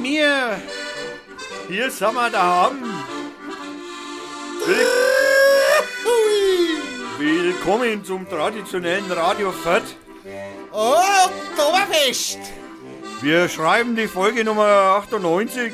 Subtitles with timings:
[0.00, 0.60] mir.
[1.68, 2.82] Hier sind wir daheim.
[4.66, 4.86] Will
[7.18, 9.82] Willkommen zum traditionellen Radio Fett.
[10.72, 12.38] Oh, Oktoberfest!
[13.20, 15.72] Wir schreiben die Folge Nummer 98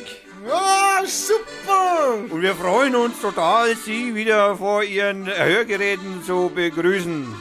[0.48, 2.15] Ja, super!
[2.29, 7.32] und wir freuen uns total, Sie wieder vor Ihren Hörgeräten zu begrüßen.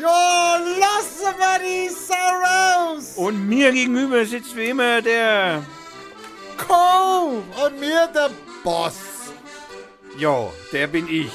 [0.00, 3.12] Ja, lassen wir die Sau raus!
[3.16, 5.62] Und mir gegenüber sitzt wie immer der...
[6.66, 7.42] Komm!
[7.64, 8.30] Und mir der
[8.62, 9.32] Boss!
[10.18, 11.32] Ja, der bin ich.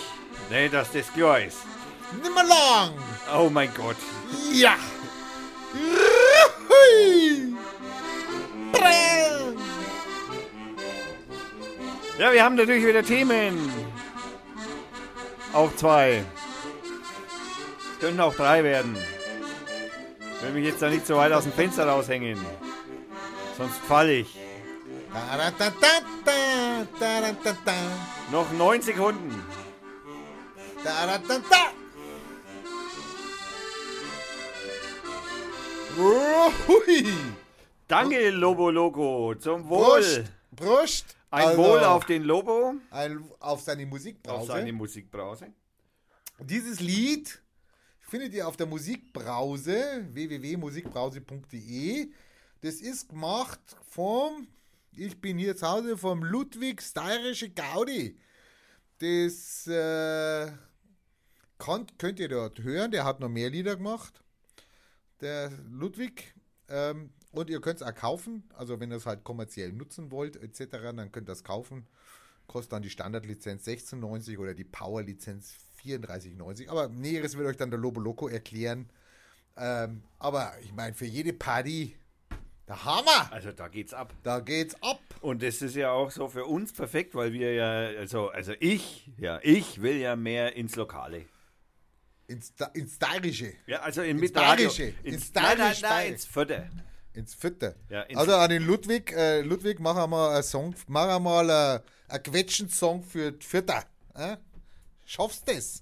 [0.49, 1.59] Ne, dass das klar ist.
[2.21, 2.93] Nimmer lang!
[3.33, 3.95] Oh mein Gott.
[4.51, 4.75] Ja!
[12.19, 13.71] Ja, wir haben natürlich wieder Themen.
[15.53, 16.23] Auch zwei.
[17.93, 18.95] Es könnten auch drei werden.
[20.35, 22.39] Ich will mich jetzt da nicht so weit aus dem Fenster raushängen.
[23.57, 24.37] Sonst falle ich.
[28.31, 29.43] Noch neun Sekunden.
[30.83, 31.71] da-da-da-da.
[35.97, 37.05] Hui!
[37.87, 39.33] Danke, Lobo Loco.
[39.35, 40.25] Zum Wohl.
[40.55, 41.17] Prost!
[41.29, 42.75] Ein Also, Wohl auf den Lobo.
[42.89, 44.47] ein, auf seine Auf Musikbrause.
[44.47, 45.47] seine Musikbrause.
[46.39, 47.41] Dieses Lied
[48.01, 52.11] findet ihr auf der Musikbrause www.musikbrause.de.
[52.61, 54.47] Das ist gemacht vom,
[54.95, 58.17] ich bin hier zu Hause, vom Ludwig Steirische Gaudi.
[58.99, 60.51] Das äh,
[61.57, 62.91] könnt, könnt ihr dort hören.
[62.91, 64.21] Der hat noch mehr Lieder gemacht.
[65.21, 66.33] Der Ludwig.
[66.67, 68.43] Ähm, und ihr könnt es auch kaufen.
[68.55, 71.87] Also wenn ihr es halt kommerziell nutzen wollt, etc., dann könnt ihr das kaufen.
[72.47, 76.69] Kostet dann die Standardlizenz 16,90 oder die Power-Lizenz 34,90.
[76.69, 78.89] Aber Näheres wird euch dann der Lobo Loco erklären.
[79.55, 81.95] Ähm, aber ich meine, für jede Party,
[82.71, 83.31] der Hammer!
[83.31, 84.13] Also da geht's ab.
[84.23, 84.99] Da geht's ab.
[85.21, 89.09] Und das ist ja auch so für uns perfekt, weil wir ja, also, also ich,
[89.17, 91.25] ja, ich will ja mehr ins Lokale.
[92.27, 93.53] Ins, Da- ins Steirische.
[93.67, 94.31] Ja, also in Ins.
[94.31, 94.93] Bayerische.
[95.03, 96.69] Ins, Ins nein, ins Vierte.
[97.13, 97.75] Ins Vierte.
[97.89, 99.11] Ja, ins- also an den Ludwig.
[99.11, 100.73] Äh, Ludwig, mach einmal einen Song.
[100.87, 101.79] Mach einmal äh,
[102.13, 103.73] einen Quetschen-Song für die Vierte.
[104.15, 104.37] Äh?
[105.05, 105.81] Schaffst das?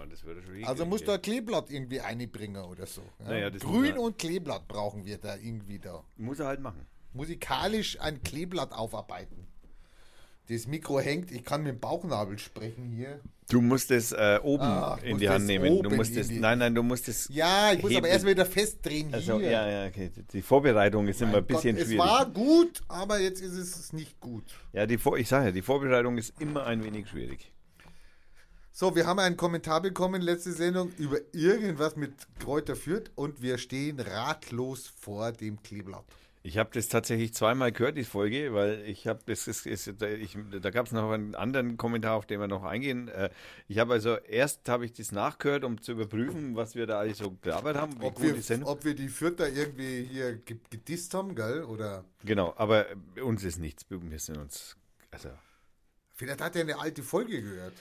[0.00, 3.02] Ja, das würde schon Also musst du ein Kleeblatt irgendwie einbringen oder so.
[3.20, 3.30] Ja?
[3.30, 6.02] Naja, muss Grün und Kleeblatt brauchen wir da irgendwie da.
[6.16, 6.86] Muss er halt machen.
[7.12, 9.46] Musikalisch ein Kleeblatt aufarbeiten.
[10.48, 13.20] Das Mikro hängt, ich kann mit dem Bauchnabel sprechen hier.
[13.48, 15.82] Du musst es äh, oben Ah, in muss die Hand nehmen.
[15.82, 17.28] Du musst es, nein, nein, du musst es.
[17.32, 18.10] Ja, ich muss aber Hebel.
[18.10, 19.50] erst wieder festdrehen Also, hier.
[19.50, 20.10] ja, ja, okay.
[20.32, 22.06] Die Vorbereitung ist immer ein Mein bisschen Gott, es schwierig.
[22.06, 24.44] war gut, aber jetzt ist es nicht gut.
[24.74, 27.50] Ja, die Vor ich sage ja, die Vorbereitung ist immer ein wenig schwierig.
[28.76, 33.56] So, wir haben einen Kommentar bekommen, letzte Sendung, über irgendwas mit Kräuter Fürth und wir
[33.58, 36.04] stehen ratlos vor dem Kleeblatt.
[36.42, 40.06] Ich habe das tatsächlich zweimal gehört, die Folge, weil ich habe, das ist, ist, da,
[40.58, 43.06] da gab es noch einen anderen Kommentar, auf den wir noch eingehen.
[43.06, 43.30] Äh,
[43.68, 47.18] Ich habe also erst habe ich das nachgehört, um zu überprüfen, was wir da alles
[47.18, 48.34] so gelabert haben, Ob wir,
[48.66, 51.62] ob wir die Fürther irgendwie hier ge- gedisst haben, gell?
[51.62, 52.86] Oder Genau, aber
[53.22, 54.76] uns ist nichts, wir sind uns
[55.12, 55.28] also
[56.12, 57.74] vielleicht hat er eine alte Folge gehört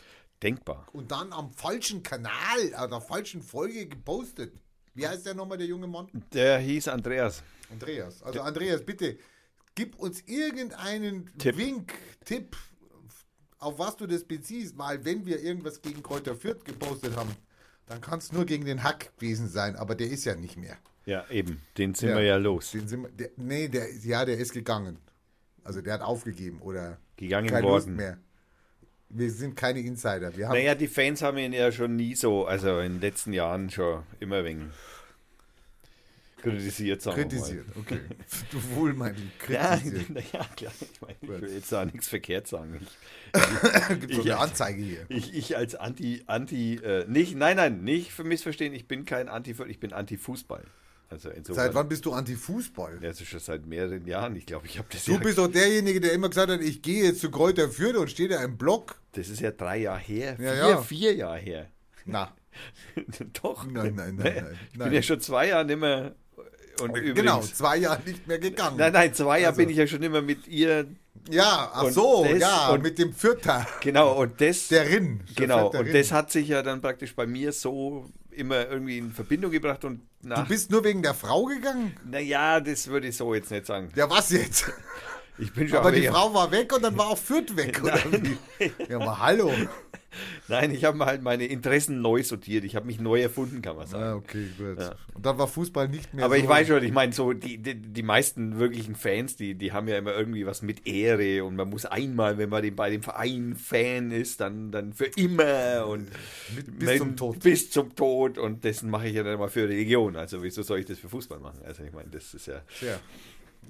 [0.44, 0.88] denkbar.
[0.94, 4.54] und dann am falschen Kanal, an der falschen Folge gepostet.
[4.96, 6.08] Wie heißt der nochmal, der junge Mann?
[6.34, 7.42] Der hieß Andreas.
[7.72, 8.22] Andreas.
[8.22, 9.18] Also Andreas, bitte,
[9.74, 11.58] gib uns irgendeinen Tipp.
[11.58, 11.94] Wink,
[12.26, 12.56] Tipp,
[13.60, 17.32] auf was du das beziehst, weil wenn wir irgendwas gegen Kräuter Fürth gepostet haben,
[17.88, 20.78] dann kann es nur gegen den Hack gewesen sein, aber der ist ja nicht mehr.
[21.06, 22.16] Ja, eben, den sind Ja.
[22.18, 22.72] wir ja los.
[22.72, 25.00] Den sind wir, der, nee, der, ja, der ist gegangen.
[25.64, 27.96] Also der hat aufgegeben oder Gegangen keine Lust worden.
[27.96, 28.18] mehr.
[29.16, 30.36] Wir sind keine Insider.
[30.36, 33.32] Wir haben Naja, die Fans haben ihn ja schon nie so, also in den letzten
[33.34, 34.72] Jahren schon immer wegen
[36.42, 37.66] kritisiert, sagen kritisiert.
[37.80, 38.00] Okay.
[38.52, 39.54] Du wohl, mein wir mal.
[39.54, 40.10] Ja, kritisiert.
[40.34, 40.74] naja, klar.
[40.82, 42.86] Ich, meine, ich will jetzt da nichts verkehrt sagen.
[43.36, 45.06] Ich, Gibt so Ich- eine Anzeige hier.
[45.10, 49.28] ich, ich als Anti, Anti, äh, nicht, nein, nein, nicht für missverstehen, ich bin kein
[49.28, 50.64] Anti, ich bin Anti-Fußball.
[51.10, 51.66] Also insofern.
[51.66, 53.00] Seit wann bist du Anti-Fußball?
[53.02, 54.36] Ja, Das ist schon seit mehreren Jahren.
[54.36, 56.82] Ich glaube, ich habe das Du ja, bist doch derjenige, der immer gesagt hat, ich
[56.82, 58.96] gehe jetzt zu Kräuter Fürth und steht da im Block.
[59.12, 60.38] das ist ja drei Jahre her.
[60.40, 60.82] Ja, vier, ja.
[60.82, 61.70] vier Jahre her.
[62.06, 62.34] Na,
[63.42, 63.66] Doch.
[63.66, 64.90] Nein, nein, nein, nein, Ich nein.
[64.90, 66.16] bin ja schon zwei Jahre nicht mehr.
[66.82, 68.78] Und übrigens, genau, zwei Jahre nicht mehr gegangen.
[68.78, 69.58] Nein, nein, zwei Jahre Also.
[69.62, 70.88] bin ich ja schon immer mit ihr.
[71.30, 73.66] Ja, ach so, das ja, und- mit dem Fürther.
[73.82, 74.68] Genau, und das.
[74.70, 75.22] Der Rinn.
[75.36, 75.94] genau, Der und Rinn.
[75.94, 80.02] das hat sich ja dann praktisch bei mir so immer irgendwie in Verbindung gebracht und
[80.22, 80.48] Du nach.
[80.48, 81.96] bist nur wegen der Frau gegangen?
[82.10, 83.90] Naja, das würde ich so jetzt nicht sagen.
[83.96, 84.72] Ja, was jetzt?
[85.38, 88.00] Ich bin schon Aber die Frau war weg und dann war auch Fürth weg, oder
[88.12, 88.38] wie?
[88.88, 89.52] Ja, aber hallo.
[90.48, 92.64] Nein, ich habe halt meine Interessen neu sortiert.
[92.64, 94.04] Ich habe mich neu erfunden, kann man sagen.
[94.04, 94.80] Ah, okay, gut.
[94.80, 94.96] Ja.
[95.14, 96.42] Und dann war Fußball nicht mehr Aber so.
[96.44, 99.88] ich weiß schon, ich meine, so die, die, die meisten wirklichen Fans, die, die haben
[99.88, 103.04] ja immer irgendwie was mit Ehre und man muss einmal, wenn man dem, bei dem
[103.04, 106.08] Verein Fan ist, dann, dann für immer und
[106.56, 107.40] Mit- bis man- zum Tod.
[107.40, 110.16] Bis zum Tod und dessen mache ich ja dann mal für Religion.
[110.16, 111.60] Also wieso soll ich das für Fußball machen?
[111.66, 113.00] Also ich meine, das ist ja, Ja.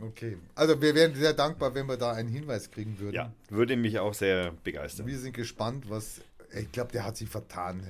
[0.01, 0.37] Okay.
[0.55, 3.13] Also wir wären sehr dankbar, wenn wir da einen Hinweis kriegen würden.
[3.15, 5.05] ja, würde mich auch sehr begeistern.
[5.05, 6.19] Wir sind gespannt, was.
[6.55, 7.83] Ich glaube, der hat sich vertan.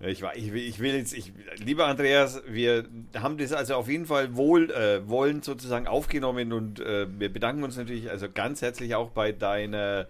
[0.00, 3.88] Ich, war- ich, will, ich will jetzt, ich, lieber Andreas, wir haben das also auf
[3.88, 8.60] jeden Fall wohl äh, wollend sozusagen aufgenommen und äh, wir bedanken uns natürlich also ganz
[8.60, 10.08] herzlich auch bei deiner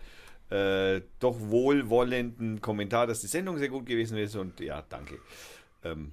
[0.51, 5.19] äh, doch wohlwollenden Kommentar, dass die Sendung sehr gut gewesen ist und ja, danke.
[5.85, 6.13] Ähm,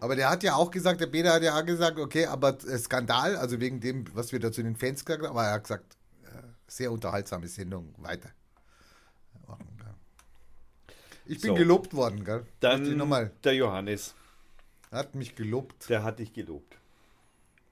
[0.00, 2.78] Aber der hat ja auch gesagt, der Peter hat ja auch gesagt, okay, aber äh,
[2.78, 5.64] Skandal, also wegen dem, was wir da zu den Fans gesagt haben, aber er hat
[5.64, 8.30] gesagt, äh, sehr unterhaltsame Sendung, weiter.
[11.26, 11.54] Ich bin So.
[11.54, 12.44] gelobt worden, gell?
[12.60, 14.14] Dann nochmal, der Johannes,
[14.90, 15.88] hat mich gelobt.
[15.88, 16.78] der hat dich gelobt.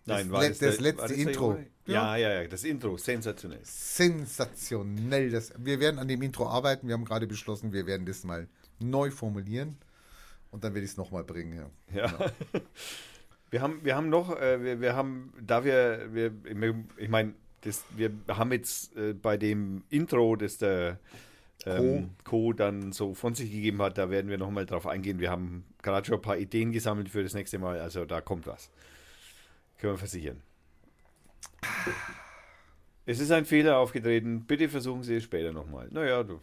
[0.07, 1.51] Das Nein, war le- das, das der, letzte war das Intro.
[1.53, 1.67] Johannes?
[1.87, 3.61] Ja, ja, ja, das Intro, sensationell.
[3.63, 5.31] Sensationell.
[5.31, 6.87] Das, wir werden an dem Intro arbeiten.
[6.89, 8.49] Wir haben gerade beschlossen, wir werden das mal
[8.81, 9.77] neu formulieren.
[10.51, 11.71] Und dann werde ich es nochmal bringen.
[11.93, 12.07] Ja.
[12.07, 12.33] Ja.
[13.51, 16.33] Wir haben, wir haben noch, äh, wir, wir haben, da wir, wir
[16.97, 20.99] ich meine, das, wir haben jetzt äh, bei dem Intro, das der
[21.67, 22.53] ähm, Co.
[22.53, 25.21] dann so von sich gegeben hat, da werden wir nochmal drauf eingehen.
[25.21, 28.47] Wir haben gerade schon ein paar Ideen gesammelt für das nächste Mal, also da kommt
[28.47, 28.71] was.
[29.79, 30.41] Können wir versichern.
[33.05, 34.45] Es ist ein Fehler aufgetreten.
[34.45, 35.89] Bitte versuchen Sie es später nochmal.
[35.91, 36.41] Naja, du.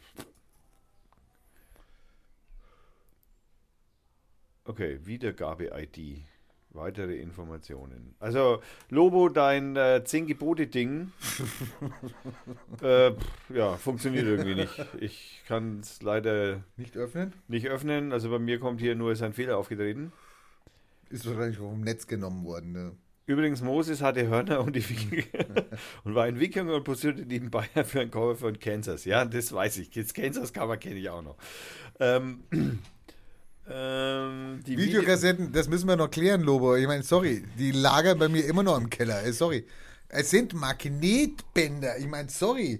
[4.65, 6.21] Okay, Wiedergabe-ID.
[6.79, 8.15] Weitere Informationen.
[8.19, 11.11] Also, Lobo, dein äh, 10-Gebote-Ding
[12.81, 14.85] äh, pff, ja, funktioniert irgendwie nicht.
[14.99, 17.33] Ich kann es leider Nicht öffnen?
[17.49, 18.13] nicht öffnen.
[18.13, 20.13] Also bei mir kommt hier nur, ist ein Fehler aufgetreten.
[21.09, 22.71] Ist wahrscheinlich vom Netz genommen worden.
[22.71, 22.91] Ne?
[23.25, 25.23] Übrigens, Moses hatte Hörner und, die Wikinger
[26.05, 29.03] und war ein Wikinger und posierte nebenbei für ein Cover von Kansas.
[29.03, 29.89] Ja, das weiß ich.
[29.89, 31.35] Das Kansas-Cover kenne ich auch noch.
[31.99, 32.43] Ähm,
[33.71, 36.75] ähm, die Video- Videokassetten, das müssen wir noch klären, Lobo.
[36.75, 39.23] Ich meine, sorry, die lagern bei mir immer noch im Keller.
[39.25, 39.65] Äh, sorry.
[40.09, 41.97] Es sind Magnetbänder.
[41.99, 42.79] Ich meine, sorry.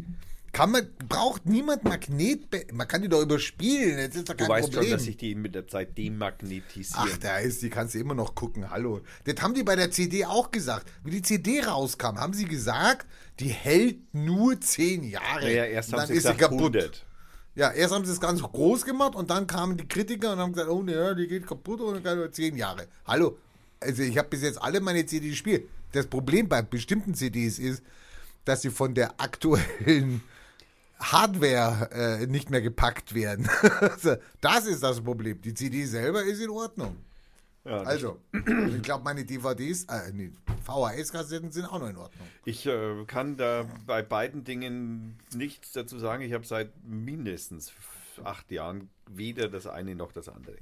[0.51, 2.73] Kann man, braucht niemand Magnetbänder.
[2.73, 3.97] Man kann die doch überspielen.
[3.97, 4.83] Das ist doch Du kein weißt Problem.
[4.89, 7.07] schon, dass sich die mit der Zeit demagnetisieren.
[7.13, 8.69] Ach, da ist, die kannst du immer noch gucken.
[8.71, 9.01] Hallo.
[9.25, 10.91] Das haben die bei der CD auch gesagt.
[11.03, 13.05] Wie die CD rauskam, haben sie gesagt,
[13.39, 15.41] die hält nur zehn Jahre.
[15.45, 16.75] naja, erst haben dann sie ist sie gesagt kaputt.
[16.75, 17.05] 100.
[17.59, 20.53] Ja, erst haben sie es ganz groß gemacht und dann kamen die Kritiker und haben
[20.53, 22.87] gesagt, oh ne, die geht kaputt und dann nur zehn Jahre.
[23.05, 23.37] Hallo,
[23.81, 25.67] also ich habe bis jetzt alle meine CDs gespielt.
[25.91, 27.83] Das Problem bei bestimmten CDs ist,
[28.45, 30.23] dass sie von der aktuellen
[31.01, 33.49] Hardware äh, nicht mehr gepackt werden.
[33.81, 35.41] Also, das ist das Problem.
[35.41, 36.95] Die CD selber ist in Ordnung.
[37.65, 40.31] Ja, Also, ich glaube, meine DVDs, äh, nee,
[40.65, 42.27] VHS-Kassetten sind auch noch in Ordnung.
[42.45, 46.23] Ich äh, kann da bei beiden Dingen nichts dazu sagen.
[46.23, 47.73] Ich habe seit mindestens
[48.23, 50.57] acht Jahren weder das eine noch das andere.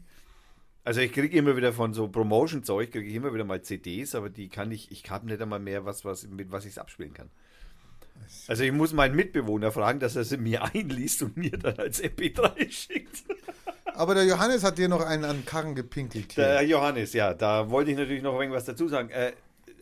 [0.84, 4.30] Also ich kriege immer wieder von so Promotion-Zeug, kriege ich immer wieder mal CDs, aber
[4.30, 7.14] die kann ich, ich habe nicht einmal mehr was, was mit was ich es abspielen
[7.14, 7.30] kann.
[8.48, 12.02] Also ich muss meinen Mitbewohner fragen, dass er sie mir einliest und mir dann als
[12.02, 13.24] MP3 schickt.
[13.98, 16.34] Aber der Johannes hat dir noch einen an den Karren gepinkelt.
[16.34, 16.44] Hier.
[16.44, 19.10] Der Johannes, ja, da wollte ich natürlich noch irgendwas dazu sagen.
[19.10, 19.34] Äh,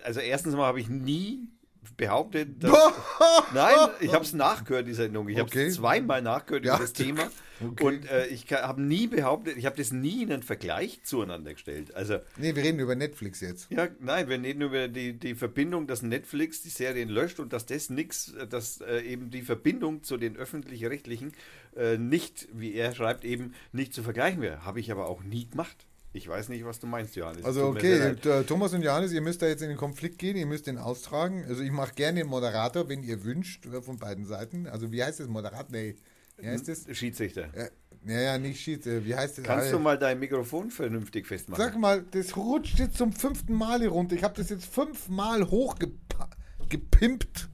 [0.04, 1.50] also erstens mal habe ich nie
[1.98, 2.72] behauptet, dass,
[3.54, 5.28] Nein, ich habe es nachgehört, die Sendung.
[5.30, 5.68] Ich habe Okay.
[5.68, 7.24] es zweimal nachgehört Ja, über das Thema.
[7.64, 7.84] Okay.
[7.84, 11.96] Und äh, ich habe nie behauptet, ich habe das nie in einen Vergleich zueinander gestellt.
[11.96, 13.72] Also, Nee, wir reden über Netflix jetzt.
[13.72, 17.66] ja, nein, wir reden über die, die Verbindung, dass Netflix die Serien löscht und dass
[17.66, 21.34] das nichts, dass äh, eben die Verbindung zu den öffentlich-rechtlichen
[21.76, 24.66] äh, nicht, wie er schreibt, eben nicht zu vergleichen wäre.
[24.66, 25.86] Habe ich aber auch nie gemacht.
[26.14, 27.44] Ich weiß nicht, was du meinst, Johannes.
[27.44, 30.46] Also okay, äh, Thomas und Johannes, ihr müsst da jetzt in den Konflikt gehen, ihr
[30.46, 31.44] müsst den austragen.
[31.50, 34.66] Also ich mache gerne den Moderator, wenn ihr wünscht, äh, von beiden Seiten.
[34.66, 35.66] Also wie heißt das Moderator?
[35.72, 35.96] Nee,
[36.38, 36.86] wie heißt das?
[36.92, 37.54] Schiedsrichter.
[37.54, 37.70] Äh,
[38.08, 39.46] ja, ja, nicht Schied, äh, wie heißt das?
[39.46, 41.64] Kannst du mal dein Mikrofon vernünftig festmachen?
[41.64, 44.16] Sag mal, das rutscht jetzt zum fünften Mal hier runter.
[44.16, 47.50] Ich habe das jetzt fünfmal hochgepimpt.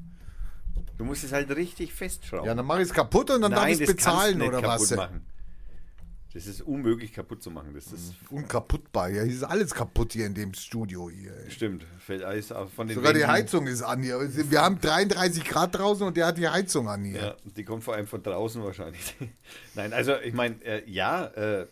[0.98, 2.46] Du musst es halt richtig festschrauben.
[2.46, 4.92] Ja, dann mache ich es kaputt und dann darf ich es bezahlen oder was?
[4.92, 5.26] Machen.
[6.34, 7.74] Das ist unmöglich kaputt zu machen.
[7.74, 9.10] Das ist Unkaputtbar.
[9.10, 11.34] Ja, hier ist alles kaputt hier in dem Studio hier.
[11.50, 11.86] stimmt.
[12.00, 13.26] Fällt alles von den Sogar die.
[13.26, 14.20] Heizung ist an hier.
[14.50, 17.22] Wir haben 33 Grad draußen und der hat die Heizung an hier.
[17.22, 19.16] Ja, die kommt vor allem von draußen wahrscheinlich.
[19.76, 21.68] Nein, also ich meine, äh, ja, äh,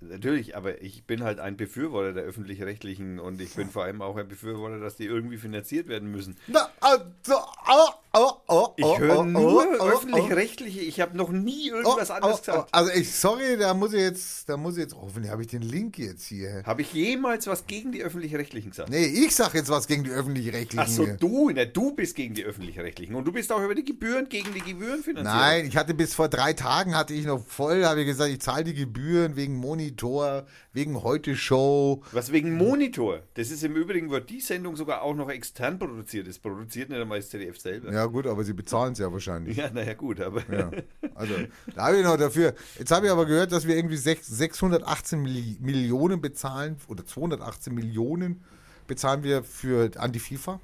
[0.00, 4.16] natürlich, aber ich bin halt ein Befürworter der öffentlich-rechtlichen und ich bin vor allem auch
[4.16, 6.36] ein Befürworter, dass die irgendwie finanziert werden müssen.
[6.46, 7.04] Na, also,
[8.76, 10.80] Ich höre nur öffentlich-rechtliche.
[10.80, 12.72] Ich habe noch nie irgendwas anderes gesagt.
[12.72, 15.62] Also ich, sorry, da muss ich jetzt, da muss ich jetzt, hoffentlich habe ich den
[15.62, 16.62] Link jetzt hier.
[16.64, 18.90] Habe ich jemals was gegen die öffentlich-rechtlichen gesagt?
[18.90, 20.80] Nee, ich sag jetzt was gegen die öffentlich-rechtlichen.
[20.80, 21.14] Ach so, hier.
[21.14, 24.52] du, ne, du bist gegen die öffentlich-rechtlichen und du bist auch über die Gebühren gegen
[24.54, 25.40] die Gebührenfinanzierung.
[25.40, 28.40] Nein, ich hatte bis vor drei Tagen hatte ich noch voll, habe ich gesagt, ich
[28.40, 29.56] zahle die Gebühren wegen
[29.90, 32.02] Monitor, wegen Heute Show.
[32.12, 33.20] Was wegen Monitor?
[33.34, 36.26] Das ist im Übrigen, wird die Sendung sogar auch noch extern produziert.
[36.26, 37.92] Das produziert nicht einmal das ZDF selber.
[37.92, 39.56] Ja gut, aber sie bezahlen es ja wahrscheinlich.
[39.56, 40.42] Ja, naja, gut, aber.
[40.52, 40.70] Ja.
[41.14, 41.34] Also,
[41.74, 42.54] da habe ich noch dafür.
[42.78, 47.72] Jetzt habe ich aber gehört, dass wir irgendwie sechs- 618 Milli Millionen bezahlen oder 218
[47.72, 48.42] Millionen
[48.88, 50.60] bezahlen wir für an die FIFA,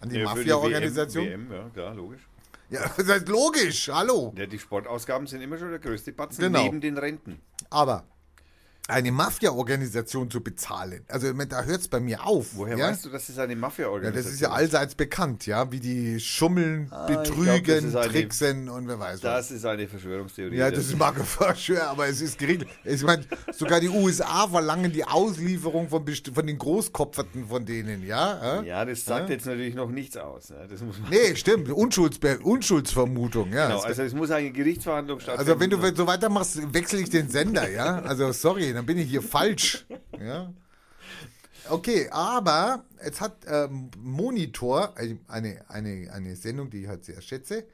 [0.00, 1.24] an die Ja, Mafia-Organisation.
[1.26, 2.28] WM, WM, ja, klar, logisch.
[2.70, 3.88] Ja, das ist logisch.
[3.92, 4.32] Hallo.
[4.36, 6.62] Ja, die Sportausgaben sind immer schon der größte Batzen Genau.
[6.64, 7.38] neben den Renten.
[7.70, 8.04] Aber
[8.88, 12.48] eine Mafia-Organisation zu bezahlen, also da hört es bei mir auf.
[12.52, 12.88] Woher ja?
[12.90, 16.20] weißt du, dass es eine Ja, Mafia-Organisation das ist ja allseits bekannt, ja, wie die
[16.20, 19.20] schummeln, Ah, glaub, betrügen, ist eine- tricksen und wer weiß was.
[19.22, 20.56] Das ist eine Verschwörungstheorie.
[20.56, 22.68] Ja, das ist Markenverschwör, aber es ist geregelt.
[22.84, 28.62] Ich meine, sogar die USA verlangen die Auslieferung von, von den Großkopferten von denen, ja?
[28.62, 29.34] ja, das sagt Ja.
[29.34, 30.50] jetzt natürlich noch nichts aus.
[30.50, 30.66] Ne?
[30.70, 31.70] Das muss man, Nee, stimmt.
[31.70, 33.66] Unschuldsbe Unschuldsvermutung, ja.
[33.68, 35.50] genau, also es muss eine Gerichtsverhandlung stattfinden.
[35.50, 38.00] also wenn du so weitermachst, wechsle ich den Sender, ja?
[38.02, 39.86] Also sorry, dann bin ich hier falsch,
[40.20, 40.52] ja?
[41.68, 47.20] Okay, aber jetzt hat ähm, Monitor, also eine, eine, eine Sendung, die ich halt sehr
[47.20, 47.64] schätze.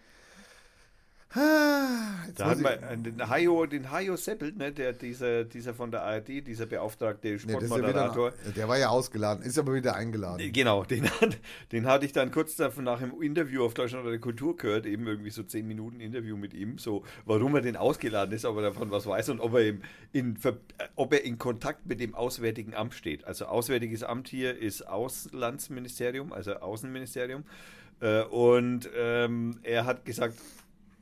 [1.35, 5.73] Ah, jetzt Da hat man äh, den Hajo, den Hajo Seppel, ne, der, dieser, dieser
[5.73, 8.33] von der ARD, dieser beauftragte Nee, das ist ja Sportmoderator.
[8.55, 10.53] der war ja ausgeladen, ist aber wieder eingeladen.
[10.53, 11.39] Genau, den, hat,
[11.73, 15.07] den hatte ich dann kurz davon nach dem Interview auf Deutschland oder Kultur gehört, eben
[15.07, 18.63] irgendwie so 10 Minuten Interview mit ihm, so warum er denn ausgeladen ist, ob er
[18.63, 19.75] davon was weiß und ob er,
[20.13, 20.53] in, äh,
[20.97, 23.25] ob er in Kontakt mit dem Auswärtigen Amt steht.
[23.25, 27.45] Also Auswärtiges Amt hier ist Auslandsministerium, also Außenministerium.
[28.01, 30.35] Äh, und ähm, er hat gesagt,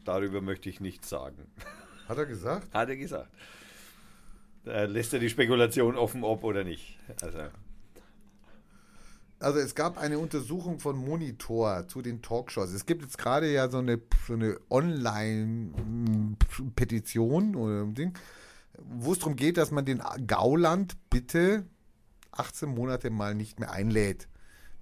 [0.04, 1.47] darüber möchte ich nichts sagen.
[2.09, 2.75] Hat er gesagt?
[2.75, 3.30] Hat er gesagt.
[4.64, 6.99] Da lässt er die Spekulation offen, ob oder nicht.
[7.23, 7.38] Also,
[9.38, 12.73] Also es gab eine Untersuchung von Monitor zu den Talkshows.
[12.73, 18.12] Es gibt jetzt gerade ja so eine, so eine Online-Petition oder ein Ding,
[18.76, 21.64] wo es darum geht, dass man den Gauland bitte
[22.33, 24.28] 18 Monate mal nicht mehr einlädt.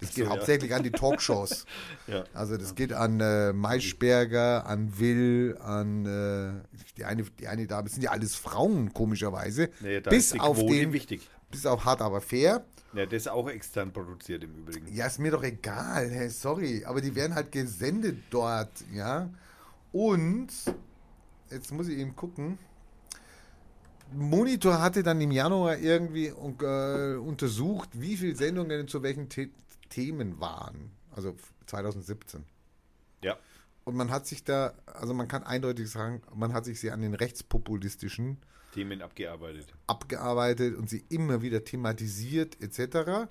[0.01, 0.31] Das geht ja.
[0.31, 1.67] hauptsächlich an die Talkshows.
[2.07, 2.25] ja.
[2.35, 7.85] Also das geht an äh, Maischberger, an Will, an äh, die eine, die eine Dame,
[7.85, 9.71] das sind ja alles Frauen, komischerweise.
[9.81, 11.29] Nee, bis auf Quote den, wichtig.
[11.51, 12.65] bis auf hart aber fair.
[12.95, 14.95] Ja, das ist auch extern produziert im Übrigen.
[14.95, 19.29] Ja, ist mir doch egal, hey, sorry, aber die werden halt gesendet dort, ja.
[19.93, 20.49] Und
[21.51, 22.59] jetzt muss ich eben gucken.
[24.13, 29.51] Monitor hatte dann im Januar irgendwie äh, untersucht, wie viele Sendungen zu welchen The
[29.89, 30.91] Themen waren.
[31.15, 31.35] Also
[31.67, 32.45] 2017.
[33.23, 33.37] Ja.
[33.85, 37.01] Und man hat sich da, also man kann eindeutig sagen, man hat sich sehr an
[37.01, 38.37] den rechtspopulistischen
[38.75, 39.73] Themen abgearbeitet.
[39.87, 43.29] abgearbeitet und sie immer wieder thematisiert etc.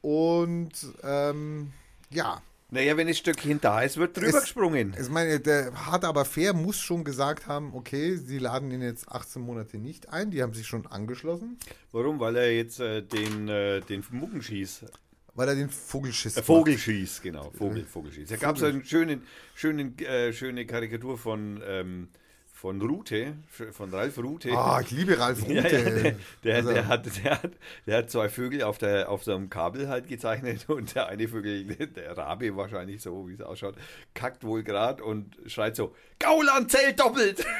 [0.00, 0.70] Und
[1.02, 1.72] ähm,
[2.10, 4.94] ja, Naja, wenn das Stöckchen da ist, wird drüber Es- gesprungen.
[5.00, 9.08] ich meine, der hart aber fair muss schon gesagt haben, okay, sie laden ihn jetzt
[9.10, 11.58] 18 Monate nicht ein, die haben sich schon angeschlossen,
[11.92, 12.18] Warum?
[12.20, 14.86] Weil er jetzt äh, den, äh, den Muggenschieß,
[15.34, 18.28] weil er den Vogelschiss äh, Vogelschieß, genau, Vogel, Vogelschieß.
[18.28, 22.08] Da gab es einen schönen, schönen, äh, schöne Karikatur von, ähm,
[22.52, 23.34] von Rute,
[23.72, 24.50] von Ralf Rute.
[24.50, 24.58] macht.
[24.58, 25.54] Ah, ich liebe Ralf Rute.
[25.54, 27.50] Ja, ja, der, der, Also- der, hat, der, hat,
[27.86, 31.26] der hat zwei Vögel auf, der, auf so einem Kabel halt gezeichnet und der eine
[31.26, 33.74] Vögel, der Rabe wahrscheinlich so, wie es ausschaut,
[34.14, 37.44] kackt wohl gerade und schreit so, Gauland zählt doppelt!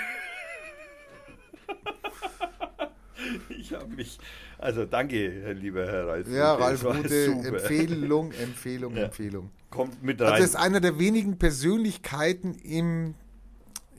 [3.49, 4.19] ich habe mich,
[4.63, 6.95] also danke, lieber Herr Ralf Ja, Ralf super.
[6.97, 9.05] Empfehlung, Empfehlung, Ja.
[9.05, 9.51] Empfehlung.
[9.71, 10.41] Kommt mit Also rein.
[10.41, 13.15] er ist einer der wenigen Persönlichkeiten im,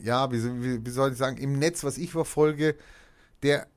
[0.02, 2.76] ja, wie, wie soll ich sagen, im Netz, was ich verfolge,
[3.42, 3.68] der,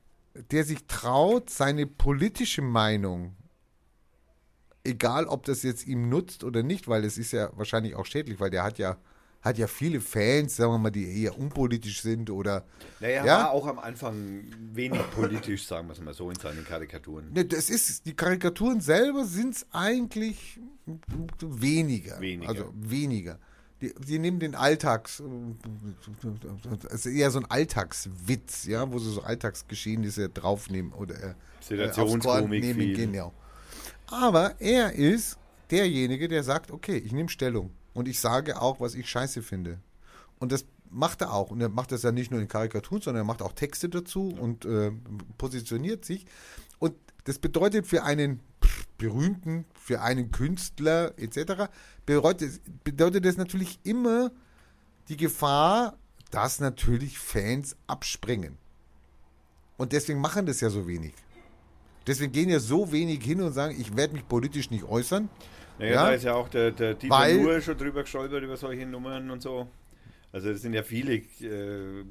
[0.51, 3.35] der sich traut, seine politische Meinung,
[4.83, 8.39] egal ob das jetzt ihm nutzt oder nicht, weil es ist ja wahrscheinlich auch schädlich,
[8.39, 8.97] weil der hat ja,
[9.41, 12.65] hat ja viele Fans, sagen wir mal, die eher unpolitisch sind oder
[12.99, 13.37] naja, ja?
[13.37, 17.31] war auch am Anfang wenig politisch, sagen wir es mal so, in seinen Karikaturen.
[17.33, 20.59] Ne, das ist, die Karikaturen selber sind es eigentlich
[21.39, 22.19] weniger.
[22.19, 22.49] Weniger.
[22.49, 23.39] Also weniger.
[23.79, 25.21] Die, die nehmen den Alltags,
[26.89, 32.63] es ist eher so ein Alltagswitz, ja, wo sie so Alltagsgeschehnisse draufnehmen oder äh, Situationskomik
[32.63, 32.95] nehmen, viel.
[32.95, 33.33] genau.
[34.07, 35.37] Aber er ist
[35.69, 39.79] derjenige, der sagt, okay, ich nehme Stellung und ich sage auch, was ich scheiße finde.
[40.37, 41.49] Und das macht er auch.
[41.49, 44.29] Und er macht das ja nicht nur in Karikaturen, sondern er macht auch Texte dazu
[44.39, 44.91] und äh,
[45.39, 46.27] positioniert sich.
[46.77, 48.39] Und das bedeutet für einen
[48.99, 51.71] berühmten, für einen Künstler etc.,
[52.05, 54.31] bedeutet, bedeutet das natürlich immer
[55.09, 55.97] die Gefahr,
[56.29, 58.59] dass natürlich Fans abspringen.
[59.77, 61.15] Und deswegen machen das ja so wenig.
[62.05, 65.29] Deswegen gehen ja so wenig hin und sagen, ich werde mich politisch nicht äußern.
[65.79, 66.05] Naja, Ja.
[66.07, 69.29] da ist ja auch der, der Dieter Weil- Nuhr schon drüber gestolpert über solche Nummern
[69.29, 69.67] und so.
[70.31, 72.03] Also es sind ja viele äh, äh,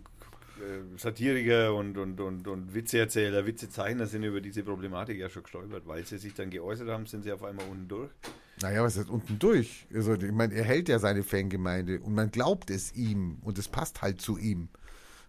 [0.97, 6.05] Satiriker und, und, und, und Witzeerzähler, Witzezeichner sind über diese Problematik ja schon gestolpert, weil
[6.07, 8.11] sie sich dann geäußert haben, sind sie auf einmal unten durch.
[8.63, 9.87] Naja, was ist unten durch?
[9.95, 13.69] Also, ich meine, er hält ja seine Fangemeinde und man glaubt es ihm und es
[13.69, 14.69] passt halt zu ihm.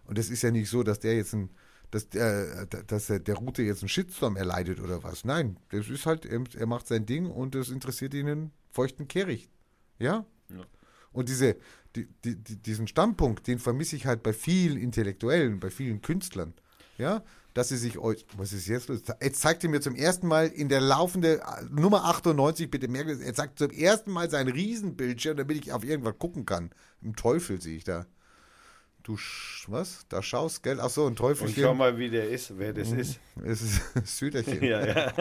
[0.06, 1.50] Und es ist ja nicht so, dass der jetzt ein,
[1.90, 5.24] dass der, dass er der Route jetzt einen Shitstorm erleidet oder was.
[5.24, 9.50] Nein, das ist halt, er, macht sein Ding und das interessiert ihn einen feuchten Kehricht.
[9.98, 10.26] Ja?
[10.50, 10.64] Ja.
[11.12, 11.56] Und diese,
[11.96, 16.54] die, die, die, diesen Standpunkt, den vermisse ich halt bei vielen Intellektuellen, bei vielen Künstlern.
[16.98, 17.22] Ja,
[17.54, 19.02] dass sie sich, was ist jetzt los?
[19.20, 23.10] Jetzt zeigt er mir zum ersten Mal in der laufende äh, Nummer 98, bitte merkt
[23.10, 26.70] es, er zeigt zum ersten Mal sein Riesenbildschirm, damit ich auf irgendwas gucken kann.
[27.00, 28.06] Im Teufel sehe ich da.
[29.02, 29.16] Du,
[29.68, 30.06] was?
[30.08, 30.80] Da schaust, gell?
[30.80, 31.76] Ach so, ein Und schau Teufelchen.
[31.76, 33.20] mal, wie der ist, wer das ist.
[33.44, 33.82] Es ist
[34.18, 34.62] Süderchen.
[34.62, 35.12] Ja, ja,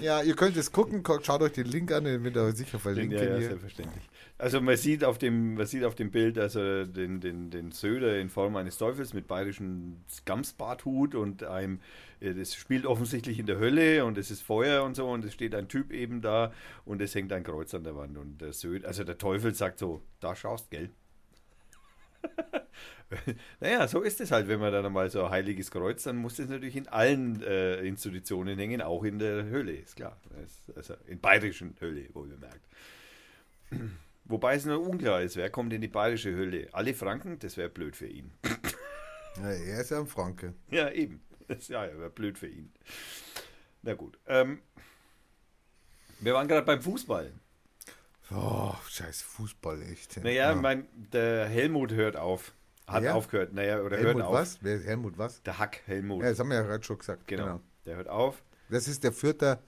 [0.00, 3.18] Ja, ihr könnt es gucken, schaut euch den Link an, den wird er sicher verlinken
[3.18, 3.48] ja, ja hier.
[3.48, 4.08] selbstverständlich.
[4.38, 8.18] Also man sieht auf dem, man sieht auf dem Bild also den, den, den Söder
[8.18, 11.80] in Form eines Teufels mit bayerischem Gamsbarthut und einem,
[12.20, 15.34] äh, das spielt offensichtlich in der Hölle und es ist Feuer und so und es
[15.34, 16.52] steht ein Typ eben da
[16.84, 19.78] und es hängt ein Kreuz an der Wand und der Söder, also der Teufel sagt
[19.78, 20.90] so, da schaust, gell?
[23.60, 26.36] naja, so ist es halt, wenn man dann einmal so ein heiliges Kreuz, dann muss
[26.36, 30.16] das natürlich in allen äh, Institutionen hängen, auch in der Hölle, ist klar.
[30.74, 32.66] Also in bayerischen Hölle, wohlbemerkt.
[34.24, 36.68] Wobei es nur unklar ist, wer kommt in die bayerische Hölle?
[36.72, 37.38] Alle Franken?
[37.38, 38.32] Das wäre blöd für ihn.
[39.36, 40.52] Ja, er ist ja ein Franke.
[40.70, 41.22] Ja, eben.
[41.48, 42.70] Das ja, ja, wäre blöd für ihn.
[43.80, 44.18] Na gut.
[44.26, 44.60] Ähm,
[46.20, 47.32] wir waren gerade beim Fußball.
[48.34, 50.22] Oh, scheiß Fußball, echt.
[50.22, 52.54] Naja, mein, der Helmut hört auf.
[52.86, 53.14] Hat Wer?
[53.14, 53.52] aufgehört.
[53.52, 54.34] Naja, oder Helmut hört auf.
[54.34, 54.58] was?
[54.62, 55.42] Wer ist Helmut was?
[55.42, 56.22] Der Hack Helmut.
[56.22, 57.26] Ja, das haben wir ja gerade schon gesagt.
[57.26, 57.60] genau.
[57.84, 58.42] Der hört auf.
[58.70, 59.58] Das ist der vierte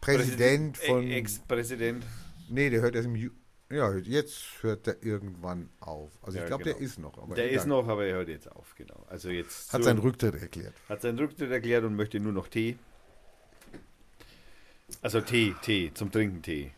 [0.00, 1.02] Präsident von.
[1.06, 2.04] Äh, Ex-Präsident.
[2.48, 3.30] nee, der hört erst im Ju
[3.70, 6.10] Ja, jetzt hört er irgendwann auf.
[6.22, 6.76] Also Ja, ich glaube, genau.
[6.76, 7.18] der ist noch.
[7.18, 9.04] Aber Der ist noch, aber er hört jetzt auf, genau.
[9.08, 10.74] Also jetzt Hat so- seinen Rücktritt erklärt.
[10.88, 12.76] hat seinen Rücktritt erklärt und möchte nur noch Tee.
[15.00, 16.72] Also Tee, Tee, zum Trinken Tee.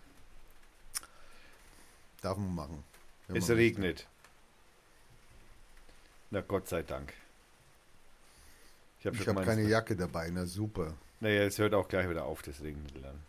[2.24, 2.84] Darf man machen.
[3.28, 4.06] Es man regnet.
[6.30, 7.12] Na Gott sei Dank.
[8.98, 10.94] Ich habe gemeint, keine Jacke dabei, na super.
[11.20, 13.20] Naja, es hört auch gleich wieder auf, das regnet dann.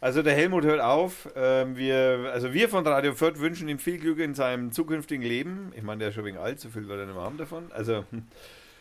[0.00, 1.28] Also der Helmut hört auf.
[1.34, 5.72] Ähm, wir, also wir von Radio Fürth wünschen ihm viel Glück in seinem zukünftigen Leben.
[5.74, 7.72] Ich meine, der ist schon wegen alt, so viel wird er nicht mehr haben davon.
[7.72, 8.04] Also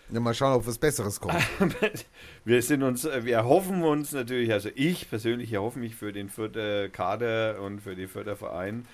[0.10, 1.36] Ja, mal schauen, ob was Besseres kommt.
[2.46, 6.30] wir sind uns, äh, wir erhoffen uns natürlich, also ich persönlich erhoffe mich für den
[6.30, 8.86] Fürther Kader und für den Fürther Verein,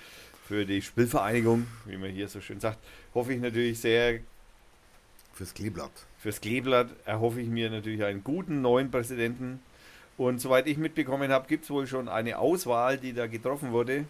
[0.48, 2.78] für die Spielvereinigung, wie man hier so schön sagt,
[3.14, 4.20] hoffe ich natürlich sehr,
[5.34, 5.90] Fürs Kleeblatt.
[6.18, 9.60] Fürs Kleeblatt erhoffe ich mir natürlich einen guten neuen Präsidenten.
[10.16, 14.04] Und soweit ich mitbekommen habe, gibt es wohl schon eine Auswahl, die da getroffen wurde.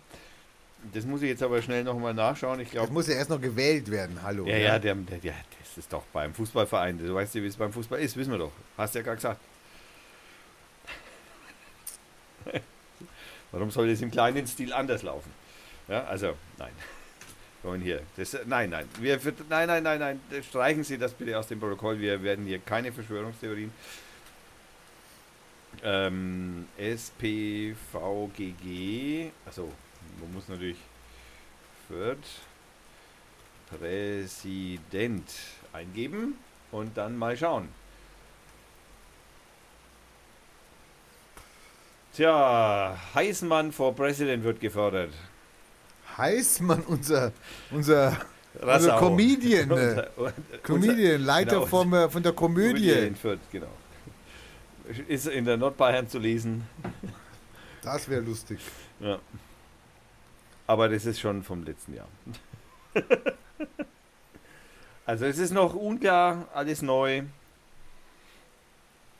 [0.92, 2.60] Das muss ich jetzt aber schnell nochmal nachschauen.
[2.60, 4.46] Ich Das glaube, muss ja erst noch gewählt werden, hallo.
[4.46, 6.98] ja, ja, der, der, der, das ist doch beim Fußballverein.
[6.98, 8.52] Du weißt ja, wie es beim Fußball ist, wissen wir doch.
[8.76, 9.40] Hast ja gerade gesagt.
[13.52, 15.30] Warum soll das im kleinen Stil anders laufen?
[15.88, 16.72] Ja, also, nein.
[17.62, 18.02] Wollen hier.
[18.16, 18.86] Das, nein, nein.
[19.00, 19.18] Wir,
[19.48, 20.20] nein, nein, nein, nein.
[20.46, 21.98] Streichen Sie das bitte aus dem Protokoll.
[21.98, 23.72] Wir werden hier keine Verschwörungstheorien.
[25.82, 27.72] Ähm, SPVGG.
[29.46, 29.72] Also,
[30.20, 30.78] man muss natürlich
[31.88, 32.18] Fürth
[33.70, 35.30] Präsident
[35.72, 36.36] eingeben
[36.70, 37.68] und dann mal schauen.
[42.14, 45.12] Tja, Heißmann for President wird gefördert.
[46.16, 47.32] Heißmann, unser,
[47.72, 48.16] unser,
[48.60, 48.98] unser.
[48.98, 53.06] Comedian, äh, Unser- Comedian, Leiter genau, vom, äh, von der Komödie Komödie.
[53.08, 53.66] in Fürth, genau.
[55.08, 56.62] Ist in der Nordbayern zu lesen.
[57.82, 58.60] Das wäre lustig.
[59.00, 59.18] Ja.
[60.66, 62.08] Aber das ist schon vom letzten Jahr.
[65.06, 67.22] also es ist noch unklar, alles neu.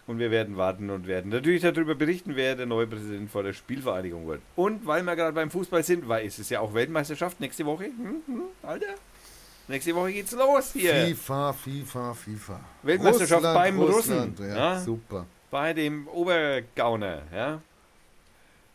[0.07, 3.55] Und wir werden warten und werden natürlich darüber berichten, wer der neue Präsident vor der
[3.55, 4.43] Spielvereinigung wird.
[4.55, 7.85] Und weil wir gerade beim Fußball sind, weil es ist ja auch Weltmeisterschaft nächste Woche.
[7.85, 8.95] Hm, hm, Alter.
[9.67, 10.93] Nächste Woche geht's los hier.
[11.07, 12.61] FIFA, FIFA, FIFA.
[12.83, 14.51] Weltmeisterschaft Russland, beim Russland, Russen.
[14.51, 14.81] Ja, Ja.
[14.81, 15.27] super.
[15.51, 17.63] bei dem Obergauner, ja.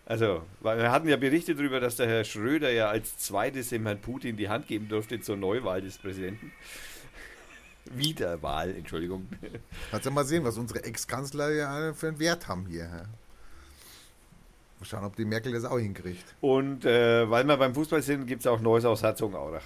[0.09, 4.01] Also, wir hatten ja Berichte darüber, dass der Herr Schröder ja als zweites dem Herrn
[4.01, 6.51] Putin die Hand geben durfte zur Neuwahl des Präsidenten.
[7.93, 9.27] Wiederwahl, Entschuldigung.
[9.91, 12.87] Kannst ja mal sehen, was unsere Ex-Kanzler ja für einen Wert haben hier.
[14.79, 16.25] Mal schauen, ob die Merkel das auch hinkriegt.
[16.41, 19.65] Und äh, weil wir beim Fußball sind, gibt es auch Neues aus Herzogenaurach.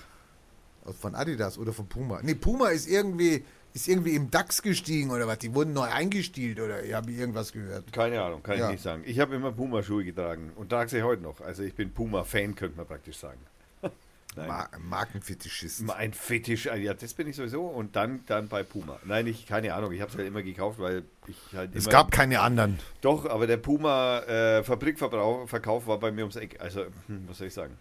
[1.00, 2.20] Von Adidas oder von Puma.
[2.22, 5.40] Nee, Puma ist irgendwie, ist irgendwie im DAX gestiegen oder was.
[5.40, 7.92] Die wurden neu eingestielt oder ich habe irgendwas gehört.
[7.92, 8.66] Keine Ahnung, kann Ja.
[8.68, 9.04] ich nicht sagen.
[9.06, 11.42] Ich habe immer Puma-Schuhe getragen und trage sie heute noch.
[11.42, 13.40] Also ich bin Puma-Fan, könnte man praktisch sagen.
[14.36, 14.48] Nein.
[14.48, 15.90] Ma Markenfetischist.
[15.92, 17.66] Ein Fetisch, äh, ja, das bin ich sowieso.
[17.66, 19.00] Und dann, dann bei Puma.
[19.06, 22.12] Nein, ich, keine Ahnung, ich habe es halt immer gekauft, weil ich halt Es gab
[22.12, 22.78] keine anderen.
[23.02, 26.58] Doch, aber der Puma-Fabrikverkauf war bei mir ums Eck.
[26.62, 27.76] Also, hm, was soll ich sagen?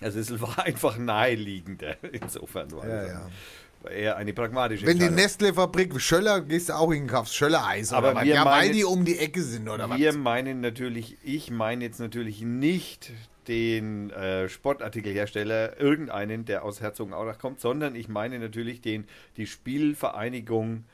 [0.00, 1.96] Also es war einfach naheliegender.
[2.12, 3.28] Insofern war Ja, das ja.
[3.84, 5.08] Eher eine pragmatische Wenn die.
[5.10, 7.92] Nestle-Fabrik Schöller, gehst du auch hin kaufst Schöller-Eis.
[7.92, 10.16] Aber oder wir Ja, weil die um die Ecke sind oder Wir was?
[10.16, 13.12] meinen natürlich, ich meine jetzt natürlich nicht
[13.46, 20.84] den äh, Sportartikelhersteller, irgendeinen, der aus Herzogenaurach kommt, sondern ich meine natürlich den, die Spielvereinigung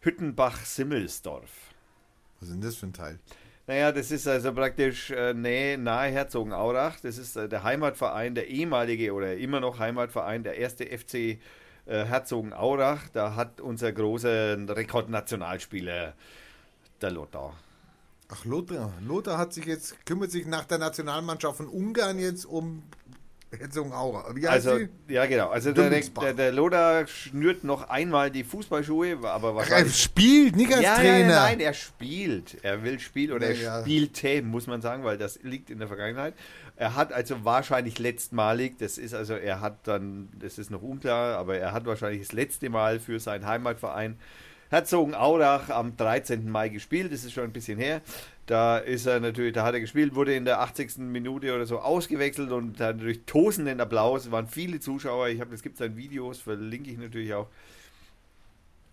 [0.00, 1.50] Hüttenbach-Simmelsdorf.
[2.40, 3.18] Was ist denn das für ein Teil?
[3.68, 6.98] Naja, das ist also praktisch äh, nahe, nahe Herzogenaurach.
[7.00, 11.38] Das ist äh, der Heimatverein, der ehemalige oder immer noch Heimatverein, der erste FC
[11.86, 13.08] äh, Herzogenaurach.
[13.12, 16.14] Da hat unser großer Rekordnationalspieler,
[17.00, 17.54] der Lothar.
[18.28, 18.92] Ach, Lothar.
[19.06, 22.82] Lothar hat sich jetzt, kümmert sich nach der Nationalmannschaft von Ungarn jetzt um
[23.58, 24.34] Herzogenaurach.
[24.34, 24.88] Wie heißt Also, sie?
[25.08, 25.50] ja, genau.
[25.50, 30.72] Also, der, der, der Lothar schnürt noch einmal die Fußballschuhe, aber Ach, er spielt, nicht
[30.72, 31.30] als ja, Trainer.
[31.30, 32.58] ja, nein, er spielt.
[32.64, 33.76] Er will spielen oder Ja, ja.
[33.78, 36.34] er spielte, muss man sagen, weil das liegt in der Vergangenheit.
[36.76, 41.36] Er hat also wahrscheinlich letztmalig, das ist also, er hat dann, das ist noch unklar,
[41.36, 44.16] aber er hat wahrscheinlich das letzte Mal für seinen Heimatverein
[44.70, 46.48] Herzogenaurach am 13.
[46.50, 47.12] Mai gespielt.
[47.12, 48.00] Das ist schon ein bisschen her.
[48.46, 50.98] Da ist er natürlich, da hat er gespielt, wurde in der 80.
[50.98, 55.28] Minute oder so ausgewechselt und hat durch tosenden Applaus, es waren viele Zuschauer.
[55.28, 57.46] Ich habe, das gibt es in Videos, verlinke ich natürlich auch.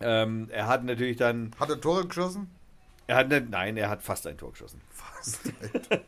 [0.02, 2.50] Ähm, er hat natürlich dann Hat er Tore geschossen?
[3.08, 4.80] er hat nein, er hat fast ein Tor geschossen.
[4.92, 5.52] Fast.
[5.62, 6.00] Alter.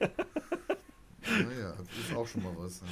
[1.28, 2.84] naja, das ist auch schon mal was.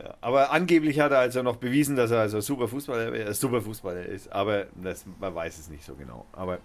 [0.00, 3.60] Ja, aber angeblich hat er also noch bewiesen, dass er also super Fußballer, äh, super
[3.60, 4.32] Fußballer ist.
[4.32, 6.26] Aber das, man weiß es nicht so genau.
[6.32, 6.60] Aber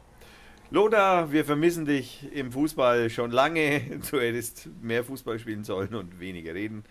[0.70, 3.82] Lothar, wir vermissen dich im Fußball schon lange.
[4.12, 6.84] Du hättest mehr Fußball spielen sollen und weniger reden.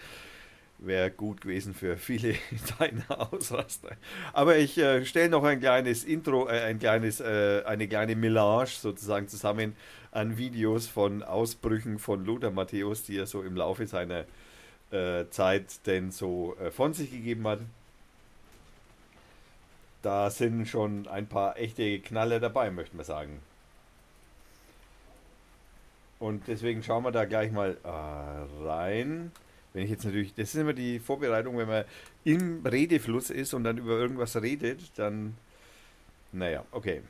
[0.78, 2.36] Wäre gut gewesen für viele
[2.78, 3.90] deiner Ausraster.
[4.32, 8.66] Aber ich äh, stelle noch ein kleines Intro, äh, ein kleines, äh, eine kleine Melange
[8.66, 9.76] sozusagen zusammen
[10.10, 14.24] an Videos von Ausbrüchen von Lothar Matthäus, die er so im Laufe seiner
[14.90, 17.60] äh, Zeit denn so äh, von sich gegeben hat.
[20.00, 23.42] Da sind schon ein paar echte Knaller dabei, möchte man sagen.
[26.18, 29.32] Und deswegen schauen wir da gleich mal äh, rein.
[29.72, 31.84] Wenn ich jetzt natürlich, das ist immer die Vorbereitung, wenn man
[32.24, 35.36] im Redefluss ist und dann über irgendwas redet, dann,
[36.32, 37.02] naja, okay.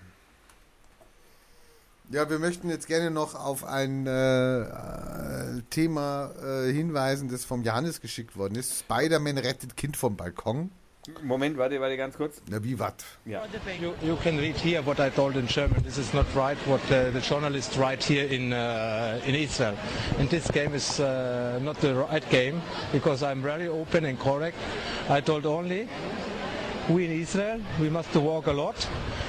[2.10, 7.62] Ja, wir möchten jetzt gerne noch auf ein äh, äh, Thema äh, hinweisen, das vom
[7.62, 8.80] Johannes geschickt worden ist.
[8.80, 10.70] Spider-Man rettet Kind vom Balkon.
[11.22, 12.40] Moment, warte, warte ganz kurz.
[12.50, 13.04] Na, wie wat?
[13.24, 13.42] Ja.
[13.80, 15.82] You, you can read here what I told in German.
[15.82, 19.76] This is not right what uh, the journalists write here in uh, in Israel.
[20.18, 22.60] And this game is uh, not the right game
[22.92, 24.56] because I'm very open and correct.
[25.08, 25.88] I told only
[26.88, 28.88] we in Israel we must to walk a lot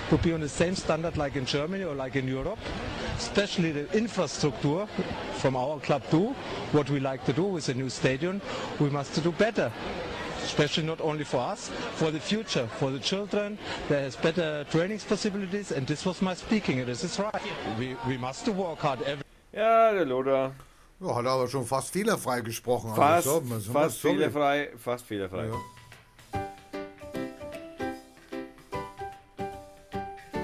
[0.09, 2.59] to be on the same standard like in Germany or like in Europe.
[3.17, 4.87] Especially the infrastructure
[5.33, 6.33] from our club too.
[6.71, 8.41] What we like to do with a new stadium,
[8.79, 9.71] we must to do better
[10.47, 13.57] especially not only for us, for the future, for the children.
[13.89, 16.85] There is better training possibilities, and this was my speaking.
[16.85, 17.41] This is right.
[17.77, 20.51] We, we must work hard every Ja, der Lothar.
[20.99, 22.95] Ja, hat er aber schon fast fehlerfrei gesprochen.
[22.95, 25.45] Fast, Also, so, so, fast fehlerfrei, fast fehlerfrei.
[25.47, 25.55] Ja.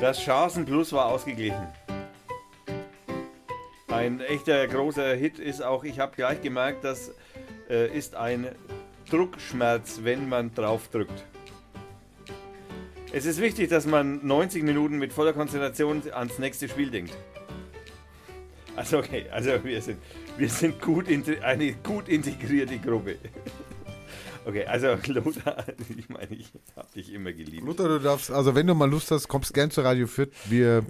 [0.01, 1.67] Das Chancen Plus war ausgeglichen.
[3.87, 7.11] Ein echter großer Hit ist auch, ich habe gleich gemerkt, das
[7.69, 8.47] äh, ist ein
[9.09, 11.25] Druckschmerz, wenn man drauf drückt.
[13.11, 17.15] Es ist wichtig, dass man 90 Minuten mit voller Konzentration ans nächste Spiel denkt.
[18.75, 19.99] Also okay, also wir sind,
[20.37, 21.05] wir sind gut
[21.43, 23.17] eine gut integrierte Gruppe.
[24.45, 25.63] Okay, also Lothar,
[25.97, 27.65] ich meine, ich habe dich immer geliebt.
[27.65, 30.31] Luther, du darfst, also wenn du mal Lust hast, kommst gern zu Radio Fürth.
[30.45, 30.83] Wir,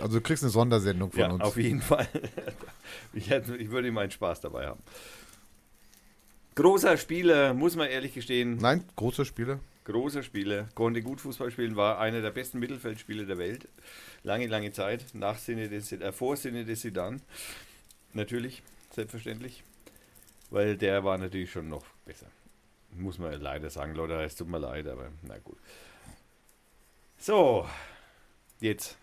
[0.00, 1.42] also du kriegst eine Sondersendung von Ja, uns.
[1.42, 2.08] auf jeden Fall.
[3.12, 4.80] Ich, hätte, ich würde meinen Spaß dabei haben.
[6.60, 8.58] Großer Spieler, muss man ehrlich gestehen.
[8.58, 9.60] Nein, großer Spieler.
[9.84, 13.66] Großer Spieler, konnte gut Fußball spielen, war einer der besten Mittelfeldspieler der Welt.
[14.24, 15.06] Lange, lange Zeit.
[15.14, 17.22] Nach Sinne des, äh, vor Sinne des Sidan.
[18.12, 18.62] Natürlich,
[18.94, 19.64] selbstverständlich.
[20.50, 22.26] Weil der war natürlich schon noch besser.
[22.94, 25.56] Muss man leider sagen, Leute, es tut mir leid, aber na gut.
[27.16, 27.66] So,
[28.60, 28.98] jetzt.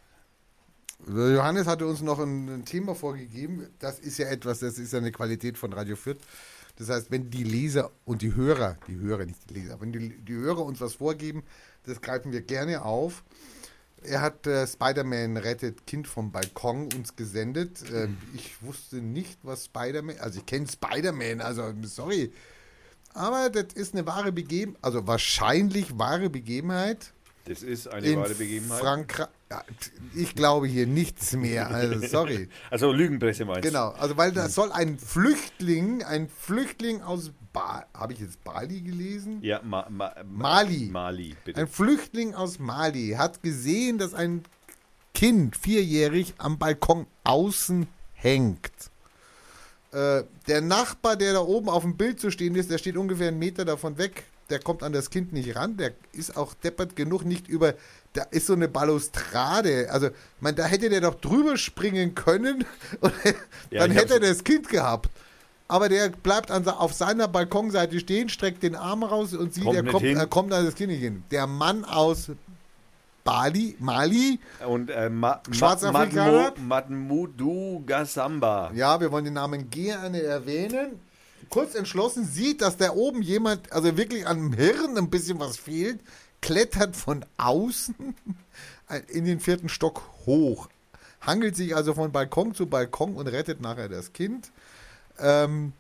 [1.08, 3.68] Johannes hatte uns noch ein, ein, Thema vorgegeben.
[3.80, 6.20] Das ist ja etwas, das ist ja eine Qualität von Radio Fürth.
[6.78, 10.10] Das heißt, wenn die Leser und die Hörer, die Hörer, nicht die Leser, wenn die,
[10.10, 11.44] die Hörer uns was vorgeben,
[11.86, 13.24] das greifen wir gerne auf.
[14.04, 17.82] Er hat äh, Spider-Man rettet Kind vom Balkon uns gesendet.
[17.92, 22.32] Äh, ich wusste nicht, was Spider-Man, also ich kenne Spider-Man, also sorry.
[23.14, 27.14] Aber das ist eine wahre Begebenheit, also wahrscheinlich wahre Begebenheit.
[27.46, 28.80] Das ist eine wahre Begebenheit.
[28.80, 29.28] Frankreich.
[29.50, 29.64] Ja,
[30.14, 31.70] ich glaube hier nichts mehr.
[31.70, 32.50] Also sorry.
[32.70, 33.70] also Lügenpresse meinst du?
[33.70, 37.32] Genau, also weil da soll ein Flüchtling, ein Flüchtling aus
[37.94, 39.40] habe ich jetzt Bali gelesen?
[39.42, 40.90] Ja, Ma Ma Mali.
[40.92, 41.60] Mali, bitte.
[41.60, 44.44] Ein Flüchtling aus Mali hat gesehen, dass ein
[45.14, 48.92] Kind vierjährig am Balkon außen hängt.
[49.92, 53.30] Äh, der Nachbar, der da oben auf dem Bild zu stehen ist, der steht ungefähr
[53.30, 56.96] einen Meter davon weg der kommt an das Kind nicht ran, der ist auch deppert
[56.96, 57.74] genug nicht über,
[58.14, 62.66] da ist so eine Balustrade, also, man, da hätte der doch drüber springen können
[63.02, 63.14] und
[63.70, 65.10] ja, dann hätte er das Kind gehabt.
[65.70, 69.76] Aber der bleibt an, auf seiner Balkonseite stehen, streckt den Arm raus und sieht, kommt
[69.76, 71.24] er kommt, er kommt an das Kind nicht hin.
[71.30, 72.32] Der Mann aus
[73.26, 74.40] Bali, Mali.
[74.66, 76.54] Und äh, Ma Schwarzafrikaner.
[76.66, 78.72] Matmudu Gasamba.
[78.74, 81.02] Ja, wir wollen den Namen gerne erwähnen
[81.50, 86.00] kurz entschlossen sieht, dass da oben jemand, also wirklich am Hirn ein bisschen was fehlt,
[86.42, 87.96] klettert von außen
[89.08, 90.70] in den vierten Stock hoch.
[91.22, 94.52] Hangelt sich also von Balkon zu Balkon und rettet nachher das Kind.
[95.20, 95.74] Ähm,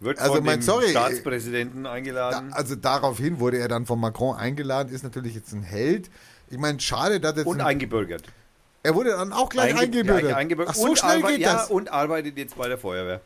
[0.00, 2.50] wird also von mein, dem sorry, Staatspräsidenten eingeladen.
[2.50, 6.10] Da, also daraufhin wurde er dann von Macron eingeladen, ist natürlich jetzt ein Held.
[6.50, 7.46] Ich meine, schade, dass jetzt.
[7.46, 8.24] Und ein, eingebürgert.
[8.82, 10.34] Er wurde dann auch gleich Einge eingebürgert.
[10.34, 10.74] Eingebürgert.
[10.76, 11.70] Ach, so schnell geht ja, das.
[11.70, 13.20] und arbeitet jetzt bei der Feuerwehr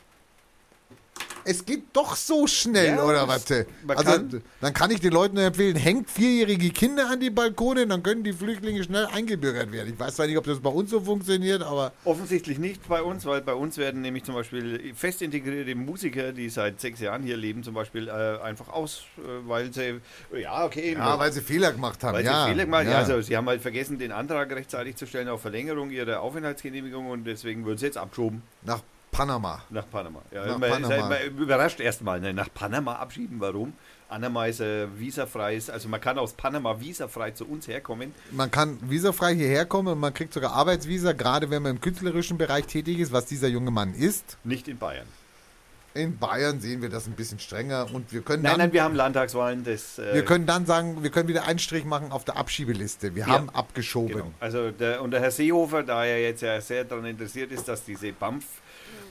[1.47, 3.47] es geht doch so schnell, ja, oder was?
[3.51, 8.03] Also, kann dann kann ich den Leuten empfehlen, hängt vierjährige Kinder an die Balkone, dann
[8.03, 9.93] können die Flüchtlinge schnell eingebürgert werden.
[9.93, 11.93] Ich weiß zwar nicht, ob das bei uns so funktioniert, aber.
[12.05, 16.49] Offensichtlich nicht bei uns, weil bei uns werden nämlich zum Beispiel fest integrierte Musiker, die
[16.49, 20.01] seit sechs Jahren hier leben, zum Beispiel äh, einfach aus, äh, weil sie,
[20.37, 20.95] ja, okay.
[20.95, 22.45] Ja, weil sie Fehler gemacht haben, weil ja.
[22.45, 22.99] Sie Fehler gemacht, ja.
[22.99, 27.25] Also, sie haben halt vergessen, den Antrag rechtzeitig zu stellen auf Verlängerung ihrer Aufenthaltsgenehmigung und
[27.25, 28.43] deswegen wird es jetzt abgeschoben.
[28.63, 28.83] Nach
[29.17, 29.63] Panama.
[29.71, 30.21] Nach Panama.
[30.31, 31.09] Ja, Nach man, Panama.
[31.09, 32.35] Man überrascht erstmal, ne?
[32.35, 33.41] nach Panama abschieben.
[33.41, 33.73] Warum?
[34.09, 38.15] Panama ist äh, visafreies, also man kann aus Panama visafrei zu uns herkommen.
[38.31, 42.39] Man kann visafrei hierher kommen und man kriegt sogar Arbeitsvisa, gerade wenn man im künstlerischen
[42.39, 44.39] Bereich tätig ist, was dieser junge Mann ist.
[44.45, 45.07] Nicht in Bayern.
[45.95, 48.85] In Bayern sehen wir das ein bisschen strenger und wir können nein, dann, nein, wir
[48.85, 49.65] haben Landtagswahlen.
[49.65, 53.15] Das, äh, wir können dann sagen, wir können wieder einen Strich machen auf der Abschiebeliste.
[53.15, 54.13] Wir ja, haben abgeschoben.
[54.13, 54.33] Genau.
[54.39, 57.83] Also der, und der Herr Seehofer, da er jetzt ja sehr daran interessiert ist, dass
[57.83, 58.45] diese BAMF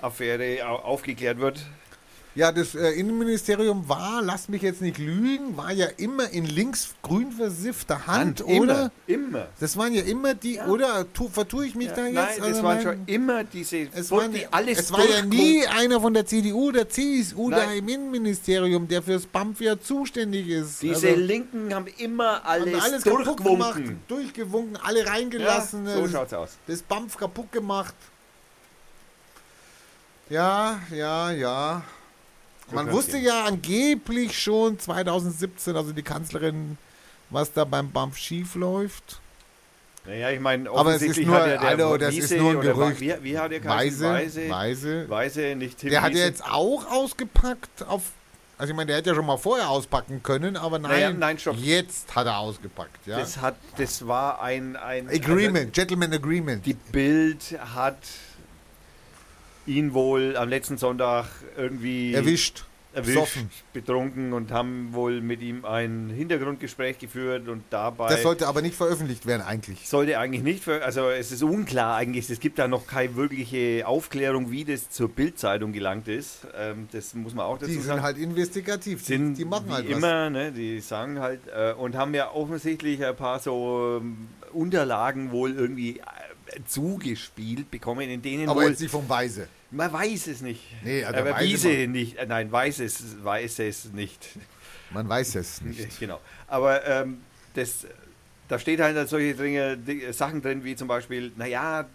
[0.05, 1.65] Affäre aufgeklärt wird?
[2.35, 7.31] Ja, das äh, Innenministerium war, lasst mich jetzt nicht lügen, war ja immer in links-grün
[7.31, 8.91] versiffter Hand, Hand oder?
[9.07, 9.47] Immer, immer.
[9.61, 10.67] Das waren ja immer die, ja.
[10.67, 12.15] oder tu, vertue ich mich ja, da jetzt?
[12.15, 15.65] Nein, also das waren schon immer diese, es, waren, die alles es war ja nie
[15.65, 17.59] einer von der CDU oder CSU nein.
[17.59, 20.81] da im Innenministerium, der fürs BAMF ja zuständig ist.
[20.81, 23.45] Diese also, Linken haben immer alles, haben alles durchgewunken.
[23.45, 25.85] Gemacht, durchgewunken, alle reingelassen.
[25.85, 26.57] Ja, so schaut's aus.
[26.67, 27.95] Das BAMF kaputt gemacht.
[30.29, 31.83] Ja, ja, ja.
[32.71, 36.77] Man wusste ja angeblich schon 2017, also die Kanzlerin,
[37.29, 39.19] was da beim BAMF schief läuft.
[40.05, 42.61] Naja, ich meine, aber es ist nur, hat ja Alter, das Wiese ist nur ein
[42.61, 42.99] Gerücht.
[42.99, 46.91] Wie, wie, hat der Weise, Weise, Weise, Weise, nicht Tim Der hat ja jetzt auch
[46.91, 48.11] ausgepackt auf,
[48.57, 51.37] also ich meine, der hätte ja schon mal vorher auspacken können, aber nein, naja, nein
[51.57, 53.07] jetzt hat er ausgepackt.
[53.07, 53.17] Ja?
[53.17, 54.75] Das, hat, das war ein...
[54.75, 56.65] ein Agreement, also, Gentleman Agreement.
[56.65, 57.97] Die Bild hat
[59.67, 63.49] ihn wohl am letzten Sonntag irgendwie erwischt, erwischt Soffen.
[63.73, 68.09] betrunken und haben wohl mit ihm ein Hintergrundgespräch geführt und dabei.
[68.09, 69.87] Das sollte aber nicht veröffentlicht werden eigentlich.
[69.87, 74.51] Sollte eigentlich nicht, also es ist unklar eigentlich, es gibt da noch keine wirkliche Aufklärung,
[74.51, 76.47] wie das zur Bildzeitung gelangt ist.
[76.55, 77.83] Ähm, das muss man auch dazu die sagen.
[77.83, 81.95] Die sind halt investigativ, sind die machen halt immer, ne, die sagen halt äh, und
[81.95, 86.01] haben ja offensichtlich ein paar so ähm, Unterlagen wohl irgendwie
[86.67, 89.47] zugespielt bekommen, in denen Aber wohl, jetzt nicht vom Weise.
[89.71, 90.61] Man weiß es nicht.
[90.83, 92.17] Nee, also Aber Wiese nicht.
[92.17, 94.29] Äh, nein, weiß es, weiß es nicht.
[94.91, 95.99] Man weiß es nicht.
[95.99, 96.19] Genau.
[96.47, 97.21] Aber ähm,
[97.53, 97.87] das,
[98.47, 101.87] da steht halt solche Dinge, Sachen drin, wie zum Beispiel, naja,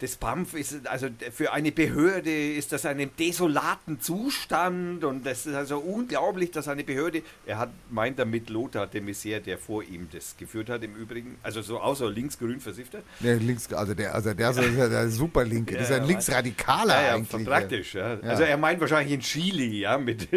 [0.00, 5.54] das BAMF ist, also für eine Behörde ist das einem desolaten Zustand und das ist
[5.54, 10.08] also unglaublich, dass eine Behörde, er hat, meint damit Lothar de Maizière, der vor ihm
[10.12, 13.02] das geführt hat im Übrigen, also so außer links-grün versiffter.
[13.20, 17.06] Der links, also der, also der ist ja der Superlinke, das ist ein Linksradikaler ja,
[17.08, 17.44] ja, eigentlich.
[17.46, 18.14] Praktisch, ja.
[18.14, 18.20] ja.
[18.20, 20.28] Also er meint wahrscheinlich in Chile, ja, mit.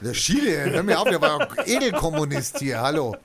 [0.00, 3.16] Der Chile, hör mir auf, der war auch Edelkommunist hier, hallo.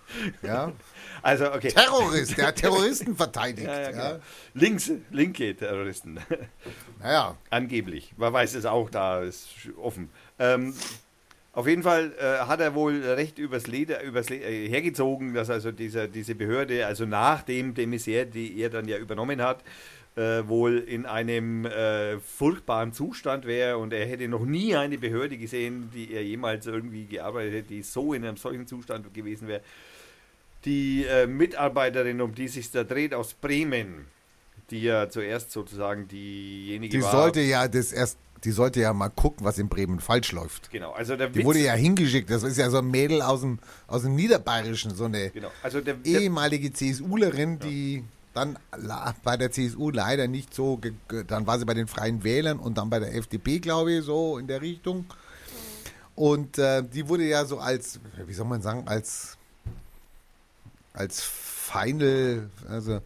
[0.41, 0.73] Ja.
[1.21, 1.69] Also, okay.
[1.69, 3.67] Terrorist, der hat Terroristen verteidigt.
[3.69, 3.91] Ja, ja, ja.
[3.91, 4.23] genau.
[4.53, 6.19] Links, linke Terroristen.
[7.01, 8.13] Naja, Angeblich.
[8.17, 9.47] Man weiß es auch, da ist
[9.82, 10.10] offen.
[10.38, 10.73] Ähm,
[11.53, 15.49] auf jeden Fall äh, hat er wohl recht übers Leder, übers Leder äh, hergezogen, dass
[15.49, 19.63] also dieser, diese Behörde, also nach dem Demisier, die er dann ja übernommen hat,
[20.15, 25.38] äh, wohl in einem äh, furchtbaren Zustand wäre und er hätte noch nie eine Behörde
[25.38, 29.62] gesehen, die er jemals irgendwie gearbeitet hätte, die so in einem solchen Zustand gewesen wäre.
[30.65, 34.08] Die äh, Mitarbeiterin, um die sich da dreht, aus Bremen,
[34.69, 37.12] die ja zuerst sozusagen diejenige die war.
[37.12, 40.69] sollte ja das erst, die sollte ja mal gucken, was in Bremen falsch läuft.
[40.72, 42.30] Genau, also der Die Witz, wurde ja hingeschickt.
[42.30, 45.82] Das ist ja so ein Mädel aus dem, aus dem Niederbayerischen, so eine genau, also
[45.82, 48.58] der, der, ehemalige CSUlerin, die dann
[49.24, 50.80] bei der CSU leider nicht so,
[51.28, 54.38] dann war sie bei den Freien Wählern und dann bei der FDP, glaube ich, so
[54.38, 55.06] in der Richtung.
[56.15, 59.38] Und äh, die wurde ja so als, wie soll man sagen, als,
[60.93, 63.02] als Final, also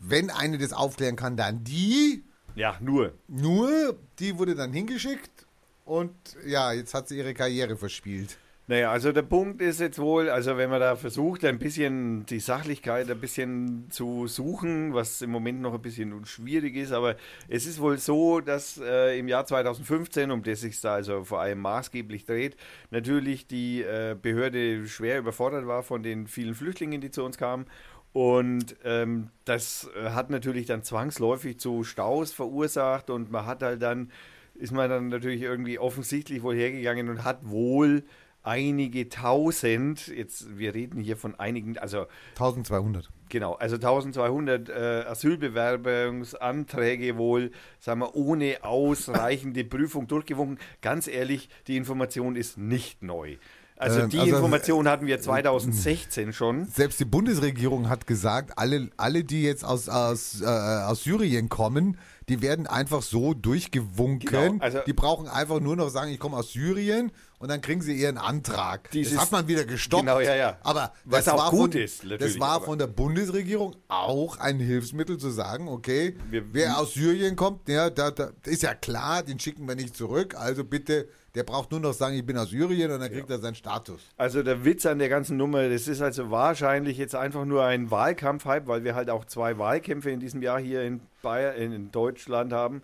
[0.00, 2.24] wenn eine das aufklären kann, dann die.
[2.54, 3.14] ja, nur.
[3.28, 5.46] Nur, die wurde dann hingeschickt
[5.84, 6.14] und
[6.46, 8.36] ja, jetzt hat sie ihre Karriere verspielt.
[8.70, 12.38] Naja, also der Punkt ist jetzt wohl, also wenn man da versucht, ein bisschen die
[12.38, 17.16] Sachlichkeit ein bisschen zu suchen, was im Moment noch ein bisschen schwierig ist, aber
[17.48, 21.40] es ist wohl so, dass äh, im Jahr 2015, um das sich da also vor
[21.40, 22.56] allem maßgeblich dreht,
[22.92, 27.66] natürlich die äh, Behörde schwer überfordert war von den vielen Flüchtlingen, die zu uns kamen.
[28.12, 33.82] Und ähm, das äh, hat natürlich dann zwangsläufig zu Staus verursacht und man hat halt
[33.82, 34.12] dann,
[34.54, 38.04] ist man dann natürlich irgendwie offensichtlich wohl hergegangen und hat wohl
[38.42, 43.08] einige tausend, jetzt wir reden hier von einigen, also 1200.
[43.28, 44.72] genau, also 1200 äh,
[45.06, 50.58] Asylbewerbungsanträge wohl, sagen wir, ohne ausreichende Prüfung durchgewunken.
[50.80, 53.36] Ganz ehrlich, die Information ist nicht neu.
[53.80, 56.66] Also Ähm, die also, Information hatten wir 2016 schon.
[56.66, 61.96] Selbst die Bundesregierung hat gesagt, alle, alle die jetzt aus, aus, äh, aus Syrien kommen,
[62.30, 64.20] die werden einfach so durchgewunken.
[64.50, 67.82] Genau, also- die brauchen einfach nur noch sagen, ich komme aus Syrien und dann kriegen
[67.82, 68.90] sie ihren Antrag.
[68.92, 70.02] Dieses- das hat man wieder gestoppt.
[70.04, 70.58] Genau, ja, ja.
[70.62, 74.60] Aber Was das auch war gut von, ist, Das war von der Bundesregierung auch ein
[74.60, 79.22] Hilfsmittel zu sagen, okay, Wir- wer aus Syrien kommt, ja, da, da ist ja klar,
[79.24, 80.36] den schicken wir nicht zurück.
[80.36, 83.38] Also bitte, der braucht nur noch sagen, ich bin aus Syrien und dann kriegt er
[83.38, 84.00] seinen Status.
[84.16, 87.90] Also der Witz an der ganzen Nummer, das ist also wahrscheinlich jetzt einfach nur ein
[87.90, 92.52] Wahlkampfhype, weil wir halt auch zwei Wahlkämpfe in diesem Jahr hier in Bayern, in Deutschland
[92.52, 92.82] haben.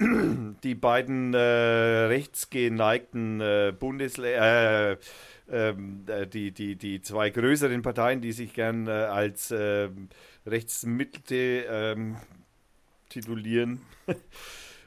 [0.64, 4.96] Die beiden äh, rechtsgeneigten äh, Bundesländer, äh,
[5.50, 9.88] ähm, äh, die, die, die zwei größeren Parteien, die sich gern äh, als äh,
[10.46, 12.16] Rechtsmitte ähm,
[13.08, 13.82] titulieren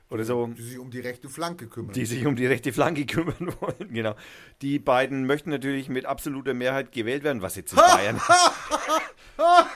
[0.10, 1.92] oder so, Die sich um die rechte Flanke kümmern.
[1.94, 3.94] die sich um die rechte Flanke kümmern wollen.
[3.94, 4.16] Genau.
[4.62, 8.20] Die beiden möchten natürlich mit absoluter Mehrheit gewählt werden, was jetzt in Bayern.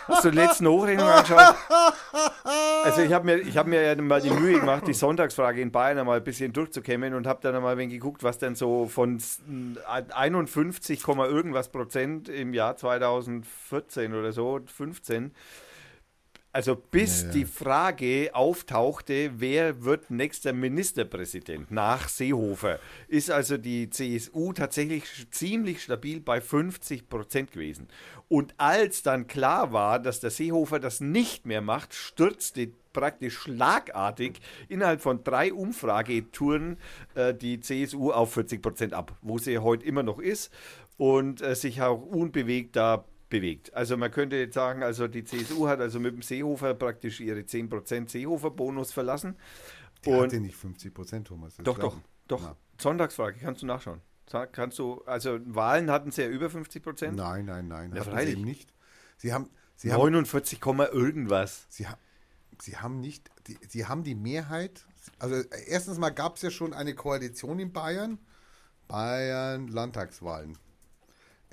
[0.08, 1.56] Hast du die letzten Hochrechnungen angeschaut?
[2.84, 5.72] Also ich habe mir, ich hab mir ja mal die Mühe gemacht, die Sonntagsfrage in
[5.72, 9.39] Bayern einmal ein bisschen durchzukämmen und habe dann einmal geguckt, was denn so von s-
[10.15, 15.32] 51, Komma irgendwas Prozent im Jahr 2014 oder so, 15,
[16.54, 17.34] also bis Ja, ja.
[17.34, 25.82] die Frage auftauchte, wer wird nächster Ministerpräsident nach Seehofer, ist also die CSU tatsächlich ziemlich
[25.82, 27.88] stabil bei 50 Prozent gewesen.
[28.28, 34.42] Und als dann klar war, dass der Seehofer das nicht mehr macht, stürzte praktisch schlagartig
[34.68, 36.78] innerhalb von drei Umfragetouren
[37.16, 40.52] äh, die CSU auf 40 Prozent ab, wo sie heute immer noch ist
[40.98, 43.74] und äh, sich auch unbewegt da bewegt.
[43.74, 47.39] Also man könnte jetzt sagen, also die CSU hat also mit dem Seehofer praktisch ihre
[47.39, 49.36] 10% Seehofer-Bonus verlassen.
[50.06, 51.56] Der Und hatte nicht 50 Prozent, Thomas.
[51.56, 52.41] das doch, doch, doch.
[52.44, 52.58] Na.
[52.80, 54.02] Sonntagsfrage, kannst du nachschauen.
[54.52, 57.17] Kannst du, also Wahlen hatten sie ja über 50 Prozent.
[57.17, 57.91] Nein, nein, nein.
[57.94, 58.72] Ja, hatten sie eben nicht.
[59.17, 61.65] Sie haben, sie haben, 49, Komma irgendwas.
[61.70, 62.00] sie haben,
[62.62, 64.86] sie haben nicht, die, sie haben die Mehrheit.
[65.20, 65.36] Also
[65.67, 68.20] erstens mal gab es ja schon eine Koalition in Bayern.
[68.88, 70.58] Bayern Landtagswahlen.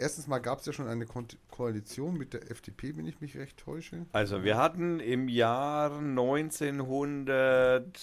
[0.01, 3.37] Erstens mal gab es ja schon eine Kon Koalition mit der FDP, wenn ich mich
[3.37, 4.07] recht täusche.
[4.13, 7.99] Also wir hatten im Jahr 1900,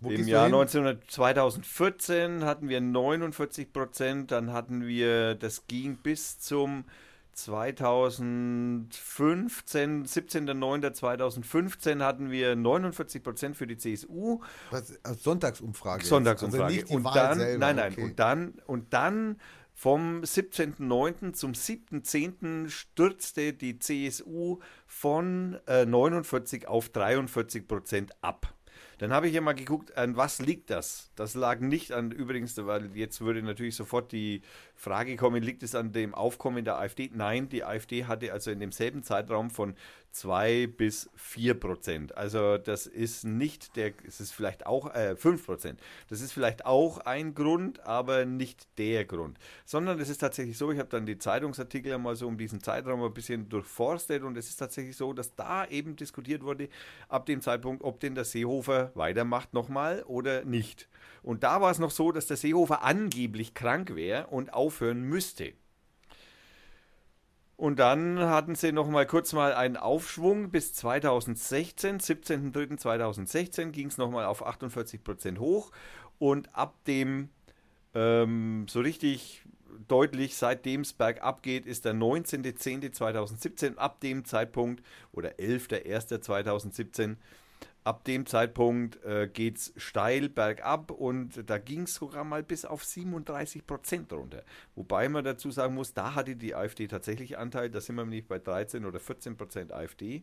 [0.00, 0.54] Wo im Jahr hin?
[0.54, 6.86] 1900, 2014 hatten wir 49 Prozent, dann hatten wir, das ging bis zum
[7.34, 14.40] 2015, 17.09.2015 hatten wir 49 Prozent für die CSU.
[14.70, 16.02] Was, äh, Sonntagsumfrage.
[16.04, 16.82] Sonntagsumfrage.
[16.82, 17.66] Also und Wahl dann, selber.
[17.66, 18.02] nein, nein, okay.
[18.02, 19.36] und dann, und dann
[19.80, 21.32] vom 17.09.
[21.32, 22.68] zum 7.10.
[22.68, 28.52] stürzte die CSU von äh, 49 auf 43 Prozent ab.
[28.98, 31.10] Dann habe ich ja mal geguckt, an was liegt das?
[31.16, 34.42] Das lag nicht an, übrigens, weil jetzt würde natürlich sofort die
[34.74, 37.08] Frage kommen, liegt es an dem Aufkommen der AfD?
[37.14, 39.74] Nein, die AfD hatte also in demselben Zeitraum von
[40.12, 42.16] 2 bis 4 Prozent.
[42.16, 45.80] Also das ist nicht der, es ist vielleicht auch äh, 5 Prozent.
[46.08, 49.38] Das ist vielleicht auch ein Grund, aber nicht der Grund.
[49.64, 53.02] Sondern es ist tatsächlich so, ich habe dann die Zeitungsartikel einmal so um diesen Zeitraum
[53.02, 56.68] ein bisschen durchforstet und es ist tatsächlich so, dass da eben diskutiert wurde,
[57.08, 60.88] ab dem Zeitpunkt, ob denn der Seehofer weitermacht nochmal oder nicht.
[61.22, 65.52] Und da war es noch so, dass der Seehofer angeblich krank wäre und aufhören müsste.
[67.60, 70.50] Und dann hatten sie noch mal kurz mal einen Aufschwung.
[70.50, 75.70] Bis 2016, 17.03.2016 ging es noch mal auf 48 Prozent hoch.
[76.18, 77.28] Und ab dem
[77.94, 79.42] ähm, so richtig
[79.88, 84.82] deutlich, seitdem es bergab geht, ist der 19.10.2017 ab dem Zeitpunkt
[85.12, 87.16] oder 11.01.2017
[87.84, 92.64] ab dem Zeitpunkt äh, geht es steil bergab und da ging es sogar mal bis
[92.64, 94.42] auf 37 Prozent runter.
[94.74, 98.26] Wobei man dazu sagen muss, da hatte die AfD tatsächlich Anteil, da sind wir nämlich
[98.26, 100.22] bei 13 oder 14 Prozent AfD.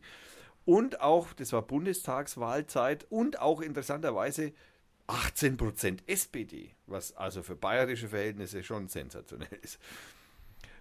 [0.66, 4.54] Und auch, das war Bundestagswahlzeit und auch interessanterweise
[5.08, 9.80] 18 Prozent SPD, was also für bayerische Verhältnisse schon sensationell ist.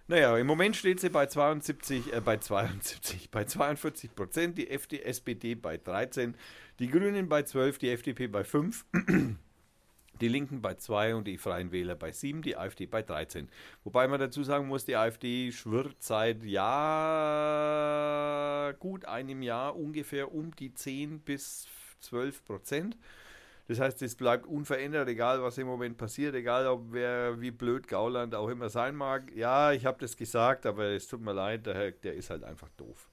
[0.09, 5.03] Naja, im Moment steht sie bei 72, äh, bei 72, bei 42 Prozent, die FD,
[5.03, 6.35] SPD bei 13,
[6.79, 8.85] die Grünen bei 12, die FDP bei 5,
[10.21, 13.49] die Linken bei 2 und die Freien Wähler bei 7, die AfD bei 13.
[13.83, 16.73] Wobei man dazu sagen muss, die AfD schwirrt seit Jahr,
[18.73, 21.67] gut einem Jahr ungefähr um die 10 bis
[22.01, 22.97] 12 Prozent.
[23.67, 27.85] Das heißt, es bleibt unverändert, egal was im Moment passiert, egal ob wer wie blöd
[27.87, 29.29] Gauland auch immer sein mag.
[29.35, 32.69] Ja, ich habe das gesagt, aber es tut mir leid, der, der ist halt einfach
[32.77, 33.09] doof.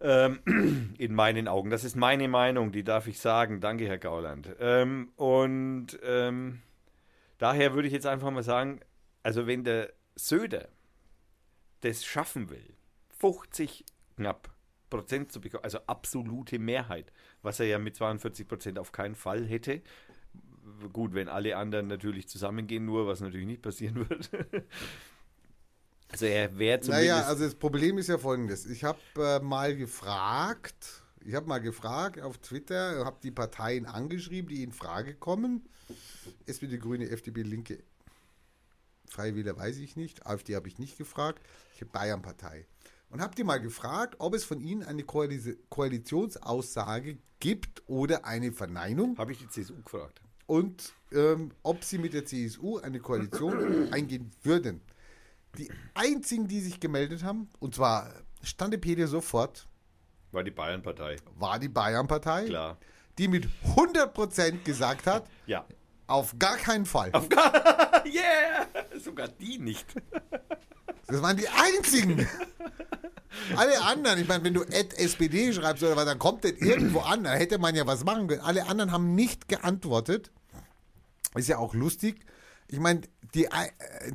[0.00, 1.70] Ähm, in meinen Augen.
[1.70, 3.60] Das ist meine Meinung, die darf ich sagen.
[3.60, 4.48] Danke, Herr Gauland.
[4.58, 6.62] Ähm, und ähm,
[7.38, 8.80] daher würde ich jetzt einfach mal sagen,
[9.22, 10.68] also wenn der Söder
[11.82, 12.74] das schaffen will,
[13.18, 13.84] 50
[14.16, 14.50] knapp
[14.90, 19.46] Prozent zu bekommen, also absolute Mehrheit, was er ja mit 42 Prozent auf keinen Fall
[19.46, 19.82] hätte.
[20.92, 24.30] Gut, wenn alle anderen natürlich zusammengehen, nur was natürlich nicht passieren wird.
[26.10, 27.08] Also er wäre zumindest.
[27.08, 28.66] Naja, also das Problem ist ja folgendes.
[28.66, 34.48] Ich habe äh, mal gefragt, ich habe mal gefragt auf Twitter, habe die Parteien angeschrieben,
[34.48, 35.68] die in Frage kommen.
[36.46, 37.82] SPD, Grüne, FDP, Linke,
[39.08, 41.42] Freie Wähler weiß ich nicht, AfD habe ich nicht gefragt.
[41.74, 42.66] Ich habe Bayern-Partei
[43.10, 49.18] und habe die mal gefragt, ob es von Ihnen eine Koalitionsaussage gibt oder eine Verneinung.
[49.18, 50.22] Habe ich die CSU gefragt.
[50.46, 54.80] Und ähm, ob Sie mit der CSU eine Koalition eingehen würden.
[55.58, 59.68] Die einzigen, die sich gemeldet haben, und zwar stande Peter sofort,
[60.32, 61.16] war die Bayern-Partei.
[61.36, 62.44] War die Bayern-Partei.
[62.46, 62.78] Klar.
[63.18, 65.64] Die mit 100% gesagt hat, ja.
[66.06, 67.10] auf gar keinen Fall.
[67.12, 67.52] Auf gar
[68.06, 68.66] Yeah!
[68.98, 69.86] Sogar die nicht.
[71.06, 72.28] Das waren die einzigen.
[73.56, 77.24] Alle anderen, ich meine, wenn du SPD schreibst oder was, dann kommt das irgendwo an,
[77.24, 78.40] da hätte man ja was machen können.
[78.40, 80.30] Alle anderen haben nicht geantwortet.
[81.34, 82.20] Ist ja auch lustig.
[82.68, 83.02] Ich meine,
[83.34, 83.48] die,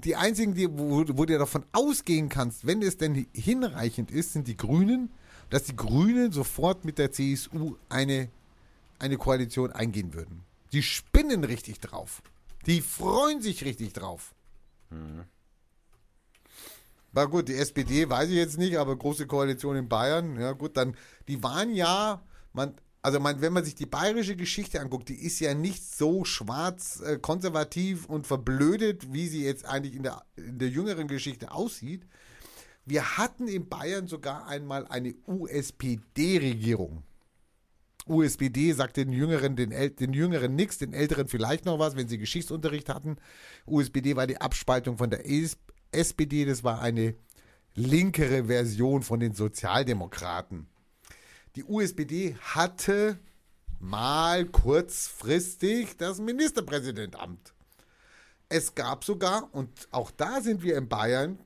[0.03, 4.47] die einzigen, die, wo, wo du davon ausgehen kannst, wenn es denn hinreichend ist, sind
[4.47, 5.11] die Grünen,
[5.49, 8.29] dass die Grünen sofort mit der CSU eine,
[8.99, 10.43] eine Koalition eingehen würden.
[10.73, 12.21] Die spinnen richtig drauf.
[12.65, 14.33] Die freuen sich richtig drauf.
[14.89, 15.23] Mhm.
[17.13, 20.75] Na gut, die SPD weiß ich jetzt nicht, aber große Koalition in Bayern, ja gut,
[20.75, 20.97] dann,
[21.29, 22.73] die waren ja, man,
[23.05, 27.01] also man, wenn man sich die bayerische Geschichte anguckt, die ist ja nicht so schwarz,
[27.01, 32.07] äh, konservativ und verblödet, wie sie jetzt eigentlich in der, in der jüngeren Geschichte aussieht.
[32.83, 37.03] Wir hatten in Bayern sogar einmal eine USPD-Regierung.
[38.07, 42.17] USPD sagt den Jüngeren, den, den Jüngeren nichts, den Älteren vielleicht noch was, wenn sie
[42.17, 43.17] Geschichtsunterricht hatten.
[43.67, 45.23] USPD war die Abspaltung von der
[45.91, 47.13] SPD, das war eine
[47.75, 50.69] linkere Version von den Sozialdemokraten.
[51.55, 53.17] Die USPD hatte
[53.79, 57.53] mal kurzfristig das Ministerpräsidentamt.
[58.49, 61.39] Es gab sogar, und auch da sind wir in Bayern,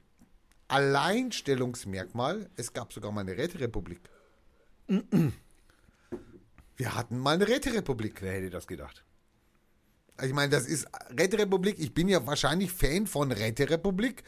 [0.67, 4.01] Alleinstellungsmerkmal, es gab sogar mal eine Räterepublik.
[4.87, 5.31] Wir
[6.95, 8.19] hatten mal eine Räterepublik.
[8.21, 9.05] Wer hätte das gedacht?
[10.23, 10.87] Ich meine, das ist
[11.17, 11.77] Räterepublik.
[11.77, 14.23] Ich bin ja wahrscheinlich Fan von Räterepublik.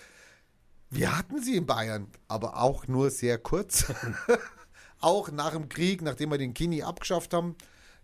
[0.91, 3.91] Wir hatten sie in Bayern, aber auch nur sehr kurz.
[5.02, 7.56] auch nach dem Krieg, nachdem wir den Kini abgeschafft haben,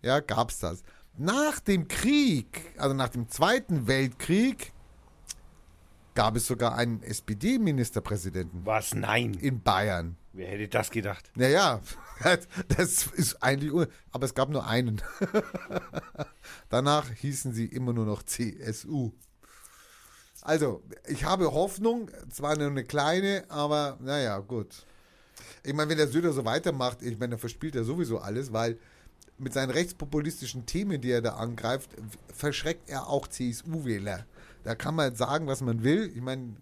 [0.02, 0.82] ja, gab es das.
[1.16, 4.72] Nach dem Krieg, also nach dem Zweiten Weltkrieg,
[6.14, 8.94] gab es sogar einen SPD-Ministerpräsidenten Was?
[8.94, 9.34] Nein.
[9.34, 10.16] in Bayern.
[10.32, 11.30] Wer hätte das gedacht?
[11.34, 11.80] Naja,
[12.68, 13.72] das ist eigentlich,
[14.12, 15.00] aber es gab nur einen.
[16.68, 19.12] Danach hießen sie immer nur noch CSU.
[20.42, 24.86] Also, ich habe Hoffnung, zwar nur eine kleine, aber naja, gut.
[25.62, 28.78] Ich meine, wenn der Söder so weitermacht, ich meine, dann verspielt er sowieso alles, weil
[29.38, 31.90] mit seinen rechtspopulistischen Themen, die er da angreift,
[32.34, 34.26] verschreckt er auch CSU-Wähler.
[34.64, 36.10] Da kann man sagen, was man will.
[36.14, 36.56] Ich meine,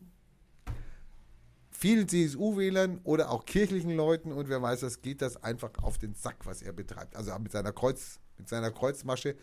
[1.70, 6.14] vielen CSU-Wählern oder auch kirchlichen Leuten und wer weiß, das geht das einfach auf den
[6.14, 7.16] Sack, was er betreibt.
[7.16, 9.36] Also mit seiner Kreuz, mit seiner Kreuzmasche,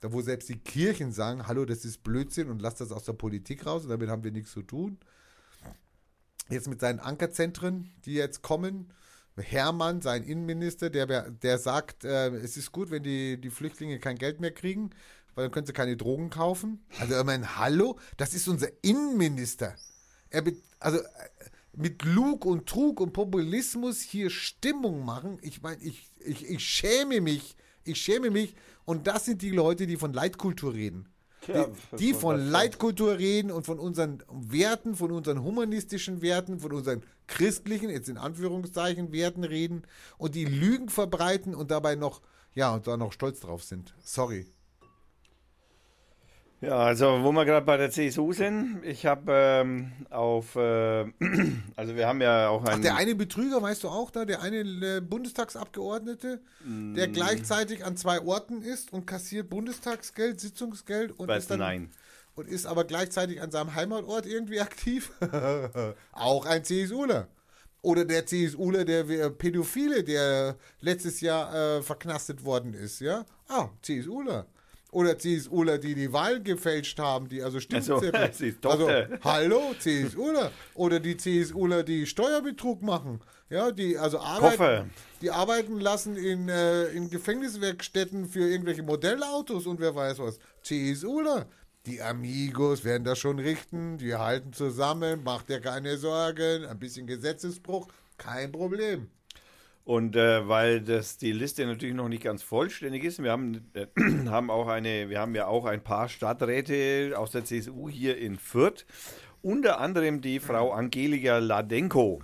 [0.00, 3.14] da wo selbst die Kirchen sagen, hallo, das ist Blödsinn und lasst das aus der
[3.14, 4.98] Politik raus und damit haben wir nichts zu tun.
[6.48, 8.92] Jetzt mit seinen Ankerzentren, die jetzt kommen,
[9.36, 14.16] Hermann, sein Innenminister, der, der sagt, äh, es ist gut, wenn die, die Flüchtlinge kein
[14.16, 14.90] Geld mehr kriegen,
[15.34, 16.84] weil dann können sie keine Drogen kaufen.
[16.98, 19.76] Also ich meine, hallo, das ist unser Innenminister.
[20.30, 20.42] Er
[20.80, 21.04] also äh,
[21.72, 25.38] mit Lug und Trug und Populismus hier Stimmung machen.
[25.42, 27.56] Ich meine, ich, ich, ich schäme mich.
[27.84, 28.56] Ich schäme mich.
[28.84, 31.08] Und das sind die Leute, die von Leitkultur reden.
[31.42, 32.38] Tja, die, die von?
[32.38, 38.18] Leitkultur reden und von unseren Werten, von unseren humanistischen Werten, von unseren christlichen, jetzt in
[38.18, 39.82] Anführungszeichen, Werten reden
[40.16, 42.20] und die Lügen verbreiten und dabei noch,
[42.54, 43.94] ja, und da noch stolz drauf sind.
[44.02, 44.46] Sorry.
[46.60, 51.04] Ja, also wo wir gerade bei der CSU sind, ich habe ähm, auf, äh,
[51.76, 54.42] also wir haben ja auch Ach, einen, der eine Betrüger, weißt du auch da, der
[54.42, 54.58] eine
[54.96, 57.12] äh, Bundestagsabgeordnete, der Mm.
[57.12, 61.90] gleichzeitig an zwei Orten ist und kassiert Bundestagsgeld, Sitzungsgeld und weiß ist dann nein.
[62.34, 65.12] und ist aber gleichzeitig an seinem Heimatort irgendwie aktiv.
[66.12, 67.28] auch ein CSUler.
[67.82, 73.24] Oder der CSUler, der wir- Pädophile, der letztes Jahr äh, verknastet worden ist, ja?
[73.46, 74.46] Ah, CSUler.
[74.90, 78.88] Oder CSUler, die die Wahlen gefälscht haben, die also Stimmen Ach so, Also,
[79.22, 80.50] hallo, CSUler.
[80.74, 83.20] Oder die CSUler, die Steuerbetrug machen.
[83.50, 84.90] Ja, die also arbeiten,
[85.22, 90.38] die arbeiten lassen in, äh, in Gefängniswerkstätten für irgendwelche Modellautos und wer weiß was.
[90.62, 91.46] CSUler.
[91.86, 97.06] Die Amigos werden das schon richten, die halten zusammen, macht dir keine Sorgen, ein bisschen
[97.06, 99.08] Gesetzesbruch, kein Problem.
[99.88, 103.86] Und äh, weil das die Liste natürlich noch nicht ganz vollständig ist, wir haben, äh,
[104.28, 108.36] haben auch eine, wir haben ja auch ein paar Stadträte aus der CSU hier in
[108.36, 108.84] Fürth,
[109.40, 112.22] unter anderem die Frau Angelika Ladenko.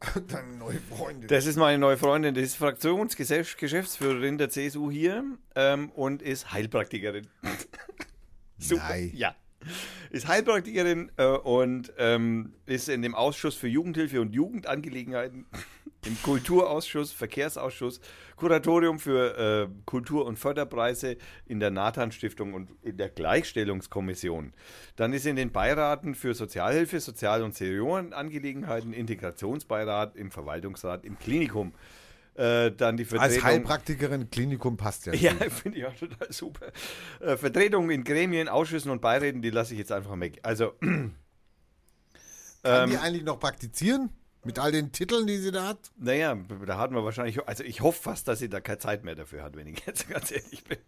[0.28, 1.26] Deine neue Freundin.
[1.26, 5.24] Das ist meine neue Freundin, das ist Fraktionsgeschäftsführerin der CSU hier
[5.56, 7.26] ähm, und ist Heilpraktikerin.
[8.58, 8.90] Super.
[8.90, 9.10] Nein.
[9.12, 9.34] Ja.
[10.10, 15.46] Ist Heilpraktikerin äh, und ähm, ist in dem Ausschuss für Jugendhilfe und Jugendangelegenheiten,
[16.06, 18.00] im Kulturausschuss, Verkehrsausschuss,
[18.36, 24.52] Kuratorium für äh, Kultur- und Förderpreise in der Nathan-Stiftung und in der Gleichstellungskommission.
[24.96, 31.18] Dann ist sie in den Beiraten für Sozialhilfe, Sozial- und Seniorenangelegenheiten, Integrationsbeirat, im Verwaltungsrat, im
[31.18, 31.72] Klinikum.
[32.34, 33.34] Äh, dann die Vertretung.
[33.36, 35.14] Als Heilpraktikerin Klinikum passt ja.
[35.14, 36.72] Ja, finde ich auch total super.
[37.20, 40.40] Äh, Vertretungen in Gremien, Ausschüssen und Beiräten, die lasse ich jetzt einfach weg.
[40.42, 41.14] Also, Kann
[42.64, 44.10] ähm, die eigentlich noch praktizieren?
[44.46, 45.78] Mit all den Titeln, die sie da hat?
[45.96, 49.14] naja, da hatten wir wahrscheinlich, also ich hoffe fast, dass sie da keine Zeit mehr
[49.14, 50.78] dafür hat, wenn ich jetzt ganz ehrlich bin.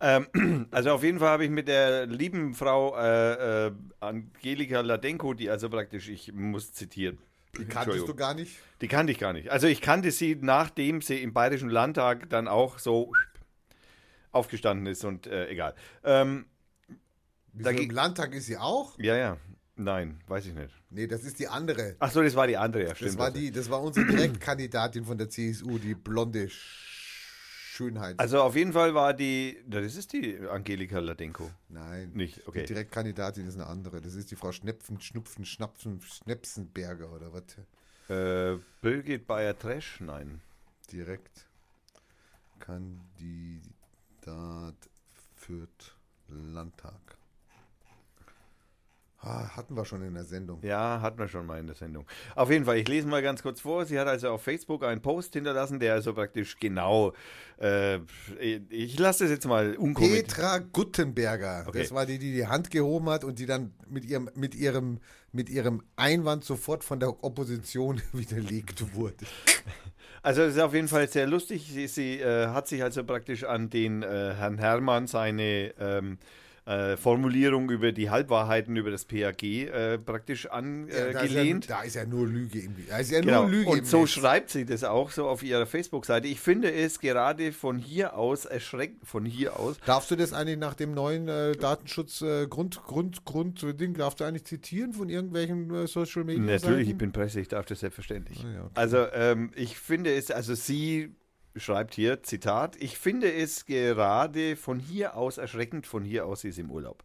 [0.00, 5.34] Ähm, also auf jeden Fall habe ich mit der lieben Frau äh, äh, Angelika Ladenko,
[5.34, 7.18] die also praktisch, ich muss zitieren.
[7.58, 8.58] Die kanntest du gar nicht.
[8.80, 9.50] Die kannte ich gar nicht.
[9.50, 13.12] Also ich kannte sie, nachdem sie im Bayerischen Landtag dann auch so
[14.32, 15.74] aufgestanden ist und äh, egal.
[16.04, 16.46] Ähm,
[17.52, 18.98] Wieso, Im Landtag ist sie auch?
[18.98, 19.36] ja, ja.
[19.78, 20.74] Nein, weiß ich nicht.
[20.90, 21.96] Nee, das ist die andere.
[21.98, 23.10] Ach so, das war die andere, ja, stimmt.
[23.12, 26.95] Das war die, das war unsere Direktkandidatin von der CSU, die blonde Sch-
[27.76, 28.18] Schönheit.
[28.18, 31.50] Also auf jeden Fall war die, das ist die Angelika Ladenko.
[31.68, 32.60] Nein, Nicht, okay.
[32.62, 34.00] die Direktkandidatin ist eine andere.
[34.00, 37.44] Das ist die Frau Schnepfen, Schnupfen, Schnapfen, Schnepsenberger oder was?
[38.08, 40.00] Äh, Birgit Bayer-Tresch?
[40.00, 40.40] Nein.
[40.90, 41.46] Direkt
[42.58, 43.20] Kandidat
[45.34, 45.96] Fürth
[46.28, 47.18] Landtag.
[49.26, 50.60] Ah, hatten wir schon in der Sendung.
[50.62, 52.06] Ja, hatten wir schon mal in der Sendung.
[52.36, 53.84] Auf jeden Fall, ich lese mal ganz kurz vor.
[53.84, 57.12] Sie hat also auf Facebook einen Post hinterlassen, der also praktisch genau,
[57.58, 57.98] äh,
[58.38, 60.28] ich lasse das jetzt mal unkommentiert.
[60.28, 61.64] Petra Guttenberger.
[61.66, 61.82] Okay.
[61.82, 65.00] Das war die, die die Hand gehoben hat und die dann mit ihrem, mit ihrem,
[65.32, 69.26] mit ihrem Einwand sofort von der Opposition widerlegt wurde.
[70.22, 71.68] Also es ist auf jeden Fall sehr lustig.
[71.68, 76.18] Sie, sie äh, hat sich also praktisch an den äh, Herrn Herrmann seine ähm,
[76.66, 81.70] äh, Formulierung über die Halbwahrheiten über das PAG äh, praktisch Ja, da, ist ja, angelehnt.
[81.70, 83.42] da ist ja nur Lüge im Da ist ja Genau.
[83.42, 84.10] nur Lüge Und so Netz.
[84.10, 86.26] schreibt sie das auch so auf ihrer Facebook-Seite.
[86.26, 89.76] Ich finde es gerade von hier aus erschreckend, von hier aus.
[89.86, 94.18] Darfst du das eigentlich nach dem neuen äh, Datenschutz äh, Grund, Grund, Grund Ding, darfst
[94.20, 96.42] du eigentlich zitieren von irgendwelchen äh, Social Media?
[96.42, 98.44] Natürlich, ich bin Presse, ich darf das selbstverständlich.
[98.44, 98.70] Ah, ja, okay.
[98.74, 101.14] Also ähm, ich finde es, also sie
[101.56, 106.58] schreibt hier, Zitat, ich finde es gerade von hier aus erschreckend, von hier aus ist
[106.58, 107.02] im Urlaub.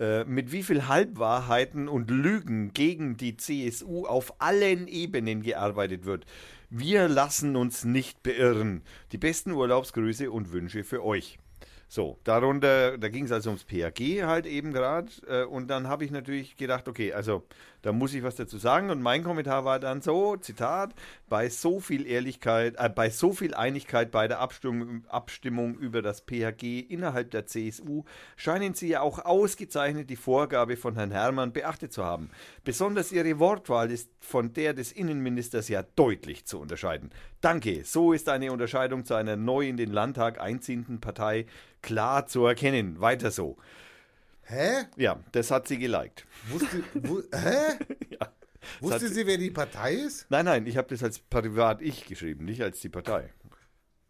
[0.00, 6.26] Äh, mit wie viel Halbwahrheiten und Lügen gegen die CSU auf allen Ebenen gearbeitet wird.
[6.68, 8.82] Wir lassen uns nicht beirren.
[9.12, 11.38] Die besten Urlaubsgrüße und Wünsche für euch.
[11.86, 15.12] So, darunter, da ging es also ums PAG halt eben gerade.
[15.28, 17.44] Äh, und dann habe ich natürlich gedacht, okay, also
[17.84, 18.88] da muss ich was dazu sagen.
[18.88, 20.94] Und mein Kommentar war dann so, Zitat,
[21.28, 26.22] bei so viel Ehrlichkeit, äh, bei so viel Einigkeit bei der Abstimmung, Abstimmung über das
[26.22, 28.04] PHG innerhalb der CSU
[28.36, 32.30] scheinen sie ja auch ausgezeichnet die Vorgabe von Herrn Herrmann beachtet zu haben.
[32.64, 37.10] Besonders ihre Wortwahl ist von der des Innenministers ja deutlich zu unterscheiden.
[37.42, 41.44] Danke, so ist eine Unterscheidung zu einer neu in den Landtag einziehenden Partei
[41.82, 42.98] klar zu erkennen.
[43.02, 43.58] Weiter so.
[44.46, 44.84] Hä?
[44.96, 46.26] Ja, das hat sie geliked.
[46.48, 47.78] Wusste, wu, hä?
[48.10, 48.32] Ja.
[48.80, 50.26] Wusste sie, wer die Partei ist?
[50.30, 53.32] Nein, nein, ich habe das als privat ich geschrieben, nicht als die Partei.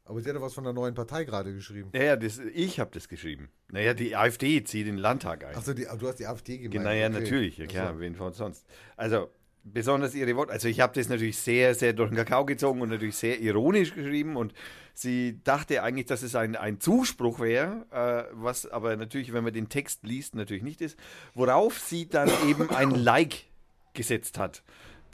[0.07, 1.89] Aber sie hat doch was von der neuen Partei gerade geschrieben.
[1.93, 3.49] Naja, das, ich habe das geschrieben.
[3.73, 5.57] Naja, die AfD zieht den Landtag ein.
[5.57, 6.85] Achso, du hast die AfD gemeint.
[6.85, 7.21] Naja, okay.
[7.21, 8.67] natürlich, ja klar, wen von sonst.
[8.97, 9.31] Also,
[9.63, 10.53] besonders ihre Worte.
[10.53, 13.95] Also, ich habe das natürlich sehr, sehr durch den Kakao gezogen und natürlich sehr ironisch
[13.95, 14.53] geschrieben und
[14.95, 19.53] sie dachte eigentlich, dass es ein, ein Zuspruch wäre, äh, was aber natürlich, wenn man
[19.53, 20.99] den Text liest, natürlich nicht ist,
[21.35, 23.45] worauf sie dann eben ein Like
[23.93, 24.63] gesetzt hat.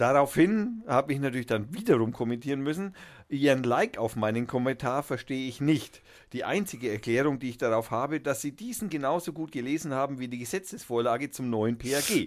[0.00, 2.94] Daraufhin habe ich natürlich dann wiederum kommentieren müssen,
[3.28, 6.00] ihren Like auf meinen Kommentar verstehe ich nicht.
[6.32, 10.28] Die einzige Erklärung, die ich darauf habe, dass sie diesen genauso gut gelesen haben wie
[10.28, 12.24] die Gesetzesvorlage zum neuen PAG.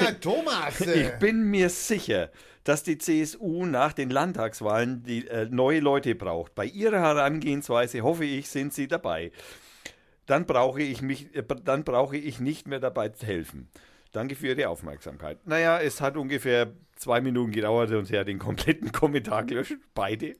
[0.00, 0.80] Ja, Thomas.
[0.86, 2.30] Ich bin mir sicher,
[2.62, 6.54] dass die CSU nach den Landtagswahlen die, äh, neue Leute braucht.
[6.54, 9.32] Bei ihrer Herangehensweise hoffe ich, sind sie dabei.
[10.26, 13.70] Dann brauche ich mich, äh, dann brauche ich nicht mehr dabei zu helfen.
[14.16, 15.46] Danke für Ihre Aufmerksamkeit.
[15.46, 19.76] Naja, es hat ungefähr zwei Minuten gedauert und sie hat den kompletten Kommentar gelöscht.
[19.94, 20.36] Beide.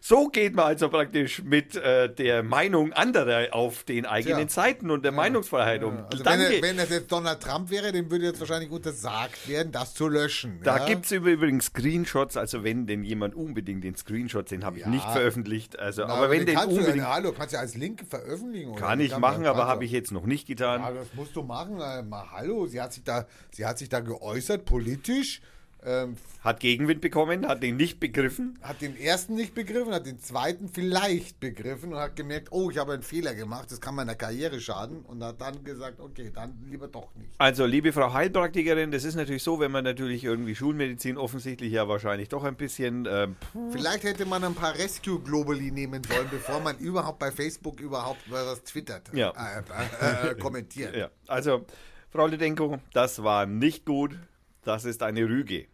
[0.00, 4.62] So geht man also praktisch mit äh, der Meinung anderer auf den eigenen Tja.
[4.62, 6.04] Seiten und der Meinungsfreiheit um.
[6.10, 9.72] also wenn, er, wenn das jetzt Donald Trump wäre, dem würde jetzt wahrscheinlich untersagt werden,
[9.72, 10.60] das zu löschen.
[10.62, 10.86] Da ja?
[10.86, 14.90] gibt es übrigens Screenshots, also wenn denn jemand unbedingt den Screenshot, den habe ich Ja.
[14.90, 17.74] nicht veröffentlicht, also Na, aber wenn den kannst du, unbedingt, ja, hallo, kannst du als
[17.76, 18.70] Link veröffentlichen.
[18.70, 18.80] oder?
[18.80, 19.86] kann ich machen, aber habe du.
[19.86, 20.80] ich jetzt noch nicht getan.
[20.82, 21.80] Ja, das musst du machen.
[21.80, 25.40] äh, Mal hallo, sie hat sich da, sie hat sich da geäußert, politisch.
[25.84, 28.58] Ähm, Hat Gegenwind bekommen, hat den nicht begriffen.
[28.62, 32.76] hat den ersten nicht begriffen, hat den zweiten vielleicht begriffen und hat gemerkt, oh, ich
[32.78, 36.58] habe einen Fehler gemacht, das kann meiner Karriere schaden und hat dann gesagt, okay, dann
[36.68, 37.30] lieber doch nicht.
[37.38, 41.88] Also, liebe Frau Heilpraktikerin, das ist natürlich so, wenn man natürlich irgendwie Schulmedizin offensichtlich ja
[41.88, 43.36] wahrscheinlich doch ein bisschen ähm,
[43.70, 48.20] Vielleicht hätte man ein paar Rescue Globally nehmen sollen, bevor man überhaupt bei Facebook überhaupt
[48.30, 49.30] was twittert, Ja.
[49.30, 50.94] äh, äh, äh, kommentiert.
[50.94, 51.08] ja.
[51.26, 51.64] Also,
[52.10, 54.18] Frau Ledenko, das war nicht gut.
[54.62, 55.66] Das ist eine Rüge.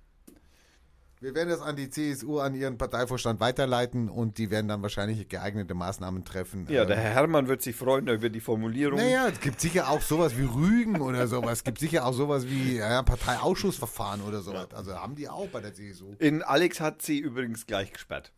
[1.18, 5.26] Wir werden das an die CSU, an ihren Parteivorstand weiterleiten und die werden dann wahrscheinlich
[5.30, 6.66] geeignete Maßnahmen treffen.
[6.68, 8.98] Ja, Ähm, der Herr Herrmann wird sich freuen über die Formulierung.
[8.98, 11.52] Naja, es gibt sicher auch sowas wie Rügen oder sowas.
[11.58, 14.68] Es gibt sicher auch sowas wie ja, Parteiausschussverfahren oder sowas.
[14.74, 16.14] Also haben die auch bei der CSU.
[16.18, 18.30] In Alex hat sie übrigens gleich gesperrt.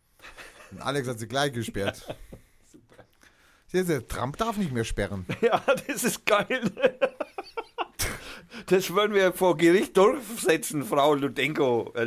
[0.70, 2.14] Und Alex hat sie gleich gesperrt.
[3.70, 5.26] Sehr, sehr, Trump darf nicht mehr sperren.
[5.42, 6.72] Ja, das ist geil.
[8.68, 11.90] Das würden wir vor Gericht durchsetzen, Frau Ludenko.
[11.96, 12.04] Äh,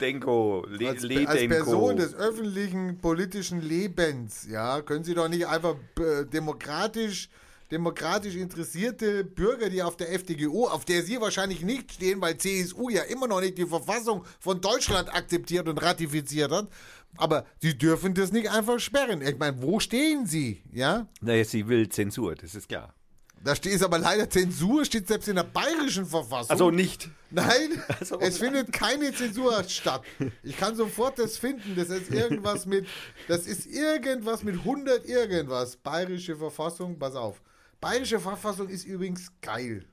[0.00, 0.66] Ledenko.
[0.68, 6.24] Le Als, als Person des öffentlichen politischen Lebens, ja, können Sie doch nicht einfach äh,
[6.24, 7.28] demokratisch,
[7.70, 12.88] demokratisch interessierte Bürger, die auf der FDGO, auf der Sie wahrscheinlich nicht stehen, weil CSU
[12.90, 16.68] ja immer noch nicht die Verfassung von Deutschland akzeptiert und ratifiziert hat,
[17.16, 19.22] aber Sie dürfen das nicht einfach sperren.
[19.22, 21.06] Ich meine, wo stehen Sie, ja?
[21.20, 22.92] Naja, sie will Zensur, das ist klar.
[23.44, 26.50] Da steht es aber leider Zensur, steht selbst in der bayerischen Verfassung.
[26.50, 27.08] Also nicht.
[27.30, 30.02] Nein, Also- es findet keine Zensur statt.
[30.42, 31.74] Ich kann sofort das finden.
[31.74, 32.86] Das ist irgendwas mit,
[33.26, 35.76] das ist irgendwas mit 100 irgendwas.
[35.76, 37.42] Bayerische Verfassung, pass auf.
[37.80, 39.84] Bayerische Verfassung ist übrigens geil.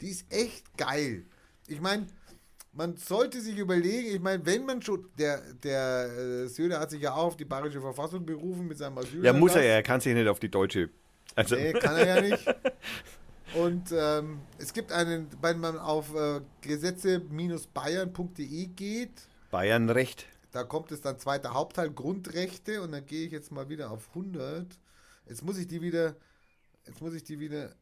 [0.00, 1.24] Die ist echt geil.
[1.68, 2.06] Ich meine,
[2.72, 6.10] man sollte sich überlegen, ich meine, wenn man schon, der, der
[6.44, 9.24] äh, Söder hat sich ja auch auf die Bayerische Verfassung berufen mit seinem Asyl.
[9.24, 10.90] Ja, muss er ja, er kann sich nicht auf die deutsche.
[11.38, 12.44] Also, Nee, kann er ja nicht.
[13.54, 20.26] Und ähm, es gibt einen, wenn man auf äh, gesetze-bayern.de geht, Bayern recht.
[20.52, 24.08] da kommt es dann zweiter Hauptteil Grundrechte und dann gehe ich jetzt mal wieder auf
[24.10, 24.66] 100.
[25.26, 26.14] Jetzt muss ich die wieder,
[26.86, 27.74] Jetzt muss ich die wieder.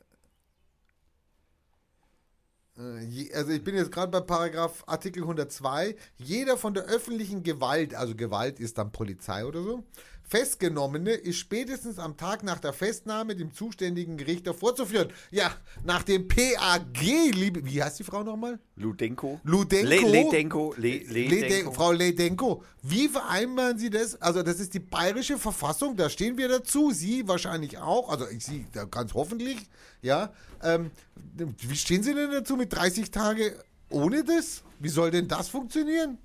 [2.78, 5.96] Äh, je- Also ich bin jetzt gerade bei Paragraph Artikel 102.
[6.18, 9.84] Jeder von der öffentlichen Gewalt, also Gewalt ist dann Polizei oder so,
[10.28, 15.12] Festgenommene ist spätestens am Tag nach der Festnahme dem zuständigen Gericht vorzuführen.
[15.30, 15.54] Ja,
[15.84, 18.58] nach dem PAG, liebe, wie heißt die Frau nochmal?
[18.74, 19.40] Ludenko.
[19.44, 19.88] Ludenko.
[19.88, 20.74] Le Ledenko.
[20.76, 21.72] Le Lede, Ledenko.
[21.72, 24.20] Frau Ledenko, wie vereinbaren Sie das?
[24.20, 26.90] Also, das ist die bayerische Verfassung, da stehen wir dazu.
[26.90, 29.58] Sie wahrscheinlich auch, also ich Sie da ganz hoffentlich,
[30.02, 30.32] ja.
[30.62, 30.90] Ähm,
[31.36, 33.56] wie stehen Sie denn dazu mit 30 Tage
[33.90, 34.64] ohne das?
[34.80, 36.18] Wie soll denn das funktionieren?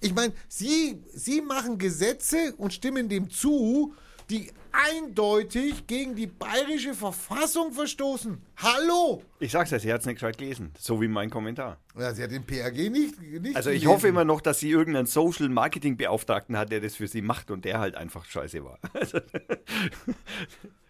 [0.00, 3.94] Ich meine, Sie, Sie machen Gesetze und stimmen dem zu,
[4.30, 8.40] die eindeutig gegen die bayerische Verfassung verstoßen.
[8.58, 9.22] Hallo!
[9.40, 10.72] Ich sag's ja, sie hat's nicht gescheit gelesen.
[10.78, 11.78] So wie mein Kommentar.
[11.98, 13.88] Ja, sie hat den PAG nicht, nicht Also ich gelesen.
[13.88, 17.50] hoffe immer noch, dass sie irgendeinen Social Marketing Beauftragten hat, der das für sie macht
[17.50, 18.78] und der halt einfach scheiße war.
[18.94, 19.18] Also,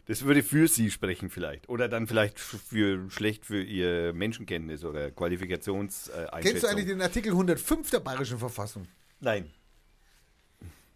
[0.07, 1.69] das würde für sie sprechen vielleicht.
[1.69, 6.41] Oder dann vielleicht für schlecht für ihr Menschenkenntnis oder Qualifikationseinschätzung.
[6.43, 8.89] Kennst du eigentlich den Artikel 105 der bayerischen Verfassung?
[9.21, 9.51] Nein,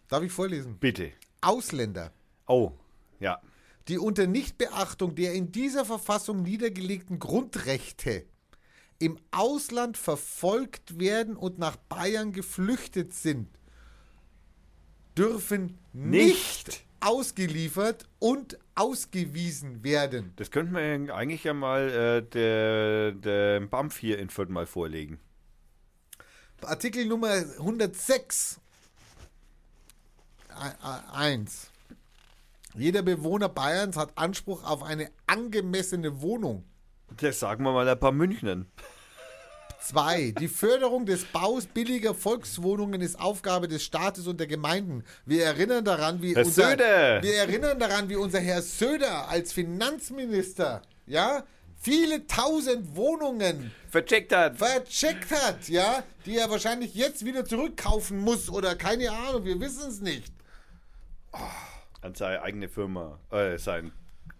[0.07, 0.77] Darf ich vorlesen?
[0.77, 1.11] bitte.
[1.41, 2.11] Ausländer,
[2.47, 2.71] Oh,
[3.19, 3.41] ja.
[3.87, 8.25] die unter Nichtbeachtung der in dieser Verfassung niedergelegten Grundrechte
[8.99, 13.47] im Ausland verfolgt werden und nach Bayern geflüchtet sind,
[15.17, 16.85] dürfen nicht, Nicht.
[17.01, 20.33] ausgeliefert und ausgewiesen werden.
[20.37, 25.19] Das könnten wir eigentlich ja mal äh, der, der BAMF hier in Fürth mal vorlegen.
[26.61, 28.59] Artikel Nummer 106
[31.13, 31.67] 1.
[32.75, 36.63] Jeder Bewohner Bayerns hat Anspruch auf eine angemessene Wohnung.
[37.17, 38.65] Das sagen wir mal ein paar Münchnern.
[39.81, 40.31] 2.
[40.39, 45.03] Die Förderung des Baus billiger Volkswohnungen ist Aufgabe des Staates und der Gemeinden.
[45.25, 47.21] Wir erinnern daran, wie Herr unser, Söder!
[47.21, 51.43] wir erinnern daran, wie unser Herr Söder als Finanzminister, ja,
[51.85, 54.57] viele tausend Wohnungen Vercheckt hat.
[54.57, 59.87] vercheckt hat, ja, die er wahrscheinlich jetzt wieder zurückkaufen muss oder keine Ahnung, wir wissen
[59.87, 60.33] es nicht.
[62.01, 63.19] An seine eigene Firma.
[63.29, 63.91] Äh, sein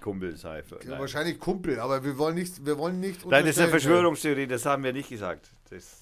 [0.01, 0.63] Kumpel sei.
[0.63, 0.99] für- Nein.
[0.99, 4.65] Wahrscheinlich Kumpel, aber wir wollen nicht, wir wollen nicht Nein, das ist eine Verschwörungstheorie, das
[4.65, 5.49] haben wir nicht gesagt.
[5.69, 6.01] Das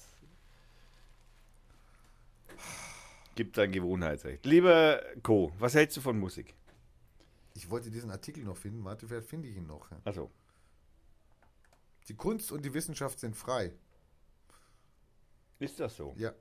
[3.34, 4.46] gibt ein Gewohnheitsrecht.
[4.46, 6.54] Lieber Co., was hältst du von Musik?
[7.54, 9.90] Ich wollte diesen Artikel noch finden, warte, vielleicht finde ich ihn noch.
[9.90, 9.96] ja.
[10.04, 10.30] Also,
[12.08, 13.72] Die Kunst und die Wissenschaft sind frei.
[15.58, 16.14] ist das so?
[16.18, 16.32] Ja.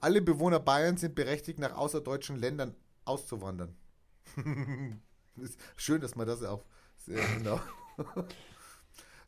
[0.00, 2.74] Alle Bewohner Bayerns sind berechtigt, nach außerdeutschen Ländern
[3.04, 3.76] auszuwandern.
[5.76, 6.64] schön, dass man das auch.
[6.96, 7.60] Sehr genau.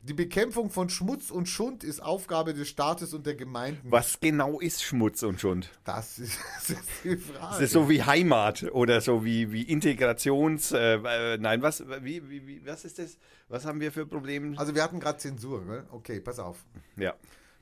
[0.04, 3.86] Die Bekämpfung von Schmutz und Schund ist Aufgabe des Staates und der Gemeinden.
[3.88, 5.70] Was genau ist Schmutz und Schund?
[5.84, 7.54] Das ist, das ist die Frage.
[7.54, 10.72] Ist das so wie Heimat oder so wie, wie Integrations...
[10.72, 13.16] Äh, äh, nein, was, wie, wie, wie, was ist das?
[13.48, 14.58] Was haben wir für Probleme?
[14.58, 15.84] also wir hatten gerade Zensur, gell?
[15.92, 16.64] Okay, pass auf.
[16.96, 17.14] ja.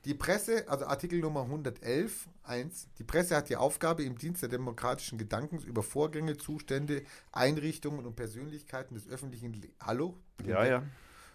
[0.05, 4.49] Die Presse, also Artikel Nummer 111, 1, die Presse hat die Aufgabe, im Dienst der
[4.49, 10.17] demokratischen Gedankens über Vorgänge, Zustände, Einrichtungen und Persönlichkeiten des öffentlichen, Le Hallo?
[10.43, 10.83] Ja, ja.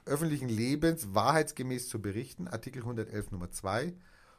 [0.06, 2.48] Öffentlichen Lebens wahrheitsgemäß zu berichten.
[2.48, 3.92] Artikel 111 Nummer 2.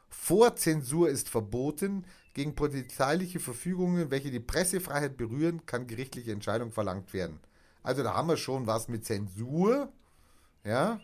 [0.08, 2.04] Vorzensur ist verboten.
[2.34, 7.40] Gegen polizeiliche Verfügungen, welche die Pressefreiheit berühren, kann gerichtliche Entscheidung verlangt werden.
[7.82, 9.92] Also da haben wir schon was mit Zensur.
[10.64, 11.00] Ja.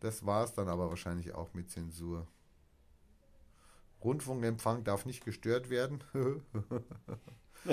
[0.00, 2.26] Das war es dann aber wahrscheinlich auch mit Zensur.
[4.02, 6.02] Rundfunkempfang darf nicht gestört werden.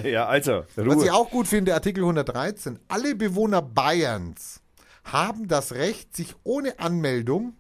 [0.03, 1.03] Ja, also, Was Ruhe.
[1.03, 2.79] ich auch gut finde, Artikel 113.
[2.87, 4.61] Alle Bewohner Bayerns
[5.03, 7.55] haben das Recht, sich ohne Anmeldung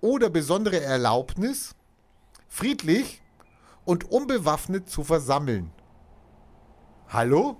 [0.00, 1.74] oder besondere Erlaubnis
[2.48, 3.22] friedlich
[3.84, 5.72] und unbewaffnet zu versammeln.
[7.08, 7.56] Hallo?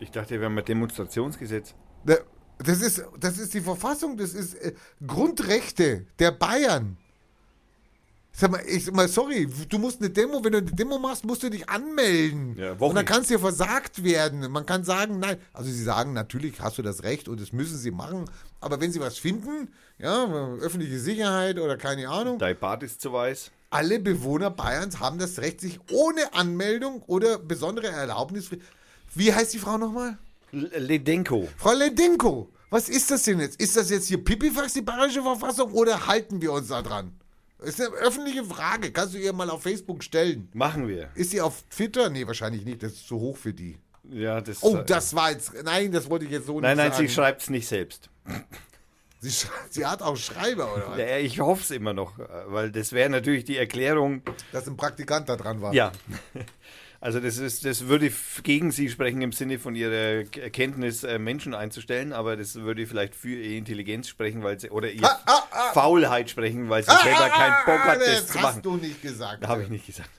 [0.00, 1.74] Ich dachte, wir haben ein Demonstrationsgesetz.
[2.04, 2.16] Da-
[2.58, 4.72] Das ist, das ist die Verfassung, das ist äh,
[5.06, 6.96] Grundrechte der Bayern.
[8.38, 11.42] Sag mal, ich mal, sorry, du musst eine Demo, wenn du eine Demo machst, musst
[11.42, 12.54] du dich anmelden.
[12.58, 14.50] Ja, und dann kann es dir versagt werden.
[14.52, 15.38] Man kann sagen, nein.
[15.54, 18.26] Also sie sagen, natürlich hast du das Recht und das müssen sie machen.
[18.60, 20.26] Aber wenn sie was finden, ja,
[20.60, 23.52] öffentliche Sicherheit oder keine Ahnung, Dein Bart ist zu weiß.
[23.70, 28.50] alle Bewohner Bayerns haben das Recht, sich ohne Anmeldung oder besondere Erlaubnis.
[29.14, 30.18] Wie heißt die Frau nochmal?
[30.52, 31.48] Ledenko.
[31.56, 33.58] Frau Ledinko, was ist das denn jetzt?
[33.58, 37.12] Ist das jetzt hier Pipifax, die bayerische Verfassung, oder halten wir uns da dran?
[37.58, 38.92] Das ist eine öffentliche Frage.
[38.92, 40.48] Kannst du ihr mal auf Facebook stellen?
[40.52, 41.08] Machen wir.
[41.14, 42.10] Ist sie auf Twitter?
[42.10, 42.82] Nee, wahrscheinlich nicht.
[42.82, 43.78] Das ist zu hoch für die.
[44.10, 44.62] Ja, das.
[44.62, 45.52] Oh, das war jetzt.
[45.64, 47.08] Nein, das wollte ich jetzt so Nein, nicht nein, sagen.
[47.08, 48.10] sie schreibt es nicht selbst.
[49.20, 49.30] sie,
[49.70, 50.98] sie hat auch Schreiber, oder was?
[50.98, 54.22] Ja, ich hoffe es immer noch, äh, weil das wäre natürlich die Erklärung.
[54.52, 55.72] Dass ein Praktikant da dran war.
[55.72, 55.92] Ja.
[57.00, 58.10] Also das ist, das würde
[58.42, 63.14] gegen Sie sprechen im Sinne von Ihrer Erkenntnis, äh, Menschen einzustellen, aber das würde vielleicht
[63.14, 65.72] für Ihre Intelligenz sprechen, weil sie oder Ihre Ah, ah, ah.
[65.72, 68.62] Faulheit sprechen, weil sie selber keinen Bock hat, das, das zu hast machen.
[68.62, 69.46] du nicht gesagt.
[69.46, 70.10] Habe ich nicht gesagt.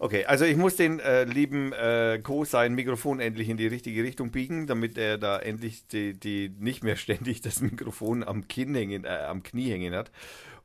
[0.00, 4.02] Okay, also ich muss den äh, lieben äh, Co sein Mikrofon endlich in die richtige
[4.02, 8.74] Richtung biegen, damit er da endlich die, die nicht mehr ständig das Mikrofon am Kinn
[8.74, 10.10] hängen, äh, am Knie hängen hat.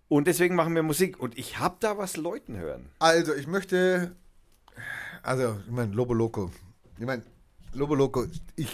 [0.07, 1.19] Und deswegen machen wir Musik.
[1.19, 2.89] Und ich habe da was Leuten hören.
[2.99, 4.15] Also, ich möchte.
[5.23, 6.51] Also, ich meine, Lobo Loco.
[6.97, 7.23] Ich meine,
[7.73, 8.69] Lobo Loco, ich.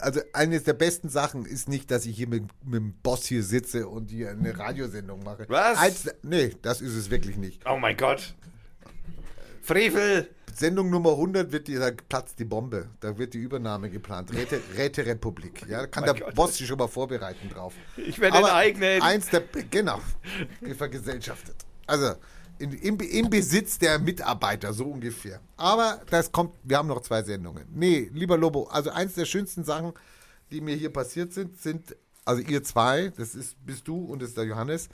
[0.00, 3.42] Also, eines der besten Sachen ist nicht, dass ich hier mit, mit dem Boss hier
[3.42, 5.44] sitze und hier eine Radiosendung mache.
[5.48, 5.78] Was?
[5.78, 7.64] Eins, nee, das ist es wirklich nicht.
[7.68, 8.34] Oh mein Gott.
[9.60, 10.28] Frevel.
[10.54, 12.88] Sendung Nummer 100 wird die, da platzt die Bombe.
[13.00, 14.32] Da wird die Übernahme geplant.
[14.32, 15.66] Räte, Räterepublik.
[15.68, 16.34] Ja, da kann Mein der Gott.
[16.34, 17.74] Boss sich schon mal vorbereiten drauf.
[17.96, 19.02] Ich werde enteignet.
[19.02, 20.00] Eins der, genau,
[20.76, 21.56] vergesellschaftet.
[21.86, 22.14] Also,
[22.58, 25.40] in, im, im Besitz der Mitarbeiter, so ungefähr.
[25.56, 27.64] Aber das kommt, wir haben noch zwei Sendungen.
[27.72, 29.92] Nee, lieber Lobo, also eins der schönsten Sachen,
[30.50, 34.30] die mir hier passiert sind, sind, also ihr zwei, das ist, bist du und das
[34.30, 34.88] ist der Johannes,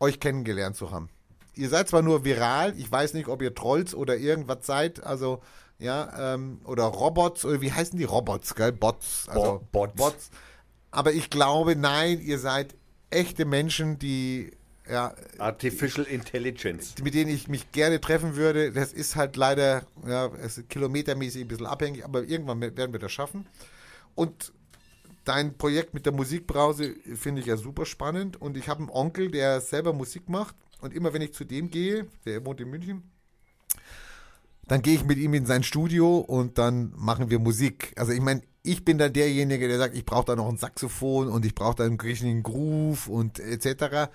[0.00, 1.08] euch kennengelernt zu haben.
[1.54, 5.40] Ihr seid zwar nur viral, ich weiß nicht, ob ihr Trolls oder irgendwas seid, also,
[5.78, 8.72] ja, ähm, oder Robots, oder wie heißen die Robots, gell?
[8.72, 9.28] Bots.
[9.28, 10.30] Also, Bo- Bots.
[10.90, 12.74] Aber ich glaube, nein, ihr seid
[13.10, 14.52] echte Menschen, die,
[14.88, 16.94] ja, Artificial Intelligence.
[17.02, 18.72] mit denen ich mich gerne treffen würde.
[18.72, 20.30] Das ist halt leider, ja,
[20.68, 23.46] kilometermäßig ein bisschen abhängig, aber irgendwann werden wir das schaffen.
[24.14, 24.52] Und
[25.24, 28.40] dein Projekt mit der Musikbrause finde ich ja super spannend.
[28.40, 30.54] Und ich habe einen Onkel, der selber Musik macht.
[30.80, 33.10] Und immer wenn ich zu dem gehe, der wohnt in München,
[34.66, 37.92] dann gehe ich mit ihm in sein Studio und dann machen wir Musik.
[37.96, 41.28] Also ich meine, ich bin dann derjenige, der sagt, ich brauche da noch ein Saxophon
[41.28, 44.10] und ich brauche da einen richtigen Groove und etc.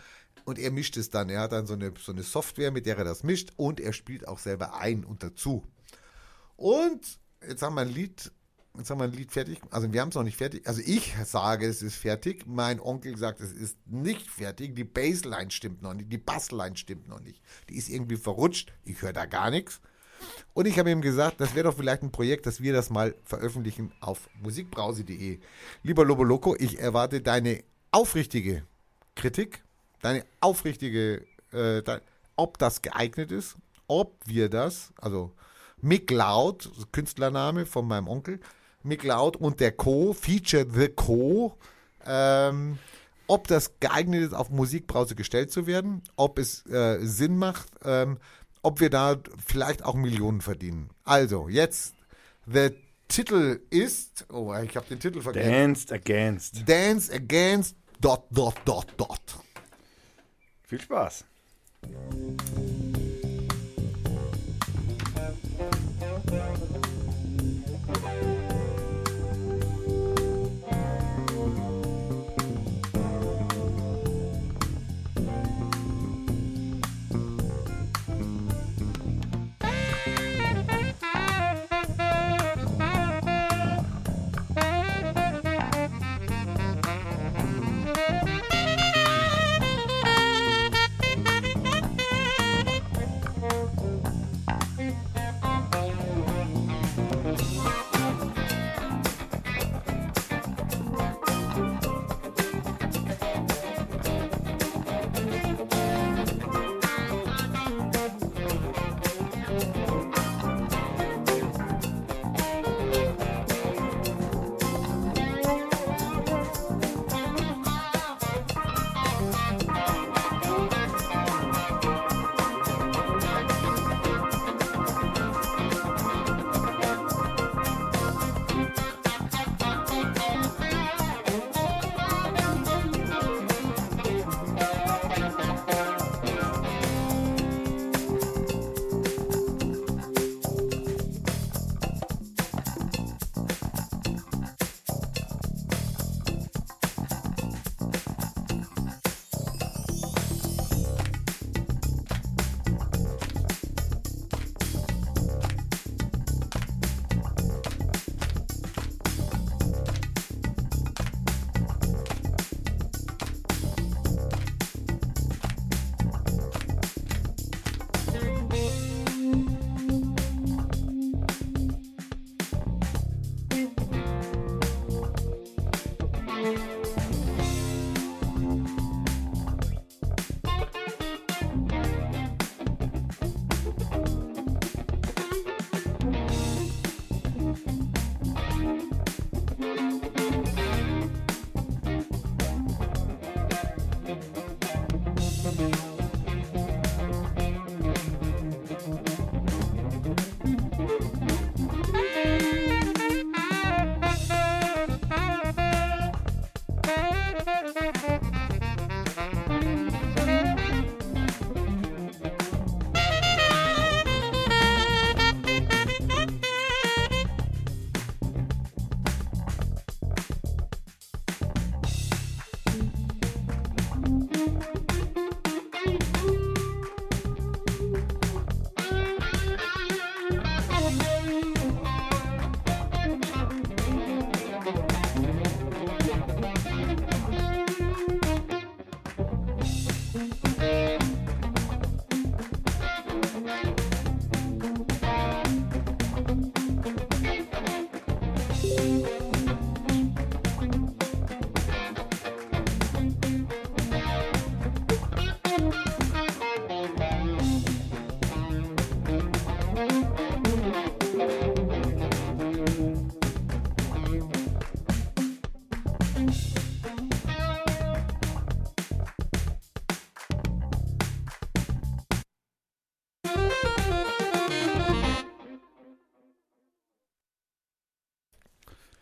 [0.50, 1.30] Und er mischt es dann.
[1.30, 3.94] Er hat dann so eine, so eine Software, mit der er das mischt und er
[3.94, 5.64] spielt auch selber ein und dazu.
[6.56, 8.32] Und jetzt haben wir ein Lied,
[8.76, 9.62] jetzt haben wir ein Lied fertig.
[9.70, 10.68] Also wir haben es noch nicht fertig.
[10.68, 12.48] Also ich sage, es ist fertig.
[12.48, 14.76] Mein Onkel sagt, es ist nicht fertig.
[14.76, 17.44] Die Bassline stimmt noch nicht, die Bassline stimmt noch nicht.
[17.70, 18.74] Die ist irgendwie verrutscht.
[18.86, 19.82] Ich höre da gar nichts.
[20.56, 23.14] Und ich habe ihm gesagt, das wäre doch vielleicht ein Projekt, dass wir das mal
[23.24, 25.42] veröffentlichen auf musikbrause.de.
[25.84, 28.64] Lieber Lobo Loco, ich erwarte deine aufrichtige
[29.14, 29.62] Kritik,
[30.02, 32.02] deine aufrichtige, äh, dein,
[32.36, 33.56] ob das geeignet ist,
[33.88, 35.32] ob wir das, also
[35.82, 38.40] Mick Loud, Künstlername von meinem Onkel,
[38.84, 41.58] Mick Loud und der Co, Feature The Co,
[42.06, 42.78] ähm,
[43.28, 48.18] ob das geeignet ist, auf Musikbrause gestellt zu werden, ob es äh, Sinn macht, ähm,
[48.62, 50.90] ob wir da vielleicht auch Millionen verdienen.
[51.04, 51.94] Also, jetzt,
[52.46, 52.72] der
[53.08, 55.50] Titel ist, oh, ich habe den Titel vergessen.
[55.50, 56.70] Danced Against.
[56.70, 59.22] Dance Against dot dot dot dot.
[60.70, 61.26] Viel Spaß.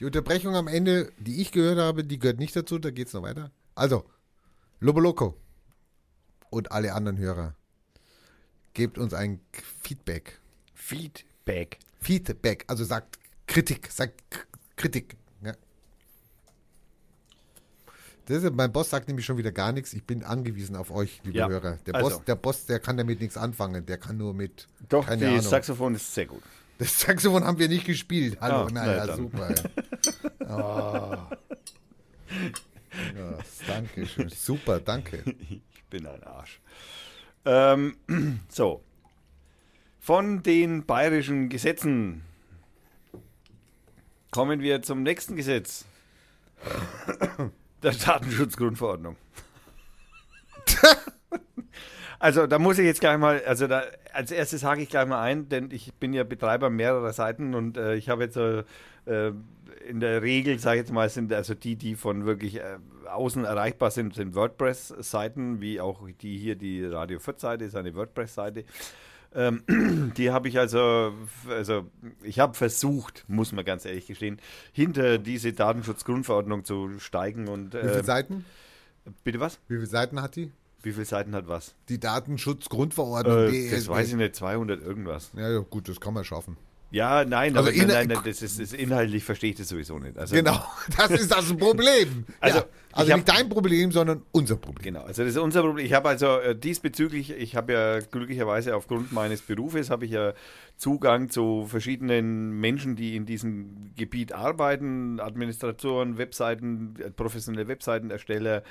[0.07, 3.23] Unterbrechung am Ende, die ich gehört habe, die gehört nicht dazu, da geht es noch
[3.23, 3.51] weiter.
[3.75, 4.05] Also,
[4.79, 5.35] Lobo Loco
[6.49, 7.55] und alle anderen Hörer,
[8.73, 9.39] gebt uns ein
[9.81, 10.39] Feedback.
[10.73, 11.79] Feedback.
[11.99, 14.21] Feedback, also sagt Kritik, sagt
[14.75, 15.17] Kritik.
[15.43, 15.53] Ja.
[18.25, 19.93] Das ist, mein Boss sagt nämlich schon wieder gar nichts.
[19.93, 21.77] Ich bin angewiesen auf euch, liebe Ja, Hörer.
[21.85, 22.09] Der, also.
[22.09, 23.85] Boss, der Boss, der kann damit nichts anfangen.
[23.85, 24.67] Der kann nur mit.
[24.89, 25.41] Doch, die Ahnung.
[25.41, 26.43] Saxophon ist sehr gut.
[26.79, 28.37] Das Saxophon haben wir nicht gespielt.
[28.39, 29.55] Hallo, Ah, naja, na super.
[30.41, 31.35] Oh.
[33.15, 34.29] Ja, danke schön.
[34.29, 35.23] Super, danke.
[35.49, 36.59] Ich bin ein Arsch.
[37.45, 37.97] Ähm,
[38.49, 38.83] so.
[39.99, 42.23] Von den bayerischen Gesetzen
[44.31, 45.85] kommen wir zum nächsten Gesetz.
[47.83, 49.15] Der Datenschutzgrundverordnung.
[52.19, 55.21] Also da muss ich jetzt gleich mal, also da, als erstes hake ich gleich mal
[55.21, 58.63] ein, denn ich bin ja Betreiber mehrerer Seiten und äh, ich habe jetzt äh,
[59.05, 59.33] äh,
[59.87, 62.77] in der Regel, sage ich jetzt mal, sind also die, die von wirklich äh,
[63.09, 68.65] außen erreichbar sind, sind WordPress-Seiten, wie auch die hier, die Radio Fürth-Seite ist eine WordPress-Seite.
[69.35, 69.63] Ähm,
[70.17, 71.13] die habe ich also,
[71.49, 71.85] also
[72.23, 74.39] ich habe versucht, muss man ganz ehrlich gestehen,
[74.71, 78.45] hinter diese Datenschutzgrundverordnung zu steigen und Wie viele äh, Seiten?
[79.23, 79.59] bitte was?
[79.67, 80.51] Wie viele Seiten hat die?
[80.87, 81.75] Wie viele Seiten hat was?
[81.89, 83.53] Die Datenschutzgrundverordnung.
[83.53, 85.31] Äh, das weiß ich nicht, 200 irgendwas.
[85.35, 86.55] Ja, ja, gut, das kann man schaffen.
[86.89, 89.99] Ja, nein, Also aber nein, nein, nein, das ist, ist inhaltlich verstehe ich das sowieso
[89.99, 90.17] nicht.
[90.17, 90.63] Also, Genau,
[90.97, 92.23] das ist das Problem.
[92.39, 94.83] Also, ja, also hab- nicht dein Problem, sondern unser Problem.
[94.93, 95.85] Genau, also das ist unser Problem.
[95.85, 100.33] Ich habe also äh, diesbezüglich, ich habe ja glücklicherweise aufgrund meines Berufes, habe ich ja
[100.77, 108.63] Zugang zu verschiedenen Menschen, die in diesem Gebiet arbeiten, Administratoren, Webseiten, äh, professionelle Webseitenersteller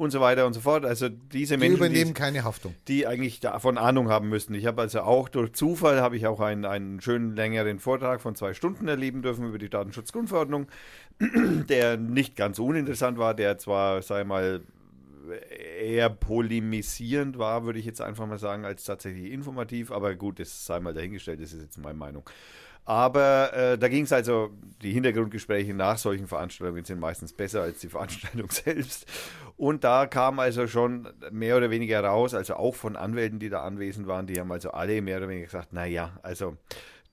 [0.00, 0.86] und so weiter und so fort.
[0.86, 2.74] Also diese Die Menschen, übernehmen die, keine Haftung.
[2.88, 4.54] die eigentlich davon Ahnung haben müssten.
[4.54, 8.34] Ich habe also auch durch Zufall habe ich auch einen, einen schönen längeren Vortrag von
[8.34, 10.68] zwei Stunden erleben dürfen über die Datenschutzgrundverordnung,
[11.20, 14.62] der nicht ganz uninteressant war, der zwar, sei mal,
[15.78, 20.64] eher polemisierend war, würde ich jetzt einfach mal sagen, als tatsächlich informativ, aber gut, das
[20.64, 22.24] sei mal dahingestellt, das ist jetzt meine Meinung.
[22.90, 24.50] Aber äh, da ging es also,
[24.82, 29.06] die Hintergrundgespräche nach solchen Veranstaltungen sind meistens besser als die Veranstaltung selbst.
[29.56, 33.62] Und da kam also schon mehr oder weniger raus, also auch von Anwälten, die da
[33.62, 36.56] anwesend waren, die haben also alle mehr oder weniger gesagt, naja, also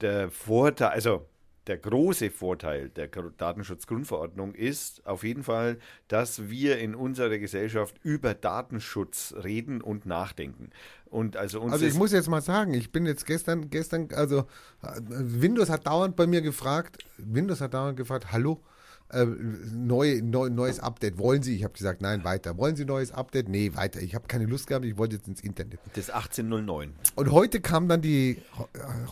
[0.01, 1.27] der Vorteil, also
[1.67, 7.95] der große Vorteil der Gr- Datenschutzgrundverordnung ist auf jeden Fall, dass wir in unserer Gesellschaft
[8.03, 10.69] über Datenschutz reden und nachdenken.
[11.09, 14.39] Und also uns Also ich muss jetzt mal sagen, ich bin jetzt gestern, gestern, also
[14.81, 18.61] äh, Windows hat dauernd bei mir gefragt, Windows hat dauernd gefragt, hallo,
[19.09, 21.55] äh, neu, neu, neues Update, wollen Sie?
[21.55, 22.57] Ich habe gesagt, nein, weiter.
[22.57, 23.47] Wollen Sie neues Update?
[23.47, 24.01] Nee, weiter.
[24.01, 25.79] Ich habe keine Lust gehabt, ich wollte jetzt ins Internet.
[25.95, 26.93] das 1809.
[27.15, 28.41] Und heute kam dann die,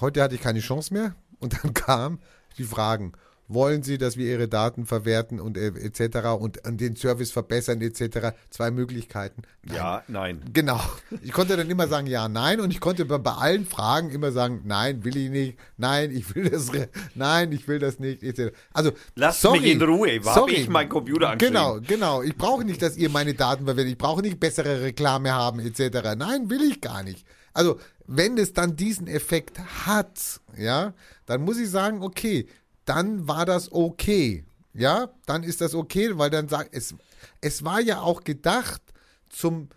[0.01, 2.19] heute hatte ich keine Chance mehr und dann kam
[2.57, 3.13] die Fragen.
[3.47, 6.29] Wollen Sie, dass wir Ihre Daten verwerten und äh, etc.
[6.39, 8.35] Und, und den Service verbessern etc.
[8.49, 9.43] Zwei Möglichkeiten.
[9.61, 9.75] Nein.
[9.75, 10.41] Ja, nein.
[10.51, 10.81] Genau.
[11.21, 14.31] Ich konnte dann immer sagen ja, nein und ich konnte bei, bei allen Fragen immer
[14.31, 16.71] sagen nein, will ich nicht, nein, ich will das,
[17.13, 18.23] nein, ich will das nicht.
[18.23, 18.51] etc.
[18.73, 20.25] Also Lasst sorry, mich in Ruhe.
[20.25, 20.53] Wo sorry.
[20.53, 21.61] ich meinen Computer angeschrieben?
[21.61, 22.23] Genau, genau.
[22.23, 23.91] Ich brauche nicht, dass ihr meine Daten verwendet.
[23.91, 26.15] Ich brauche nicht bessere Reklame haben etc.
[26.17, 27.23] Nein, will ich gar nicht.
[27.53, 30.93] Also wenn es dann diesen Effekt hat, ja,
[31.25, 32.47] dann muss ich sagen, okay,
[32.85, 34.45] dann war das okay.
[34.73, 36.93] Ja, dann ist das okay, weil dann sagt es,
[37.41, 38.81] es war ja auch gedacht
[39.29, 39.69] zum,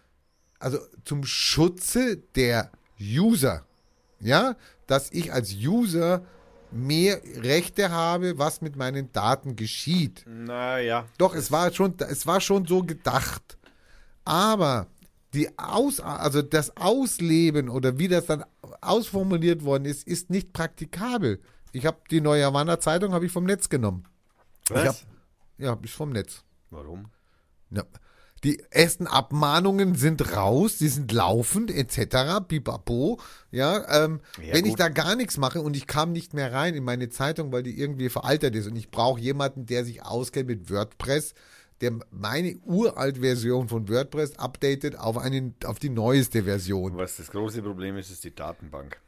[0.59, 2.70] also zum Schutze der
[3.01, 3.64] User.
[4.20, 4.57] Ja,
[4.89, 6.24] dass ich als User
[6.72, 10.24] mehr Rechte habe, was mit meinen Daten geschieht.
[10.26, 11.07] Naja.
[11.16, 13.57] Doch, es war schon, es war schon so gedacht.
[14.24, 14.89] Aber
[15.39, 18.45] die Aus, also das Ausleben oder wie das dann
[18.80, 21.41] ausformuliert worden ist, ist nicht praktikabel.
[21.72, 24.05] Ich habe die neue Havanna Zeitung habe ich vom Netz genommen.
[24.68, 24.82] Was?
[24.82, 24.97] Ich hab,
[25.59, 26.43] ja, ist vom Netz.
[26.70, 27.07] Warum?
[27.70, 27.84] Ja.
[28.45, 32.41] Die ersten Abmahnungen sind raus, die sind laufend, etc.
[32.47, 33.18] Bipapo.
[33.51, 34.80] Ja, ähm, Ja, wenn ich gut.
[34.80, 37.78] da gar nichts mache und ich kam nicht mehr rein in meine Zeitung, weil die
[37.78, 41.34] irgendwie veraltet ist und ich brauche jemanden, der sich auskennt mit WordPress,
[41.81, 46.97] der meine uralt Version von WordPress updatet auf, einen, auf die neueste Version.
[46.97, 48.99] Was das große Problem ist, ist die Datenbank.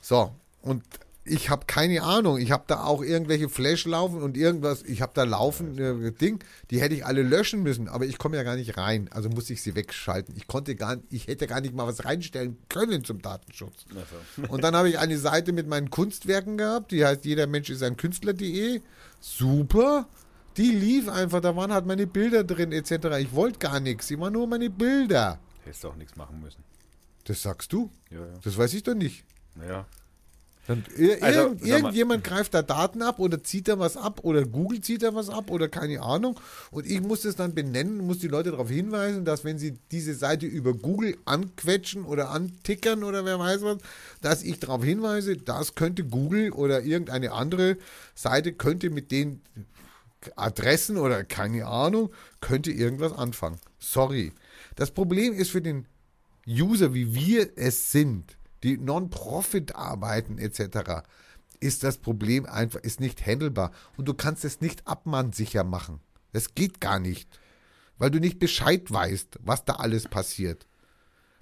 [0.00, 0.32] So,
[0.62, 0.82] und
[1.30, 2.38] ich habe keine Ahnung.
[2.38, 4.82] Ich habe da auch irgendwelche Flash laufen und irgendwas.
[4.82, 8.36] Ich habe da laufen äh, Ding, die hätte ich alle löschen müssen, aber ich komme
[8.36, 9.08] ja gar nicht rein.
[9.12, 10.34] Also musste ich sie wegschalten.
[10.36, 13.84] Ich konnte gar ich hätte gar nicht mal was reinstellen können zum Datenschutz.
[13.90, 14.48] Also.
[14.52, 17.82] Und dann habe ich eine Seite mit meinen Kunstwerken gehabt, die heißt jeder Mensch ist
[17.82, 18.80] ein Künstler.de.
[19.20, 20.06] Super.
[20.58, 22.90] Die lief einfach, da waren halt meine Bilder drin etc.
[23.20, 25.38] Ich wollte gar nichts, ich war nur meine Bilder.
[25.64, 26.62] Hättest du auch nichts machen müssen.
[27.24, 27.90] Das sagst du?
[28.10, 28.26] Ja, ja.
[28.42, 29.24] Das weiß ich doch nicht.
[29.54, 29.86] Naja.
[30.66, 34.44] Dann, ir Also, irgend, irgendjemand greift da Daten ab oder zieht da was ab oder
[34.44, 36.38] Google zieht da was ab oder keine Ahnung.
[36.70, 40.14] Und ich muss das dann benennen, muss die Leute darauf hinweisen, dass wenn sie diese
[40.14, 43.78] Seite über Google anquetschen oder antickern oder wer weiß was,
[44.20, 47.78] dass ich darauf hinweise, das könnte Google oder irgendeine andere
[48.14, 49.40] Seite könnte mit den
[50.36, 53.58] Adressen oder keine Ahnung, könnte irgendwas anfangen.
[53.78, 54.32] Sorry.
[54.76, 55.86] Das Problem ist für den
[56.46, 61.02] User, wie wir es sind, die Non-Profit arbeiten etc.,
[61.60, 63.72] ist das Problem einfach, ist nicht handelbar.
[63.96, 66.00] Und du kannst es nicht abmannsicher machen.
[66.32, 67.28] Das geht gar nicht.
[67.98, 70.66] Weil du nicht Bescheid weißt, was da alles passiert.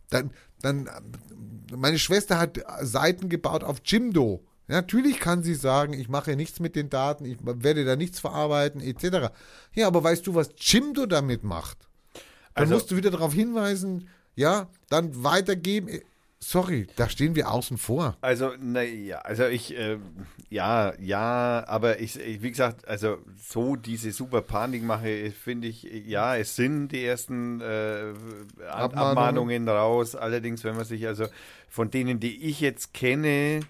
[0.08, 0.30] Dann,
[0.60, 0.88] dann,
[1.70, 4.42] meine Schwester hat Seiten gebaut auf Jimdo.
[4.68, 8.80] Natürlich kann sie sagen, ich mache nichts mit den Daten, ich werde da nichts verarbeiten,
[8.80, 9.30] etc.
[9.74, 11.78] Ja, aber weißt du, was Jimdo damit macht?
[12.54, 16.00] Dann Also- musst du wieder darauf hinweisen, ja, dann weitergeben.
[16.38, 18.16] Sorry, da stehen wir außen vor.
[18.20, 19.96] Also, naja, also ich, äh,
[20.50, 25.82] ja, ja, aber ich, ich, wie gesagt, also so diese super Panik mache, finde ich,
[26.06, 28.12] ja, es sind die ersten äh,
[28.68, 29.08] Abmahnungen.
[29.08, 30.14] Abmahnungen raus.
[30.14, 31.26] Allerdings, wenn man sich, also
[31.68, 33.60] von denen, die ich jetzt kenne,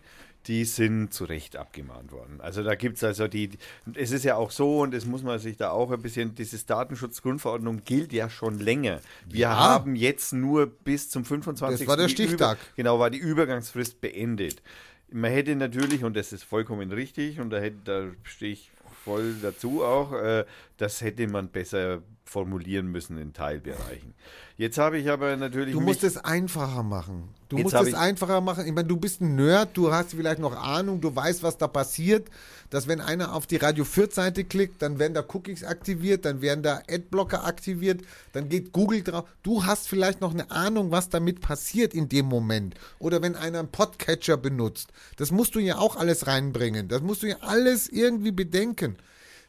[0.47, 2.41] die sind zu Recht abgemahnt worden.
[2.41, 3.51] Also da gibt es also die,
[3.95, 6.67] es ist ja auch so und das muss man sich da auch ein bisschen, dieses
[6.67, 9.01] Datenschutzgrundverordnung gilt ja schon länger.
[9.29, 9.57] Wir Ja.
[9.57, 11.81] haben jetzt nur bis zum 25.
[11.81, 12.59] Das war der Stichtag.
[12.59, 14.63] Über, genau, war die Übergangsfrist beendet.
[15.11, 18.71] Man hätte natürlich, und das ist vollkommen richtig, und da, hätte, da stehe ich
[19.05, 20.45] voll dazu auch, äh,
[20.79, 24.13] das hätte man besser formulieren müssen in Teilbereichen.
[24.59, 25.73] Jetzt habe ich aber natürlich.
[25.73, 27.29] Du musst es einfacher machen.
[27.49, 28.67] Du musst es einfacher machen.
[28.67, 31.69] Ich meine, du bist ein Nerd, du hast vielleicht noch Ahnung, du weißt, was da
[31.69, 32.29] passiert.
[32.69, 36.43] Dass wenn einer auf die Radio Fürth Seite klickt, dann werden da Cookies aktiviert, dann
[36.43, 38.01] werden da Adblocker aktiviert,
[38.33, 39.25] dann geht Google drauf.
[39.45, 42.75] Du hast vielleicht noch eine Ahnung, was damit passiert in dem Moment.
[42.99, 44.89] Oder wenn einer einen Podcatcher benutzt.
[45.17, 46.89] Das musst du ja auch alles reinbringen.
[46.89, 48.97] Das musst du ja alles irgendwie bedenken.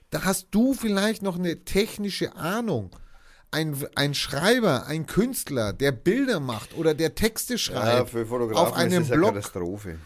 [0.10, 2.95] Da hast du vielleicht noch eine technische Ahnung.
[3.51, 8.74] Ein, ein Schreiber, ein Künstler, der Bilder macht oder der Texte ja, schreibt Fotografen auf
[8.74, 9.34] einem ist es eine Blog.
[9.36, 9.97] Katastrophe.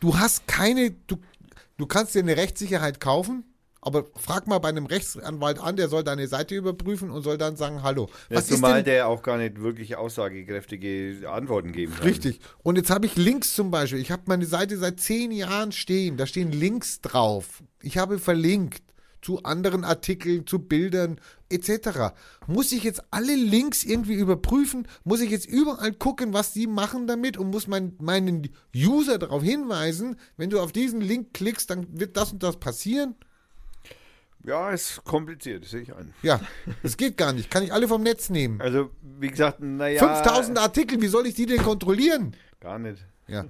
[0.00, 1.18] Du hast keine, du,
[1.76, 3.44] du kannst dir eine Rechtssicherheit kaufen,
[3.82, 7.56] aber frag mal bei einem Rechtsanwalt an, der soll deine Seite überprüfen und soll dann
[7.56, 8.08] sagen, hallo.
[8.28, 12.06] Ja, Was ist zumal der auch gar nicht wirklich aussagekräftige Antworten geben kann.
[12.06, 12.40] Richtig.
[12.62, 14.00] Und jetzt habe ich Links zum Beispiel.
[14.00, 16.16] Ich habe meine Seite seit zehn Jahren stehen.
[16.16, 17.62] Da stehen Links drauf.
[17.82, 18.82] Ich habe verlinkt
[19.22, 22.14] zu anderen Artikeln, zu Bildern etc.
[22.46, 24.86] Muss ich jetzt alle Links irgendwie überprüfen?
[25.04, 29.42] Muss ich jetzt überall gucken, was die machen damit und muss mein, meinen User darauf
[29.42, 33.14] hinweisen, wenn du auf diesen Link klickst, dann wird das und das passieren?
[34.44, 36.14] Ja, ist kompliziert, sehe ich ein.
[36.22, 36.40] Ja,
[36.82, 37.50] das geht gar nicht.
[37.50, 38.60] Kann ich alle vom Netz nehmen?
[38.60, 39.98] Also, wie gesagt, naja.
[39.98, 42.34] 5000 Artikel, wie soll ich die denn kontrollieren?
[42.60, 43.04] Gar nicht.
[43.26, 43.44] Ja.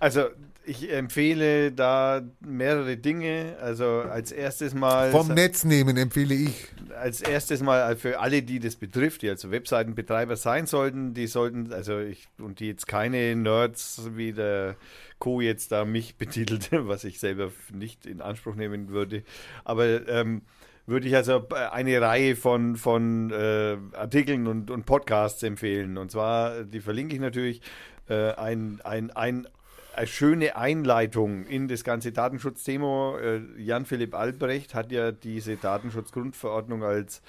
[0.00, 0.26] Also,
[0.64, 3.56] ich empfehle da mehrere Dinge.
[3.60, 5.12] Also, als erstes mal.
[5.12, 6.68] Vom Netz nehmen empfehle ich.
[6.96, 11.72] als erstes mal für alle, die das betrifft, die also Webseitenbetreiber sein sollten, die sollten,
[11.72, 14.76] also ich, und die jetzt keine Nerds wie der
[15.18, 15.40] Co.
[15.40, 19.22] jetzt da mich betitelt, was ich selber nicht in Anspruch nehmen würde,
[19.64, 20.42] aber ähm,
[20.86, 25.98] würde ich also eine Reihe von, von äh, Artikeln und, und Podcasts empfehlen.
[25.98, 27.60] Und zwar, die verlinke ich natürlich,
[28.08, 29.48] äh, ein, ein, ein,
[29.96, 33.18] eine schöne Einleitung in das ganze Datenschutzthema.
[33.18, 37.20] Äh, Jan-Philipp Albrecht hat ja diese Datenschutzgrundverordnung als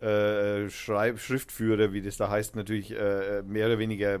[0.00, 4.18] äh, Schreib Schriftführer, wie das da heißt, natürlich äh, mehr oder weniger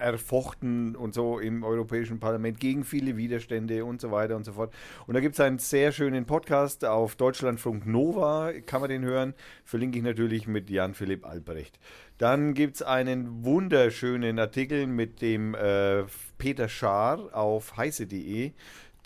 [0.00, 4.72] erfochten und so im Europäischen Parlament gegen viele Widerstände und so weiter und so fort.
[5.06, 9.34] Und da gibt es einen sehr schönen Podcast auf Deutschlandfunk Nova, kann man den hören,
[9.64, 11.78] verlinke ich natürlich mit Jan-Philipp Albrecht.
[12.18, 16.04] Dann gibt es einen wunderschönen Artikel mit dem äh,
[16.38, 18.52] Peter Schaar auf heiße.de.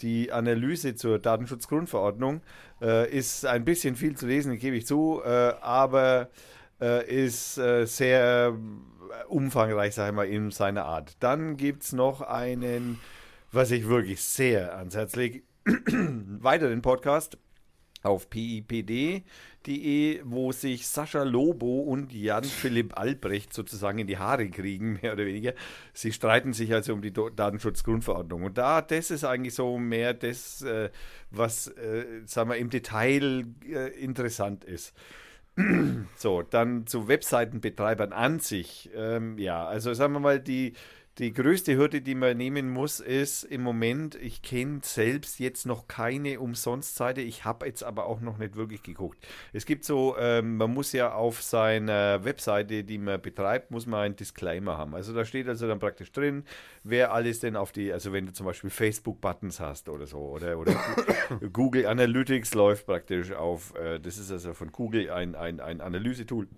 [0.01, 2.41] Die Analyse zur Datenschutzgrundverordnung
[2.83, 5.29] äh, ist ein bisschen viel zu lesen, gebe ich zu, äh,
[5.61, 6.31] aber
[6.85, 8.55] äh, ist äh, sehr
[9.29, 11.17] umfangreich, sage ich mal, in seiner Art.
[11.21, 13.01] Dann gibt es noch einen,
[13.53, 17.39] was ich wirklich sehr ans Herz lege, weiteren Podcast
[18.03, 25.15] auf pipd.de, wo sich Sascha Lobo und Jan-Philipp Albrecht sozusagen in die Haare kriegen, mehr
[25.15, 25.55] oder weniger.
[25.95, 28.43] Sie streiten sich also um die Datenschutzgrundverordnung.
[28.43, 30.91] Und da, das ist eigentlich so mehr das, äh,
[31.31, 34.93] was, äh, sagen wir, im Detail äh, interessant ist.
[36.17, 38.91] So, dann zu Webseitenbetreibern an sich.
[38.95, 40.75] Ähm, ja, also sagen wir mal, die,
[41.19, 45.87] die größte Hürde, die man nehmen muss, ist im Moment, ich kenne selbst jetzt noch
[45.87, 47.21] keine Umsonstseite.
[47.21, 49.25] Ich habe jetzt aber auch noch nicht wirklich geguckt.
[49.53, 54.01] Es gibt so, ähm, man muss ja auf seiner Webseite, die man betreibt, muss man
[54.01, 54.97] einen Disclaimer haben.
[54.97, 56.45] Also da steht also dann praktisch drin,
[56.83, 60.59] wer alles denn auf die, also wenn du zum Beispiel Facebook-Buttons hast oder so, oder,
[60.59, 60.75] oder
[61.53, 66.49] Google Analytics läuft praktisch auf, äh, das ist also von Google ein, ein, ein Analysetool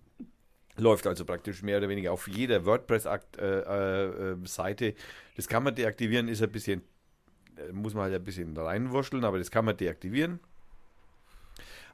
[0.78, 3.38] Läuft also praktisch mehr oder weniger auf jeder WordPress-Seite.
[4.84, 4.94] Äh, äh,
[5.34, 6.82] das kann man deaktivieren, ist ein bisschen,
[7.56, 10.40] äh, muss man halt ein bisschen reinwurschteln, aber das kann man deaktivieren.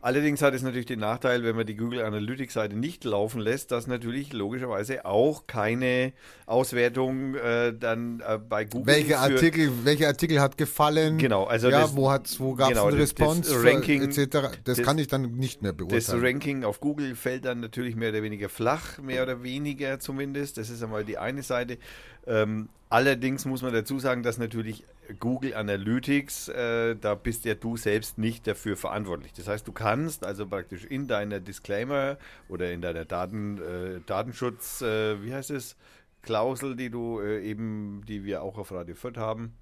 [0.03, 3.71] Allerdings hat es natürlich den Nachteil, wenn man die Google Analytics Seite nicht laufen lässt,
[3.71, 6.13] dass natürlich logischerweise auch keine
[6.45, 8.95] Auswertung äh, dann äh, bei Google.
[8.95, 11.19] Welche Artikel, welche Artikel hat gefallen?
[11.19, 14.03] Genau, also ja, das, wo hat, wo gab es genau, eine das- Response das Ranking-
[14.03, 14.27] etc.
[14.65, 16.25] Das, das- kann ich dann nicht mehr Das beurteilen.
[16.25, 20.59] Ranking auf Google fällt dann natürlich mehr oder weniger flach, mehr oder weniger zumindest.
[20.59, 21.79] Das ist einmal die eine Seite.
[22.27, 24.85] Ähm, allerdings muss man dazu sagen, dass natürlich
[25.19, 29.33] Google Analytics, äh, da bist ja du selbst nicht dafür verantwortlich.
[29.33, 34.83] Das heißt, du kannst also praktisch in deiner Disclaimer oder in deiner Daten, äh, Datenschutz,
[34.83, 35.77] äh, wie heißt es,
[36.21, 39.55] Klausel, die du äh, eben, die wir auch auf Radio Fürth haben,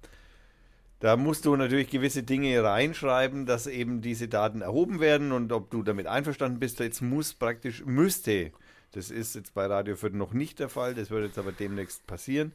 [0.99, 5.71] da musst du natürlich gewisse Dinge reinschreiben, dass eben diese Daten erhoben werden und ob
[5.71, 6.79] du damit einverstanden bist.
[6.79, 8.51] Jetzt muss praktisch, müsste,
[8.91, 12.05] das ist jetzt bei Radio Fürth noch nicht der Fall, das wird jetzt aber demnächst
[12.05, 12.51] passieren,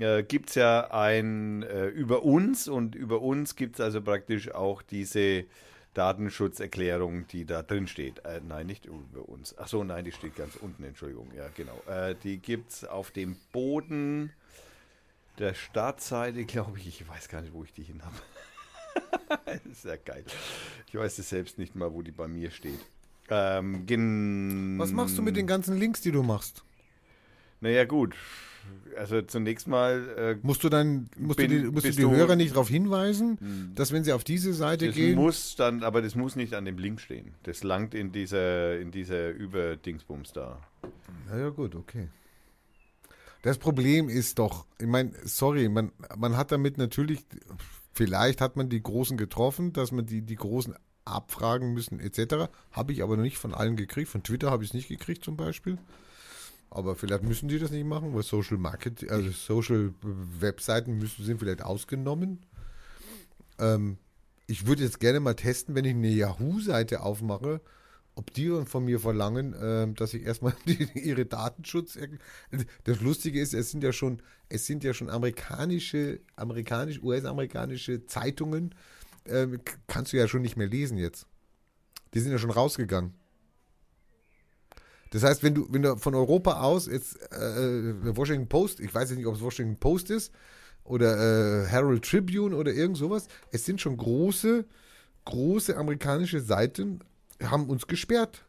[0.00, 4.50] äh, gibt es ja ein äh, über uns und über uns gibt es also praktisch
[4.50, 5.44] auch diese
[5.94, 8.24] Datenschutzerklärung, die da drin steht.
[8.24, 9.54] Äh, nein, nicht über uns.
[9.58, 11.30] Ach so, nein, die steht ganz unten, Entschuldigung.
[11.36, 11.82] Ja, genau.
[11.88, 14.32] Äh, die gibt es auf dem Boden
[15.38, 16.88] der Startseite, glaube ich.
[16.88, 19.50] Ich weiß gar nicht, wo ich die hin habe.
[19.70, 20.24] ist ja geil.
[20.86, 22.80] Ich weiß es selbst nicht mal, wo die bei mir steht.
[23.28, 23.86] Ähm,
[24.78, 26.64] Was machst du mit den ganzen Links, die du machst?
[27.60, 28.16] Naja, gut.
[28.96, 32.10] Also zunächst mal äh, Musst du dann, musst du Bin- die, musst du die du-
[32.10, 32.16] Hm.
[32.16, 36.02] Hörer nicht darauf hinweisen, dass wenn sie auf diese Seite Das gehen, muss dann, aber
[36.02, 37.34] das muss nicht an dem Link stehen.
[37.44, 40.60] Das langt in dieser, in dieser Überdingsbums da.
[41.28, 42.08] Na ja, gut, okay.
[43.42, 47.20] Das Problem ist doch, ich meine, sorry, man, man hat damit natürlich,
[47.94, 50.74] vielleicht hat man die Großen getroffen, dass man die, die Großen
[51.06, 52.50] abfragen müssen, etc.
[52.72, 54.08] Habe ich aber noch nicht von allen gekriegt.
[54.08, 55.78] Von Twitter habe ich es nicht gekriegt zum Beispiel.
[56.70, 61.38] Aber vielleicht müssen die das nicht machen, weil Social Marketing, also Social Webseiten müssen, sind
[61.38, 62.40] vielleicht ausgenommen.
[63.58, 63.98] Ähm,
[64.46, 67.60] ich würde jetzt gerne mal testen, wenn ich eine Yahoo-Seite aufmache,
[68.16, 71.98] ob die von mir verlangen, ähm, dass ich erstmal die, ihre Datenschutz.
[72.84, 78.74] Das Lustige ist, es sind ja schon, es sind ja schon amerikanische, amerikanisch, US-amerikanische Zeitungen,
[79.24, 81.26] k- kannst du ja schon nicht mehr lesen jetzt.
[82.14, 83.14] Die sind ja schon rausgegangen.
[85.10, 89.10] Das heißt, wenn du, wenn du von Europa aus jetzt äh, Washington Post, ich weiß
[89.10, 90.32] jetzt nicht, ob es Washington Post ist
[90.84, 94.64] oder äh, Herald Tribune oder irgend sowas, es sind schon große,
[95.24, 97.00] große amerikanische Seiten,
[97.42, 98.44] haben uns gesperrt.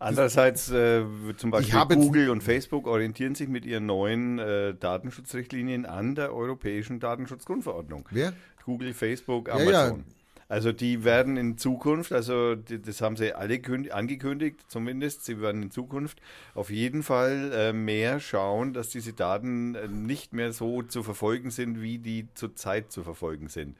[0.00, 1.04] Andererseits, äh,
[1.36, 7.00] zum Beispiel Google und Facebook orientieren sich mit ihren neuen äh, Datenschutzrichtlinien an der Europäischen
[7.00, 8.08] Datenschutzgrundverordnung.
[8.10, 8.32] Wer?
[8.64, 10.04] Google, Facebook, Ja, Amazon.
[10.06, 10.17] ja.
[10.48, 15.40] Also die werden in Zukunft, also die, das haben sie alle künd- angekündigt, zumindest, sie
[15.42, 16.22] werden in Zukunft
[16.54, 21.50] auf jeden Fall äh, mehr schauen, dass diese Daten äh, nicht mehr so zu verfolgen
[21.50, 23.76] sind, wie die zurzeit zu verfolgen sind.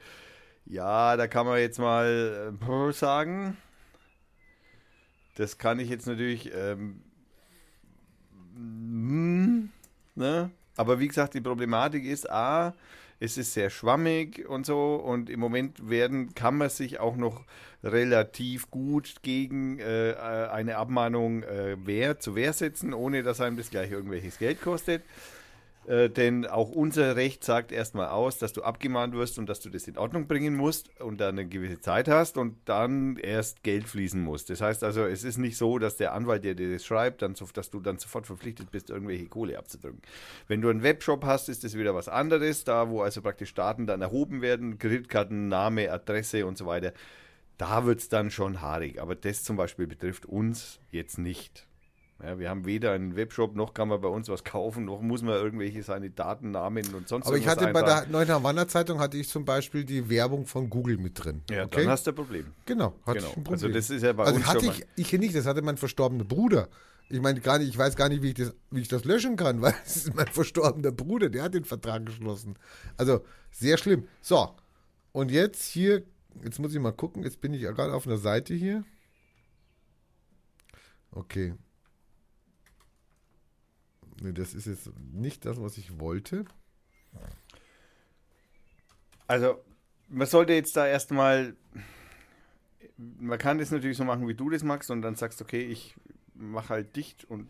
[0.67, 3.57] Ja, da kann man jetzt mal äh, sagen,
[5.35, 7.01] das kann ich jetzt natürlich, ähm,
[8.55, 9.69] mm,
[10.15, 10.51] ne?
[10.75, 12.75] aber wie gesagt, die Problematik ist, a,
[13.19, 17.43] es ist sehr schwammig und so und im Moment werden, kann man sich auch noch
[17.83, 20.15] relativ gut gegen äh,
[20.51, 25.03] eine Abmahnung äh, wehr, zu Wehr setzen, ohne dass einem das gleich irgendwelches Geld kostet.
[25.89, 29.71] Äh, denn auch unser Recht sagt erstmal aus, dass du abgemahnt wirst und dass du
[29.71, 33.87] das in Ordnung bringen musst und dann eine gewisse Zeit hast und dann erst Geld
[33.87, 34.45] fließen muss.
[34.45, 37.33] Das heißt also, es ist nicht so, dass der Anwalt, der dir das schreibt, dann
[37.55, 40.03] dass du dann sofort verpflichtet bist, irgendwelche Kohle abzudrücken.
[40.47, 43.87] Wenn du einen Webshop hast, ist das wieder was anderes, da wo also praktisch Daten
[43.87, 46.93] dann erhoben werden, Kreditkarten, Name, Adresse und so weiter.
[47.57, 49.01] Da wird es dann schon haarig.
[49.01, 51.68] Aber das zum Beispiel betrifft uns jetzt nicht.
[52.21, 55.21] Ja, wir haben weder einen Webshop, noch kann man bei uns was kaufen, noch muss
[55.21, 58.11] man irgendwelche seine Daten, Namen und sonst Aber ich hatte bei eintragen.
[58.11, 61.43] der Neuen Havanna Zeitung hatte ich zum Beispiel die Werbung von Google mit drin.
[61.49, 61.81] Ja, okay?
[61.83, 62.47] dann hast du ein Problem.
[62.65, 63.29] genau, hatte Genau.
[63.31, 63.53] ich ein Problem.
[63.53, 65.61] Also das ist ja bei also uns hatte schon ich, ich hier nicht, das hatte
[65.61, 66.67] mein verstorbener Bruder.
[67.11, 69.37] Ich meine, gar nicht, ich weiß gar nicht, wie ich das, wie ich das löschen
[69.37, 72.55] kann, weil es ist mein verstorbener Bruder, der hat den Vertrag geschlossen.
[72.97, 74.07] Also sehr schlimm.
[74.21, 74.55] So,
[75.13, 76.03] und jetzt hier,
[76.43, 78.83] jetzt muss ich mal gucken, jetzt bin ich ja gerade auf einer Seite hier.
[81.11, 81.53] Okay.
[84.21, 86.45] Das ist jetzt nicht das, was ich wollte.
[89.27, 89.63] Also,
[90.09, 91.55] man sollte jetzt da erstmal.
[92.97, 95.95] Man kann das natürlich so machen, wie du das magst, und dann sagst, okay, ich
[96.33, 97.47] mache halt dicht und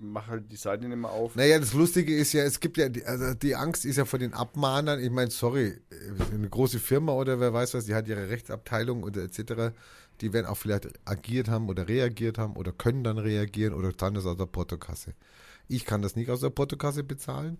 [0.00, 1.34] mache halt die Seite nicht mehr auf.
[1.34, 4.18] Naja, das Lustige ist ja, es gibt ja, die, also die Angst ist ja vor
[4.18, 5.00] den Abmahnern.
[5.00, 5.78] Ich meine, sorry,
[6.32, 9.74] eine große Firma oder wer weiß was, die hat ihre Rechtsabteilung oder etc.
[10.20, 14.14] Die werden auch vielleicht agiert haben oder reagiert haben oder können dann reagieren oder zahlen
[14.14, 15.14] das aus der Portokasse.
[15.68, 17.58] Ich kann das nicht aus der Portokasse bezahlen.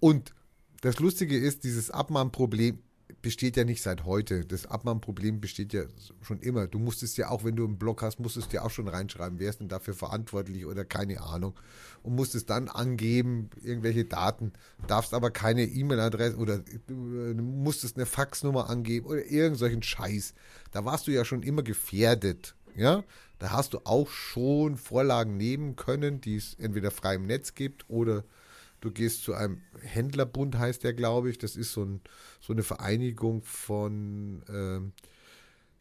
[0.00, 0.32] Und
[0.80, 2.78] das Lustige ist, dieses Abmahnproblem
[3.20, 4.44] besteht ja nicht seit heute.
[4.44, 5.84] Das Abmahnproblem besteht ja
[6.22, 6.66] schon immer.
[6.66, 9.38] Du musstest ja auch, wenn du einen Blog hast, musstest du ja auch schon reinschreiben,
[9.38, 11.54] wer ist denn dafür verantwortlich oder keine Ahnung.
[12.02, 14.52] Und musstest dann angeben, irgendwelche Daten,
[14.86, 20.34] darfst aber keine E-Mail-Adresse oder du musstest eine Faxnummer angeben oder irgendeinen Scheiß.
[20.72, 22.56] Da warst du ja schon immer gefährdet.
[22.74, 23.04] Ja,
[23.38, 27.88] da hast du auch schon Vorlagen nehmen können, die es entweder frei im Netz gibt
[27.88, 28.24] oder
[28.80, 31.38] du gehst zu einem Händlerbund, heißt der, glaube ich.
[31.38, 32.00] Das ist so, ein,
[32.40, 34.92] so eine Vereinigung von, ähm,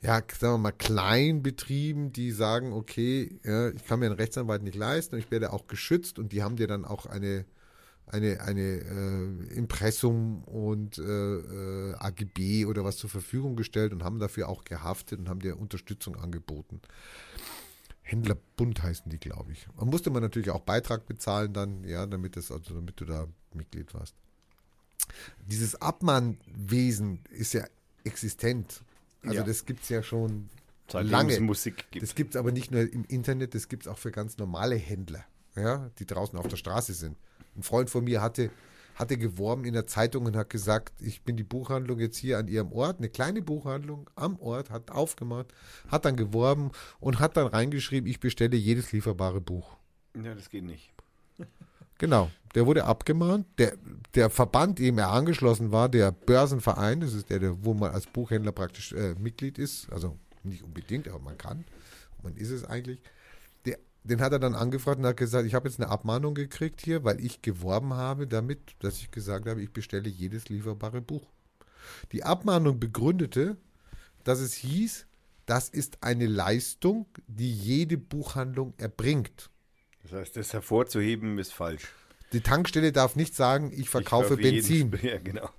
[0.01, 4.75] ja, sagen wir mal, Kleinbetrieben, die sagen, okay, ja, ich kann mir einen Rechtsanwalt nicht
[4.75, 7.45] leisten und ich werde auch geschützt und die haben dir dann auch eine,
[8.11, 14.19] eine, eine äh, Impressum und äh, äh, AGB oder was zur Verfügung gestellt und haben
[14.19, 16.81] dafür auch gehaftet und haben dir Unterstützung angeboten.
[18.01, 19.67] Händlerbund heißen die, glaube ich.
[19.77, 23.27] Man musste man natürlich auch Beitrag bezahlen dann, ja, damit das, also damit du da
[23.53, 24.15] Mitglied warst.
[25.47, 27.65] Dieses Abmahnwesen ist ja
[28.03, 28.83] existent.
[29.23, 29.43] Also Ja.
[29.43, 30.49] das gibt es ja schon
[30.91, 31.39] Seitdem lange.
[31.39, 32.03] Musik gibt.
[32.03, 34.75] Das gibt es aber nicht nur im Internet, das gibt es auch für ganz normale
[34.75, 35.23] Händler,
[35.55, 37.17] ja, die draußen auf der Straße sind.
[37.55, 38.49] Ein Freund von mir hatte,
[38.95, 42.47] hatte geworben in der Zeitung und hat gesagt, ich bin die Buchhandlung jetzt hier an
[42.47, 45.47] ihrem Ort, eine kleine Buchhandlung am Ort, hat aufgemacht,
[45.87, 49.77] hat dann geworben und hat dann reingeschrieben, ich bestelle jedes lieferbare Buch.
[50.15, 50.91] ja, das geht nicht.
[52.01, 53.45] Genau, der wurde abgemahnt.
[53.59, 53.73] Der,
[54.15, 58.07] der Verband, dem er angeschlossen war, der Börsenverein, das ist der, der wo man als
[58.07, 61.63] Buchhändler praktisch äh, Mitglied ist, also nicht unbedingt, aber man kann,
[62.23, 62.99] man ist es eigentlich.
[64.03, 67.03] Den hat er dann angefragt und hat gesagt, ich habe jetzt eine Abmahnung gekriegt hier,
[67.03, 71.27] weil ich geworben habe damit, dass ich gesagt habe, ich bestelle jedes lieferbare Buch.
[72.11, 73.57] Die Abmahnung begründete,
[74.23, 75.05] dass es hieß,
[75.45, 79.49] das ist eine Leistung, die jede Buchhandlung erbringt.
[80.03, 81.91] Das heißt, das hervorzuheben ist falsch.
[82.33, 85.49] Die Tankstelle darf nicht sagen, ich verkaufe Ich Benzin, jeden- Ja, genau.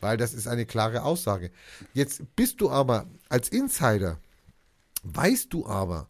[0.00, 1.50] weil das ist eine klare Aussage.
[1.94, 4.20] Jetzt bist du aber als Insider,
[5.02, 6.08] weißt du aber,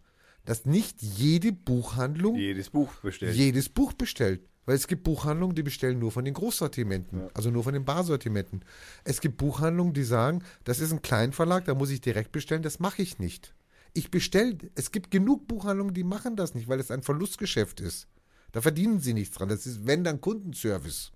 [0.49, 3.37] dass nicht jede Buchhandlung Jedes Buch bestellt.
[3.37, 4.41] jedes Buch bestellt.
[4.65, 8.65] Weil es gibt Buchhandlungen, die bestellen nur von den Großsortimenten, also nur von den Barsortimenten.
[9.05, 12.79] Es gibt Buchhandlungen, die sagen, das ist ein Kleinverlag, da muss ich direkt bestellen, das
[12.79, 13.55] mache ich nicht.
[13.93, 18.09] Ich bestelle, es gibt genug Buchhandlungen, die machen das nicht, weil es ein Verlustgeschäft ist.
[18.53, 19.51] Da verdienen sie nichts dran.
[19.51, 21.13] Das ist, wenn dann Kundenservice.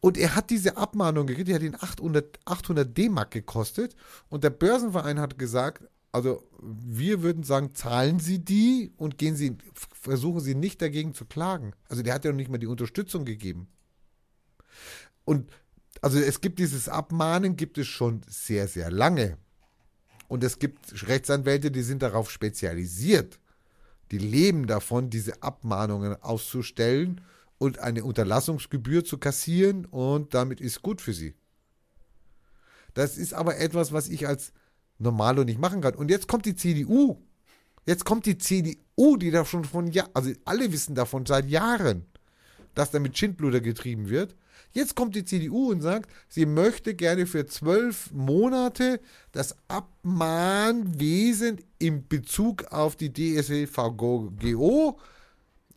[0.00, 3.96] Und er hat diese Abmahnung gekriegt, die hat ihn 800, 800 D-Mark gekostet.
[4.28, 9.56] Und der Börsenverein hat gesagt, also wir würden sagen, zahlen Sie die und gehen Sie,
[9.74, 11.72] versuchen Sie nicht dagegen zu klagen.
[11.88, 13.68] Also der hat ja noch nicht mal die Unterstützung gegeben.
[15.24, 15.50] Und
[16.02, 19.36] also es gibt dieses Abmahnen, gibt es schon sehr, sehr lange.
[20.28, 23.38] Und es gibt Rechtsanwälte, die sind darauf spezialisiert.
[24.10, 27.20] Die leben davon, diese Abmahnungen auszustellen
[27.58, 31.34] und eine Unterlassungsgebühr zu kassieren und damit ist gut für sie.
[32.94, 34.52] Das ist aber etwas, was ich als
[35.00, 35.94] Normalo nicht machen kann.
[35.94, 37.18] Und jetzt kommt die CDU.
[37.86, 42.04] Jetzt kommt die CDU, die da schon von Jahren, also alle wissen davon seit Jahren,
[42.74, 44.36] dass da mit Schindluder getrieben wird.
[44.72, 49.00] Jetzt kommt die CDU und sagt, sie möchte gerne für zwölf Monate
[49.32, 55.00] das Abmahnwesen in Bezug auf die DSGVO,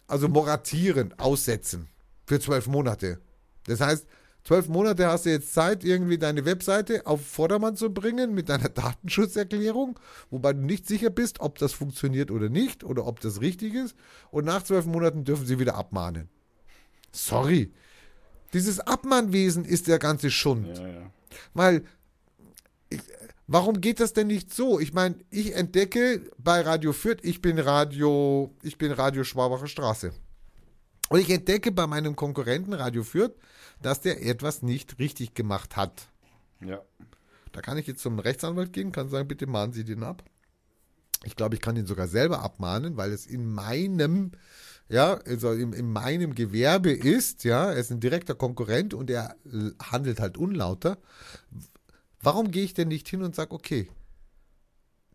[0.06, 1.88] also moratieren, aussetzen.
[2.28, 3.20] Für zwölf Monate.
[3.66, 4.06] Das heißt,
[4.44, 8.70] zwölf Monate hast du jetzt Zeit, irgendwie deine Webseite auf Vordermann zu bringen mit deiner
[8.70, 10.00] Datenschutzerklärung,
[10.30, 13.96] wobei du nicht sicher bist, ob das funktioniert oder nicht oder ob das richtig ist.
[14.32, 16.30] Und nach zwölf Monaten dürfen sie wieder abmahnen.
[17.12, 17.72] Sorry.
[18.54, 20.78] Dieses Abmahnwesen ist der ganze Schund.
[20.78, 21.12] Ja, ja.
[21.54, 21.84] Weil,
[22.90, 23.02] ich,
[23.48, 24.80] warum geht das denn nicht so?
[24.80, 30.12] Ich meine, ich entdecke bei Radio Fürth, ich bin Radio, ich bin Radio Schwabacher Straße.
[31.10, 33.34] Und ich entdecke bei meinem Konkurrenten Radio Fürth,
[33.84, 36.08] dass der etwas nicht richtig gemacht hat.
[36.62, 36.82] ja.
[37.54, 40.24] Da kann ich jetzt zum Rechtsanwalt gehen, kann sagen, bitte mahnen Sie den ab.
[41.24, 44.32] Ich glaube, ich kann ihn sogar selber abmahnen, weil es in meinem,
[44.90, 49.36] ja, also in, in meinem Gewerbe ist, ja, er ist ein direkter Konkurrent und er
[49.82, 50.98] handelt halt unlauter.
[52.22, 53.88] Warum gehe ich denn nicht hin und sage, okay,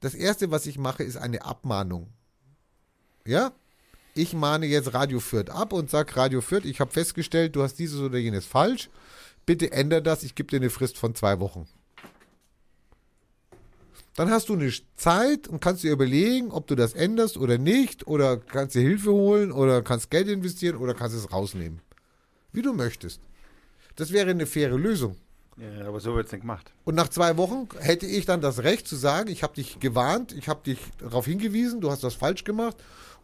[0.01, 2.13] das erste, was ich mache, ist eine Abmahnung.
[3.27, 3.53] Ja?
[4.19, 7.79] Ich mahne jetzt Radio Fürth ab und sag Radio Fürth, ich habe festgestellt, du hast
[7.79, 8.91] dieses oder jenes falsch.
[9.47, 11.67] Bitte ändere das, ich gebe dir eine Frist von zwei Wochen.
[14.17, 18.09] Dann hast du eine Zeit und kannst dir überlegen, ob du das änderst oder nicht,
[18.09, 21.81] oder kannst dir Hilfe holen, oder kannst Geld investieren, oder kannst es rausnehmen.
[22.53, 23.21] Wie du möchtest.
[23.95, 25.17] Das wäre eine faire Lösung.
[25.57, 26.73] Ja, aber so wird es nicht gemacht.
[26.85, 30.33] Und nach zwei Wochen hätte ich dann das Recht zu sagen, ich habe dich gewarnt,
[30.33, 32.77] ich habe dich darauf hingewiesen, du hast das falsch gemacht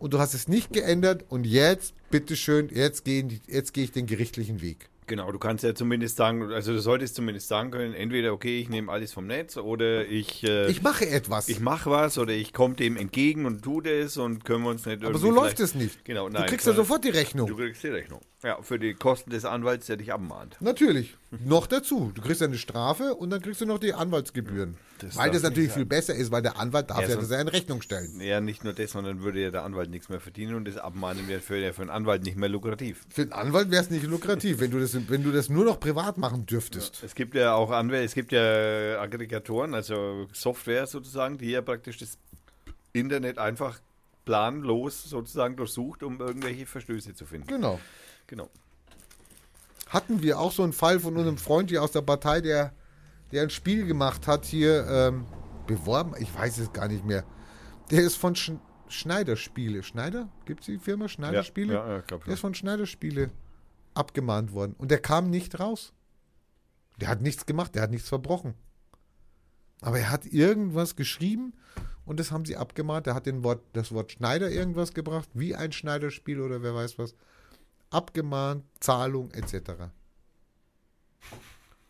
[0.05, 4.05] und du hast es nicht geändert und jetzt, bitteschön, jetzt gehe jetzt geh ich den
[4.07, 4.91] gerichtlichen Weg.
[5.07, 8.69] Genau, du kannst ja zumindest sagen, also du solltest zumindest sagen können, entweder okay, ich
[8.69, 11.49] nehme alles vom Netz oder ich äh, Ich mache etwas.
[11.49, 14.85] ich mache was oder ich komme dem entgegen und tu das und können wir uns
[14.85, 16.05] nicht Aber so läuft es nicht.
[16.05, 17.57] Genau, Du nein, kriegst ja sofort die Du Rechnung.
[17.57, 18.21] kriegst die Rechnung.
[18.45, 20.59] Ja, für die Kosten des Anwalts, der dich abmahnt.
[20.61, 21.17] Natürlich.
[21.31, 22.13] Noch dazu.
[22.15, 24.77] Du kriegst eine Strafe und dann kriegst du noch die Anwaltsgebühren.
[24.99, 27.41] Das weil das natürlich viel besser ist, weil der Anwalt darf Ja, ja, das ja
[27.41, 28.21] in Rechnung stellen.
[28.21, 31.27] Ja, nicht nur das, sondern würde ja der Anwalt nichts mehr verdienen und das Abmahnen
[31.27, 33.07] wäre für, für einen Anwalt nicht mehr lukrativ.
[33.09, 35.81] Für den Anwalt wäre es nicht lukrativ, wenn du, das, wenn du das nur noch
[35.81, 37.03] privat machen dürftest.
[37.03, 41.97] Es gibt ja auch Anwälte, es gibt ja Aggregatoren, also Software sozusagen, die ja praktisch
[41.97, 42.19] das
[42.93, 43.81] Internet einfach
[44.25, 47.47] planlos sozusagen durchsucht, um irgendwelche Verstöße zu finden.
[47.47, 47.81] Genau.
[48.27, 48.49] Genau.
[49.89, 52.73] hatten wir auch so einen Fall von unserem Freund hier aus der Partei, der,
[53.33, 55.27] der ein Spiel gemacht hat, hier ähm,
[55.67, 57.25] beworben, ich weiß es gar nicht mehr.
[57.91, 58.53] Der ist von Sch
[58.87, 59.83] Schneider Spiele.
[59.83, 60.29] Schneider?
[60.45, 61.75] Gibt es die Firma Schneider Spiele?
[61.75, 63.31] Ja, ja, ich glaub Der ist von Schneider Spiele
[63.95, 64.75] abgemahnt worden.
[64.79, 65.93] Und der kam nicht raus.
[67.01, 68.55] Der hat nichts gemacht, der hat nichts verbrochen.
[69.81, 71.55] Aber er hat irgendwas geschrieben
[72.05, 73.07] und das haben sie abgemahnt.
[73.07, 76.99] Er hat den Wort, das Wort Schneider irgendwas gebracht, wie ein Schneiderspiel oder wer weiß
[76.99, 77.15] was.
[77.95, 79.91] Abgemahnt, Zahlung etc.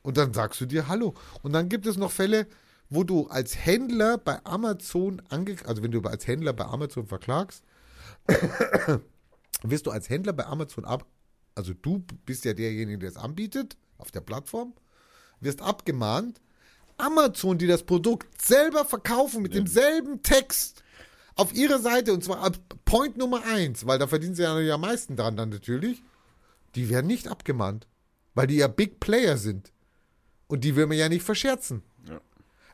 [0.03, 1.15] Und dann sagst du dir Hallo.
[1.43, 2.47] Und dann gibt es noch Fälle,
[2.91, 7.65] wo du als Händler bei Amazon ange also wenn du als Händler bei Amazon verklagst,
[9.63, 11.07] wirst du als Händler bei Amazon ab,
[11.55, 14.75] also du bist ja derjenige, der es anbietet auf der Plattform,
[15.41, 16.41] wirst abgemahnt.
[16.97, 20.84] Amazon, die das Produkt selber verkaufen mit demselben Text
[21.37, 24.81] auf ihrer Seite und zwar ab Point Nummer eins, weil da verdienen sie ja am
[24.81, 26.03] meisten dran dann natürlich,
[26.75, 27.87] die werden nicht abgemahnt,
[28.35, 29.73] weil die ja Big Player sind
[30.47, 31.83] und die will man ja nicht verscherzen.
[32.09, 32.21] Ja.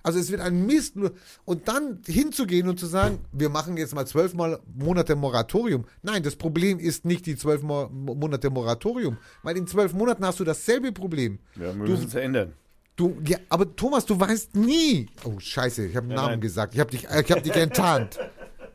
[0.02, 1.12] Also es wird ein Mist nur.
[1.44, 5.84] Und dann hinzugehen und zu sagen, wir machen jetzt mal zwölf Monate Moratorium.
[6.02, 10.40] Nein, das Problem ist nicht die zwölf Mo Monate Moratorium, weil in zwölf Monaten hast
[10.40, 11.38] du dasselbe Problem.
[11.56, 12.54] Ja, wir müssen es ändern.
[12.96, 15.06] Du, ja, aber Thomas, du weißt nie.
[15.24, 16.40] Oh Scheiße, ich habe einen Ja, Namen nein.
[16.40, 16.74] gesagt.
[16.74, 18.18] Ich habe dich, ich hab dich enttarnt.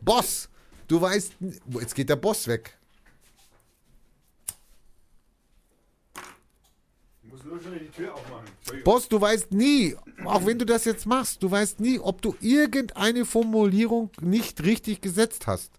[0.05, 0.49] Boss,
[0.87, 1.33] du weißt.
[1.79, 2.77] Jetzt geht der Boss weg.
[7.23, 8.45] Ich muss nur schon die Tür aufmachen.
[8.83, 12.35] Boss, du weißt nie, auch wenn du das jetzt machst, du weißt nie, ob du
[12.39, 15.71] irgendeine Formulierung nicht richtig gesetzt hast.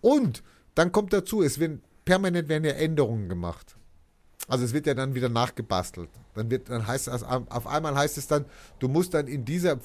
[0.00, 0.42] Und
[0.74, 3.76] dann kommt dazu, es werden permanent werden ja Änderungen gemacht.
[4.48, 6.10] Also es wird ja dann wieder nachgebastelt.
[6.34, 8.46] Dann wird, dann heißt es, auf einmal heißt es dann,
[8.80, 9.78] du musst dann in dieser,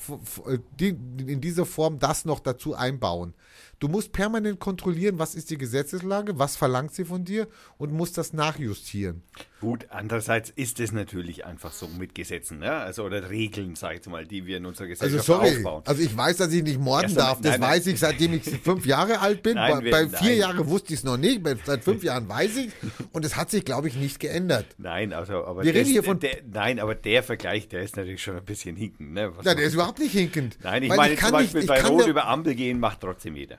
[0.78, 3.36] in dieser Form das noch dazu einbauen.
[3.80, 7.47] Du musst permanent kontrollieren, was ist die Gesetzeslage, was verlangt sie von dir
[7.77, 9.22] und musst das nachjustieren.
[9.60, 12.72] Gut, andererseits ist es natürlich einfach so mit Gesetzen, ne?
[12.72, 15.84] also oder Regeln, sag ich mal, die wir in unserer Also Gesellschaft sorry, aufbauen.
[15.85, 17.41] also ich weiß, dass ich nicht morden einmal- darf.
[17.41, 19.56] Das nein, weiß ich, seitdem ich fünf Jahre alt bin.
[19.56, 20.35] Nein, bei bei vier.
[20.35, 21.41] Jahren wusste ich es noch nicht.
[21.43, 22.72] Bei, seit fünf Jahren weiß ich.
[23.11, 24.68] Und es hat sich, glaube ich, nicht geändert.
[24.77, 27.97] Nein, also, aber Wir das, reden hier von- der, nein, aber der Vergleich, der ist
[27.97, 29.14] natürlich schon ein bisschen hinken.
[29.14, 29.31] Ne?
[29.35, 30.57] Was soll- der ist überhaupt nicht hinkend.
[30.64, 32.80] nein, ich Weil meine kann zum Beispiel nicht, bei ich kann Rot über Ampel gehen
[32.80, 33.57] macht trotzdem jeder.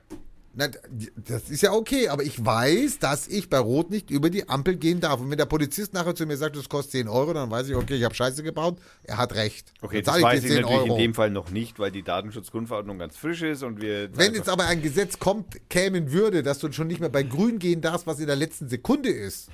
[0.59, 0.69] Na,
[1.16, 4.77] das ist ja okay, aber ich weiß, dass ich bei Rot nicht über die Ampel
[4.77, 5.20] gehen darf.
[5.20, 7.74] Und wenn der Polizist nachher zu mir sagt, das kostet 10 Euro, dann weiß ich,
[7.74, 8.78] okay, ich habe Scheiße gebaut.
[9.05, 9.74] Er hat recht.
[9.83, 13.19] Okay, das zahle weiß ich natürlich in dem Fall noch nicht, weil die Datenschutzgrundverordnung ganz
[13.19, 14.09] frisch ist und wir.
[14.16, 17.59] Wenn jetzt aber ein Gesetz kommt, kämen würde, dass du schon nicht mehr bei Grün
[17.59, 19.51] gehen darfst, was in der letzten Sekunde ist.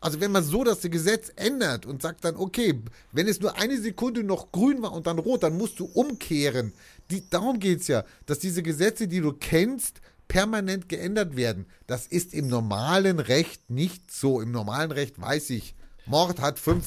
[0.00, 2.80] Also wenn man so das Gesetz ändert und sagt dann, okay,
[3.12, 6.72] wenn es nur eine Sekunde noch grün war und dann rot, dann musst du umkehren.
[7.10, 11.66] Die, darum geht es ja, dass diese Gesetze, die du kennst, permanent geändert werden.
[11.86, 14.40] Das ist im normalen Recht nicht so.
[14.40, 15.74] Im normalen Recht weiß ich,
[16.06, 16.84] Mord hat fünf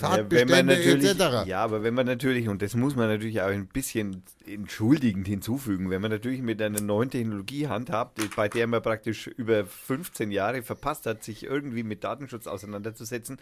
[0.00, 1.46] Ja, Tatbestände natürlich, etc.
[1.46, 5.88] ja, aber wenn man natürlich, und das muss man natürlich auch ein bisschen entschuldigend hinzufügen,
[5.88, 10.62] wenn man natürlich mit einer neuen Technologie handhabt, bei der man praktisch über 15 Jahre
[10.62, 13.38] verpasst hat, sich irgendwie mit Datenschutz auseinanderzusetzen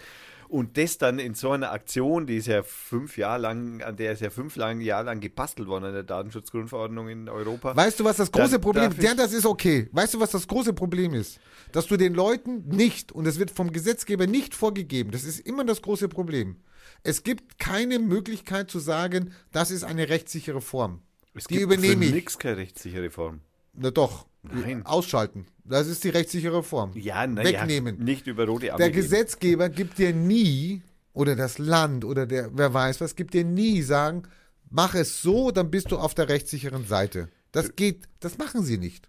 [0.53, 4.13] und das dann in so einer Aktion, die ist ja fünf Jahre lang, an der
[4.13, 7.75] ist ja fünf lang, Jahre lang gebastelt worden an der Datenschutzgrundverordnung in Europa.
[7.75, 9.03] Weißt du, was das große Dann Problem ist?
[9.03, 9.89] Ja, das ist okay.
[9.93, 11.41] Weißt du, was das große Problem ist?
[11.73, 15.65] Dass du den Leuten nicht, und es wird vom Gesetzgeber nicht vorgegeben, das ist immer
[15.65, 16.57] das große Problem.
[17.03, 21.01] Es gibt keine Möglichkeit zu sagen, das ist eine rechtssichere Form.
[21.35, 22.13] es die gibt übernehme für ich.
[22.13, 23.41] nichts keine rechtssichere Form.
[23.73, 24.27] Na doch.
[24.43, 24.85] Nein.
[24.85, 25.47] Ausschalten.
[25.65, 26.93] Das ist die rechtssichere Form.
[26.95, 27.99] Ja, na, Wegnehmen.
[27.99, 29.01] Ja, nicht über rote Der Ampel gehen.
[29.01, 30.83] Gesetzgeber gibt dir nie,
[31.13, 34.25] oder das Land, oder der, wer weiß was, gibt dir nie sagen,
[34.71, 37.29] mach es so, dann bist du auf der rechtssicheren Seite.
[37.53, 39.09] Das geht, das machen sie nicht.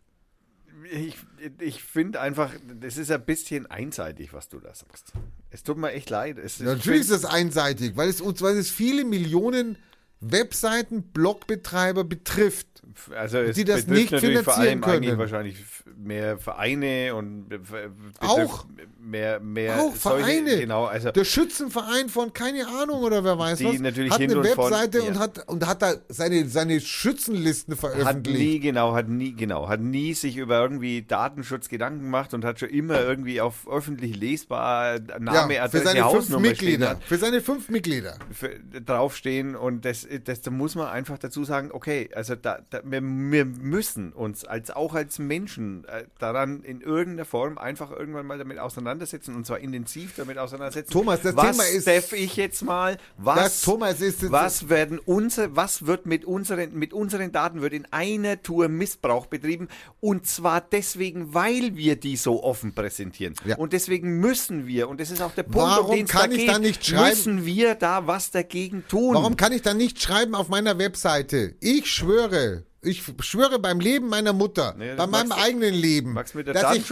[0.91, 1.15] Ich,
[1.59, 5.13] ich finde einfach, das ist ein bisschen einseitig, was du da sagst.
[5.49, 6.37] Es tut mir echt leid.
[6.37, 9.77] Es, Natürlich ist das einseitig, weil es uns, weil es viele Millionen
[10.19, 12.72] Webseiten, Blogbetreiber betrifft.
[13.15, 15.19] Also es die das nicht natürlich vor finanzieren allem eigentlich können.
[15.19, 15.57] wahrscheinlich
[15.97, 18.65] mehr Vereine und be- betrifft Auch.
[18.99, 20.59] mehr, mehr Auch solche- Vereine.
[20.59, 24.31] Genau, also Der Schützenverein von keine Ahnung oder wer weiß Die was natürlich hat hin
[24.31, 25.03] eine und von- Webseite ja.
[25.05, 28.39] und hat und hat da seine seine Schützenlisten hat veröffentlicht.
[28.39, 32.59] nie genau, hat nie genau, hat nie sich über irgendwie Datenschutz Gedanken gemacht und hat
[32.59, 36.89] schon immer irgendwie auf öffentlich lesbar Name, ja, für seine fünf Mitglieder.
[36.91, 37.03] hat.
[37.03, 38.15] Für seine fünf Mitglieder.
[38.31, 38.49] für,
[38.81, 43.45] draufstehen und das, das, da muss man einfach dazu sagen, okay, also da, wir, wir
[43.45, 48.57] müssen uns als auch als Menschen äh, daran in irgendeiner Form einfach irgendwann mal damit
[48.59, 50.91] auseinandersetzen und zwar intensiv damit auseinandersetzen.
[50.91, 54.99] Thomas, das was Thema ist- darf ich jetzt mal, was, Das, Thomas, ist- was werden
[54.99, 59.67] unsere, was wird mit unseren, mit unseren Daten wird in einer Tour Missbrauch betrieben
[59.99, 63.57] und zwar deswegen, weil wir die so offen präsentieren Ja.
[63.57, 66.45] und deswegen müssen wir und das ist auch der Punkt, Warum um den kann ich
[66.45, 69.15] da nicht schreiben- müssen wir da was dagegen tun.
[69.15, 71.55] Warum kann ich da nicht schreiben auf meiner Webseite?
[71.59, 76.75] Ich schwöre, ich schwöre beim Leben meiner Mutter, Nee, bei meinem eigenen Leben, dass.
[76.75, 76.87] Ich,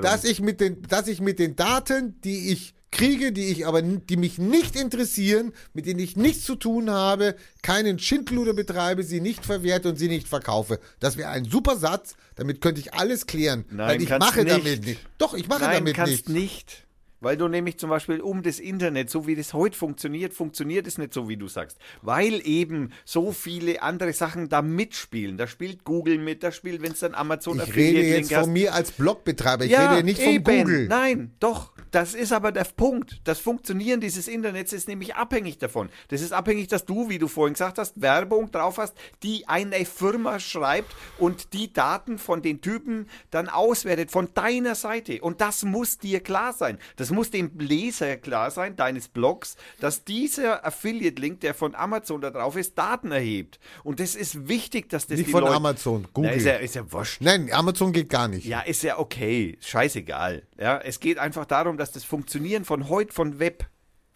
[0.00, 3.82] dass, ich mit den, dass ich mit den Daten, die ich kriege, die ich aber,
[3.82, 9.20] die mich nicht interessieren, mit denen ich nichts zu tun habe, keinen Schindluder betreibe, sie
[9.20, 10.78] nicht verwerte und sie nicht verkaufe.
[11.00, 13.64] Das wäre ein super Satz, damit könnte ich alles klären.
[13.70, 14.56] Nein, weil ich mache nicht.
[14.56, 15.00] damit nicht.
[15.18, 16.28] Doch, ich mache Nein, damit kannst nicht.
[16.28, 16.84] nicht.
[17.22, 20.98] Weil du nämlich zum Beispiel um das Internet, so wie das heute funktioniert, funktioniert es
[20.98, 21.78] nicht so, wie du sagst.
[22.02, 25.38] Weil eben so viele andere Sachen da mitspielen.
[25.38, 28.42] Da spielt Google mit, da spielt, wenn es dann Amazon Ich rede jetzt hast.
[28.42, 30.44] von mir als Blogbetreiber, ich rede nicht von eben.
[30.44, 30.88] Google.
[30.88, 31.72] Nein, doch.
[31.92, 33.20] Das ist aber der Punkt.
[33.22, 35.90] Das Funktionieren dieses Internets ist nämlich abhängig davon.
[36.08, 39.84] Das ist abhängig, dass du, wie du vorhin gesagt hast, Werbung drauf hast, die eine
[39.84, 45.20] Firma schreibt und die Daten von den Typen dann auswertet von deiner Seite.
[45.20, 46.78] Und das muss dir klar sein.
[46.96, 52.30] Das muss dem Leser klar sein, deines Blogs, dass dieser Affiliate-Link, der von Amazon da
[52.30, 53.58] drauf ist, Daten erhebt.
[53.84, 55.54] Und das ist wichtig, dass das Nicht die von Leute...
[55.54, 56.32] Amazon, Na, Google.
[56.32, 57.20] ist ja, ist ja wurscht.
[57.20, 58.46] Nein, Amazon geht gar nicht.
[58.46, 59.56] Ja, ist ja okay.
[59.60, 60.42] Scheißegal.
[60.58, 63.66] Ja, es geht einfach darum, dass das Funktionieren von heute, von Web,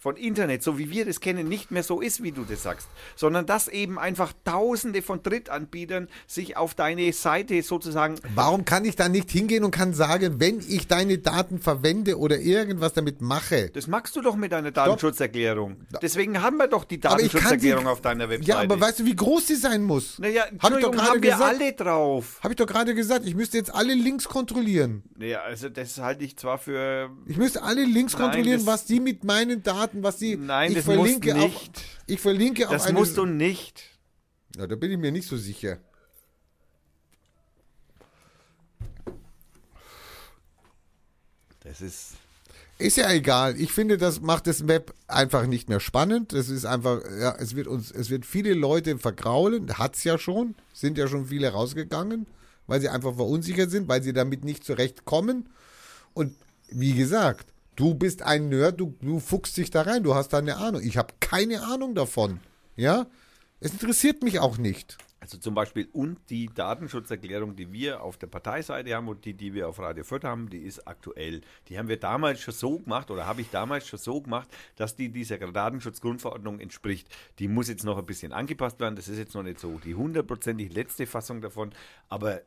[0.07, 2.87] von Internet, so wie wir das kennen, nicht mehr so ist, wie du das sagst,
[3.16, 8.95] sondern dass eben einfach Tausende von Drittanbietern sich auf deine Seite sozusagen Warum kann ich
[8.95, 13.69] da nicht hingehen und kann sagen, wenn ich deine Daten verwende oder irgendwas damit mache?
[13.74, 15.77] das magst du doch mit deiner Datenschutzerklärung.
[16.01, 18.49] Deswegen haben wir doch die Datenschutzerklärung sie- auf deiner Webseite.
[18.49, 20.20] Ja, aber weißt du, wie groß die sein muss?
[20.20, 21.43] naja, Hab ich doch haben wir gesagt.
[21.43, 22.39] alle drauf.
[22.45, 25.03] Habe ich doch gerade gesagt, ich müsste jetzt alle Links kontrollieren.
[25.16, 29.01] Naja, also das halte ich zwar für Ich müsste alle Links Nein, kontrollieren, was die
[29.01, 30.36] mit meinen Daten, was die.
[30.36, 31.52] Nein, ich das verlinke musst auf.
[31.52, 31.82] nicht.
[32.06, 33.82] Ich verlinke auf Das musst du nicht.
[34.56, 35.78] Ja, da bin ich mir nicht so sicher.
[41.60, 42.14] Das ist
[42.78, 43.59] Ist ja egal.
[43.59, 46.32] Ich finde, das macht das Web einfach nicht mehr spannend.
[46.32, 49.78] Es ist einfach, ja, es wird uns, es wird viele Leute vergraulen.
[49.78, 50.55] Hat's ja schon.
[50.73, 52.27] Sind ja schon viele rausgegangen,
[52.66, 55.48] weil sie einfach verunsichert sind, weil sie damit nicht zurechtkommen.
[56.14, 56.35] Und
[56.68, 60.39] wie gesagt, du bist ein Nerd, du, du fuchst dich da rein, du hast da
[60.39, 60.82] eine Ahnung.
[60.82, 62.40] Ich habe keine Ahnung davon.
[62.74, 63.07] Ja?
[63.61, 64.98] Es interessiert mich auch nicht.
[65.19, 69.55] Also zum Beispiel und die Datenschutzerklärung, die wir auf der Parteiseite haben und die, die
[69.55, 71.40] wir auf Radio Fürth haben, die ist aktuell.
[71.69, 74.94] Die haben wir damals schon so gemacht oder habe ich damals schon so gemacht, dass
[74.94, 77.09] die dieser Datenschutzgrundverordnung entspricht.
[77.39, 78.94] Die muss jetzt noch ein bisschen angepasst werden.
[78.94, 81.73] Das ist jetzt noch nicht so die hundertprozentig letzte Fassung davon,
[82.09, 82.43] aber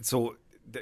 [0.00, 0.34] so,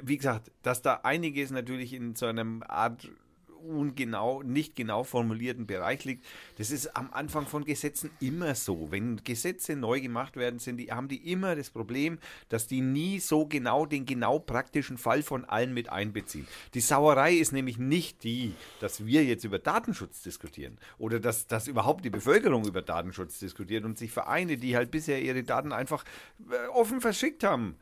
[0.02, 3.08] wie gesagt, dass da einiges natürlich in so einem Art
[3.56, 6.24] ungenau, nicht genau formulierten Bereich liegt.
[6.58, 8.90] Das ist am Anfang von Gesetzen immer so.
[8.90, 12.18] Wenn Gesetze neu gemacht werden, sind die, haben die immer das Problem,
[12.48, 16.46] dass die nie so genau den genau praktischen Fall von allen mit einbeziehen.
[16.74, 21.68] Die Sauerei ist nämlich nicht die, dass wir jetzt über Datenschutz diskutieren oder dass, dass
[21.68, 26.04] überhaupt die Bevölkerung über Datenschutz diskutiert und sich Vereine, die halt bisher ihre Daten einfach
[26.50, 27.76] äh, offen verschickt haben.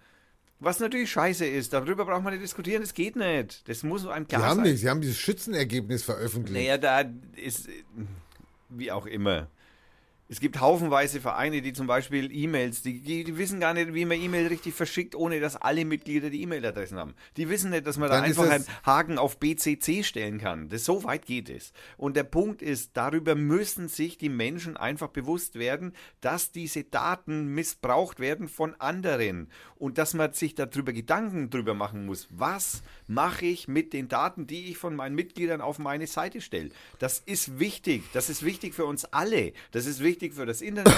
[0.61, 3.69] Was natürlich scheiße ist, darüber braucht man nicht diskutieren, das geht nicht.
[3.69, 4.65] Das muss einem Sie klar haben sein.
[4.71, 6.55] nicht, sie haben dieses Schützenergebnis veröffentlicht.
[6.55, 7.05] Naja, da
[7.37, 7.73] ist, äh,
[8.71, 9.49] wie auch immer.
[10.27, 14.19] Es gibt haufenweise Vereine, die zum Beispiel E-Mails, die, die, wissen gar nicht, wie man
[14.19, 17.15] E-Mail richtig verschickt, ohne dass alle Mitglieder die E-Mail-Adressen haben.
[17.37, 20.71] Die wissen nicht, dass man da Dann ist einfach einen Haken auf BCC stellen kann.
[20.71, 21.75] Das, so weit geht es.
[21.99, 25.93] Und der Punkt ist, darüber müssen sich die Menschen einfach bewusst werden,
[26.23, 32.07] dass diese Daten missbraucht werden von anderen und dass man sich darüber Gedanken drüber machen
[32.07, 32.29] muss.
[32.31, 36.71] Was mache ich mit den Daten, die ich von meinen Mitgliedern auf meine Seite stelle?
[36.99, 38.05] Das ist wichtig.
[38.15, 39.53] Das ist wichtig für uns alle.
[39.73, 40.95] Das ist wichtig für das Internet.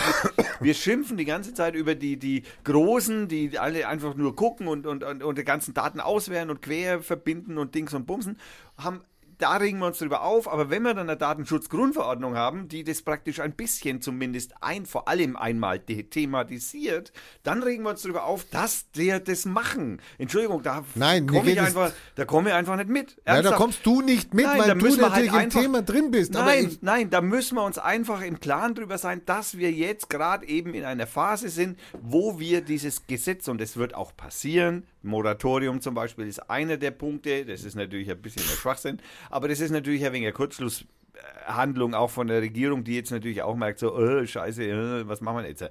[0.61, 4.87] Wir schimpfen die ganze Zeit über die, die Großen, die alle einfach nur gucken und,
[4.87, 8.39] und, und, und die ganzen Daten auswerten und quer verbinden und Dings und Bumsen.
[8.77, 9.03] Haben
[9.39, 13.03] da regen wir uns drüber auf, aber wenn wir dann eine Datenschutzgrundverordnung haben, die das
[13.03, 18.45] praktisch ein bisschen zumindest ein, vor allem einmal thematisiert, dann regen wir uns drüber auf,
[18.51, 20.01] dass der das machen.
[20.19, 23.21] Entschuldigung, da komme ich einfach, da komme ich einfach nicht mit.
[23.27, 26.33] Ja, da kommst du nicht mit, Nein, weil du natürlich halt im Thema drin bist.
[26.33, 30.47] Nein, nein, da müssen wir uns einfach im Klaren drüber sein, dass wir jetzt gerade
[30.47, 35.81] eben in einer Phase sind, wo wir dieses Gesetz, und es wird auch passieren, Moratorium
[35.81, 39.01] zum Beispiel ist einer der Punkte, das ist natürlich ein bisschen der Schwachsinn,
[39.31, 43.43] aber das ist natürlich ein wenig eine Kurzschlusshandlung auch von der Regierung, die jetzt natürlich
[43.43, 45.65] auch merkt, so, äh, scheiße, äh, was machen wir jetzt?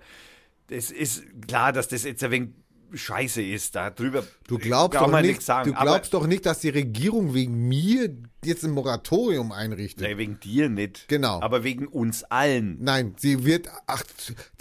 [0.68, 2.50] Das ist klar, dass das jetzt ein wenig
[2.94, 5.72] scheiße ist, da drüber du glaubst, kann doch man nicht, nichts sagen.
[5.72, 8.16] du glaubst doch nicht, dass die Regierung wegen mir
[8.48, 10.08] jetzt ein Moratorium einrichtet.
[10.08, 11.08] nee, wegen dir nicht.
[11.08, 11.42] Genau.
[11.42, 12.78] Aber wegen uns allen.
[12.82, 14.04] Nein, sie wird, ach,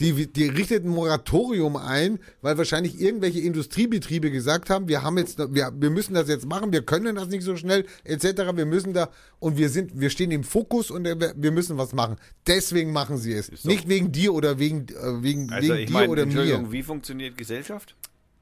[0.01, 5.39] die, die richtet ein Moratorium ein, weil wahrscheinlich irgendwelche Industriebetriebe gesagt haben, wir haben jetzt,
[5.39, 8.57] wir, wir müssen das jetzt machen, wir können das nicht so schnell, etc.
[8.57, 12.17] Wir müssen da, und wir sind, wir stehen im Fokus und wir müssen was machen.
[12.47, 13.65] Deswegen machen sie es.
[13.65, 16.73] Nicht wegen dir oder wegen, äh, wegen, Also wegen ich dir meine, oder mir.
[16.73, 17.97] wie funktioniert Gesellschaft?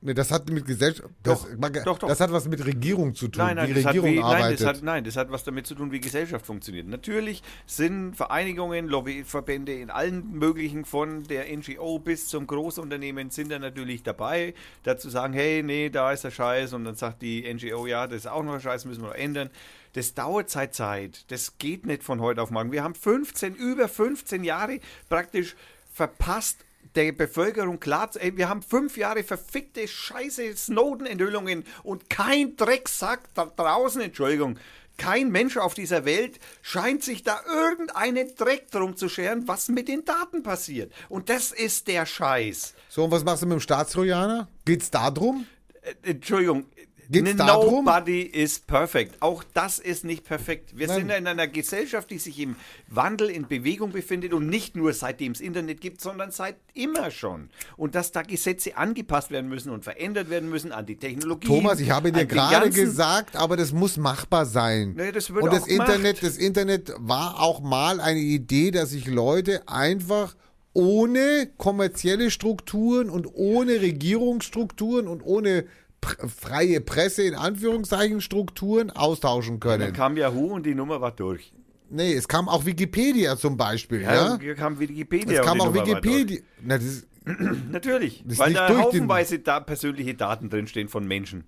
[0.05, 2.09] Nee, das hat mit Gesellschaft, das, Doch, mag- doch, doch.
[2.09, 4.24] das hat was mit Regierung zu tun, Nein, nein, wie das hat, Regierung wie, nein,
[4.24, 4.61] arbeitet.
[4.61, 6.89] das hat, nein, das hat was damit zu tun, wie Gesellschaft funktioniert.
[6.89, 13.61] Natürlich sind Vereinigungen, Lobbyverbände in allen möglichen, von der NGO bis zum Großunternehmen, sind da
[13.61, 17.87] natürlich dabei, dazu sagen, hey, nee, da ist der Scheiß und dann sagt die NGO,
[17.87, 19.51] ja, das ist auch noch ein Scheiß, müssen wir noch ändern.
[19.93, 22.73] Das dauert seit Zeit, das geht nicht von heute auf morgen.
[22.73, 25.55] Wir haben 15, über 15 Jahre praktisch
[25.93, 32.56] verpasst, der Bevölkerung klar zu, ey, wir haben fünf Jahre verfickte Scheiße Snowden-Enthüllungen und kein
[32.56, 34.59] Drecksack da draußen, Entschuldigung,
[34.98, 39.89] kein Mensch auf dieser Welt scheint sich da irgendeinen Dreck drum zu scheren, was mit
[39.89, 40.93] den Daten passiert.
[41.09, 42.74] Und das ist der Scheiß.
[42.89, 44.48] So, und was machst du mit dem Staatstrojaner?
[44.64, 45.47] Geht's da drum?
[45.81, 46.66] Äh, Entschuldigung.
[47.12, 47.84] Geht's da drum?
[47.84, 49.20] Nobody is perfect.
[49.20, 50.76] Auch das ist nicht perfekt.
[50.76, 50.97] Wir Nein.
[50.97, 52.56] sind in einer Gesellschaft, die sich im
[52.89, 57.51] Wandel, in Bewegung befindet und nicht nur seitdem es Internet gibt, sondern seit immer schon.
[57.76, 61.47] Und dass da Gesetze angepasst werden müssen und verändert werden müssen an die Technologie.
[61.47, 64.94] Thomas, ich habe dir gerade gesagt, aber das muss machbar sein.
[64.97, 65.89] Nee, das Und das auch gemacht.
[65.89, 70.34] Internet, das Internet war auch mal eine Idee, dass sich Leute einfach
[70.74, 75.66] ohne kommerzielle Strukturen und ohne Regierungsstrukturen und ohne
[76.07, 79.93] freie Presse in Anführungszeichen Strukturen austauschen Dann können.
[79.93, 81.53] kam Yahoo und die Nummer war durch.
[81.91, 84.55] Nee, es kam auch Wikipedia zum Beispiel, Ja, ja?
[84.55, 85.41] Kam Wikipedia.
[85.41, 85.87] Es kam und auch Nummer.
[85.87, 86.41] Wikipedia.
[86.62, 87.07] Na, das ist,
[87.70, 91.45] Natürlich, Das weil da haufenweise da persönliche Daten drinstehen von Menschen.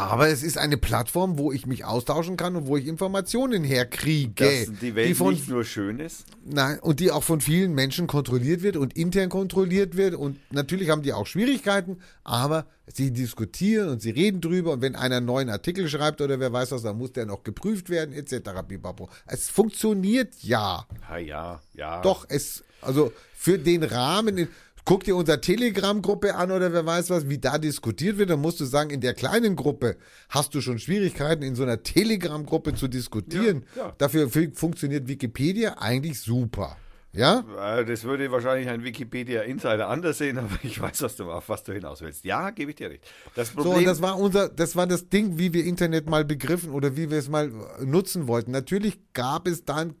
[0.00, 4.66] Aber es ist eine Plattform, wo ich mich austauschen kann und wo ich Informationen herkriege.
[4.66, 6.24] Dass die Welt von nicht nur schön ist.
[6.44, 10.14] Nein, und die auch von vielen Menschen kontrolliert wird und intern kontrolliert wird.
[10.14, 14.72] Und natürlich haben die auch Schwierigkeiten, aber sie diskutieren und sie reden drüber.
[14.72, 17.42] Und wenn einer einen neuen Artikel schreibt oder wer weiß was, dann muss der noch
[17.44, 18.50] geprüft werden, etc.
[18.66, 19.08] Bipapo.
[19.26, 20.86] Es funktioniert ja.
[21.08, 22.00] Ja, ja, ja.
[22.02, 24.38] Doch, es, also für den Rahmen.
[24.38, 24.48] in-
[24.84, 28.30] Guck dir unsere Telegram-Gruppe an oder wer weiß was, wie da diskutiert wird.
[28.30, 29.96] Dann musst du sagen, in der kleinen Gruppe
[30.28, 33.64] hast du schon Schwierigkeiten, in so einer Telegram-Gruppe zu diskutieren.
[33.76, 33.94] Ja, ja.
[33.98, 36.76] Dafür fu- funktioniert Wikipedia eigentlich super.
[37.12, 37.44] Ja?
[37.78, 41.62] Äh, Das würde wahrscheinlich ein Wikipedia-Insider anders sehen, aber ich weiß, was du, auf was
[41.64, 42.24] du hinaus willst.
[42.24, 43.04] Ja, gebe ich dir recht.
[43.34, 46.24] Das So, Problem, und das war unser, das war das Ding, wie wir Internet mal
[46.24, 47.50] begriffen oder wie wir es mal
[47.84, 48.50] nutzen wollten.
[48.52, 49.94] Natürlich gab es dann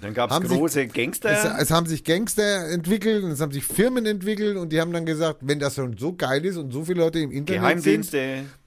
[0.00, 1.56] dann gab es sich- große Es, Gangster.
[1.60, 5.04] es haben sich Gangster entwickelt und es haben sich Firmen entwickelt und die haben dann
[5.04, 8.12] gesagt, wenn das schon so geil ist und so viele Leute im Internet sind,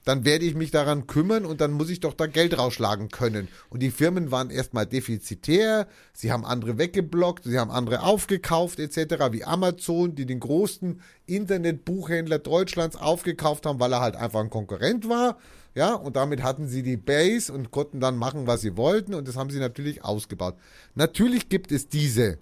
[0.04, 3.48] dann werde ich mich daran kümmern und dann muss ich doch da Geld rausschlagen können.
[3.70, 9.32] Und die Firmen waren erstmal defizitär, sie haben andere weggeblockt, sie haben andere aufgekauft etc.,
[9.32, 15.08] wie Amazon, die den größten Internetbuchhändler Deutschlands aufgekauft haben, weil er halt einfach ein Konkurrent
[15.08, 15.38] war.
[15.74, 19.26] Ja, und damit hatten sie die Base und konnten dann machen, was sie wollten und
[19.26, 20.54] das haben sie natürlich ausgebaut.
[20.94, 22.38] Natürlich gibt es diese.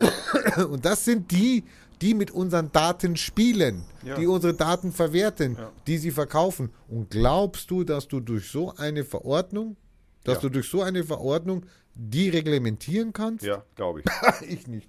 [0.70, 1.64] Und das sind die,
[2.00, 4.14] die mit unseren Daten spielen, Ja.
[4.16, 5.70] die unsere Daten verwerten, Ja.
[5.86, 6.70] die sie verkaufen.
[6.88, 9.76] Und glaubst du, dass du durch so eine Verordnung,
[10.24, 10.40] dass Ja.
[10.42, 13.44] du durch so eine Verordnung die reglementieren kannst?
[13.44, 14.06] Ja, glaube ich.
[14.48, 14.88] ich nicht.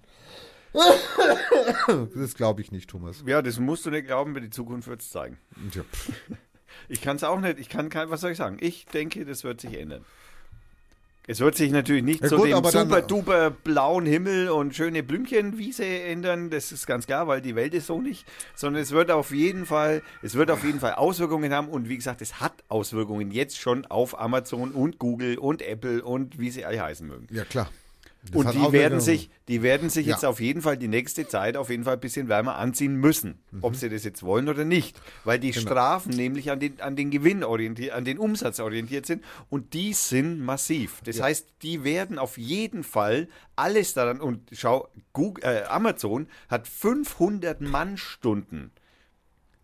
[2.16, 3.24] Das glaube ich nicht, Thomas.
[3.26, 5.38] Ja, das musst du nicht glauben, aber die Zukunft wird es zeigen.
[5.74, 5.82] Ja.
[6.92, 8.58] Ich kann es auch nicht, ich kann kein, was soll ich sagen?
[8.60, 10.04] Ich denke, das wird sich ändern.
[11.26, 15.02] Es wird sich natürlich nicht Ja zu gut, dem super duper blauen Himmel und schöne
[15.02, 19.10] Blümchenwiese ändern, das ist ganz klar, weil die Welt ist so nicht, sondern es wird
[19.12, 22.54] auf jeden Fall, es wird auf jeden Fall Auswirkungen haben und wie gesagt, es hat
[22.68, 27.28] Auswirkungen jetzt schon auf Amazon und Google und Apple und wie sie alle heißen mögen.
[27.32, 27.70] ja klar.
[28.24, 30.14] Das Und die werden sich, die werden sich Ja.
[30.14, 33.40] jetzt auf jeden Fall die nächste Zeit auf jeden Fall ein bisschen wärmer anziehen müssen,
[33.50, 33.60] Mhm.
[33.64, 35.62] ob sie das jetzt wollen oder nicht, weil die Genau.
[35.66, 39.94] Strafen nämlich an den an den Gewinn orientiert, an den Umsatz orientiert sind und die
[39.94, 41.02] sind massiv.
[41.04, 46.68] Das heißt, die werden auf jeden Fall alles daran und schau, Google, äh, Amazon hat
[46.68, 48.72] 500 Mannstunden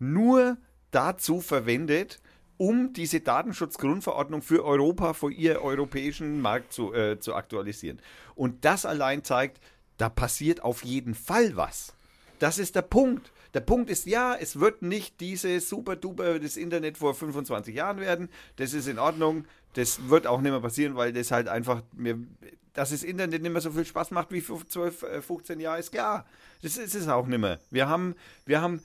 [0.00, 0.56] nur
[0.90, 2.20] dazu verwendet,
[2.58, 8.00] um diese Datenschutzgrundverordnung für Europa, für ihr europäischen Markt zu, äh, zu aktualisieren.
[8.34, 9.60] Und das allein zeigt,
[9.96, 11.94] da passiert auf jeden Fall was.
[12.38, 13.32] Das ist der Punkt.
[13.54, 17.98] Der Punkt ist, ja, es wird nicht diese super duper das Internet vor 25 Jahren
[17.98, 18.28] werden.
[18.56, 19.46] Das ist in Ordnung.
[19.74, 22.18] Das wird auch nicht mehr passieren, weil das halt einfach mir,
[22.74, 25.80] dass das Internet nicht mehr so viel Spaß macht wie vor 12, äh, 15 Jahren,
[25.80, 26.26] ist klar.
[26.62, 27.60] Das ist es auch nicht mehr.
[27.70, 28.14] Wir haben,
[28.44, 28.82] wir haben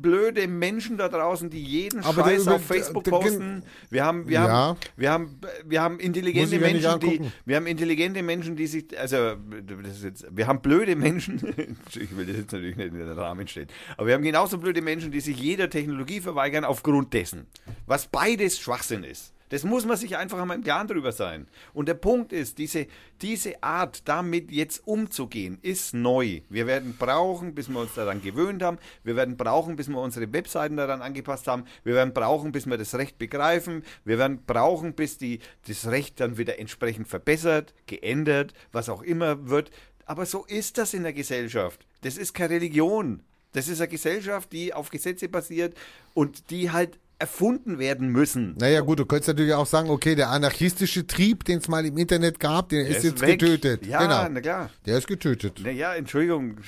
[0.00, 3.62] blöde Menschen da draußen, die jeden Aber Scheiß der- auf Facebook der- der- posten.
[3.90, 4.48] Wir haben, wir Ja.
[4.48, 9.34] haben, wir haben, wir haben intelligente Menschen, die, wir haben intelligente Menschen, die sich, also
[9.36, 11.36] das ist jetzt, wir haben blöde Menschen.
[11.94, 14.82] ich will das jetzt natürlich nicht in den Rahmen stellen, aber wir haben genauso blöde
[14.82, 17.46] Menschen, die sich jeder Technologie verweigern aufgrund dessen,
[17.86, 19.32] was beides Schwachsinn ist.
[19.48, 21.46] Das muss man sich einfach einmal im Klaren drüber sein.
[21.72, 22.86] Und der Punkt ist, diese,
[23.22, 26.40] diese Art, damit jetzt umzugehen, ist neu.
[26.48, 28.78] Wir werden brauchen, bis wir uns daran gewöhnt haben.
[29.04, 31.64] Wir werden brauchen, bis wir unsere Webseiten daran angepasst haben.
[31.84, 33.84] Wir werden brauchen, bis wir das Recht begreifen.
[34.04, 39.48] Wir werden brauchen, bis die, das Recht dann wieder entsprechend verbessert, geändert, was auch immer
[39.48, 39.70] wird.
[40.04, 41.86] Aber so ist das in der Gesellschaft.
[42.02, 43.22] Das ist keine Religion.
[43.52, 45.76] Das ist eine Gesellschaft, die auf Gesetze basiert
[46.14, 48.54] und die halt erfunden werden müssen.
[48.60, 51.98] Naja, gut, du könntest natürlich auch sagen, okay, der anarchistische Trieb, den es mal im
[51.98, 53.40] Internet gab, der, ist jetzt weg.
[53.40, 53.86] getötet.
[53.86, 54.28] Ja, genau.
[54.30, 54.70] na klar.
[54.86, 55.60] Der ist getötet.
[55.64, 56.58] Naja, Entschuldigung,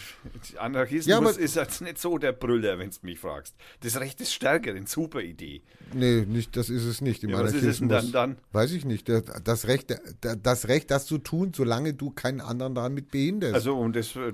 [0.58, 3.54] Anarchismus Ja, aber- ist jetzt nicht so der Brüller, wenn du mich fragst.
[3.82, 5.62] Das Recht ist stärker, eine super Idee.
[5.92, 7.22] Nee, nicht, das ist es nicht.
[7.24, 8.12] Im Ja, was ist es denn Anarchismus.
[8.12, 8.38] dann, dann?
[8.52, 9.08] Weiß ich nicht.
[9.08, 9.90] Der- Das Recht,
[10.22, 13.54] der- das Recht, das zu tun, solange du keinen anderen damit behinderst.
[13.54, 14.32] Also, und das, äh,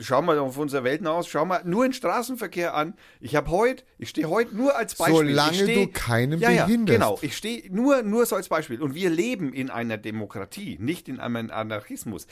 [0.00, 2.94] schau mal auf unsere Welt aus, schau mal nur den Straßenverkehr an.
[3.20, 5.28] Ich habe heute, ich stehe heute nur als Beispiel.
[5.30, 6.98] Solange ich steh, du keinen ja, ja, behinderst.
[6.98, 8.82] Genau, ich stehe nur, nur so als Beispiel.
[8.82, 12.26] Und wir leben in einer Demokratie, nicht in einem Anarchismus.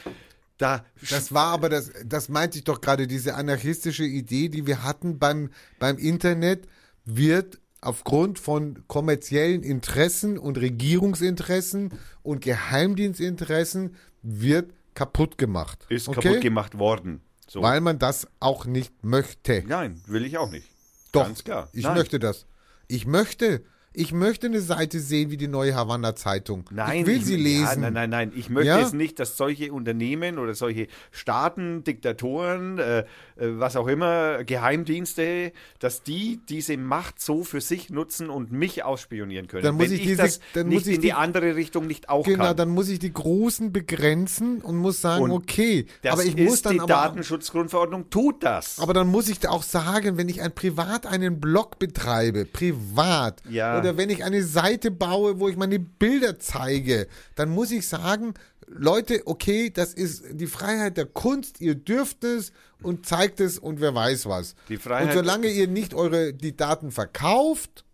[0.58, 4.82] Da Das war aber das, das meinte ich doch gerade, diese anarchistische Idee, die wir
[4.82, 6.66] hatten beim, beim Internet,
[7.04, 15.86] wird aufgrund von kommerziellen Interessen und Regierungsinteressen und Geheimdienstinteressen wird kaputt gemacht.
[15.88, 16.20] ist okay?
[16.20, 17.22] kaputt gemacht worden.
[17.48, 17.62] So.
[17.62, 19.64] Weil man das auch nicht möchte.
[19.66, 20.68] Nein, will ich auch nicht.
[21.10, 21.68] Doch, Ganz klar.
[21.72, 21.96] ich Nein.
[21.96, 22.46] möchte das.
[22.92, 23.62] Ich möchte,
[23.92, 26.64] ich möchte eine Seite sehen wie die neue Havanna Zeitung.
[26.70, 27.64] Nein, ich will sie lesen.
[27.64, 28.32] Ja, nein, nein, nein.
[28.36, 28.80] Ich möchte Ja?
[28.80, 33.04] es nicht, dass solche Unternehmen oder solche Staaten, Diktatoren, äh, äh,
[33.36, 39.48] was auch immer, Geheimdienste, dass die diese Macht so für sich nutzen und mich ausspionieren
[39.48, 39.64] können.
[39.64, 41.56] Dann muss Wenn ich ich diese- das dann muss nicht ich in die, die- andere
[41.56, 42.56] Richtung nicht auch Genau, kann.
[42.56, 46.48] dann muss ich die Großen begrenzen und muss sagen, Und okay, das aber ich ist
[46.48, 48.78] muss dann die aber, Datenschutzgrundverordnung tut das.
[48.78, 53.42] aber dann muss ich da auch sagen, wenn ich ein privat einen Blog betreibe, privat,
[53.48, 53.79] Ja.
[53.80, 58.34] Oder wenn ich eine Seite baue, wo ich meine Bilder zeige, dann muss ich sagen,
[58.66, 62.52] Leute, okay, das ist die Freiheit der Kunst, ihr dürft es
[62.82, 64.54] und zeigt es und wer weiß was.
[64.68, 67.84] Die Freiheit- und solange ihr nicht eure die Daten verkauft,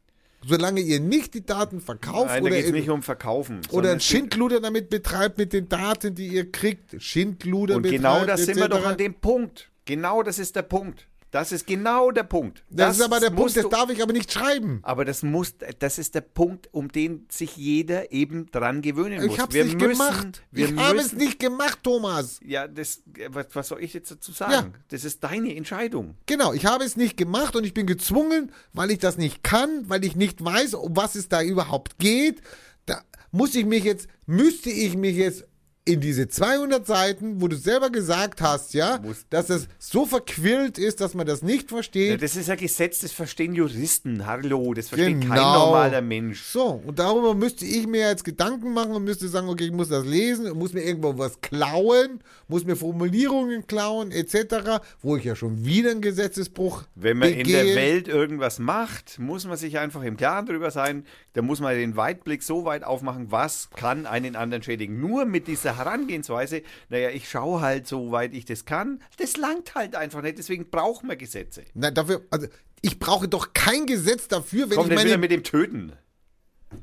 [0.47, 3.61] solange ihr nicht die Daten verkauft Nein, da oder in- nicht um Verkaufen.
[3.73, 7.03] oder Schindluder damit betreibt mit den Daten, die ihr kriegt.
[7.03, 8.03] Schindluder Und betreibt.
[8.03, 9.71] genau das sind wir doch an dem Punkt.
[9.87, 11.07] Genau das ist der Punkt.
[11.33, 12.65] Das ist genau der Punkt.
[12.71, 14.79] Das, ist aber der Punkt, das du- darf ich aber nicht schreiben.
[14.83, 19.35] Aber das muss, das ist der Punkt, um den sich jeder eben dran gewöhnen muss.
[19.35, 20.43] Ich habe es nicht müssen, gemacht.
[20.53, 22.41] Wir ich habe es nicht gemacht, Thomas.
[22.45, 24.53] Ja, das, was, was soll ich jetzt dazu sagen?
[24.53, 24.81] Ja.
[24.89, 26.15] Das ist deine Entscheidung.
[26.27, 29.85] Genau, ich habe es nicht gemacht und ich bin gezwungen, weil ich das nicht kann,
[29.89, 32.41] weil ich nicht weiß, um was es da überhaupt geht.
[32.87, 35.45] Da muss ich mich jetzt, müsste ich mich jetzt
[35.89, 38.99] in diese 200 Seiten, wo du selber gesagt hast, ja,
[39.31, 42.23] dass es so verquirlt ist, dass man das nicht Ja, versteht.
[42.23, 44.27] das ist ein Gesetz, das verstehen Juristen.
[44.27, 45.67] Hallo, das versteht kein Genau.
[45.67, 46.43] normaler Mensch.
[46.43, 49.89] So, und darüber müsste ich mir jetzt Gedanken machen und müsste sagen, okay, ich muss
[49.89, 55.37] das lesen, muss mir irgendwo was klauen, muss mir Formulierungen klauen, etc., wo ich ja
[55.37, 57.65] schon wieder einen Gesetzesbruch Wenn man in begehe.
[57.65, 61.05] der Welt irgendwas macht, muss man sich einfach im Klaren darüber sein.
[61.35, 65.01] Da muss man den Weitblick so weit aufmachen, was kann einen anderen schädigen.
[65.01, 69.95] Nur mit dieser Herangehensweise, naja, ich schaue halt, soweit ich das kann, das langt halt
[69.97, 71.65] einfach nicht, deswegen brauchen wir Gesetze.
[71.75, 72.47] Na, dafür, also
[72.83, 75.21] ich brauche doch kein Gesetz dafür, wenn Kommt ich jetzt wieder meine.
[75.21, 75.93] mit dem Töten.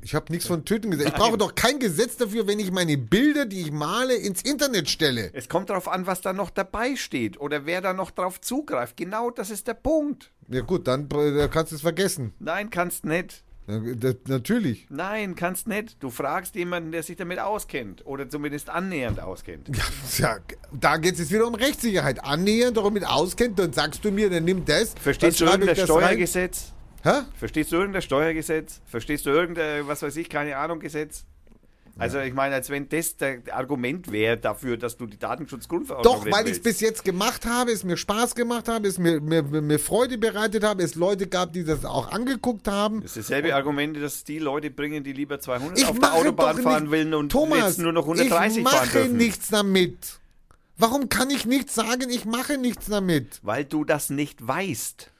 [0.02, 1.10] Ich habe nichts von Töten gesagt.
[1.10, 4.88] Ich brauche doch kein Gesetz dafür, wenn ich meine Bilder, die ich male, ins Internet
[4.88, 5.30] stelle.
[5.34, 8.96] Es kommt darauf an, was da noch dabei steht oder wer da noch drauf zugreift.
[8.96, 10.32] Genau das ist der Punkt.
[10.48, 12.32] Ja gut, dann äh, kannst du es vergessen.
[12.38, 13.44] Nein, kannst nicht.
[13.66, 14.86] Das, natürlich.
[14.90, 16.02] Nein, kannst nicht.
[16.02, 19.70] Du fragst jemanden, der sich damit auskennt oder zumindest annähernd auskennt.
[20.18, 20.38] Ja,
[20.72, 22.22] da geht es jetzt wieder um Rechtssicherheit.
[22.24, 24.94] Annähernd damit auskennt, dann sagst du mir, dann nimm das.
[25.00, 25.86] Verstehst du irgendein das rein.
[25.86, 26.72] Steuergesetz?
[27.02, 27.22] Hä?
[27.36, 28.80] Verstehst du irgendein Steuergesetz?
[28.86, 31.24] Verstehst du irgendein, was weiß ich, keine Ahnung, Gesetz?
[31.96, 36.30] Also ich meine, als wenn das der Argument wäre dafür, dass du die Datenschutzgrundverordnung Doch,
[36.32, 39.42] weil ich es bis jetzt gemacht habe, es mir Spaß gemacht habe, es mir, mir,
[39.42, 43.00] mir, Freude bereitet habe, es Leute gab, die das auch angeguckt haben.
[43.02, 46.18] Das ist dasselbe Argument, dass die Leute bringen, die lieber 200 Ich auf der mache
[46.18, 49.16] Autobahn fahren wollen und Thomas, nur noch 130 ich fahren mache dürfen.
[49.16, 50.18] nichts damit.
[50.76, 53.38] Warum kann ich nicht sagen, ich mache nichts damit?
[53.42, 55.12] Weil du das nicht weißt.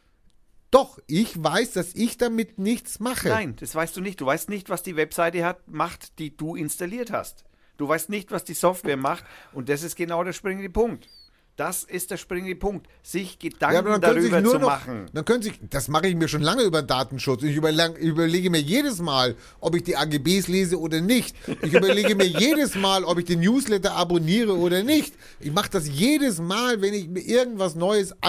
[0.75, 3.29] Doch, ich weiß, dass ich damit nichts mache.
[3.29, 4.21] Nein, das weißt du nicht.
[4.21, 7.45] Du weißt nicht, was die Webseite hat, macht, die du installiert hast.
[7.77, 9.23] Du weißt nicht, was die Software macht
[9.53, 11.09] und das ist genau der springende Punkt.
[11.55, 15.07] Das ist der springende Punkt, sich Gedanken Ja, darüber nur zu noch, machen.
[15.13, 17.45] dann können sich, das mache ich mir schon lange über Datenschutz.
[17.45, 21.37] Ich überlang, überlege mir jedes Mal, ob ich die AGBs lese oder nicht.
[21.63, 25.15] Ich überlege mir jedes Mal, ob ich den Newsletter abonniere oder nicht.
[25.39, 28.21] Ich mache das jedes Mal, wenn ich mir irgendwas Neues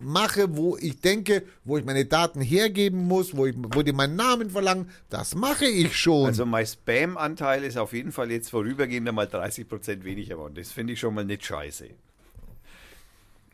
[0.00, 4.16] anmache, wo ich denke, wo ich meine Daten hergeben muss, wo, ich, wo die meinen
[4.16, 4.90] Namen verlangen.
[5.08, 6.26] Das mache ich schon.
[6.26, 10.54] Also mein Spam-Anteil ist auf jeden Fall jetzt vorübergehend einmal 30% weniger geworden.
[10.54, 11.88] Das finde ich schon mal nicht scheiße.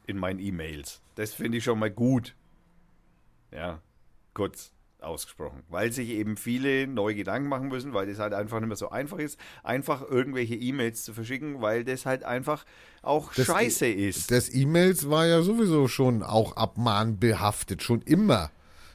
[0.07, 1.01] In meinen E-Mails.
[1.17, 2.35] Das finde ich schon mal gut.
[3.53, 3.81] Ja,
[4.35, 5.63] kurz ausgesprochen.
[5.69, 8.91] Weil sich eben viele neue Gedanken machen müssen, weil das halt einfach nicht mehr so
[8.91, 12.65] einfach ist, einfach irgendwelche E-Mails zu verschicken, weil das halt einfach
[13.03, 14.31] auch Das- scheiße ist.
[14.31, 18.51] Das E-Mails war ja sowieso schon auch abmahnbehaftet, schon immer.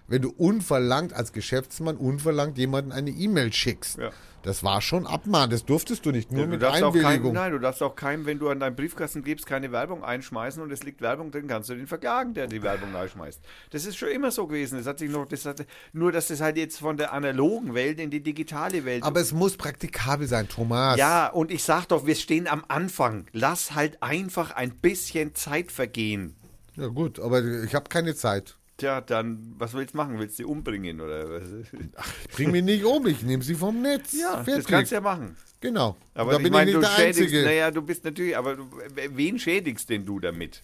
[0.08, 3.98] Wenn du unverlangt als Geschäftsmann unverlangt jemanden eine E-Mail schickst.
[3.98, 4.12] Ja.
[4.44, 7.34] Das war schon Abmahn, das durftest du nicht, nur du mit darfst auch kein, Einwilligung.
[7.34, 10.72] nein, du darfst auch keinem, wenn du an deinen Briefkasten gibst, keine Werbung einschmeißen und
[10.72, 13.40] es liegt Werbung drin, kannst du den verklagen, der die Werbung einschmeißt.
[13.70, 14.80] Das ist schon immer so gewesen.
[14.80, 15.64] Das hat sich noch, das hat,
[15.94, 19.04] nur, dass das halt jetzt von der analogen Welt in die digitale Welt.
[19.04, 20.98] Aber es muss praktikabel sein, Thomas.
[20.98, 23.28] ja, und ich sag doch, wir stehen am Anfang.
[23.34, 26.36] Lass halt einfach ein bisschen Zeit vergehen.
[26.78, 28.58] Ja gut, aber ich habe keine Zeit.
[28.82, 30.18] Tja, dann, was willst du machen?
[30.18, 31.44] Willst du sie umbringen oder was?
[31.62, 34.14] Ich bring mich nicht um, ich nehme sie vom Netz.
[34.14, 34.66] Ja, das Fertig.
[34.66, 35.36] kannst du ja machen.
[35.60, 35.96] Genau.
[36.16, 37.44] Aber da ich bin meine, ich du nicht der schädigst, Einzige.
[37.44, 38.68] naja, du bist natürlich, aber du,
[39.12, 40.64] wen schädigst denn du damit?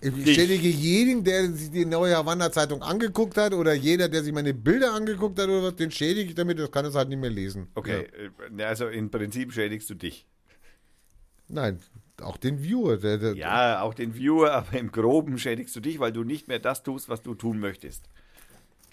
[0.00, 0.36] ich dich.
[0.36, 4.94] schädige jeden, der sich die neue Havanna-Zeitung angeguckt hat oder jeder, der sich meine Bilder
[4.94, 7.68] angeguckt hat oder was, den schädige ich damit, das kann es halt nicht mehr lesen.
[7.74, 8.06] Okay,
[8.56, 10.26] äh, also im Prinzip schädigst du dich.
[11.48, 11.60] Ja.
[11.60, 11.80] Nein,
[12.22, 12.96] auch den Viewer.
[12.98, 16.48] Der, der, Ja, auch den Viewer, aber im Groben schädigst du dich, weil du nicht
[16.48, 18.08] mehr das tust, was du tun möchtest.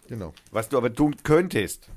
[0.07, 0.33] Genau.
[0.51, 1.89] Was du aber tun könntest.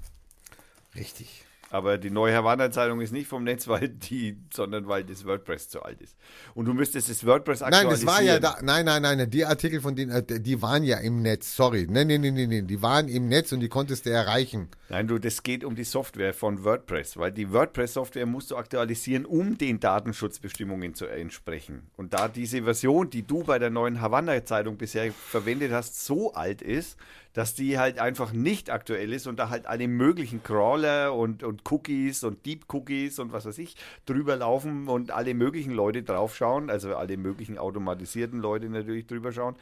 [0.95, 1.45] Richtig.
[1.71, 5.83] Aber die neue Havanna-Zeitung ist nicht vom Netz, weil die, sondern weil das WordPress zu
[5.83, 6.17] alt ist.
[6.55, 8.07] Und du müsstest das WordPress Nein, aktualisieren.
[8.07, 8.57] das war ja da.
[8.63, 11.55] Nein, nein, nein, die Artikel von denen, äh, die waren ja im Netz.
[11.55, 11.87] Sorry.
[11.89, 12.67] Nein, nein, nein, nein, nein.
[12.67, 14.69] Die waren im Netz und die konntest du erreichen.
[14.89, 19.27] Nein, du, das geht um die Software von WordPress, weil die WordPress-Software musst du aktualisieren,
[19.27, 21.91] um den Datenschutzbestimmungen zu entsprechen.
[21.97, 26.63] Und da diese Version, die du bei der neuen Havanna-Zeitung bisher verwendet hast, so alt
[26.63, 26.97] ist,
[27.33, 31.63] dass die halt einfach nicht aktuell ist und da halt alle möglichen Crawler und, und
[31.71, 33.77] Cookies und Deep Cookies und was weiß ich
[34.07, 39.57] drüber laufen und alle möglichen Leute draufschauen, also alle möglichen automatisierten Leute natürlich drüber schauen.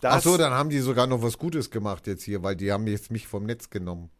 [0.00, 2.70] Das, Ach so, dann haben die sogar noch was Gutes gemacht jetzt hier, weil die
[2.70, 4.10] haben jetzt mich vom Netz genommen.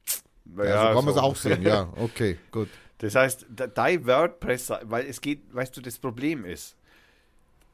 [0.56, 1.20] Ja, ja, so kann man es so.
[1.20, 1.62] auch sehen.
[1.62, 2.68] Ja, okay, gut.
[2.98, 6.74] Das heißt, de- dein WordPress, weil es geht, weißt du, das Problem ist,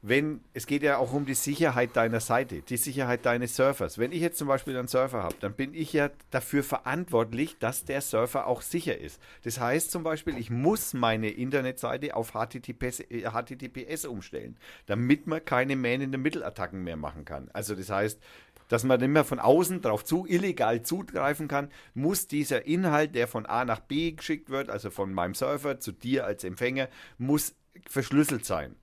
[0.06, 3.97] wenn, es geht ja auch um die Sicherheit deiner Seite, die Sicherheit deines Surfers.
[3.97, 7.86] Wenn ich jetzt zum Beispiel einen Surfer habe, dann bin ich ja dafür verantwortlich, dass
[7.86, 9.18] der Surfer auch sicher ist.
[9.44, 15.43] Das heißt zum Beispiel, ich muss meine Internetseite auf HTTPS, äh, HTTPS umstellen, damit man
[15.43, 17.48] keine Man-in-the Middle-Attacken mehr machen kann.
[17.55, 18.20] Also das heißt,
[18.68, 23.26] dass man nicht mehr von außen drauf zu illegal zugreifen kann, muss dieser Inhalt, der
[23.26, 27.55] von A nach B geschickt wird, also von meinem Surfer zu dir als Empfänger, muss
[27.89, 28.76] verschlüsselt sein.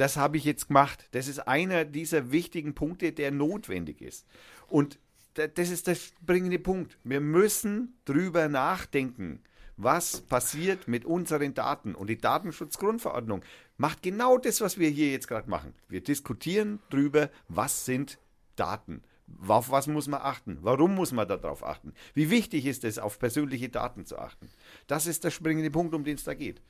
[0.00, 1.08] Das habe ich jetzt gemacht.
[1.10, 4.26] Das ist einer dieser wichtigen Punkte, der notwendig ist.
[4.66, 4.98] Und
[5.34, 6.96] da- das ist der springende Punkt.
[7.04, 9.42] Wir müssen drüber nachdenken,
[9.76, 11.94] was passiert mit unseren Daten.
[11.94, 13.42] Und die Datenschutzgrundverordnung
[13.76, 15.74] macht genau das, was wir hier jetzt gerade machen.
[15.88, 18.18] Wir diskutieren drüber, was sind
[18.56, 19.02] Daten.
[19.46, 20.60] Auf was muss man achten?
[20.62, 21.92] Warum muss man darauf achten?
[22.14, 24.48] Wie wichtig ist es, auf persönliche Daten zu achten?
[24.86, 26.62] Das ist der springende Punkt, um den es da geht.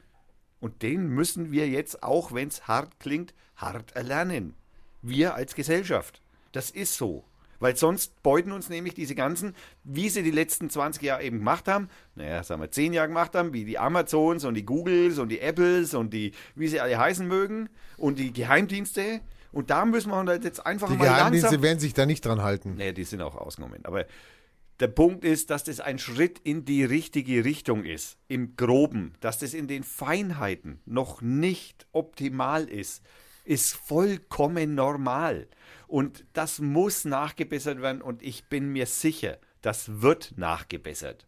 [0.61, 4.55] Und den müssen wir jetzt, auch wenn es hart klingt, hart erlernen.
[5.03, 6.20] Wir als Gesellschaft.
[6.53, 7.24] Das ist so.
[7.59, 9.55] Weil sonst beuten uns nämlich diese ganzen,
[9.85, 13.35] wie sie die letzten 20 Jahre eben gemacht haben, naja, sagen wir 10 Jahre gemacht
[13.35, 16.99] haben, wie die Amazons und die Googles und die Apples und die, wie sie alle
[16.99, 17.69] heißen mögen
[17.99, 19.20] und die Geheimdienste.
[19.53, 21.62] Und da müssen wir halt jetzt einfach Die mal Geheimdienste langsam...
[21.62, 22.77] werden sich da nicht dran halten.
[22.77, 23.81] Nee, die sind auch ausgenommen.
[23.85, 24.07] Aber
[24.81, 28.16] der Punkt ist, dass das ein Schritt in die richtige Richtung ist.
[28.28, 29.12] Im Groben.
[29.20, 33.02] Dass das in den Feinheiten noch nicht optimal ist,
[33.44, 35.48] ist vollkommen normal.
[35.86, 38.01] Und das muss nachgebessert werden.
[38.01, 41.27] Und ich bin mir sicher, das wird nachgebessert.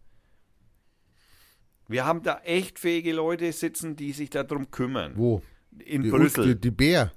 [1.88, 5.12] Wir haben da echt fähige Leute sitzen, die sich darum kümmern.
[5.16, 5.42] Wo?
[5.78, 6.54] In Die, Brüssel.
[6.54, 7.12] Die, die Bär.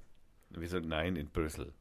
[0.50, 0.80] Wieso?
[0.80, 1.74] Nein, in Brüssel.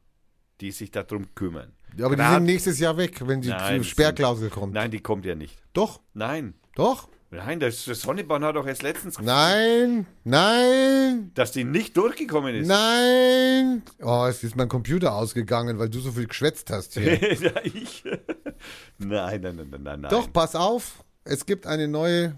[0.61, 1.73] Die sich darum kümmern.
[1.97, 4.73] Ja, aber die Grad- sind nächstes Jahr weg, wenn die Nein, Sperrklausel kommt.
[4.73, 5.57] Nein, die kommt ja nicht.
[5.73, 6.53] Doch, Nein.
[6.75, 7.09] doch.
[7.31, 12.67] Nein, das, das Sonnebahn hat doch erst letztens, Nein, nein, dass die nicht durchgekommen ist.
[12.67, 13.81] nein.
[14.01, 17.15] Oh, es ist mein Computer ausgegangen, weil du so viel geschwätzt hast hier.
[17.41, 18.03] ja, ich.
[18.99, 20.09] nein, nein, nein, nein, nein.
[20.09, 21.03] Doch, pass auf.
[21.25, 22.35] Es gibt eine neue.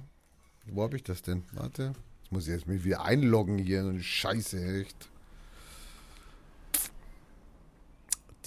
[0.65, 1.43] Wo habe ich das denn?
[1.51, 1.93] Warte.
[2.23, 3.93] Jetzt muss ich jetzt mich wieder einloggen hier.
[3.99, 5.09] Scheiße, echt.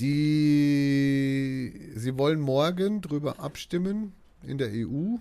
[0.00, 1.92] Die.
[1.94, 4.12] Sie wollen morgen drüber abstimmen
[4.42, 5.16] in der EU.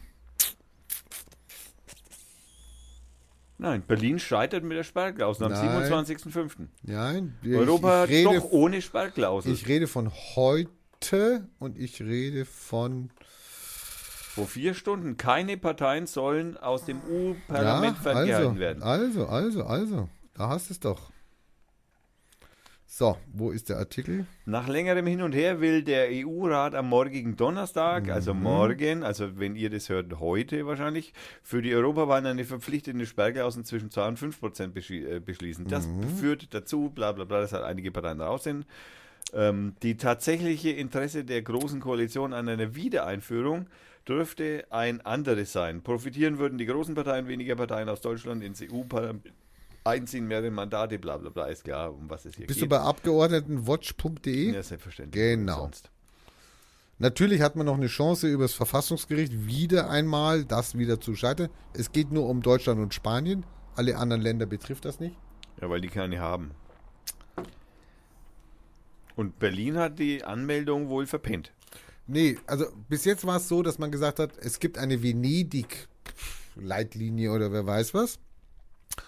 [3.58, 6.06] Nein, Berlin scheitert mit der Sperrklausel am Nein.
[6.06, 6.68] 27.05.
[6.84, 9.52] Nein, Europa ich rede, doch ohne Sperrklausel.
[9.52, 13.10] ich rede von heute und ich rede von.
[13.20, 15.18] Vor vier Stunden.
[15.18, 18.84] Keine Parteien sollen aus dem EU-Parlament Ja, ferngehalten also, werden.
[18.84, 20.10] also, also, also.
[20.36, 21.12] Da hast du es doch.
[22.92, 24.26] So, wo ist der Artikel?
[24.48, 28.42] Nach längerem Hin und Her will der EU-Rat am morgigen Donnerstag, also Mhm.
[28.42, 31.14] morgen, also wenn ihr das hört, heute wahrscheinlich,
[31.44, 35.68] für die Europawahlen eine verpflichtende Sperrklausel zwischen 2 und 5 Prozent äh, beschließen.
[35.68, 36.10] Das Mhm.
[36.18, 38.66] führt dazu, bla bla bla, dass halt einige Parteien raus sind.
[39.34, 43.68] Ähm, die tatsächliche Interesse der Großen Koalition an einer Wiedereinführung
[44.08, 45.84] dürfte ein anderes sein.
[45.84, 49.32] Profitieren würden die großen Parteien, weniger Parteien aus Deutschland ins EU-Parlament
[49.84, 52.66] einziehen, mehrere Mandate, bla bla bla, ist klar, um was es hier Bist geht.
[52.66, 54.54] du bei abgeordnetenwatch.de?
[54.54, 55.22] ja, selbstverständlich.
[55.22, 55.62] Genau.
[55.62, 55.90] Sonst.
[57.02, 61.48] Natürlich hat man noch eine Chance über das Verfassungsgericht wieder einmal das wieder zu scheitern.
[61.74, 63.46] Es geht nur um Deutschland und Spanien.
[63.76, 65.16] Alle anderen Länder betrifft das nicht.
[65.62, 66.52] Ja, weil die keine haben.
[69.16, 71.54] Und Berlin hat die Anmeldung wohl verpennt.
[72.08, 77.32] Nee, also bis jetzt war es so, dass man gesagt hat, es gibt eine Venedig-Leitlinie
[77.32, 78.20] oder wer weiß was.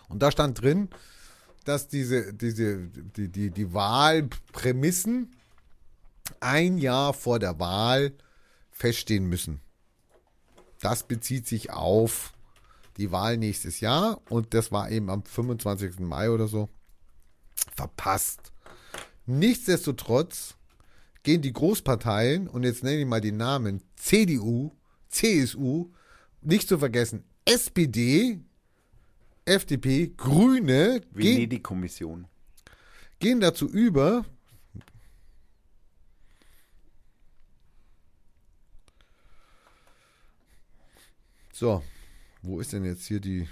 [0.09, 0.89] Und da stand drin,
[1.65, 5.35] dass diese, diese, die, die, die Wahlprämissen
[6.39, 8.13] ein Jahr vor der Wahl
[8.71, 9.61] feststehen müssen.
[10.79, 12.33] Das bezieht sich auf
[12.97, 15.99] die Wahl nächstes Jahr und das war eben am 25.
[15.99, 16.69] Mai oder so
[17.75, 18.51] verpasst.
[19.25, 20.55] Nichtsdestotrotz
[21.23, 24.71] gehen die Großparteien, und jetzt nenne ich mal die Namen, CDU,
[25.09, 25.91] CSU,
[26.41, 28.39] nicht zu vergessen, SPD,
[29.51, 32.27] FDP, Grüne, Venedig-Kommission.
[33.19, 34.25] gehen dazu über,
[41.53, 41.83] so,
[42.41, 43.47] wo ist denn jetzt hier die,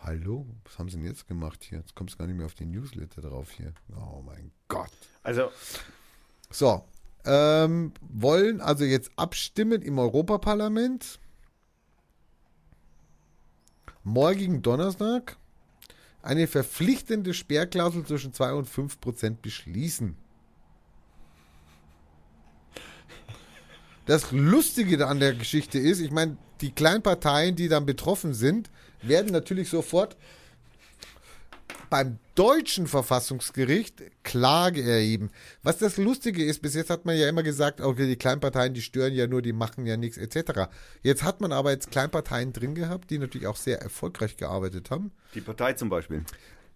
[0.00, 1.78] hallo, was haben sie denn jetzt gemacht hier?
[1.78, 3.72] Jetzt kommst du gar nicht mehr auf die Newsletter drauf hier.
[3.96, 4.90] Oh mein Gott.
[5.22, 5.50] Also,
[6.50, 6.84] So,
[7.24, 11.18] ähm, wollen also jetzt abstimmen im Europaparlament.
[14.04, 15.36] Morgigen Donnerstag
[16.22, 20.16] eine verpflichtende Sperrklausel zwischen 2 und 5 Prozent beschließen.
[24.06, 28.70] Das Lustige an der Geschichte ist, ich meine, die Kleinparteien, die dann betroffen sind,
[29.02, 30.16] werden natürlich sofort
[31.90, 35.30] beim deutschen Verfassungsgericht Klage erheben.
[35.62, 38.82] Was das Lustige ist, bis jetzt hat man ja immer gesagt, okay, die Kleinparteien, die
[38.82, 40.68] stören ja nur, die machen ja nichts etc.
[41.02, 45.12] Jetzt hat man aber jetzt Kleinparteien drin gehabt, die natürlich auch sehr erfolgreich gearbeitet haben.
[45.34, 46.24] die Partei zum Beispiel.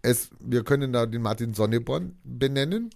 [0.02, 2.90] Es, wir können da den Martin Sonneborn benennen.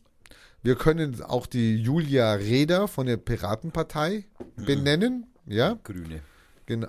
[0.62, 4.26] Wir können auch die Julia Reda von der Piratenpartei
[4.56, 5.26] benennen.
[5.46, 6.22] Ja, Grüne.
[6.66, 6.86] genau.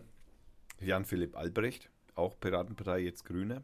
[0.80, 3.64] Jan-Philipp Albrecht, auch Piratenpartei, jetzt Grüne.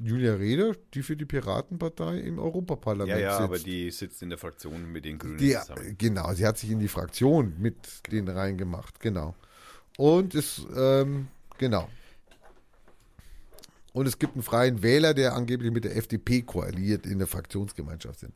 [0.00, 3.42] Julia Reda, die für die Piratenpartei im Europaparlament Ja, ja, sitzt.
[3.42, 5.96] aber die sitzt in der Fraktion mit den Grünen Die, zusammen.
[5.98, 7.76] genau, sie hat sich in die Fraktion mit
[8.10, 9.34] denen reingemacht, genau.
[9.96, 11.26] Und es, ähm,
[11.58, 11.88] genau.
[13.92, 18.20] Und es gibt einen freien Wähler, der angeblich mit der FDP koaliert in der Fraktionsgemeinschaft
[18.20, 18.32] sind.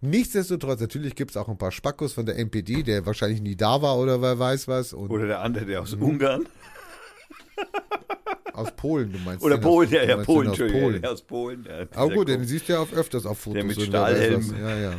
[0.00, 3.80] Nichtsdestotrotz, natürlich gibt es auch ein paar Spackos von der NPD, der wahrscheinlich nie da
[3.80, 4.92] war oder wer weiß was.
[4.92, 6.48] Oder der andere, der aus Ungarn.
[8.54, 9.44] Aus Polen, du meinst.
[9.44, 11.02] Oder Polen, aus, ja, ja, Polen, aus Polen.
[11.02, 11.64] ja, aus Polen.
[11.68, 13.54] Ja, Aber gut, den siehst du ja auch öfters auf Fotos.
[13.56, 14.54] Der mit Stahlhelm.
[14.60, 14.92] Ja, ja.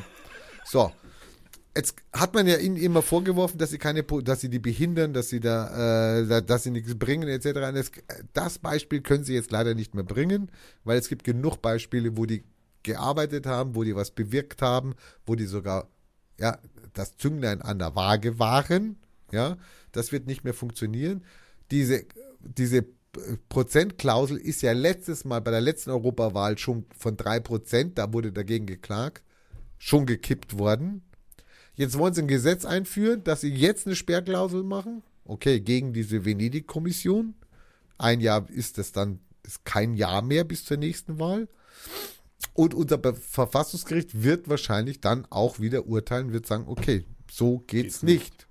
[0.65, 0.91] So.
[1.77, 5.27] Jetzt hat man ja ihnen immer vorgeworfen, dass sie keine, dass sie die behindern, dass
[5.27, 7.91] sie da, äh, da- dass sie nichts bringen, etc.
[8.31, 10.49] Das Beispiel können sie jetzt leider nicht mehr bringen,
[10.85, 12.43] weil es gibt genug Beispiele, wo die
[12.83, 14.93] gearbeitet haben, wo die was bewirkt haben,
[15.25, 15.89] wo die sogar,
[16.39, 16.59] ja,
[16.93, 18.95] das Zünglein an der Waage waren,
[19.33, 19.57] ja.
[19.91, 21.25] Das wird nicht mehr funktionieren.
[21.71, 22.05] Diese,
[22.39, 22.85] diese
[23.49, 28.65] Prozentklausel ist ja letztes Mal bei der letzten Europawahl schon von 3%, da wurde dagegen
[28.65, 29.23] geklagt,
[29.77, 31.03] schon gekippt worden.
[31.75, 35.03] Jetzt wollen sie ein Gesetz einführen, dass sie jetzt eine Sperrklausel machen.
[35.25, 37.35] Okay, gegen diese Venedig-Kommission.
[37.97, 41.47] Ein Jahr ist es dann, ist kein Jahr mehr bis zur nächsten Wahl.
[42.53, 48.44] Und unser Verfassungsgericht wird wahrscheinlich dann auch wieder urteilen, wird sagen, okay, so geht's nicht.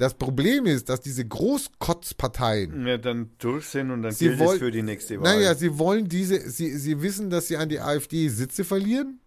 [0.00, 4.58] Das Problem ist, dass diese Großkotzparteien, Ja, dann durch sind und dann Sie gilt es
[4.58, 5.36] für die nächste Wahl.
[5.36, 9.20] naja, sie wollen diese, sie, sie wissen, dass sie an die AfD Sitze verlieren.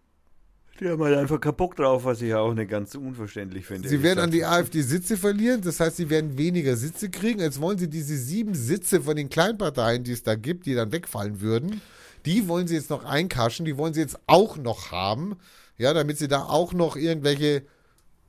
[0.80, 3.88] die haben halt einfach kaputt drauf, was ich ja auch nicht ganz unverständlich finde.
[3.88, 4.44] Sie werden an die.
[4.44, 7.38] AfD Sitze verlieren, das heißt, sie werden weniger Sitze kriegen.
[7.38, 10.90] Jetzt wollen sie diese sieben Sitze von den Kleinparteien, die es da gibt, die dann
[10.90, 11.80] wegfallen würden,
[12.26, 15.36] die wollen sie jetzt noch einkaschen, die wollen sie jetzt auch noch haben,
[15.78, 17.62] ja, damit sie da auch noch irgendwelche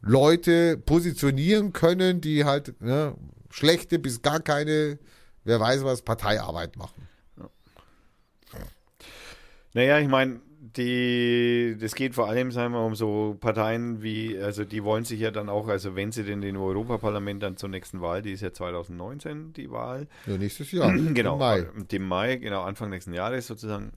[0.06, 3.16] Leute positionieren können, die halt ne,
[3.50, 5.00] schlechte bis gar keine,
[5.44, 7.08] wer weiß was, Parteiarbeit machen.
[9.74, 10.40] Naja, ich meine,
[10.78, 15.20] die, das geht vor allem, sagen wir, um so Parteien wie, also die wollen sich
[15.20, 18.42] ja dann auch, also wenn sie denn den Europaparlament dann zur nächsten Wahl, die ist
[18.42, 20.94] ja 2019, die Wahl, Ja, nächstes Jahr.
[21.14, 21.68] genau, Im Mai.
[21.92, 23.92] Dem Mai, genau, Anfang nächsten Jahres sozusagen,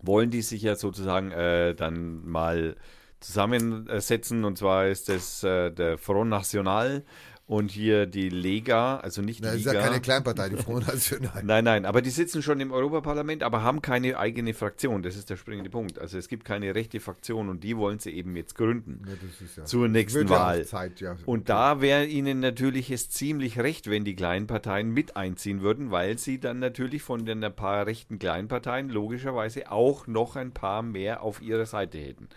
[0.00, 2.76] wollen die sich ja sozusagen äh, dann mal
[3.20, 4.44] zusammensetzen.
[4.44, 7.02] Und zwar ist das äh, der Front National
[7.46, 9.72] und hier die Lega, also nicht Das ist Liga.
[9.72, 11.30] ja keine Kleinpartei, die Frohen National.
[11.44, 15.02] Nein, nein, aber die sitzen schon im Europaparlament, aber haben keine eigene Fraktion.
[15.02, 15.98] Das ist der springende Punkt.
[15.98, 19.00] Also es gibt keine rechte Fraktion und die wollen sie eben jetzt gründen.
[19.06, 19.14] Ja,
[19.56, 20.64] ja- Zur nächsten Wird ja Wahl.
[20.66, 21.02] Zeit.
[21.24, 25.90] Und da wäre ihnen natürlich es ziemlich recht, wenn die kleinen Parteien mit einziehen würden,
[25.90, 30.82] weil sie dann natürlich von den ein paar rechten Kleinparteien logischerweise auch noch ein paar
[30.82, 32.28] mehr auf ihrer Seite hätten.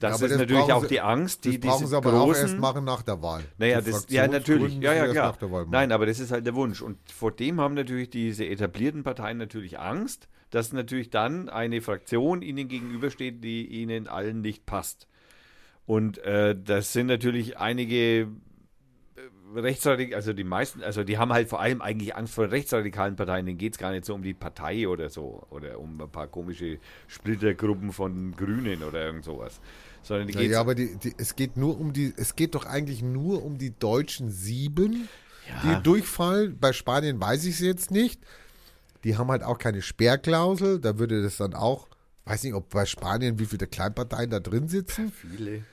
[0.00, 2.14] Das Ja, ist das natürlich auch sie- die Angst, die das brauchen diese sie aber
[2.14, 3.44] auch großen, erst machen nach der Wahl.
[3.58, 4.78] naja, das, ja, natürlich.
[4.80, 5.36] Ja, ja, klar.
[5.70, 6.80] Nein, aber das ist halt der Wunsch.
[6.80, 12.40] Und vor dem haben natürlich diese etablierten Parteien natürlich Angst, dass natürlich dann eine Fraktion
[12.42, 15.06] ihnen gegenübersteht, die ihnen allen nicht passt.
[15.86, 18.28] Und äh, das sind natürlich einige äh,
[19.54, 23.44] rechtsradikal, also die meisten, also die haben halt vor allem eigentlich Angst vor rechtsradikalen Parteien,
[23.46, 26.28] denen geht es gar nicht so um die Partei oder so oder um ein paar
[26.28, 26.78] komische
[27.08, 29.60] Splittergruppen von Grünen oder irgend sowas.
[30.02, 33.02] Sondern die Ja, aber die, die, es geht nur um die, es geht doch eigentlich
[33.02, 35.08] nur um die deutschen sieben,
[35.48, 35.76] Ja.
[35.78, 36.58] die durchfallen.
[36.58, 38.20] Bei Spanien weiß ich es jetzt nicht.
[39.04, 40.78] Die haben halt auch keine Sperrklausel.
[40.80, 41.88] Da würde das dann auch,
[42.24, 45.12] weiß nicht, ob bei Spanien wie viele Kleinparteien da drin sitzen.
[45.32, 45.64] viele.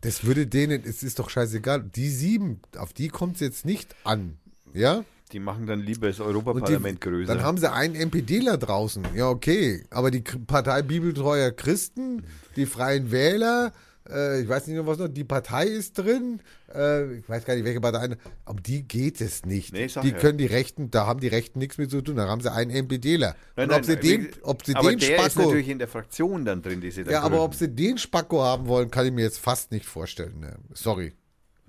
[0.00, 1.82] Das würde denen, es ist doch scheißegal.
[1.82, 4.38] Die sieben, auf die kommt es jetzt nicht an.
[4.72, 5.04] Ja?
[5.32, 7.34] Die machen dann lieber das Europaparlament größer.
[7.34, 9.04] Dann haben sie einen NPDler draußen.
[9.14, 9.84] Ja, okay.
[9.90, 12.24] Aber die Partei Bibeltreuer Christen,
[12.56, 13.72] die Freien Wähler,
[14.08, 16.40] äh, ich weiß nicht noch was noch, die Partei ist drin.
[16.74, 18.16] Äh, ich weiß gar nicht, welche Partei.
[18.46, 19.72] Um die geht es nicht.
[19.72, 20.16] Nee, die ja.
[20.18, 22.16] können die Rechten, da haben die Rechten nichts mit zu tun.
[22.16, 23.36] Da haben sie einen NPDler.
[23.56, 25.48] Nein, Und nein, ob sie nein, den, ob sie aber den der ist Spacko.
[25.48, 27.44] natürlich in der Fraktion dann drin, die sie dann Ja, aber gründen.
[27.44, 30.40] ob sie den Spacko haben wollen, kann ich mir jetzt fast nicht vorstellen.
[30.40, 30.56] Ne?
[30.72, 31.12] Sorry.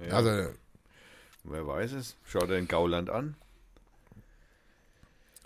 [0.08, 0.14] Ja.
[0.16, 0.30] Also,
[1.44, 2.16] Wer weiß es?
[2.26, 3.36] Schau dir den Gauland an.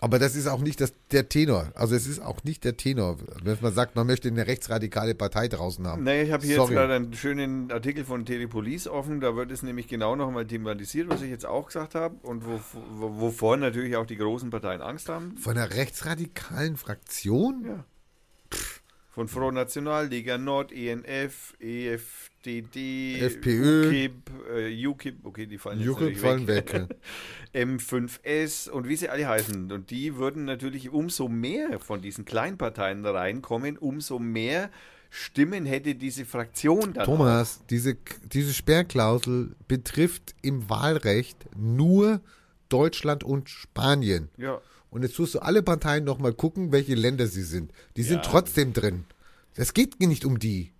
[0.04, 1.72] Aber das ist auch nicht das, der Tenor.
[1.74, 5.48] Also es ist auch nicht der Tenor, wenn man sagt, man möchte eine rechtsradikale Partei
[5.48, 6.04] draußen haben.
[6.04, 6.72] Nee, ich habe hier Sorry.
[6.72, 9.22] jetzt gerade einen schönen Artikel von Telepolis offen.
[9.22, 12.16] Da wird es nämlich genau nochmal thematisiert, was ich jetzt auch gesagt habe.
[12.20, 12.60] Und wo,
[12.98, 15.38] wo, wovor natürlich auch die großen Parteien Angst haben.
[15.38, 17.64] Von einer rechtsradikalen Fraktion?
[17.64, 17.84] Ja.
[19.08, 21.54] Von Front National, Liga Nord, ENF,
[22.46, 23.88] EFDD, FPÖ.
[23.88, 26.72] UKIP, äh, UKIP, okay, die fallen natürlich fallen weg.
[26.72, 26.96] weg.
[27.54, 29.72] M5S und wie sie alle heißen.
[29.72, 34.70] Und die würden natürlich umso mehr von diesen Kleinparteien da reinkommen, umso mehr
[35.10, 37.04] Stimmen hätte diese Fraktion dann.
[37.04, 37.96] Thomas, diese,
[38.32, 42.20] diese Sperrklausel betrifft im Wahlrecht nur
[42.68, 44.28] Deutschland und Spanien.
[44.36, 44.60] Ja.
[44.90, 47.72] Und jetzt tust du alle Parteien nochmal gucken, welche Länder sie sind.
[47.96, 48.30] Die sind Ja.
[48.30, 49.04] trotzdem drin.
[49.54, 50.73] Es geht nicht um die.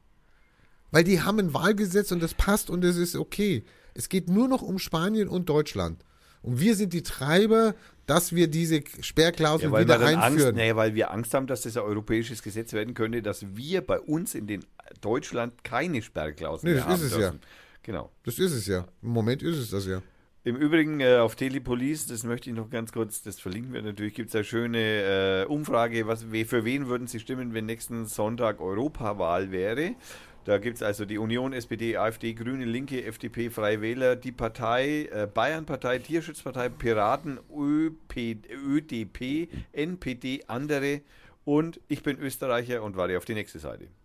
[0.95, 3.65] Weil die haben ein Wahlgesetz und das passt und es ist okay.
[3.95, 6.05] Es geht nur noch um Spanien und Deutschland.
[6.41, 7.75] Und wir sind die Treiber,
[8.07, 10.55] dass wir diese Sperrklausel Ja, wieder dann Angst, einführen.
[10.55, 13.99] nee, weil wir Angst haben, dass das ein europäisches Gesetz werden könnte, dass wir bei
[13.99, 14.65] uns in den
[15.01, 17.19] Deutschland keine Sperrklausel Nee, das haben ist es ja.
[17.19, 17.41] dürfen.
[17.83, 18.13] Genau.
[18.23, 18.87] Das ist es ja.
[19.03, 20.01] Im Moment ist es das ja.
[20.45, 24.15] Im Übrigen äh, auf Telepolis, das möchte ich noch ganz kurz, das verlinken wir natürlich,
[24.15, 28.61] gibt es eine schöne äh, Umfrage, was, für wen würden Sie stimmen, wenn nächsten Sonntag
[28.61, 29.97] Europawahl wäre.
[30.45, 35.09] Da gibt es also die Union, SPD, AfD, Grüne, Linke, FDP, Freie Wähler, die Partei,
[35.11, 41.01] äh, Bayernpartei, Tierschutzpartei, Piraten, ÖP, ÖDP, NPD, andere
[41.47, 43.89] und ich bin Österreicher und warte auf die nächste Seite.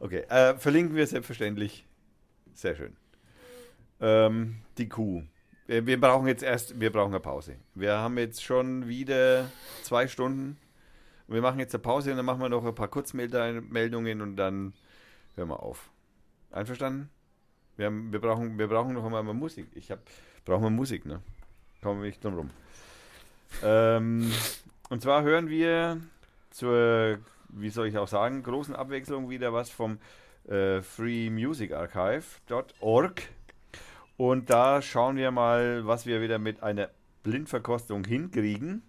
[0.00, 1.86] Okay, äh, verlinken wir selbstverständlich.
[2.52, 2.96] Sehr schön.
[4.00, 5.22] Ähm, die Kuh.
[5.66, 7.56] Wir, wir brauchen jetzt erst, wir brauchen eine Pause.
[7.74, 9.50] Wir haben jetzt schon wieder
[9.82, 10.58] zwei Stunden.
[11.26, 14.74] Wir machen jetzt eine Pause und dann machen wir noch ein paar Kurzmeldungen und dann
[15.36, 15.90] hören wir auf.
[16.50, 17.08] Einverstanden?
[17.76, 19.68] Wir, haben, wir, brauchen, wir brauchen noch einmal Musik.
[19.74, 20.00] Ich hab,
[20.44, 21.22] brauchen wir Musik, ne?
[21.82, 22.50] Kommen wir nicht drum rum.
[23.62, 24.30] Ähm,
[24.90, 26.00] und zwar hören wir
[26.50, 27.18] zur,
[27.48, 29.98] wie soll ich auch sagen, großen Abwechslung wieder was vom
[30.48, 33.22] äh, freemusicarchive.org.
[34.16, 36.90] Und da schauen wir mal, was wir wieder mit einer
[37.24, 38.82] Blindverkostung hinkriegen.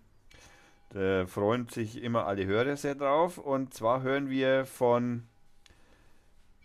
[0.96, 3.38] Da freuen sich immer alle Hörer sehr drauf.
[3.38, 5.28] Und zwar hören wir von.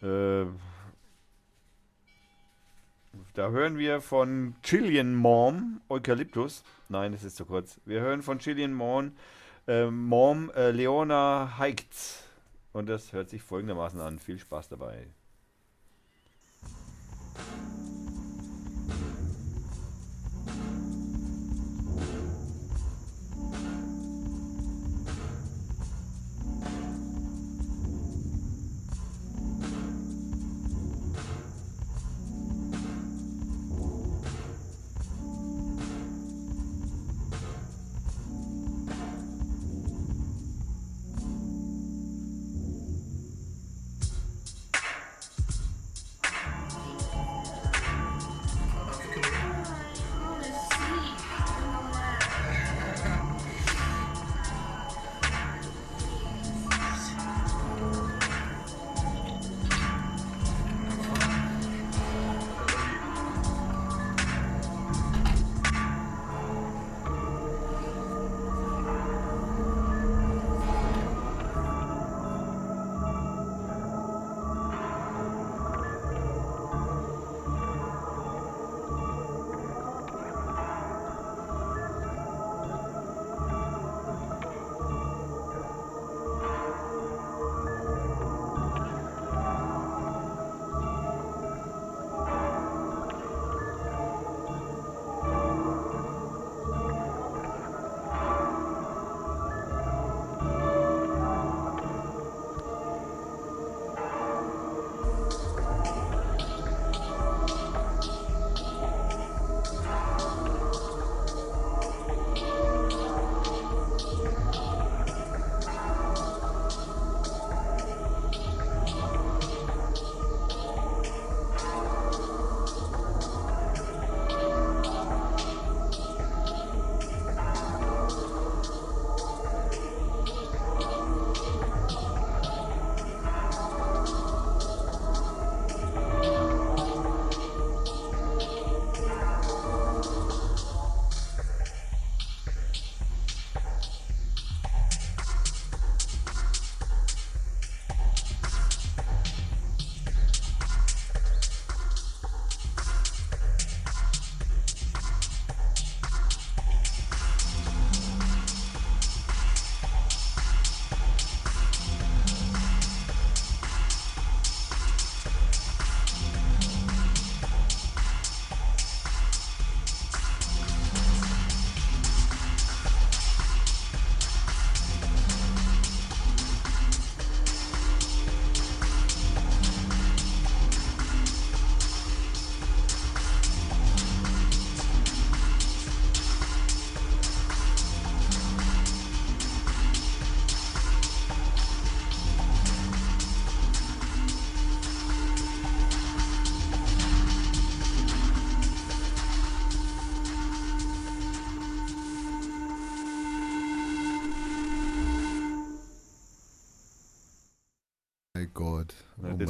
[0.02, 0.44] Äh,
[3.34, 6.62] da hören wir von Chilean Mom Eukalyptus.
[6.88, 7.80] Nein, das ist zu kurz.
[7.84, 9.16] Wir hören von Chilean Mom,
[9.66, 12.22] äh, Mom äh, Leona Heights.
[12.72, 14.20] Und das hört sich folgendermaßen an.
[14.20, 15.08] Viel Spaß dabei.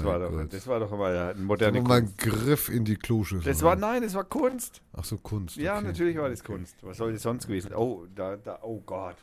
[0.02, 3.50] Das, war doch, das war doch mal ein moderner mal ein Griff in die Kluschüssel.
[3.52, 4.80] Das war, nein, das war Kunst.
[4.92, 5.56] Ach so, Kunst.
[5.56, 5.86] Ja, okay.
[5.86, 6.76] natürlich war das Kunst.
[6.82, 7.74] Was soll das sonst gewesen?
[7.74, 9.16] Oh, da, da, oh Gott.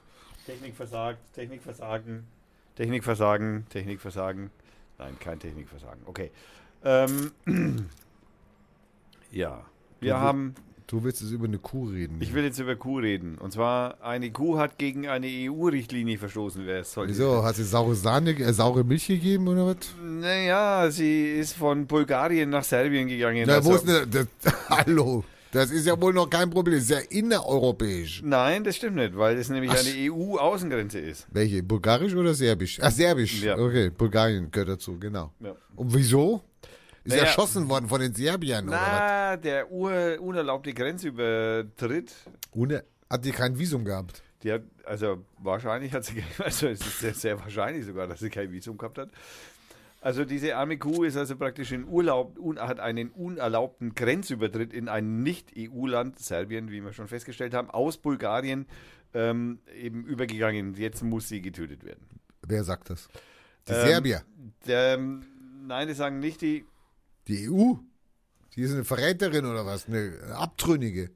[0.45, 2.25] Technik versagt, Technikversagen,
[2.75, 4.49] Technikversagen, Technikversagen.
[4.97, 6.01] Nein, kein Technikversagen.
[6.05, 6.31] Okay.
[6.83, 7.31] Ähm,
[9.31, 9.63] ja,
[9.99, 10.55] Wir Du- haben,
[10.89, 12.15] Du willst jetzt über eine Kuh reden.
[12.21, 13.37] ich will jetzt über Kuh reden.
[13.37, 16.65] Und zwar, eine Kuh hat gegen eine EU-Richtlinie verstoßen.
[16.65, 17.11] Wer es sollte.
[17.11, 17.43] Wieso?
[17.43, 19.77] Hat sie saure Sahne, äh, saure Milch gegeben oder was?
[20.01, 23.43] Naja, sie ist von Bulgarien nach Serbien gegangen.
[23.45, 24.09] Na, Also- wo ist denn
[24.43, 24.53] das?
[24.69, 25.25] Hallo.
[25.51, 26.75] Das ist ja wohl noch kein Problem.
[26.75, 28.21] Das ist ja innereuropäisch.
[28.23, 29.79] Nein, das stimmt nicht, weil es nämlich Ach.
[29.79, 31.27] eine EU-Außengrenze ist.
[31.31, 31.63] Welche?
[31.63, 32.79] Bulgarisch oder Serbisch?
[32.81, 33.43] Ach, Serbisch.
[33.43, 33.57] Ja.
[33.57, 35.31] Okay, Bulgarien gehört dazu, genau.
[35.41, 35.53] Ja.
[35.75, 36.41] Und wieso?
[37.07, 37.23] Ist Naja.
[37.23, 38.87] erschossen worden von den Serbiern oder was?
[38.89, 42.13] Na, der ur, unerlaubte Grenzübertritt,
[42.51, 44.21] Ohne, hat die kein Visum gehabt?
[44.43, 48.29] die hat, also wahrscheinlich hat sie, also es ist sehr, sehr wahrscheinlich sogar, dass sie
[48.29, 49.09] kein Visum gehabt hat.
[50.01, 54.89] Also diese arme Kuh ist also praktisch in Urlaub, un, hat einen unerlaubten Grenzübertritt in
[54.89, 58.67] ein Nicht-EU-Land, Serbien, wie wir schon festgestellt haben, aus Bulgarien
[59.13, 60.75] ähm, eben übergegangen.
[60.75, 62.05] Jetzt muss sie getötet werden.
[62.45, 63.07] Wer sagt das?
[63.67, 64.21] Die Ähm, Serbier.
[64.67, 66.65] Der, nein, die sagen nicht die,
[67.27, 67.73] Die EU?
[68.55, 69.87] Die ist eine Verräterin oder was?
[69.87, 71.11] Eine Abtrünnige.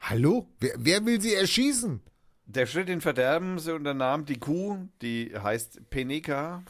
[0.00, 0.48] Hallo?
[0.58, 2.00] Wer, wer will sie erschießen?
[2.46, 6.64] Der Schritt in Verderben so unternahm die Kuh, die heißt Peneka.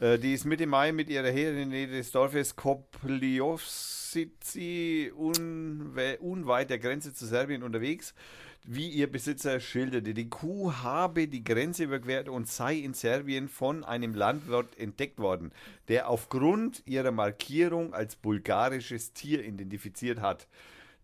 [0.00, 6.18] Äh, die ist Mitte Mai mit ihrer Herde in der Nähe des Dorfes Kopliovsici unwe
[6.20, 8.14] unweit der Grenze zu Serbien unterwegs,
[8.62, 10.14] wie ihr Besitzer schilderte.
[10.14, 15.50] Die Kuh habe die Grenze überquert und sei in Serbien von einem Landwirt entdeckt worden,
[15.88, 20.46] der aufgrund ihrer Markierung als bulgarisches Tier identifiziert hat.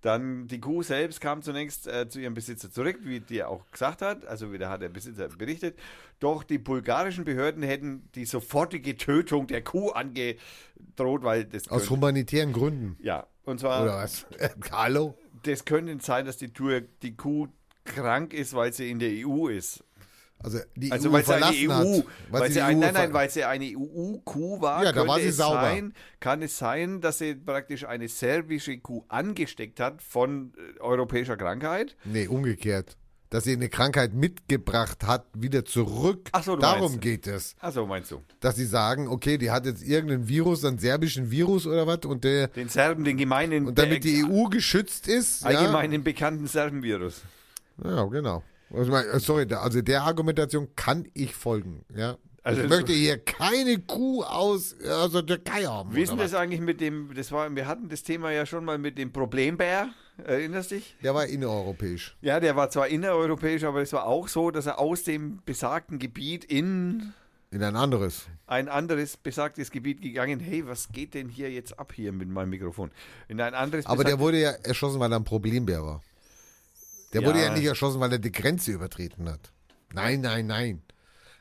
[0.04, 4.02] Dann die Kuh selbst kam zunächst äh, zu ihrem Besitzer zurück, wie der auch gesagt
[4.02, 5.78] hat, also wieder hat der Besitzer berichtet.
[6.20, 11.90] Doch die bulgarischen Behörden hätten die sofortige Tötung der Kuh angedroht, weil das Aus könnte,
[11.90, 12.98] humanitären Gründen.
[13.00, 14.26] ja und zwar Oder was?
[14.70, 15.16] Hallo?
[15.44, 17.48] das könnte sein, dass die, Tour, die Kuh
[17.84, 19.84] krank ist, weil sie in der EU ist.
[20.44, 22.04] Also die Also EU weil sie eine EU, hat.
[22.30, 25.06] weil, sie sie die ein, EU nein, nein, weil sie eine EU-Kuh war, Ja, da
[25.08, 25.62] war sie sauber.
[25.62, 31.36] sein, kann es sein, dass sie praktisch eine serbische Kuh angesteckt hat von äh, europäischer
[31.38, 31.96] Krankheit.
[32.04, 32.96] Nee, umgekehrt.
[33.30, 36.28] Dass sie eine Krankheit mitgebracht hat, wieder zurück.
[36.32, 37.00] Ach so, Darum meinst.
[37.00, 37.56] geht es.
[37.58, 38.20] Also meinst du?
[38.38, 42.22] Dass sie sagen, okay, die hat jetzt irgendeinen Virus, einen serbischen Virus oder was, und
[42.22, 45.44] der Den Serben, den gemeinen, und damit die EU geschützt ist.
[45.44, 47.22] allgemeinen bekannten Serbenvirus.
[47.82, 48.44] Ja, ja genau.
[48.76, 51.84] Also, äh, sorry, also der Argumentation kann ich folgen.
[51.94, 52.16] Ja.
[52.42, 55.94] Also ich das- möchte hier keine Kuh aus aus der Türkei haben.
[55.94, 58.64] Wie ist denn das eigentlich mit dem, das war, wir hatten das Thema ja schon
[58.66, 59.88] mal mit dem Problembär,
[60.22, 60.94] erinnerst dich?
[61.02, 62.16] Der war innereuropäisch.
[62.20, 65.98] Ja, der war zwar innereuropäisch, aber es war auch so, dass er aus dem besagten
[65.98, 67.14] Gebiet in
[67.50, 68.26] In ein anderes.
[68.46, 70.38] ein anderes besagtes Gebiet gegangen.
[70.38, 72.90] Hey, was geht denn hier jetzt ab hier mit meinem Mikrofon?
[73.28, 76.02] In ein anderes Aber der wurde ja erschossen, weil er ein Problembär war.
[77.14, 77.28] Der Ja.
[77.28, 79.52] wurde ja nicht erschossen, weil er die Grenze übertreten hat.
[79.94, 80.82] Nein, nein, nein.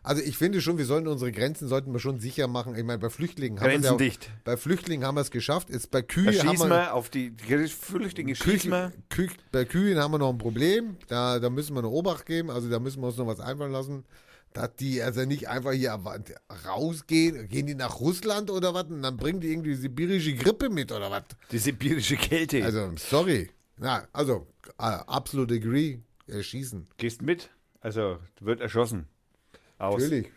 [0.05, 2.75] Also ich finde schon, wir sollten unsere Grenzen sollten wir schon sicher machen.
[2.75, 4.29] Ich meine, bei Flüchtlingen haben wir es ja, Grenzendicht.
[4.43, 5.69] bei Flüchtlingen haben wir es geschafft.
[5.69, 7.31] Jetzt bei Kühen haben wir, wir auf die
[7.69, 8.35] Flüchtlinge, wir.
[8.35, 10.97] Küche, Küche, bei Kühen haben wir noch ein Problem.
[11.07, 12.51] Da, da müssen wir eine Obacht geben.
[12.51, 14.03] Also da müssen wir uns noch was einfallen lassen.
[14.51, 15.97] Dass die also nicht einfach hier
[16.65, 17.47] rausgehen.
[17.47, 18.83] Gehen die nach Russland oder was?
[18.85, 21.23] Und dann bringen die irgendwie sibirische Grippe mit oder was?
[21.51, 22.63] Die sibirische Kälte.
[22.63, 23.49] Also, sorry.
[23.81, 24.47] Ja, also,
[24.77, 25.99] äh, absolut agree.
[26.27, 26.87] Erschießen.
[26.97, 27.49] Gehst mit?
[27.81, 29.07] Also, wird erschossen.
[29.77, 30.01] Aus.
[30.01, 30.31] Natürlich.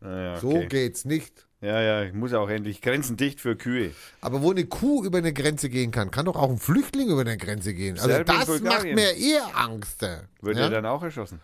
[0.00, 0.66] Naja, So okay.
[0.66, 1.46] geht's nicht.
[1.62, 3.92] Ja, ja, ich muss auch endlich grenzendicht für Kühe.
[4.20, 7.22] Aber wo eine Kuh über eine Grenze gehen kann, kann doch auch ein Flüchtling über
[7.22, 7.96] eine Grenze gehen.
[7.96, 8.94] Also Serbien, das macht Bulgarien.
[8.94, 10.02] mir eher Angst.
[10.42, 10.64] Wird ja?
[10.64, 11.40] er dann auch erschossen?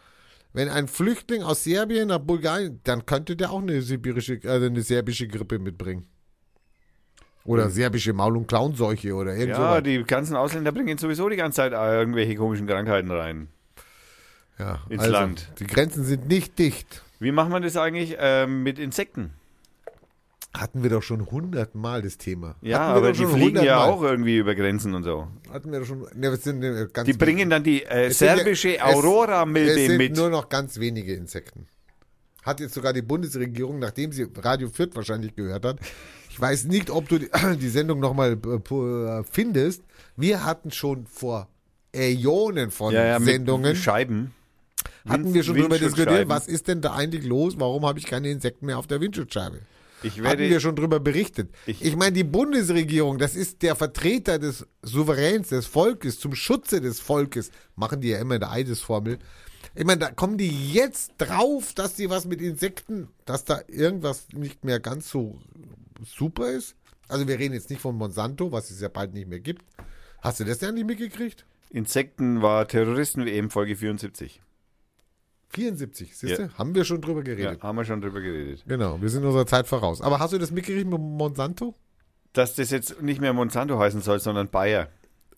[0.53, 4.83] Wenn ein Flüchtling aus Serbien nach Bulgarien, dann könnte der auch eine sibirische, also eine
[4.83, 6.07] serbische Grippe mitbringen.
[7.45, 9.83] Oder serbische Maul- und Klauenseuche oder irgend Ja, sowas.
[9.83, 13.49] die ganzen Ausländer bringen sowieso die ganze Zeit äh, irgendwelche komischen Krankheiten rein.
[14.59, 15.49] Ja, ins also, Land.
[15.59, 17.03] Die Grenzen sind nicht dicht.
[17.19, 19.33] Wie macht man das eigentlich ähm, mit Insekten?
[20.55, 22.57] Hatten wir doch schon hundertmal das Thema.
[22.61, 25.27] Ja, aber die fliegen ja auch irgendwie über Grenzen und so.
[25.51, 26.07] Hatten wir doch schon.
[26.15, 29.97] Ne, sind äh, ganz Die bringen dann die äh, ja- serbische es- Aurora-Milbe Es sind
[29.97, 30.15] mit.
[30.17, 31.67] nur noch ganz wenige Insekten.
[32.43, 35.79] Hat jetzt sogar die Bundesregierung, nachdem sie Radio Fürth wahrscheinlich gehört hat,
[36.33, 37.31] ich weiß nicht, ob du die,
[37.61, 39.83] die Sendung nochmal äh, findest.
[40.17, 41.49] Wir hatten schon vor
[41.95, 44.33] Äonen von ja, ja, Sendungen, Scheiben.
[45.07, 47.55] hatten wir schon drüber diskutiert, was ist denn da eigentlich los?
[47.59, 49.59] Warum habe ich keine Insekten mehr auf der Windschutzscheibe?
[50.05, 51.51] Ich Hatten werde, wir schon drüber berichtet.
[51.67, 56.81] Ich- Ich, meine, die Bundesregierung, das ist der Vertreter des Souveräns, des Volkes, zum Schutze
[56.81, 59.19] des Volkes, machen die ja immer in der Eidesformel.
[59.77, 64.27] Ich meine, da kommen die jetzt drauf, dass die was mit Insekten, dass da irgendwas
[64.35, 65.39] nicht mehr ganz so
[66.05, 66.77] super ist.
[67.09, 69.65] Also wir reden jetzt nicht von Monsanto, was es ja bald nicht mehr gibt.
[70.21, 71.45] Hast du das denn nicht mitgekriegt?
[71.71, 74.41] Insekten war Terroristen-WM Folge 74.
[75.51, 76.43] 74, siehst du?
[76.45, 76.49] Ja.
[76.57, 77.63] Haben wir schon drüber Ja, geredet.
[77.63, 78.65] haben wir schon drüber geredet.
[78.67, 80.01] Genau, wir sind unserer Zeit voraus.
[80.01, 81.75] Aber hast du das mitgekriegt mit Monsanto?
[82.33, 84.89] Dass das jetzt nicht mehr Monsanto heißen soll, sondern Bayer.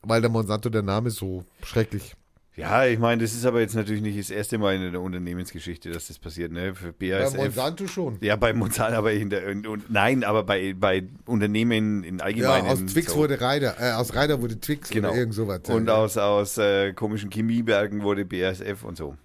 [0.03, 2.15] weil der Monsanto der Name so schrecklich.
[2.57, 5.91] Ja, ich meine, das ist aber jetzt natürlich nicht das erste Mal in der Unternehmensgeschichte,
[5.91, 6.73] dass das passiert, ne?
[6.73, 7.37] Für Bei BASF.
[7.37, 8.19] Monsanto schon.
[8.21, 12.25] Ja, bei Monsanto, aber in der, und, und, nein, aber bei, bei Unternehmen in Ja,
[12.27, 12.69] allgemeinen.
[12.69, 13.17] aus Twix so.
[13.19, 15.09] wurde Reider, äh, aus Reider wurde Twix Genau.
[15.09, 15.63] oder irgend sowas.
[15.69, 15.97] Und ja.
[15.97, 19.17] aus, aus äh, komischen Chemiebergen wurde BASF und so.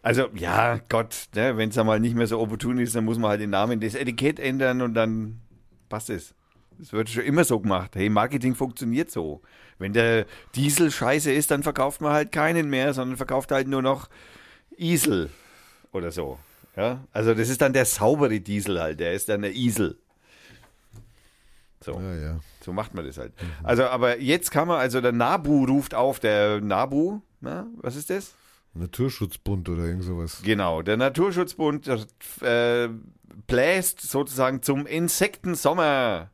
[0.00, 3.32] Also, ja, Gott, ne, wenn es einmal nicht mehr so opportun ist, dann muss man
[3.32, 5.40] halt den Namen, das Etikett ändern und dann
[5.90, 6.34] passt es.
[6.78, 7.90] Das wird schon immer so gemacht.
[7.94, 9.42] Hey, Marketing funktioniert so.
[9.80, 13.80] Wenn der Diesel scheiße ist, dann verkauft man halt keinen mehr, sondern verkauft halt nur
[13.80, 14.08] noch
[14.76, 15.30] Isel
[15.90, 16.38] oder so.
[16.76, 19.98] Ja, also das ist dann der saubere Diesel halt, der ist dann der Isel.
[21.82, 21.94] So.
[21.94, 22.40] Ja, ja.
[22.62, 23.32] So macht man das halt.
[23.62, 28.10] Also, aber jetzt kann man, also der Nabu ruft auf, der Nabu, na, was ist
[28.10, 28.34] das?
[28.74, 30.42] Naturschutzbund oder irgend sowas.
[30.44, 31.88] Genau, der Naturschutzbund
[32.42, 32.88] äh,
[33.46, 36.30] bläst sozusagen zum Insektensommer.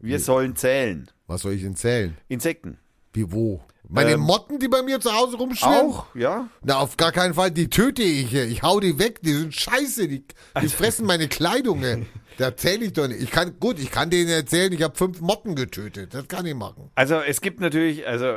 [0.00, 1.10] Wir sollen zählen.
[1.26, 2.16] Was soll ich denn zählen?
[2.28, 2.78] Insekten.
[3.12, 3.60] Wie wo?
[3.90, 5.74] Meine Ähm, Motten, die bei mir zu Hause rumschwirren?
[5.90, 6.48] Auch, ja.
[6.62, 7.50] Na, auf gar keinen Fall.
[7.50, 8.34] Die töte ich.
[8.34, 9.22] Ich hau die weg.
[9.22, 10.08] Die sind scheiße.
[10.08, 10.24] Die,
[10.60, 11.82] die fressen meine Kleidung.
[12.36, 13.22] Da zähle ich doch nicht.
[13.22, 16.12] Ich kann, gut, ich kann denen erzählen, ich habe fünf Motten getötet.
[16.14, 16.90] Das kann ich machen.
[16.94, 18.36] Also es gibt natürlich, also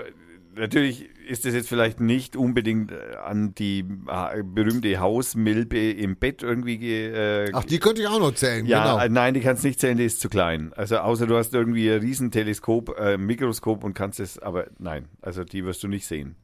[0.55, 6.43] natürlich ist das jetzt vielleicht nicht unbedingt äh, an die äh, berühmte Hausmilbe im Bett
[6.43, 8.65] irgendwie ge, äh, Ach, die könnte ich auch noch zählen.
[8.65, 8.99] Ja, genau.
[9.05, 10.73] äh, nein, die kannst nicht zählen, die ist zu klein.
[10.75, 15.45] Also außer du hast irgendwie ein Riesenteleskop, äh, Mikroskop und kannst es, aber nein, also
[15.45, 16.35] die wirst du nicht sehen.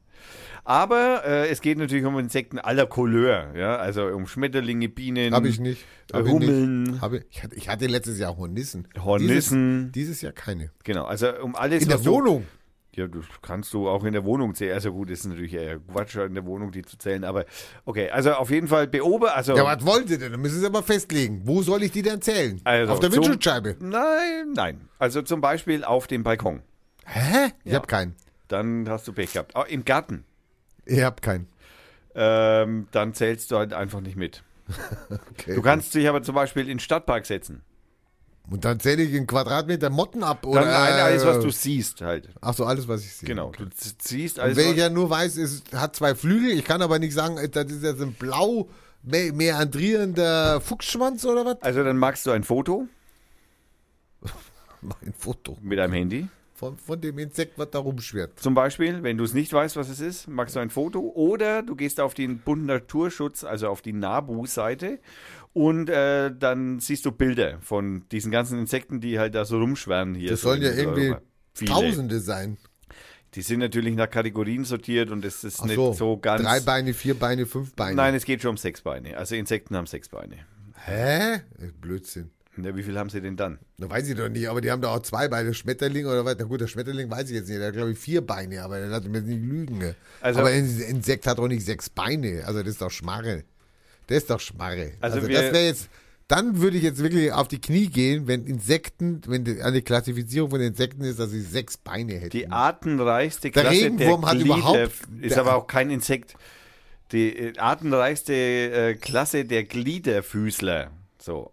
[0.64, 5.48] Aber äh, es geht natürlich um Insekten aller Couleur, ja, also um Schmetterlinge, Bienen, Habe
[5.48, 5.84] ich nicht.
[6.12, 7.00] Hab ich Hummeln, Nicht.
[7.02, 8.88] Hab ich, ich, hatte, ich hatte letztes Jahr Hornissen.
[9.02, 9.92] Hornissen.
[9.92, 10.70] Dieses, dieses Jahr keine.
[10.82, 12.46] genau, also um alles, In der was du, Wohnung.
[12.98, 14.74] Ja, du kannst du auch in der Wohnung zählen.
[14.74, 17.44] Also gut, ist natürlich eher Quatsch, in der Wohnung die zu zählen, aber
[17.84, 20.32] okay, also auf jeden Fall beobachten, also Ja, was wollen Sie denn?
[20.32, 21.42] Dann müssen Sie aber festlegen.
[21.44, 22.60] Wo soll ich die denn zählen?
[22.64, 23.76] Also, Auf der zum- Windschutzscheibe.
[23.80, 26.62] nein, nein, also zum Beispiel auf dem Balkon.
[27.06, 27.52] Hä?
[27.64, 28.16] Ich hab keinen.
[28.48, 29.54] Dann hast du Pech gehabt.
[29.54, 30.24] Auch Im Garten.
[30.84, 31.46] Ich hab keinen.
[32.14, 34.42] ähm, dann zählst du halt einfach nicht mit.
[35.30, 35.54] Okay.
[35.54, 37.62] Du kannst dich aber zum Beispiel in den Stadtpark setzen.
[38.50, 40.46] Und dann zähle ich in Quadratmeter Motten ab.
[40.46, 42.30] Oder, Dann ein- alles, was du äh, siehst halt.
[42.40, 43.28] Ach so, alles, was ich sehe.
[43.28, 43.52] Genau.
[43.56, 43.66] Du
[43.98, 44.56] siehst Und alles.
[44.56, 47.48] wenn ich ja nur weiß, es hat zwei Flügel, ich kann aber nicht sagen, äh,
[47.48, 48.68] das ist jetzt ein blau
[49.02, 51.60] me- meandrierender Fuchsschwanz oder was?
[51.62, 52.86] Also dann machst du ein Foto
[54.80, 56.28] Mach ein Foto mit deinem Handy.
[56.54, 58.38] von, von dem Insekt, was da rumschwirrt.
[58.40, 61.00] Zum Beispiel, wenn du es nicht weißt, was es ist, machst du ein Foto.
[61.00, 64.98] Oder du gehst auf den Bund Naturschutz, also auf die NABU-Seite.
[65.58, 70.14] Und äh, dann siehst du Bilder von diesen ganzen Insekten, die halt da so rumschwärmen
[70.14, 70.30] hier.
[70.30, 71.16] Das so sollen ja irgendwie.
[71.66, 72.58] Tausende sein.
[73.34, 76.42] Die sind natürlich nach Kategorien sortiert und es ist Ach nicht so, so ganz.
[76.42, 77.96] drei Beine, vier Beine, fünf Beine.
[77.96, 79.16] Nein, es geht schon um sechs Beine.
[79.16, 80.36] Also Insekten haben sechs Beine.
[80.84, 81.34] Hä?
[81.34, 81.40] Äh,
[81.80, 82.30] Blödsinn.
[82.56, 83.58] Ja, wie viel haben sie denn dann?
[83.78, 85.54] Da weiß ich doch nicht, aber die haben doch auch zwei Beine.
[85.54, 86.36] Schmetterling oder was?
[86.38, 87.58] Na gut, der Schmetterling weiß ich jetzt nicht.
[87.58, 89.78] Der hat, glaube ich, vier Beine, aber der hat mir nicht lügen.
[89.78, 89.96] ne?
[90.20, 92.44] Also- aber ein Insekt hat doch nicht sechs Beine.
[92.46, 93.42] Also das ist doch Schmarre.
[94.08, 94.92] Das ist doch Schmarre.
[95.00, 95.88] Also Also, das wäre jetzt,
[96.26, 100.50] dann würde ich jetzt wirklich auf die Knie gehen, wenn Insekten, wenn die, eine Klassifizierung
[100.50, 102.30] von Insekten ist, dass sie sechs Beine hätten.
[102.30, 106.34] Die artenreichste Der Klasse Regenwurm der hat Glieder überhaupt- ist der- aber auch kein Insekt.
[107.12, 110.90] Die äh, artenreichste äh, Klasse der Gliederfüßler.
[111.18, 111.52] So.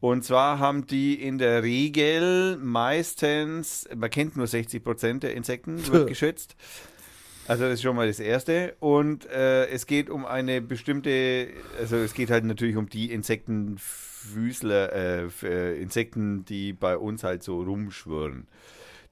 [0.00, 5.86] Und zwar haben die in der Regel meistens, man kennt nur 60 Prozent der Insekten,
[5.92, 6.56] wird geschätzt.
[7.48, 8.76] Also das ist schon mal das Erste.
[8.80, 11.48] Und äh, es geht um eine bestimmte,
[11.78, 17.42] also es geht halt natürlich um die Insektenfüßler, äh, äh, Insekten, die bei uns halt
[17.42, 18.46] so rumschwirren.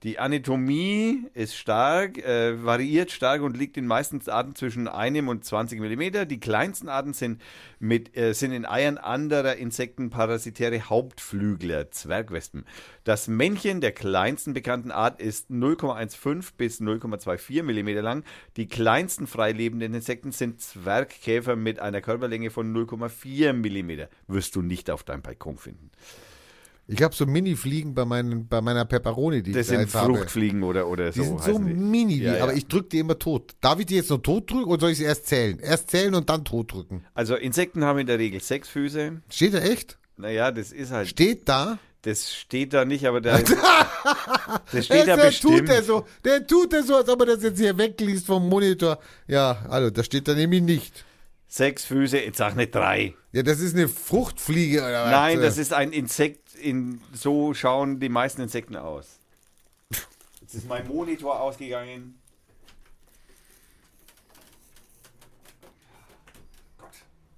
[0.05, 5.45] Die Anatomie ist stark, äh, variiert stark und liegt in meisten Arten zwischen einem und
[5.45, 6.25] 20 Millimeter.
[6.25, 7.43] Die kleinsten Arten sind,
[7.81, 12.65] mit, äh, sind in Eiern anderer Insekten parasitäre Hauptflügler, Zwergwespen.
[13.03, 18.23] Das Männchen der kleinsten bekannten Art ist 0,15 bis 0,24 Millimeter lang.
[18.57, 24.09] Die kleinsten freilebenden Insekten sind Zwergkäfer mit einer Körperlänge von 0,4 Millimeter.
[24.29, 25.91] Wirst du nicht auf deinem Balkon finden.
[26.91, 30.15] Ich habe so Mini-Fliegen bei, meinen, bei meiner Peperoni, die Das ich sind jetzt habe.
[30.15, 31.21] Fruchtfliegen oder, oder so.
[31.21, 31.75] Die sind so die.
[31.75, 32.43] mini, Ja, ja.
[32.43, 33.53] aber ich drücke die immer tot.
[33.61, 35.59] Darf ich die jetzt noch tot drücken oder soll ich sie erst zählen?
[35.59, 37.05] Erst zählen und dann tot drücken.
[37.13, 39.21] Also Insekten haben in der Regel sechs Füße.
[39.31, 39.99] Steht da echt?
[40.17, 41.79] Naja, das ist halt, Steht da?
[42.03, 43.39] das steht da nicht, aber da,
[44.73, 45.59] das steht da der bestimmt.
[45.59, 48.49] tut er so, der tut er so, als ob er das jetzt hier wegliest vom
[48.49, 48.99] Monitor.
[49.27, 51.05] Ja, also, da steht da nämlich nicht.
[51.51, 53.15] Sechs Füße, jetzt sag nicht drei.
[53.33, 55.11] Ja, das ist eine Fruchtfliege oder was?
[55.11, 59.19] Nein, das ist ein Insekt, in, so schauen die meisten Insekten aus.
[60.43, 62.19] Jetzt ist mein Monitor ausgegangen.
[66.77, 66.91] Gott,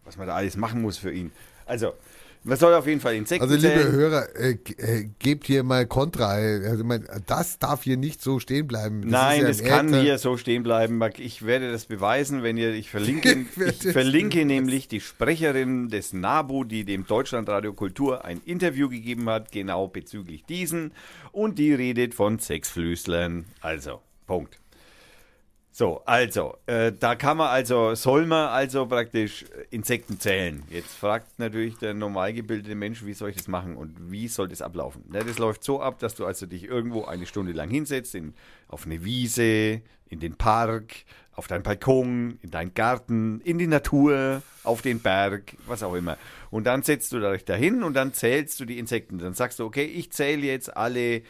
[0.04, 1.30] was man da alles machen muss für ihn.
[1.64, 1.94] Also,
[2.42, 3.92] Man soll auf jeden Fall Insekten Also, liebe zählen.
[3.92, 6.28] Hörer, äh, äh, gebt hier mal Kontra.
[6.30, 9.02] Also, mein, das darf hier nicht so stehen bleiben.
[9.02, 10.02] Das Nein, das ja im kann Äther.
[10.02, 11.00] hier so stehen bleiben.
[11.18, 16.14] Ich werde das beweisen, wenn ihr, ich verlinke, Ich ich verlinke nämlich die Sprecherin des
[16.14, 20.92] NABU, die dem Deutschlandradio Kultur ein Interview gegeben hat, genau bezüglich diesen.
[21.32, 23.44] Und die redet von Sexflüslern.
[23.60, 24.58] Also, Punkt.
[25.80, 30.62] So, also, äh, da kann man also, soll man also praktisch äh, Insekten zählen.
[30.68, 34.48] Jetzt fragt natürlich der normal gebildete Mensch, wie soll ich das machen und wie soll
[34.48, 35.02] das ablaufen?
[35.08, 38.34] Na, das läuft so ab, dass du also dich irgendwo eine Stunde lang hinsetzt, in,
[38.68, 40.96] auf eine Wiese, in den Park,
[41.32, 46.18] auf deinen Balkon, in deinen Garten, in die Natur, auf den Berg, was auch immer.
[46.50, 49.16] Und dann setzt du dich dahin und dann zählst du die Insekten.
[49.16, 51.22] Dann sagst du, okay, ich zähle jetzt alle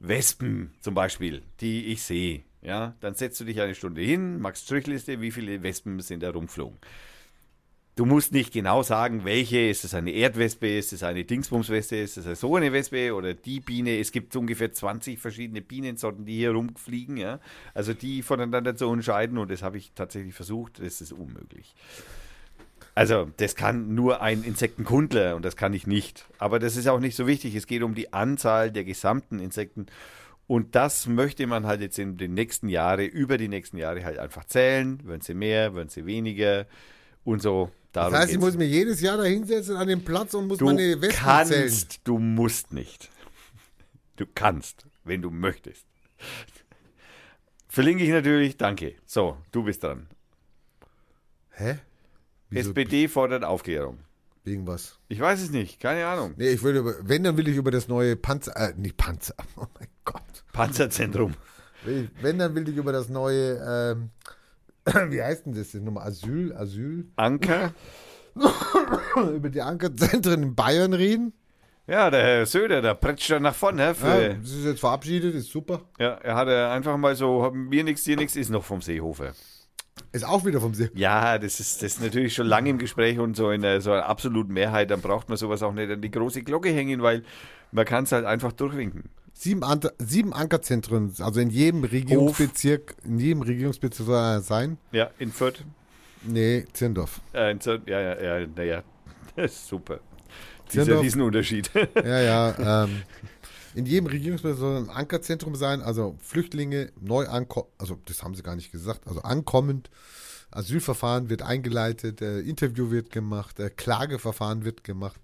[0.00, 2.42] Wespen zum Beispiel, die ich sehe.
[2.62, 6.30] Ja, dann setzt du dich eine Stunde hin, machst Strichliste, wie viele Wespen sind da
[6.30, 6.78] rumgeflogen.
[7.94, 12.16] Du musst nicht genau sagen, welche, ist es eine Erdwespe, ist es eine Dingsbumswespe, ist
[12.16, 13.98] es so eine Wespe oder die Biene.
[13.98, 17.18] Es gibt ungefähr 20 verschiedene Bienensorten, die hier rumfliegen.
[17.18, 17.38] Ja?
[17.74, 21.74] Also die voneinander zu unterscheiden und das habe ich tatsächlich versucht, das ist unmöglich.
[22.94, 26.26] Also, das kann nur ein Insektenkundler und das kann ich nicht.
[26.38, 27.54] Aber das ist auch nicht so wichtig.
[27.54, 29.86] Es geht um die Anzahl der gesamten Insekten.
[30.52, 34.18] Und das möchte man halt jetzt in den nächsten Jahren, über die nächsten Jahre halt
[34.18, 35.00] einfach zählen.
[35.02, 36.66] Werden sie mehr, werden sie weniger
[37.24, 37.70] und so.
[37.92, 40.58] Darum Das heißt, ich muss mir jedes Jahr da hinsetzen an den Platz und muss
[40.58, 42.00] du meine Wespen kannst, zählen.
[42.04, 43.08] du musst nicht.
[44.16, 45.86] Du kannst, wenn du möchtest.
[47.66, 48.96] Verlinke ich natürlich, danke.
[49.06, 50.06] So, du bist dran.
[51.52, 51.78] Hä?
[52.50, 52.68] Wieso?
[52.68, 54.00] SPD fordert Aufklärung.
[54.44, 54.98] Wegen was?
[55.08, 56.34] Ich weiß es nicht, keine Ahnung.
[56.36, 59.34] Nee, ich will über, wenn, dann will ich über das neue Panzer, äh, nicht Panzer,
[59.56, 60.22] oh mein Gott.
[60.52, 61.34] Panzerzentrum.
[61.84, 64.10] Will ich- Wenn, dann will ich über das neue, ähm,
[65.12, 66.08] wie heißt denn das jetzt nochmal?
[66.08, 67.06] Asyl, Asyl?
[67.16, 67.72] Anker.
[69.34, 71.32] über die Ankerzentren in Bayern reden.
[71.86, 73.82] Ja, der Herr Söder, der pretscht da nach vorne.
[73.82, 75.82] Ja, Für, das ist jetzt verabschiedet, ist super.
[75.98, 79.32] ja, er hat einfach mal so, mir nichts, dir nichts, ist noch vom Seehofer.
[80.12, 80.90] Ist auch wieder vom See.
[80.94, 83.92] Ja, das ist, das ist natürlich schon lange im Gespräch und so in der, so
[83.92, 87.22] einer absoluten Mehrheit, dann braucht man sowas auch nicht an die große Glocke hängen, weil
[87.70, 89.04] man kann es halt einfach durchwinken.
[89.32, 94.76] Sieben, An sieben Ankerzentren, also in jedem Regierungsbezirk, in jedem Regierungsbezirk soll er sein.
[94.92, 95.64] Ja, in Fürth.
[96.24, 97.20] Nee, Zirndorf.
[97.32, 98.82] Äh, in Zürich, ja, ja, ja, naja,
[99.36, 100.00] das ist super.
[100.70, 101.04] Dieser Zirndorf.
[101.04, 101.70] Riesenunterschied.
[101.96, 102.84] Ja, ja.
[102.84, 103.02] ähm,
[103.74, 108.42] in jedem Regierungsbezirk soll ein Ankerzentrum sein, also Flüchtlinge neu ankommen, also das haben sie
[108.42, 109.90] gar nicht gesagt, also ankommend.
[110.50, 115.18] Asylverfahren wird eingeleitet, äh, Interview wird gemacht, äh, Klageverfahren wird gemacht,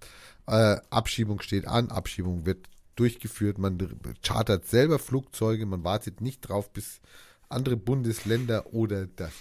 [0.47, 3.77] äh, Abschiebung steht an, Abschiebung wird durchgeführt, man
[4.23, 6.99] chartert selber Flugzeuge, man wartet nicht drauf, bis
[7.47, 9.31] andere Bundesländer oder das.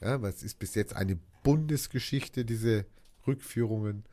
[0.00, 2.84] Ja, was ist bis jetzt eine Bundesgeschichte, diese
[3.26, 4.04] Rückführungen.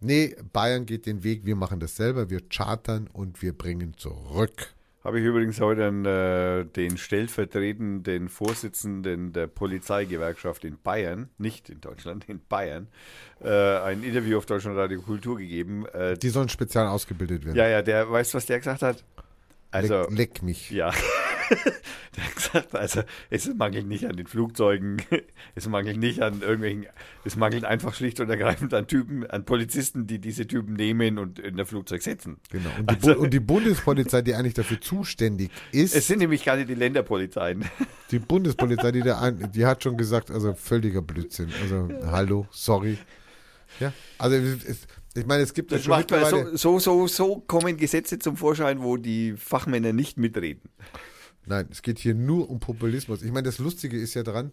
[0.00, 4.74] Nee, Bayern geht den Weg, wir machen das selber, wir chartern und wir bringen zurück.
[5.02, 11.80] Habe ich übrigens heute an, äh, den stellvertretenden Vorsitzenden der Polizeigewerkschaft in Bayern, nicht in
[11.80, 12.86] Deutschland, in Bayern,
[13.42, 13.48] äh,
[13.78, 15.86] ein Interview auf Deutschlandradio Kultur gegeben.
[15.86, 17.56] Äh, Die sollen speziell ausgebildet werden.
[17.56, 19.02] ja, ja, der, weißt du, was der gesagt hat?
[19.70, 20.70] Also, leck, leck mich.
[20.70, 20.92] ja.
[22.16, 25.02] der hat gesagt, also, es mangelt nicht an den Flugzeugen,
[25.54, 26.86] es mangelt nicht an irgendwelchen,
[27.24, 31.38] es mangelt einfach schlicht und ergreifend an Typen, an Polizisten, die diese Typen nehmen und
[31.38, 32.38] in der Flugzeug setzen.
[32.50, 32.70] Genau.
[32.78, 36.68] Und die, Bu und die Bundespolizei, die eigentlich dafür zuständig ist, Es sind nämlich nicht
[36.68, 37.64] die Länderpolizeien.
[38.10, 41.50] die Bundespolizei, die, da ein, die hat schon gesagt, also völliger Blödsinn.
[41.62, 42.98] Also, hallo, sorry.
[43.78, 46.56] Ja, also es, ich meine, es gibt ja Das schon macht man mittlerweile.
[46.56, 50.70] so, so, so, so kommen Gesetze zum Vorschein, wo die Fachmänner nicht mitreden.
[51.46, 53.22] Nein, es geht hier nur um Populismus.
[53.22, 54.52] Ich meine, das Lustige ist ja dran,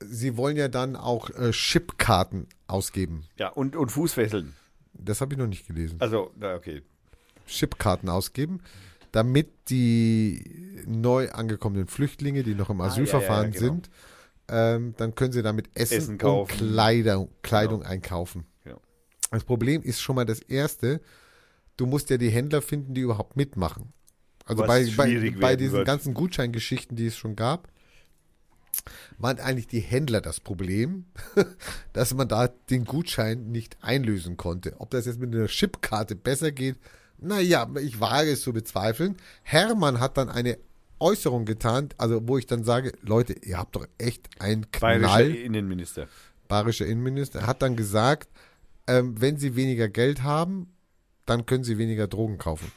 [0.00, 3.24] sie wollen ja dann auch äh, Chipkarten ausgeben.
[3.38, 4.54] Ja, und, und Fußfesseln.
[4.94, 5.96] Das habe ich noch nicht gelesen.
[6.00, 6.82] Also, na, okay.
[7.46, 8.60] Chipkarten ausgeben,
[9.12, 13.72] damit die neu angekommenen Flüchtlinge, die noch im Asylverfahren Ah, ja, ja, genau.
[13.74, 13.90] sind,
[14.48, 16.48] ähm, dann können sie damit Essen, Essen und.
[16.48, 18.46] Kleidung, Kleidung einkaufen.
[19.30, 21.00] Das Problem ist schon mal das Erste,
[21.76, 23.92] du musst ja die Händler finden, die überhaupt mitmachen.
[24.44, 25.86] Also bei, bei, bei diesen wird.
[25.86, 27.68] ganzen Gutscheingeschichten, die es schon gab,
[29.18, 31.06] waren eigentlich die Händler das Problem,
[31.92, 34.74] dass man da den Gutschein nicht einlösen konnte.
[34.78, 36.76] Ob das jetzt mit einer Chipkarte besser geht,
[37.18, 39.16] naja, ich wage es zu bezweifeln.
[39.42, 40.58] Hermann hat dann eine
[40.98, 45.34] Äußerung getan, also wo ich dann sage, Leute, ihr habt doch echt einen Bayerischer Knall
[45.34, 46.08] Innenminister.
[46.48, 48.28] bayerischer Innenminister, hat dann gesagt,
[48.86, 50.72] ähm, wenn sie weniger Geld haben,
[51.24, 52.70] dann können sie weniger Drogen kaufen.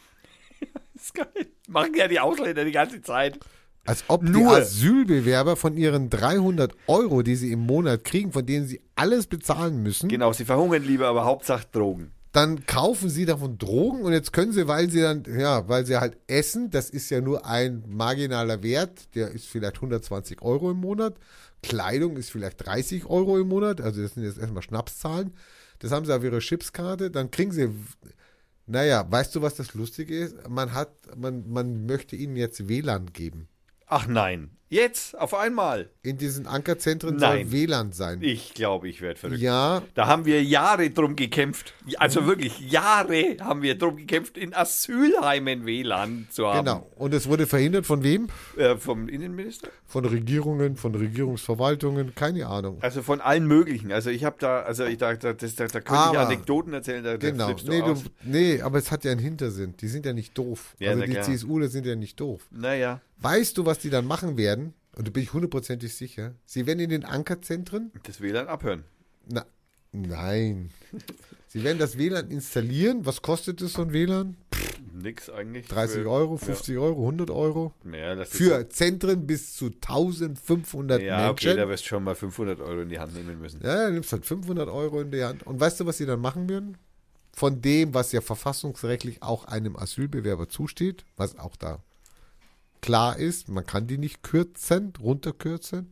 [0.93, 1.47] Das ist geil.
[1.69, 3.39] Machen ja die Ausländer die ganze Zeit.
[3.85, 4.33] Als ob Nur.
[4.33, 9.27] die Asylbewerber von ihren 300 Euro, die sie im Monat kriegen, von denen sie alles
[9.27, 12.11] bezahlen müssen, Genau, sie verhungern lieber, aber Hauptsache Drogen.
[12.33, 15.95] dann kaufen sie davon Drogen und jetzt können sie, weil sie dann, ja, weil sie
[15.97, 20.77] halt essen, das ist ja nur ein marginaler Wert, der ist vielleicht 120 Euro im
[20.81, 21.15] Monat.
[21.63, 25.33] Kleidung ist vielleicht 30 Euro im Monat, also das sind jetzt erstmal Schnapszahlen.
[25.79, 27.69] Das haben sie auf ihrer Chipskarte, dann kriegen sie,
[28.65, 30.47] naja, weißt du, was das Lustige ist?
[30.47, 33.47] Man hat, man, man möchte ihnen jetzt WLAN geben.
[33.87, 34.51] Ach nein.
[34.71, 35.89] Jetzt, auf einmal.
[36.03, 37.49] In diesen Ankerzentren Nein.
[37.49, 38.19] soll WLAN sein.
[38.21, 39.41] Ich glaube, ich werde verrückt.
[39.41, 41.73] Ja, Da haben wir Jahre drum gekämpft.
[41.97, 46.65] Also wirklich Jahre haben wir drum gekämpft, in Asylheimen WLAN zu haben.
[46.65, 46.87] genau.
[46.97, 48.27] Und es wurde verhindert von wem?
[48.57, 49.69] Äh, vom Innenminister?
[49.87, 52.77] Von Regierungen, von Regierungsverwaltungen, keine Ahnung.
[52.81, 53.91] Also von allen möglichen.
[53.91, 57.03] Also ich habe da, also ich da, da, das, da, da könnte ich Anekdoten erzählen,
[57.03, 57.53] da, da Genau.
[57.53, 59.75] du Nee, du, nee, aber es hat ja einen Hintersinn.
[59.77, 60.75] Die sind ja nicht doof.
[60.77, 61.23] Ja, also die klar.
[61.23, 62.43] CSUler sind ja nicht doof.
[62.51, 64.58] Naja, Weißt du, was die dann machen werden?
[64.95, 66.35] Und da bin ich hundertprozentig sicher.
[66.45, 67.91] Sie werden in den Ankerzentren.
[68.03, 68.83] das WLAN abhören.
[69.27, 69.45] Na,
[69.91, 70.71] nein.
[71.47, 73.05] Sie werden das WLAN installieren.
[73.05, 74.35] Was kostet es so ein WLAN?
[74.93, 75.67] Nix eigentlich.
[75.67, 77.73] 30 Für- Euro, 50 Euro, 100 Euro?
[77.85, 81.05] Ja, ja das Für Zentren bis zu 1500 so.
[81.05, 81.57] Ja, okay, Menschen.
[81.57, 83.61] da wirst du schon mal 500 Euro in die Hand nehmen müssen.
[83.63, 85.43] Ja, du nimmst halt 500 Euro in die Hand.
[85.45, 86.77] Und weißt du, was sie dann machen werden?
[87.31, 91.81] Von dem, was ja verfassungsrechtlich auch einem Asylbewerber zusteht, was auch da
[92.81, 95.89] klar ist, man kann die nicht kürzen, runterkürzen.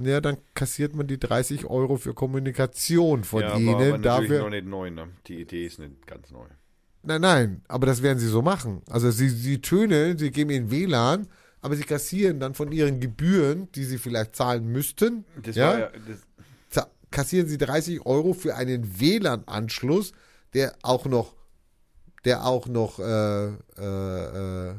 [0.00, 3.74] Ja, dann kassiert man die 30 Euro für Kommunikation von ja, ihnen.
[3.74, 4.90] aber dafür, noch nicht neu.
[4.90, 5.08] Ne?
[5.26, 6.46] Die Idee ist nicht ganz neu.
[7.02, 8.82] Nein, nein, aber das werden sie so machen.
[8.88, 11.26] Also sie, sie tönen, sie geben ihnen WLAN,
[11.60, 15.78] aber sie kassieren dann von ihren Gebühren, die sie vielleicht zahlen müssten, Das ja, war
[15.78, 20.12] ja, das, kassieren sie 30 Euro für einen WLAN-Anschluss,
[20.54, 21.34] der auch noch,
[22.24, 24.74] der auch noch, äh, äh, äh,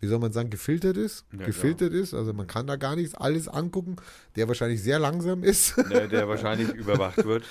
[0.00, 1.24] wie soll man sagen, gefiltert ist.
[1.38, 3.96] Ja, gefiltert ist, also man kann da gar nichts alles angucken,
[4.36, 5.76] der wahrscheinlich sehr langsam ist.
[5.78, 7.44] ne, der wahrscheinlich überwacht wird.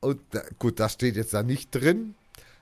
[0.00, 2.14] Und da, gut, das steht jetzt da nicht drin.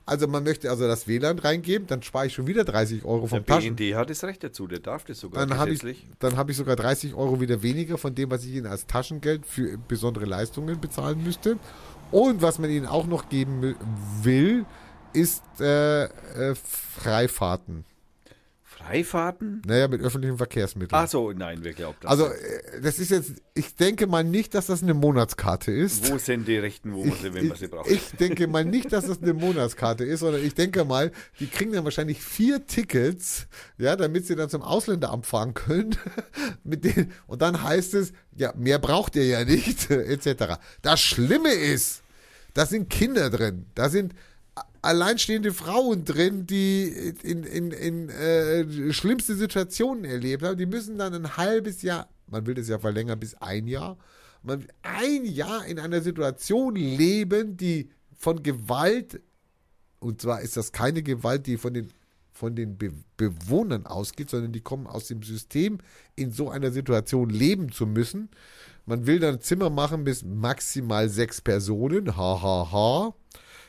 [0.08, 3.28] Also man möchte also das WLAN reingeben, dann spare ich schon wieder 30 Euro Der
[3.28, 3.74] vom Taschen.
[3.74, 6.06] BND hat das Recht dazu, der darf das sogar Dann habe ich, gesetzlich.
[6.20, 9.44] dann hab ich sogar 30 Euro wieder weniger von dem, was ich ihnen als Taschengeld
[9.44, 11.58] für besondere Leistungen bezahlen müsste.
[12.12, 13.74] Und was man ihnen auch noch geben
[14.22, 14.64] will,
[15.12, 17.84] ist äh, äh, Freifahrten.
[18.86, 19.62] Freifahrten?
[19.66, 21.00] Naja, mit öffentlichen Verkehrsmitteln.
[21.00, 22.10] Ach so, nein, wer glaubt das?
[22.10, 26.10] also, äh, das ist jetzt, ich denke mal nicht, dass das eine Monatskarte ist.
[26.10, 27.90] Wo sind die Rechten, wo man sie, wenn man sie braucht?
[27.90, 31.72] Ich denke mal nicht, dass das eine Monatskarte ist, sondern ich denke mal, die kriegen
[31.72, 33.46] dann wahrscheinlich vier Tickets,
[33.78, 35.96] ja, damit sie dann zum Ausländeramt fahren können.
[36.64, 40.58] Mit denen, und dann heißt es, ja, mehr braucht ihr ja nicht, etc.
[40.82, 42.02] Das Schlimme ist,
[42.54, 44.14] da sind Kinder drin, da sind
[44.82, 46.84] alleinstehende Frauen drin, die
[47.22, 50.56] in, in, in äh, schlimmste Situationen erlebt haben.
[50.56, 53.98] Die müssen dann ein halbes Jahr, man will das ja verlängern bis ein Jahr,
[54.42, 59.20] man ein Jahr in einer Situation leben, die von Gewalt,
[59.98, 61.90] und zwar ist das keine Gewalt, die von den,
[62.32, 65.78] von den Be Bewohnern ausgeht, sondern die kommen aus dem System,
[66.14, 68.28] in so einer Situation leben zu müssen.
[68.84, 73.14] Man will dann Zimmer machen bis maximal sechs Personen, ha ha ha.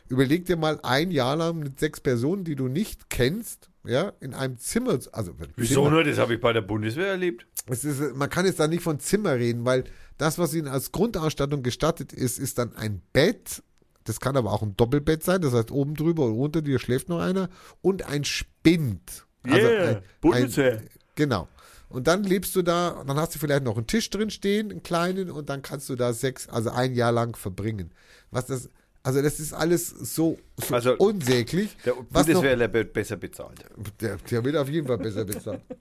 [0.10, 4.34] Überleg dir mal ein Jahr lang mit sechs Personen, die du nicht kennst, ja, in
[4.34, 6.04] einem Zimmer, also Wieso Zimmer, nur?
[6.04, 7.46] Das habe ich bei der Bundeswehr erlebt.
[7.68, 9.86] es ist, man kann jetzt da nicht von Zimmer reden, weil
[10.18, 13.64] das, was ihnen als Grundausstattung gestattet ist, ist dann ein Bett.
[14.04, 17.10] Das kann aber auch ein Doppelbett sein, das heißt oben drüber und unter dir schläft
[17.10, 17.50] noch einer
[17.82, 19.26] und ein Spind.
[19.46, 20.82] Yeah, Bundeswehr.
[21.16, 21.48] genau.
[21.90, 24.72] Und dann lebst du da, und dann hast du vielleicht noch einen Tisch drin stehen,
[24.72, 27.92] einen kleinen, und dann kannst du da sechs, also ein Jahr lang verbringen.
[28.30, 28.70] Was das,
[29.04, 31.76] also das ist alles so, so Also, unsäglich.
[31.86, 33.64] Der Bundeswehrler wird besser bezahlt.
[34.02, 35.62] der, der wird auf jeden Fall besser bezahlt.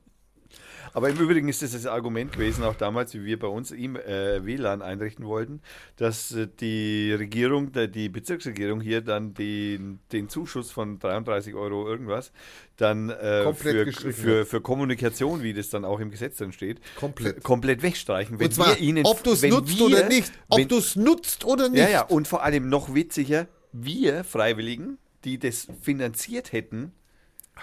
[0.97, 3.97] Aber im Übrigen ist das das Argument gewesen, auch damals, wie wir bei uns ihm
[3.97, 5.60] äh, WLAN einrichten wollten,
[5.99, 11.86] dass äh, die Regierung, der, die Bezirksregierung hier dann den, den Zuschuss von 33 Euro
[11.86, 12.33] irgendwas
[12.78, 17.44] dann äh, für, für, für Kommunikation, wie das dann auch im Gesetz drin steht, Komplett.
[17.44, 18.39] komplett wegstreichen.
[18.39, 20.33] Wenn Und zwar, wir ihnen, ob du es nutzt wir- oder nicht.
[20.49, 21.78] Ob du es nutzt oder nicht.
[21.78, 26.92] Ja, ja, und vor allem noch witziger, wir Freiwilligen, die das finanziert hätten,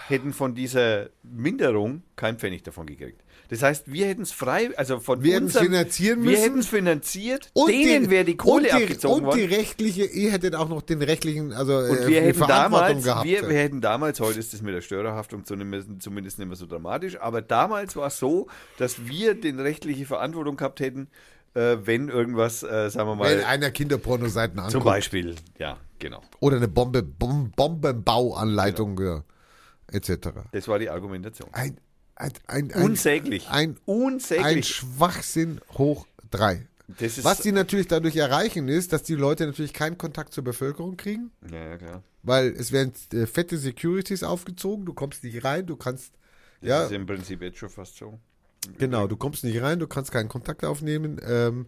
[0.08, 3.23] hätten von dieser Minderung keinen Pfennig davon gekriegt.
[3.50, 6.42] Das heißt, wir hätten es frei, also von Wir hätten's unserem- finanzieren Wir müssen.
[6.42, 9.54] hätten es finanziert, Und denen wäre die Kohle und die, abgezogen Und die worden.
[9.54, 13.04] rechtliche, ihr hättet auch noch den rechtlichen, also Und äh, wir die hätten Verantwortung damals,
[13.04, 13.24] gehabt.
[13.26, 17.20] wir, wir hätten damals, heute ist das mit der Störerhaftung zumindest, nicht mehr so dramatisch,
[17.20, 18.48] aber damals war es so,
[18.78, 21.08] dass wir den rechtliche Verantwortung gehabt hätten,
[21.54, 24.84] äh, wenn irgendwas, äh, sagen wir Wenn mal, einer Kinderpornoseiten zum anguckt.
[24.84, 26.22] Beispiel, ja, genau.
[26.40, 29.22] Oder eine Bombe, Bom, Bombenbauanleitung, ja,
[29.92, 30.28] etc.
[30.52, 31.48] Das war die Argumentation.
[31.52, 31.76] Ein,
[32.16, 33.48] ein, ein, Unsäglich.
[33.48, 34.44] ein, Unsäglich.
[34.46, 36.66] ein Schwachsinn hoch drei.
[37.22, 41.30] Was die natürlich dadurch erreichen, ist, dass die Leute natürlich keinen Kontakt zur Bevölkerung kriegen,
[41.50, 42.02] Ja, ja, klar.
[42.22, 46.12] weil es werden äh, fette Securities aufgezogen, du kommst nicht rein, du kannst,
[46.60, 48.18] Das ja, ist im Prinzip jetzt schon fast so.
[48.78, 51.18] genau, du kommst nicht rein, du kannst keinen Kontakt aufnehmen.
[51.26, 51.66] Ähm,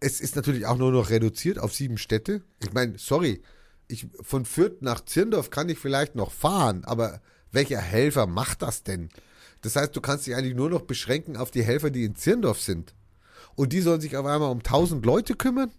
[0.00, 2.40] es ist natürlich auch nur noch reduziert auf sieben Städte.
[2.62, 3.42] Ich meine, sorry,
[3.86, 7.20] ich, von Fürth nach Zirndorf kann ich vielleicht noch fahren, aber
[7.52, 9.10] welcher Helfer macht das denn?
[9.62, 12.60] Das heißt, du kannst dich eigentlich nur noch beschränken auf die Helfer, die in Zirndorf
[12.60, 12.94] sind.
[13.54, 15.70] Und die sollen sich auf einmal um 1000 Leute kümmern?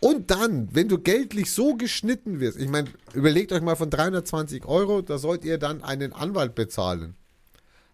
[0.00, 4.64] Und dann, wenn du geldlich so geschnitten wirst, ich meine, überlegt euch mal von 320
[4.66, 7.16] Euro, da sollt ihr dann einen Anwalt bezahlen.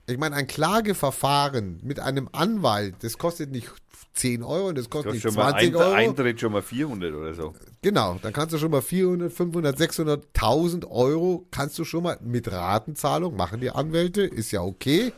[0.06, 3.72] Ich meine, ein Klageverfahren mit einem Anwalt, das kostet nicht
[4.14, 5.92] 10 Euro, das kostet nicht schon mal 20 ein, Euro.
[5.92, 7.54] Eintritt schon mal 400 oder so.
[7.82, 12.18] Genau, dann kannst du schon mal 400, 500, 600, 1000 Euro kannst du schon mal
[12.22, 15.12] mit Ratenzahlung machen die Anwälte, ist ja okay,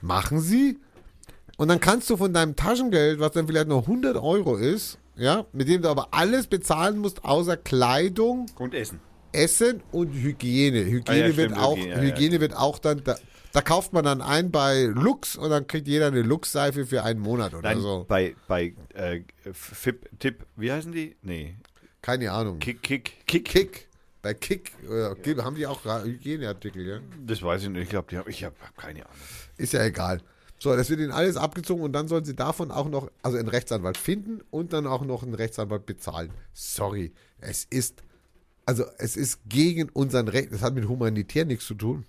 [0.00, 0.78] machen sie.
[1.56, 5.44] Und dann kannst du von deinem Taschengeld, was dann vielleicht noch 100 Euro ist, ja,
[5.52, 9.00] mit dem du aber alles bezahlen musst, außer Kleidung, Und Essen.
[9.32, 10.84] Essen und Hygiene.
[10.84, 12.40] Hygiene Ah ja, wird stimmt, auch, Hygiene, ja, Hygiene ja.
[12.40, 13.16] wird auch dann, da,
[13.52, 17.20] da kauft man dann ein bei Lux und dann kriegt jeder eine Lux-Seife für einen
[17.20, 18.04] Monat oder Nein, so.
[18.08, 19.20] bei, bei äh,
[19.52, 21.16] Fip, Tipp, wie heißen die?
[21.22, 21.56] Nee,
[22.02, 22.58] Keine Ahnung.
[22.58, 23.44] Kick, Kick, Kick.
[23.44, 23.88] Kick.
[24.22, 26.98] Bei Kick äh, haben die auch Hygieneartikel, ja?
[27.24, 27.84] Das weiß ich nicht.
[27.84, 29.16] Ich glaube, ich habe hab keine Ahnung.
[29.56, 30.20] Ist ja egal.
[30.58, 33.48] So, das wird ihnen alles abgezogen und dann sollen sie davon auch noch, also einen
[33.48, 36.32] Rechtsanwalt finden und dann auch noch einen Rechtsanwalt bezahlen.
[36.52, 38.02] Sorry, es ist,
[38.66, 42.06] also es ist gegen unseren Recht, das hat mit humanitär nichts zu tun.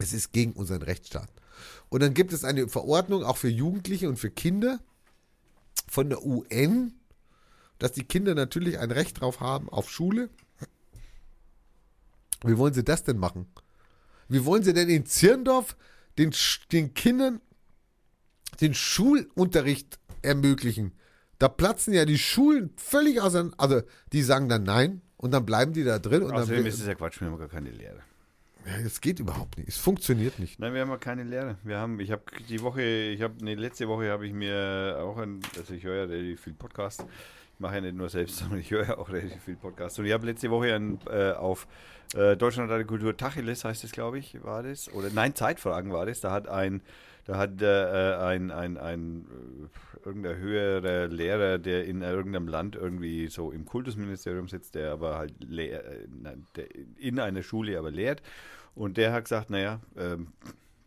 [0.00, 1.28] Es ist gegen unseren Rechtsstaat.
[1.90, 4.80] Und dann gibt es eine Verordnung auch für Jugendliche und für Kinder
[5.88, 6.94] von der UN,
[7.78, 10.30] dass die Kinder natürlich ein Recht drauf haben auf Schule.
[12.44, 13.46] Wie wollen sie das denn machen?
[14.28, 15.76] Wie wollen sie denn in Zirndorf
[16.16, 16.32] den,
[16.72, 17.40] den Kindern
[18.60, 20.92] den Schulunterricht ermöglichen?
[21.38, 23.56] Da platzen ja die Schulen völlig auseinander.
[23.58, 26.66] Also, die sagen dann nein und dann bleiben die da drin und Außerdem dann.
[26.66, 28.02] ist es ja Quatsch, wir haben gar keine Lehre.
[28.66, 29.68] Ja, das geht überhaupt nicht.
[29.68, 30.58] Es funktioniert nicht.
[30.58, 31.56] Nein, wir haben ja keine Lehre.
[31.62, 35.16] Wir haben, ich habe die Woche, ich habe, nee, letzte Woche habe ich mir auch
[35.16, 37.04] ein, also ich höre ja relativ viel Podcast.
[37.54, 39.98] Ich mache ja nicht nur selbst, sondern ich höre ja auch relativ viel Podcast.
[39.98, 41.66] Und ich habe letzte Woche ein, äh, auf
[42.14, 44.92] äh, Deutschland eine Kultur Tacheles heißt es, glaube ich, war das.
[44.92, 46.20] Oder nein, Zeitfragen war das.
[46.20, 46.82] Da hat ein,
[47.30, 49.24] da hat äh, ein, ein, ein
[50.02, 55.16] äh, irgendein höherer Lehrer, der in irgendeinem Land irgendwie so im Kultusministerium sitzt, der aber
[55.16, 56.08] halt lehr, äh,
[56.56, 56.66] der
[56.98, 58.20] in einer Schule aber lehrt.
[58.74, 60.32] Und der hat gesagt, naja, ähm,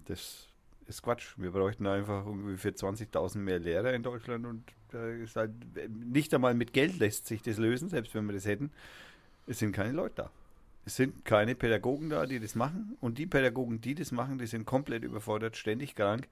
[0.03, 0.49] das
[0.85, 1.35] ist Quatsch.
[1.37, 5.51] Wir bräuchten einfach irgendwie für 20.000 mehr Lehrer in Deutschland und da ist halt
[5.89, 8.69] nicht einmal mit Geld lässt sich das lösen, selbst wenn wir das hätten.
[9.47, 10.31] Es sind keine Leute da.
[10.85, 12.97] Es sind keine Pädagogen da, die das machen.
[12.99, 16.27] Und die Pädagogen, die das machen, die sind komplett überfordert, ständig krank.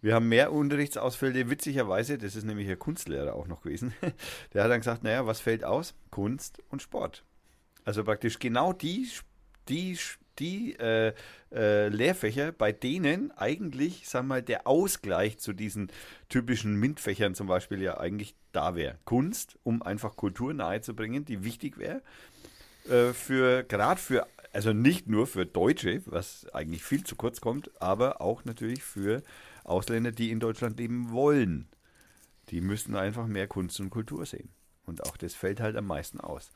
[0.00, 3.92] Wir haben mehr Unterrichtsausfälle, witzigerweise, das ist nämlich ein Kunstlehrer auch noch gewesen.
[4.54, 5.94] Der hat dann gesagt, naja, was fällt aus?
[6.10, 7.24] Kunst und Sport.
[7.84, 9.08] Also praktisch genau die,
[9.68, 9.98] die,
[10.38, 11.14] die äh,
[11.52, 15.90] äh, Lehrfächer, bei denen eigentlich, wir mal, der Ausgleich zu diesen
[16.28, 18.98] typischen MINT-Fächern zum Beispiel ja eigentlich da wäre.
[19.04, 22.02] Kunst, um einfach Kultur nahezubringen, die wichtig wäre.
[22.88, 27.70] Äh, für, gerade für, also nicht nur für Deutsche, was eigentlich viel zu kurz kommt,
[27.80, 29.22] aber auch natürlich für
[29.64, 31.68] Ausländer, die in Deutschland leben wollen.
[32.48, 34.48] Die müssten einfach mehr Kunst und Kultur sehen.
[34.86, 36.50] Und auch das fällt halt am meisten aus.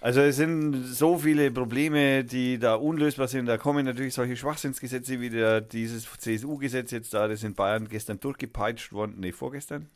[0.00, 3.46] Also es sind so viele Probleme, die da unlösbar sind.
[3.46, 8.18] Da kommen natürlich solche Schwachsinnsgesetze wie der, dieses CSU-Gesetz jetzt da, das in Bayern gestern
[8.18, 9.90] durchgepeitscht worden, nee, vorgestern?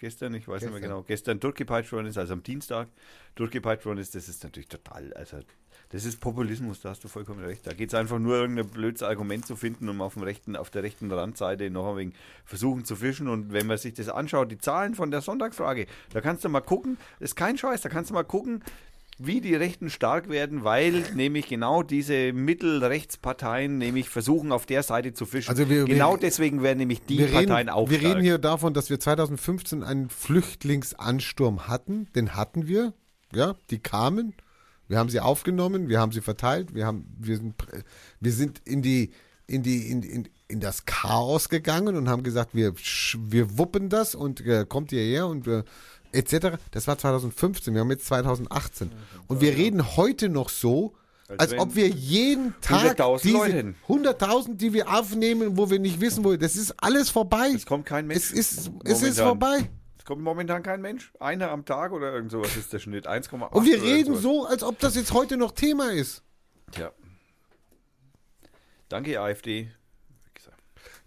[0.00, 0.96] Gestern, ich weiß nicht mehr Gestern.
[0.96, 2.88] genau, gestern durchgepeitscht worden ist, also am Dienstag
[3.34, 5.40] durchgepeitscht worden ist, das ist natürlich total, also
[5.90, 7.66] das ist Populismus, da hast du vollkommen recht.
[7.66, 10.70] Da geht es einfach nur, irgendein blödes Argument zu finden, um auf, dem rechten, auf
[10.70, 12.14] der rechten Randseite noch ein wenig
[12.44, 13.28] versuchen zu fischen.
[13.28, 16.60] Und wenn man sich das anschaut, die Zahlen von der Sonntagsfrage, da kannst du mal
[16.60, 18.62] gucken, ist kein Scheiß, da kannst du mal gucken,
[19.22, 25.12] wie die Rechten stark werden, weil nämlich genau diese Mittelrechtsparteien nämlich versuchen, auf der Seite
[25.12, 25.50] zu fischen.
[25.50, 28.12] Also wir- genau wir- deswegen werden nämlich die wir Parteien reden, auch wir stark.
[28.16, 32.08] reden hier davon, dass wir 2015 einen Flüchtlingsansturm hatten.
[32.14, 32.94] Den hatten wir.
[33.34, 34.34] Ja, die kamen.
[34.88, 37.54] Wir haben sie aufgenommen, wir haben sie verteilt, wir haben, wir sind,
[38.18, 39.12] wir sind in die,
[39.46, 44.16] in die, in, in, in das Chaos gegangen und haben gesagt, wir, wir wuppen das
[44.16, 45.64] und äh, kommt hierher und wir,
[46.12, 46.58] etc.
[46.70, 48.90] Das war 2015, wir haben jetzt 2018.
[49.26, 50.94] Und wir reden heute noch so,
[51.38, 53.76] Als ob wir jeden Tag 100.000 diese Leute hätten.
[53.86, 57.52] 100.000, die wir aufnehmen, wo wir nicht wissen, wo, das ist alles vorbei.
[57.54, 58.32] Es kommt kein Mensch.
[58.32, 59.70] Es ist, es ist vorbei.
[59.98, 61.12] Es kommt momentan kein Mensch.
[61.20, 63.06] Einer am Tag oder irgend sowas ist der Schnitt.
[63.06, 63.52] 1,8.
[63.52, 66.24] Und wir reden so, als ob das jetzt heute noch Thema ist.
[66.72, 66.90] Tja.
[68.88, 69.70] Danke, AfD.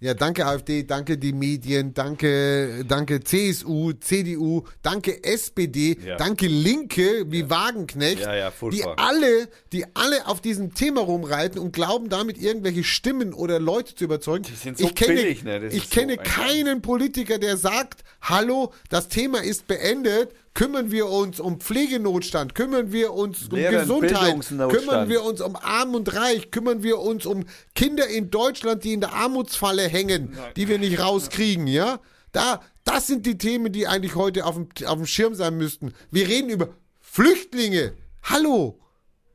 [0.04, 6.18] Ja, danke AfD, danke die Medien, danke, danke CSU, CDU, danke SPD, Ja.
[6.18, 11.72] danke Linke wie Wagenknecht, Ja, ja, die alle, die alle auf diesem Thema rumreiten und
[11.72, 14.44] glauben, damit irgendwelche Stimmen oder Leute zu überzeugen.
[14.44, 15.68] Die sind so ich kenne, billig, ne?
[15.68, 21.08] Ich so kenne ein- keinen Politiker, der sagt, hallo, das Thema ist beendet, kümmern wir
[21.08, 26.14] uns um Pflegenotstand, kümmern wir uns um Lehren Gesundheit, kümmern wir uns um Arm und
[26.16, 30.80] Reich, kümmern wir uns um Kinder in Deutschland, die in der Armutsfalle hängen, die wir
[30.80, 32.00] nicht rauskriegen, ja?
[32.32, 35.94] Da, das sind die Themen, die eigentlich heute auf dem, auf dem Schirm sein müssten.
[36.12, 37.94] Wir reden über Flüchtlinge.
[38.24, 38.80] Hallo,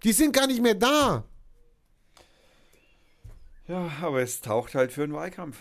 [0.05, 1.25] die sind gar nicht mehr da.
[3.69, 5.59] Ja, aber es taucht halt für einen Wahlkampf.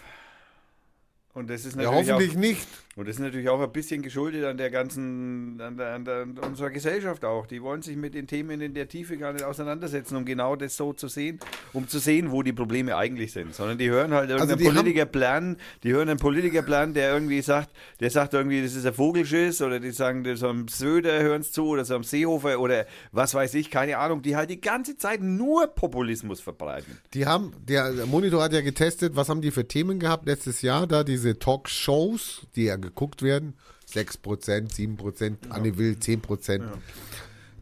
[1.33, 2.67] Und das ist Ja, natürlich hoffentlich auch, nicht.
[2.97, 6.21] Und das ist natürlich auch ein bisschen geschuldet an der ganzen, an, der, an, der,
[6.23, 7.47] an unserer Gesellschaft auch.
[7.47, 10.75] Die wollen sich mit den Themen in der Tiefe gar nicht auseinandersetzen, um genau das
[10.75, 11.39] so zu sehen,
[11.73, 13.55] um zu sehen, wo die Probleme eigentlich sind.
[13.55, 16.93] Sondern die hören halt irgendeinen Also die haben- Politiker planen, die hören einen Politiker planen,
[16.93, 17.69] der irgendwie sagt,
[17.99, 21.51] der sagt irgendwie, das ist ein Vogelschiss, oder die sagen, das am Söder hören es
[21.51, 24.97] zu, oder so am Seehofer, oder was weiß ich, keine Ahnung, die halt die ganze
[24.97, 26.97] Zeit nur Populismus verbreiten.
[27.13, 30.87] Die haben, der Monitor hat ja getestet, was haben die für Themen gehabt letztes Jahr,
[30.87, 33.55] da diese Talkshows, die ja geguckt werden,
[33.89, 36.63] 6%, 7%, Anne Will 10%.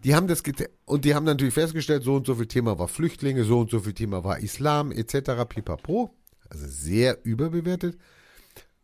[0.04, 0.44] Die haben das
[0.86, 3.80] und die haben natürlich festgestellt, so und so viel Thema war Flüchtlinge, so und so
[3.80, 5.46] viel Thema war Islam, etc.
[5.50, 6.14] pipapo.
[6.50, 7.98] Also sehr überbewertet.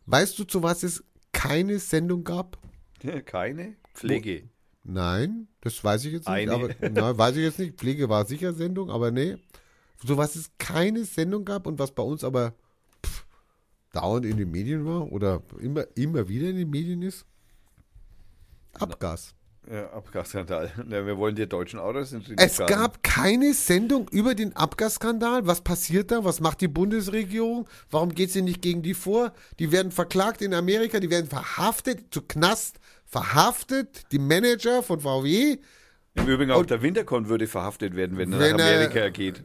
[0.06, 2.58] Weißt du, zu was es keine Sendung gab?
[3.24, 4.48] Keine Pflege.
[4.84, 6.50] Nein, das weiß ich jetzt nicht.
[6.50, 6.52] Eine.
[6.52, 7.78] Aber, nein, weiß ich jetzt nicht.
[7.78, 9.36] Pflege war sicher Sendung, aber nee.
[10.04, 12.54] So was es keine Sendung gab und was bei uns aber
[13.92, 17.24] dauernd in den Medien war oder immer, immer wieder in den Medien ist.
[18.74, 19.34] Abgas.
[19.70, 20.72] Ja, Abgasskandal.
[20.90, 22.10] Ja, wir wollen die deutschen Autos.
[22.10, 25.46] die Es nicht gab keine Sendung über den Abgasskandal.
[25.46, 26.24] Was passiert da?
[26.24, 27.68] Was macht die Bundesregierung?
[27.90, 29.32] Warum geht sie nicht gegen die vor?
[29.60, 34.02] Die werden verklagt in Amerika, die werden verhaftet, zu Knast verhaftet.
[34.10, 35.58] Die Manager von VW.
[36.14, 39.44] Im Übrigen auch der Winterkorn würde verhaftet werden, wenn er Wenn nach er- Amerika geht.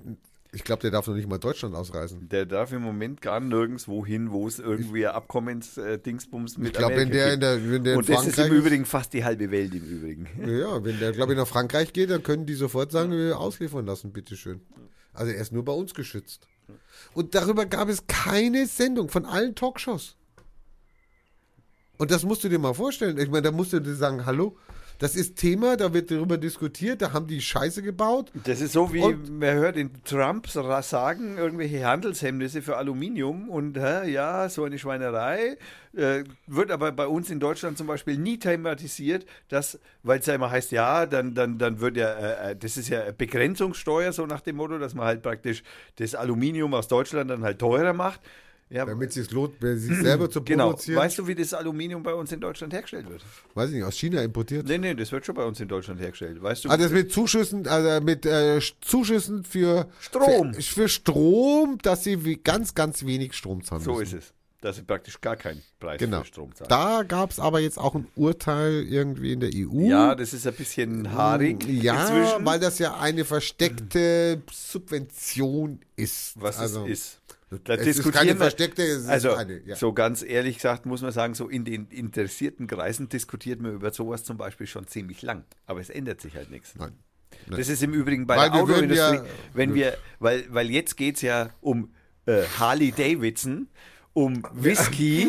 [0.58, 2.28] Ich glaube, der darf noch nicht mal Deutschland ausreisen.
[2.30, 7.10] Der darf im Moment gar nirgendwo hin, wo es irgendwie Abkommensdingsbums mit Ich glaube, wenn
[7.10, 9.24] Amerika der in der, wenn der in Und das ist Frankreich im Übrigen fast die
[9.24, 10.28] halbe Welt im Übrigen.
[10.48, 13.86] Ja, wenn der, glaube ich, nach Frankreich geht, dann können die sofort sagen, wir ausliefern
[13.86, 14.62] lassen, bitteschön.
[15.14, 16.48] Also er ist nur bei uns geschützt.
[17.14, 20.16] Und darüber gab es keine Sendung von allen Talkshows.
[22.00, 23.20] Und das musst du dir mal vorstellen.
[23.20, 24.58] Ich meine, da musst du dir sagen, hallo,
[25.00, 28.32] das ist Thema, da wird darüber diskutiert, da haben die Scheiße gebaut.
[28.46, 33.78] Das ist so wie, Und- man hört den Trump sagen, irgendwelche Handelshemmnisse für Aluminium und
[33.78, 35.58] hä, ja, so eine Schweinerei.
[35.96, 40.36] Äh, wird aber bei uns in Deutschland zum Beispiel nie thematisiert, dass, weil es ja
[40.36, 44.26] immer heißt, ja, dann, dann, dann wird ja, äh, äh, das ist ja Begrenzungssteuer, so
[44.26, 45.64] nach dem Motto, dass man halt praktisch
[45.96, 48.22] das Aluminium aus Deutschland dann halt teurer macht.
[48.70, 50.72] Ja, Damit es sich lohnt, sich selber zu genau.
[50.72, 50.98] produzieren.
[50.98, 53.24] Weißt du, wie das Aluminium bei uns in Deutschland hergestellt wird?
[53.54, 54.68] Weiß ich nicht, aus China importiert.
[54.68, 56.42] Nee, nee, das wird schon bei uns in Deutschland hergestellt.
[56.42, 60.54] Weißt du, Ah, das mit Zuschüssen, also mit äh, Zuschüssen für Strom.
[60.54, 64.18] Für, für Strom, dass sie wie ganz, ganz wenig Strom zahlen so müssen.
[64.18, 64.34] ist es.
[64.60, 66.22] Dass sie praktisch gar keinen Preis Genau.
[66.22, 66.68] für Strom zahlen.
[66.68, 69.88] Da gab es aber jetzt auch ein Urteil irgendwie in der EU.
[69.88, 72.44] Ja, das ist ein bisschen haarig Ja, inzwischen.
[72.46, 76.34] weil das ja eine versteckte Subvention ist.
[76.36, 77.18] was also, es ist.
[77.50, 79.76] Da Es ist diskutieren keine wir- versteckte, es ist also, eine, ja.
[79.78, 83.92] so ganz ehrlich gesagt, muss man sagen, so in den interessierten Kreisen diskutiert man über
[83.94, 85.46] sowas zum Beispiel schon ziemlich lang.
[85.66, 86.76] Aber es ändert sich halt nichts.
[86.76, 86.92] Nein.
[87.50, 91.16] Das ist im Übrigen bei Weil der Autoindustrie, ja- wenn wir, weil, weil jetzt geht
[91.16, 91.94] es ja um
[92.26, 93.70] äh, Harley Davidson,
[94.12, 95.28] um Whisky,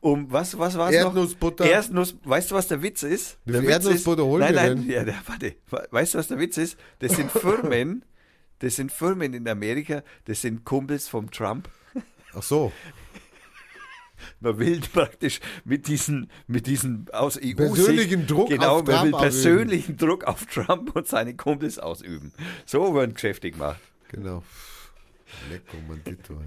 [0.00, 1.06] um was, was war es noch?
[1.06, 1.64] Erdnussbutter.
[1.64, 3.38] Erdnuss, weißt du, was der Witz ist?
[3.46, 4.88] Der Witz Erdnussbutter ist, holen nein, nein?
[4.88, 5.56] Ja, warte,
[5.90, 6.76] weißt du, was der Witz ist?
[7.00, 8.04] Das sind Firmen,
[8.60, 11.68] das sind Firmen in Amerika, das sind Kumpels vom Trump.
[12.34, 12.72] Ach so.
[14.40, 19.10] Man will praktisch mit diesen, mit diesen aus EU Persönlichen Druck genau, auf man will
[19.10, 19.20] Trump ausüben.
[19.20, 22.32] persönlichen Druck auf Trump und seine Kumpels ausüben.
[22.66, 23.80] So wird geschäftig gemacht.
[24.08, 24.42] Genau.
[25.50, 26.40] Lecco Mandito.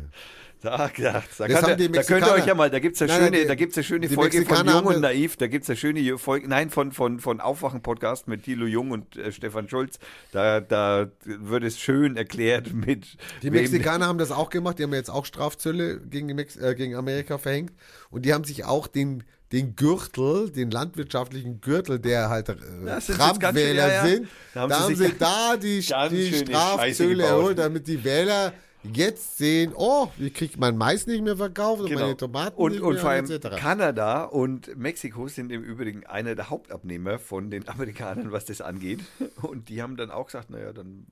[0.62, 3.12] Da, da, da, kann, die da könnt ihr euch ja mal, da gibt es eine
[3.12, 5.36] Nein, nein, schöne, die- da gibt's eine schöne Folge von Mexikaner Jung haben und Naiv,
[5.38, 9.18] da gibt es eine schöne Folge, nein, von, von, von Aufwachen-Podcast mit Thilo Jung und
[9.18, 9.98] äh, Stefan Schulz,
[10.32, 14.84] da, da wird es schön erklärt mit Die wem- Mexikaner haben das auch gemacht, die
[14.84, 17.72] haben jetzt auch Strafzölle gegen, Mex äh, gegen Amerika verhängt.
[18.12, 23.88] Und die haben sich auch den, den Gürtel, den landwirtschaftlichen Gürtel, der halt äh, Trump-Wähler
[23.88, 24.06] ja, ja.
[24.08, 25.84] sind, Da haben da sie haben sie da die, die
[26.32, 28.54] schöne Strafzölle erholt, damit die Wähler
[28.84, 32.02] jetzt sehen, oh, ich kriege mein Mais nicht mehr verkauft und Genau.
[32.02, 33.56] meine Tomaten und, nicht und mehr vor allem etc.
[33.58, 39.02] Kanada und Mexiko sind im Übrigen einer der Hauptabnehmer von den Amerikanern, was das angeht.
[39.42, 41.08] Und die haben dann auch gesagt, naja, dann,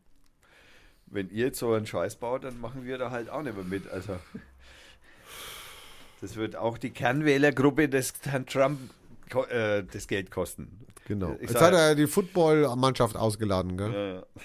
[1.06, 3.66] wenn ihr jetzt so einen Scheiß baut, dann machen wir da halt auch nicht mehr
[3.66, 3.90] mit.
[3.90, 4.16] Also,
[6.22, 8.80] Das wird auch die Kernwählergruppe des Herrn Trump
[9.50, 10.86] äh, das Geld kosten.
[11.08, 11.34] Genau.
[11.36, 14.24] Ich Jetzt sag- hat er die Footballmannschaft ausgeladen, gell?
[14.36, 14.40] Äh,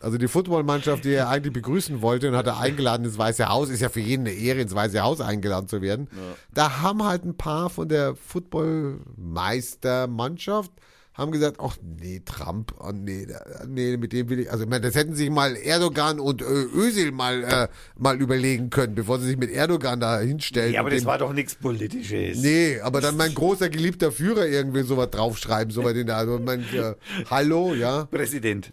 [0.00, 3.68] Also die Footballmannschaft, die er eigentlich begrüßen wollte und hat er eingeladen ins Weiße Haus,
[3.68, 6.08] ist ja für jeden eine Ehre, ins Weiße Haus eingeladen zu werden.
[6.54, 10.72] Da haben halt ein paar von der Footballmeistermannschaft
[11.12, 13.26] haben gesagt, ach nee, Trump, oh nee,
[13.66, 16.44] nee, mit dem will ich, also ich meine, das hätten sich mal Erdogan und äh,
[16.46, 20.72] Özil mal, äh, mal überlegen können, bevor sie sich mit Erdogan da hinstellen.
[20.72, 22.38] ja, aber das den- war doch nichts Politisches.
[22.40, 26.60] Nee, aber dann mein großer geliebter Führer irgendwie sowas draufschreiben, sowas in der, also mein,
[26.72, 26.94] äh,
[27.28, 28.72] hallo, ja, Präsident.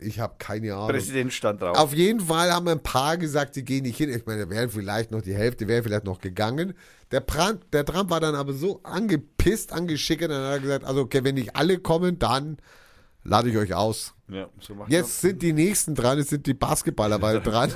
[0.00, 0.88] Ich habe keine Ahnung.
[0.88, 1.76] Präsident stand drauf.
[1.76, 4.10] Auf jeden Fall haben ein paar gesagt, sie gehen nicht hin.
[4.10, 6.74] Ich meine, da wären vielleicht noch die Hälfte, wäre vielleicht noch gegangen.
[7.10, 11.02] Der, Pran, der Trump war dann aber so angepisst, angeschickert, dann hat er gesagt, also
[11.02, 12.56] okay, wenn nicht alle kommen, dann
[13.22, 14.14] lade ich euch aus.
[14.28, 17.72] ja, so Jetzt sind die nächsten dran, es sind die Basketballer bald dran.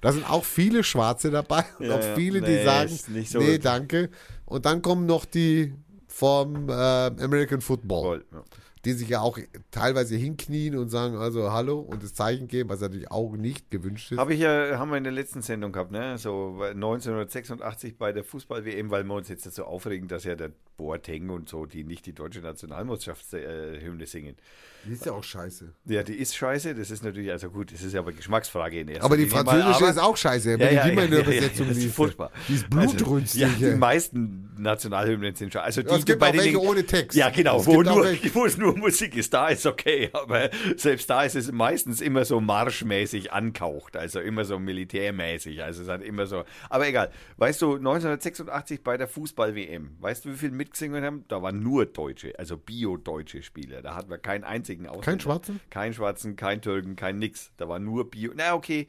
[0.00, 2.14] Da sind auch viele Schwarze dabei und Ja, auch ja.
[2.14, 4.10] viele, die Nee, sagen, ist nicht so nee, danke.
[4.44, 5.74] Und dann kommen noch die
[6.08, 8.42] vom äh, American Football Voll, ja.
[8.84, 9.38] Die sich ja auch
[9.70, 14.12] teilweise hinknien und sagen, also hallo und das Zeichen geben, was natürlich auch nicht gewünscht
[14.12, 14.18] ist.
[14.18, 16.18] Habe ich ja, haben wir in der letzten Sendung gehabt, ne?
[16.18, 20.50] So 1986 bei der Fußball-WM, weil wir uns jetzt so aufregen, dass ja der
[20.82, 24.36] Boateng und so, die nicht die deutsche Nationalmannschaftshymne singen.
[24.84, 25.72] Die ist ja auch scheiße.
[25.84, 28.88] Ja, die ist scheiße, das ist natürlich, also gut, das ist ja aber Geschmacksfrage in
[28.88, 31.04] erster Aber die Linie mal, französische aber- ist auch scheiße, wenn Ja, ja, die mal
[31.04, 31.94] in der ja, ja, Übersetzung das ist liest.
[31.94, 32.32] furchtbar.
[32.48, 33.44] Die ist blutrünstig.
[33.44, 35.62] Also, ja, die meisten Nationalhymnen sind schon.
[35.62, 37.16] Also die, Ja, es gibt bei auch welche ohne Text.
[37.16, 38.04] Ja, genau, wo, nur,
[38.34, 40.10] wo es nur Musik ist, da ist okay.
[40.14, 43.96] Aber selbst da ist es meistens immer so marschmäßig ankaucht.
[43.96, 45.62] Also immer so militärmäßig.
[45.62, 46.42] Also es hat immer so.
[46.70, 47.12] Aber egal.
[47.36, 51.24] Weißt du, 1986 bei der Fußball-WM, weißt du, wie viele mitgesungen haben?
[51.28, 53.82] Da waren nur Deutsche, also bio-deutsche Spieler.
[53.82, 55.04] Da hatten wir keinen einzigen Ausländer.
[55.06, 55.60] Kein Schwarzen?
[55.70, 57.52] Kein Schwarzen, kein Türken, kein nix.
[57.56, 58.32] Da war nur Bio.
[58.34, 58.86] Na, okay.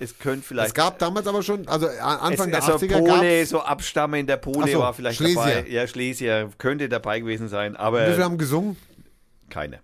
[0.00, 0.68] Es könnte vielleicht.
[0.68, 4.28] Es gab damals aber schon, also a- Anfang Es- der also 80er Pole, so Abstammen
[4.28, 5.36] der Pole so, war vielleicht Schlesier.
[5.56, 5.68] dabei.
[5.68, 8.76] Ja, Schlesier könnte dabei gewesen sein, wie aber viele haben gesungen?
[9.50, 9.80] keine.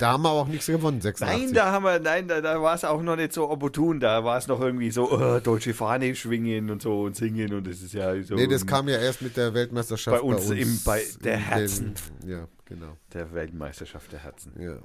[0.00, 1.46] Da haben wir auch nichts gewonnen, 86.
[1.46, 4.00] Nein, da haben wir, nein, da, da war es auch noch nicht so opportun.
[4.00, 7.66] Da war es noch irgendwie so, oh, deutsche Fahne schwingen und so und singen und
[7.66, 8.34] das ist ja so.
[8.34, 11.94] nee, das kam ja erst mit der Weltmeisterschaft Bei uns im- bei der Herzen.
[12.22, 12.96] Den, ja, genau.
[13.12, 14.52] der Weltmeisterschaft der Herzen.
[14.58, 14.76] Ja.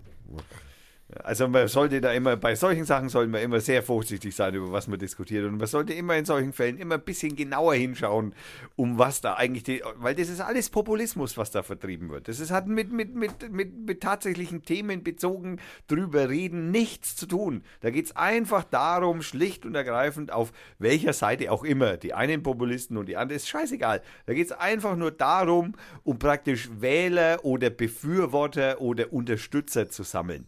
[1.23, 4.71] Also man sollte da immer, bei solchen Sachen sollte man immer sehr vorsichtig sein, über
[4.71, 5.43] was man diskutiert.
[5.43, 8.33] Und man sollte immer in solchen Fällen immer ein bisschen genauer hinschauen,
[8.75, 12.27] um was da eigentlich, die, weil das ist alles Populismus, was da vertrieben wird.
[12.27, 17.25] Das ist, hat mit, mit, mit, mit, mit tatsächlichen Themen bezogen drüber reden nichts zu
[17.25, 17.63] tun.
[17.81, 22.43] Da geht es einfach darum, schlicht und ergreifend, auf welcher Seite auch immer, die einen
[22.43, 24.03] Populisten und die anderen, ist scheißegal.
[24.27, 25.73] Da geht es einfach nur darum,
[26.03, 30.45] um praktisch Wähler oder Befürworter oder Unterstützer zu sammeln.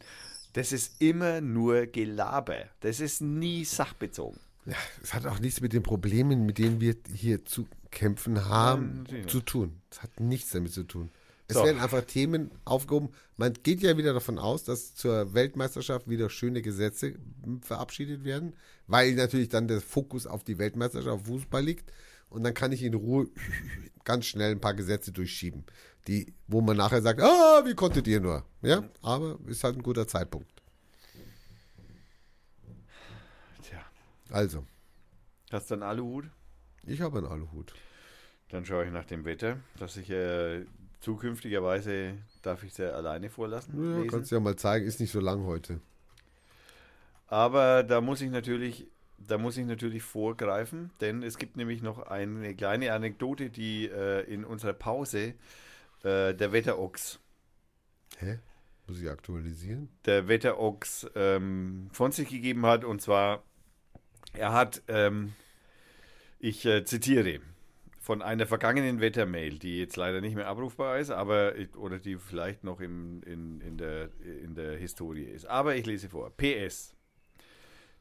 [0.53, 2.65] Das ist immer nur Gelaber.
[2.81, 4.39] Das ist nie sachbezogen.
[4.65, 8.99] Ja, es hat auch nichts mit den Problemen, mit denen wir hier zu kämpfen haben,
[8.99, 9.81] natürlich zu tun.
[9.89, 11.09] Es hat nichts damit zu tun.
[11.47, 11.65] Es So.
[11.65, 13.09] werden einfach Themen aufgehoben.
[13.35, 17.15] Man geht ja wieder davon aus, dass zur Weltmeisterschaft wieder schöne Gesetze
[17.61, 18.53] verabschiedet werden,
[18.87, 21.91] weil natürlich dann der Fokus auf die Weltmeisterschaft auf Fußball liegt.
[22.29, 23.27] Und dann kann ich in Ruhe
[24.05, 25.65] ganz schnell ein paar Gesetze durchschieben,
[26.07, 28.43] die, wo man nachher sagt, ah, wie konntet ihr nur?
[28.61, 30.49] Ja, aber ist halt ein guter Zeitpunkt.
[33.63, 33.79] Tja,
[34.31, 34.65] Also,
[35.51, 36.25] hast du einen Aluhut?
[36.85, 37.73] ich habe einen Aluhut.
[38.49, 40.65] Dann schaue ich nach dem Wetter, dass ich äh,
[40.99, 44.03] zukünftigerweise darf ich sie alleine vorlassen.
[44.03, 45.79] Ja, kannst du ja mal zeigen, ist nicht so lang heute.
[47.27, 51.99] Aber da muss ich natürlich, da muss ich natürlich vorgreifen, denn es gibt nämlich noch
[52.07, 55.33] eine kleine Anekdote, die äh, in unserer Pause
[56.03, 57.19] äh, der Wetterochs,
[58.17, 58.39] Hä?
[58.87, 59.89] Muss ich aktualisieren?
[60.05, 62.83] der Wetterochs ähm, von sich gegeben hat.
[62.83, 63.43] Und zwar,
[64.33, 65.33] er hat, ähm,
[66.39, 67.39] ich äh, zitiere,
[68.01, 72.63] von einer vergangenen Wettermail, die jetzt leider nicht mehr abrufbar ist, aber oder die vielleicht
[72.63, 75.45] noch im, in, in, der, in der Historie ist.
[75.45, 76.31] Aber ich lese vor.
[76.35, 76.95] PS.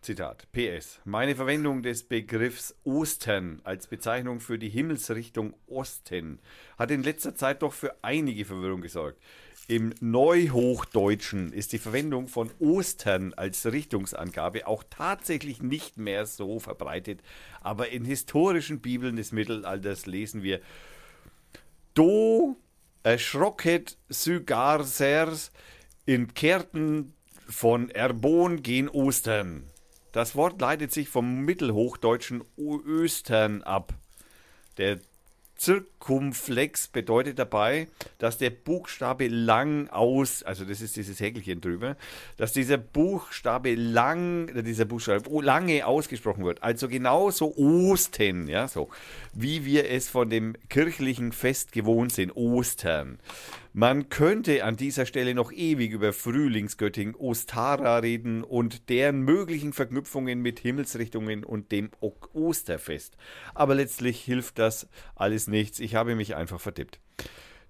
[0.02, 0.50] Zitat.
[0.52, 0.98] PS.
[1.04, 6.38] Meine Verwendung des Begriffs Ostern als Bezeichnung für die Himmelsrichtung Osten
[6.78, 9.20] hat in letzter Zeit doch für einige Verwirrung gesorgt.
[9.68, 17.20] Im Neuhochdeutschen ist die Verwendung von Ostern als Richtungsangabe auch tatsächlich nicht mehr so verbreitet,
[17.60, 20.60] aber in historischen Bibeln des Mittelalters lesen wir
[21.92, 22.56] Do
[23.02, 25.52] erschrocket Sygarsers
[26.06, 27.12] in Kärten
[27.46, 29.69] von Erbon gen Ostern.
[30.12, 33.94] Das Wort leitet sich vom mittelhochdeutschen Östern ab.
[34.78, 34.98] Der
[35.60, 41.98] Zirkumflex bedeutet dabei, dass der Buchstabe lang aus, also das ist dieses Häkelchen drüber,
[42.38, 46.62] dass dieser Buchstabe lang, äh, dieser Buchstabe lange ausgesprochen wird.
[46.62, 48.88] Also genauso Osten, ja, so
[49.34, 53.18] wie wir es von dem kirchlichen Fest gewohnt sind, Ostern.
[53.72, 60.42] Man könnte an dieser Stelle noch ewig über Frühlingsgöttin Ostara reden und deren möglichen Verknüpfungen
[60.42, 61.90] mit Himmelsrichtungen und dem
[62.32, 63.16] Osterfest.
[63.54, 65.78] Aber letztlich hilft das alles nichts.
[65.78, 66.98] Ich habe mich einfach vertippt.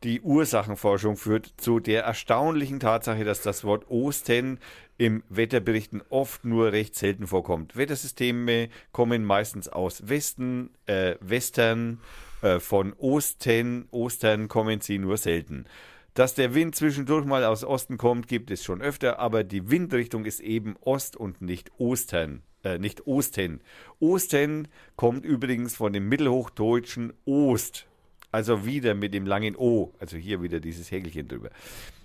[0.02, 4.58] Die Ursachenforschung führt zu der erstaunlichen Tatsache, dass das Wort Osten
[4.96, 7.76] im Wetterberichten oft nur recht selten vorkommt.
[7.76, 12.00] Wettersysteme kommen meistens aus Westen, äh, Western,
[12.60, 15.66] von Osten, Ostern kommen sie nur selten.
[16.14, 20.24] Dass der Wind zwischendurch mal aus Osten kommt, gibt es schon öfter, aber die Windrichtung
[20.24, 22.42] ist eben Ost und nicht Ostern.
[22.64, 23.60] Äh, nicht Osten.
[24.00, 27.86] Osten kommt übrigens von dem mittelhochdeutschen Ost.
[28.32, 29.92] Also wieder mit dem langen O.
[29.98, 31.50] Also hier wieder dieses Häkelchen drüber.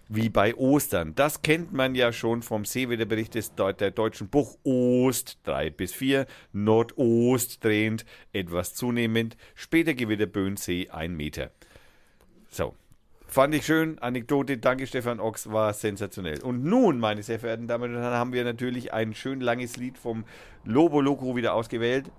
[0.08, 1.16] Wie bei Ostern.
[1.16, 6.28] Das kennt man ja schon vom Seewetterbericht des der deutschen Buch Ost 3 bis 4.
[6.54, 9.36] Nordost drehend, etwas zunehmend.
[9.56, 11.52] Später Gewitter Böhnsee 1 Meter.
[12.50, 12.76] So,
[13.28, 14.00] Fand ich schön.
[14.00, 14.58] Anekdote.
[14.58, 15.52] Danke, Stefan Ochs.
[15.52, 16.42] War sensationell.
[16.42, 19.98] Und nun, meine sehr verehrten Damen und Herren, haben wir natürlich ein schön langes Lied
[19.98, 20.24] vom
[20.64, 22.12] Lobo Loco wieder ausgewählt.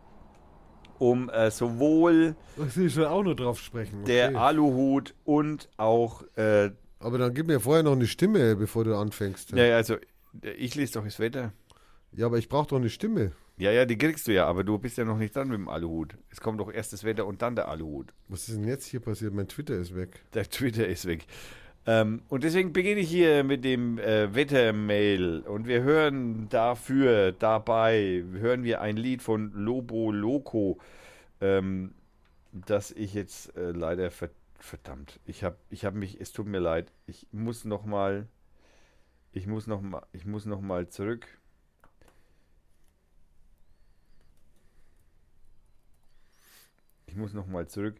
[0.98, 2.36] Um äh, sowohl.
[2.76, 4.00] Ich schon auch nur drauf sprechen.
[4.02, 4.12] Okay.
[4.12, 6.22] Der Aluhut und auch.
[6.36, 9.52] Äh, Aber dann gib mir vorher noch eine Stimme, bevor du anfängst.
[9.52, 9.96] Ja, also,
[10.56, 11.52] ich lese doch das Wetter.
[12.12, 13.32] Ja, aber ich brauche doch eine Stimme.
[13.58, 15.68] Ja, ja, die kriegst du ja, aber du bist ja noch nicht dran mit dem
[15.68, 16.14] Aluhut.
[16.30, 18.12] Es kommt doch erst das Wetter und dann der Aluhut.
[18.28, 19.32] Was ist denn jetzt hier passiert?
[19.32, 20.20] Mein Twitter ist weg.
[20.34, 21.26] Der Twitter ist weg.
[21.86, 28.24] Ähm, und deswegen beginne ich hier mit dem äh, Wettermail und wir hören dafür, dabei,
[28.32, 30.78] hören wir ein Lied von Lobo Loco,
[31.40, 31.92] ähm,
[32.52, 34.10] das ich jetzt äh, leider,
[34.58, 38.28] verdammt, ich habe ich hab mich, es tut mir leid, ich muss noch mal,
[39.32, 41.26] ich muss noch mal, ich muss noch mal zurück.
[47.16, 47.96] ich muss noch mal zurück.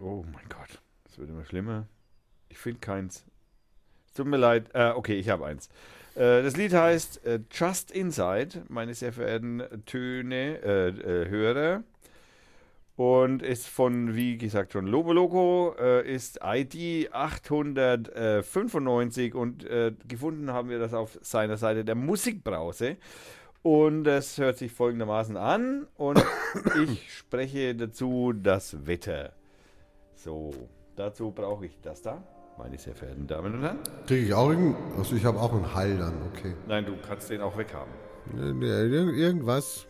[0.00, 1.86] Oh mein Gott, das wird immer schlimmer.
[2.48, 3.24] Ich finde keins.
[4.18, 4.74] Tut mir leid.
[4.74, 5.68] Äh, okay, ich habe eins.
[6.16, 11.84] Äh, das Lied heißt äh, Just Inside, meine sehr verehrten Töne, äh, äh, Hörer
[12.96, 19.64] und ist von, wie gesagt, schon Lobo Loco, äh, ist ID 895 und
[20.08, 22.96] gefunden haben wir das auf seiner Seite der Musikbrause.
[23.62, 26.20] Und es hört sich folgendermaßen an und
[26.82, 29.32] ich spreche dazu das Wetter.
[30.16, 30.52] So,
[30.96, 32.20] dazu brauche ich das da,
[32.58, 33.78] meine sehr verehrten Damen und Herren.
[34.06, 36.54] Kriege ich auch irgend, also ich habe auch einen Hall dann, okay.
[36.66, 37.92] Nein, du kannst den auch weghaben.
[38.36, 39.86] Irgendwas.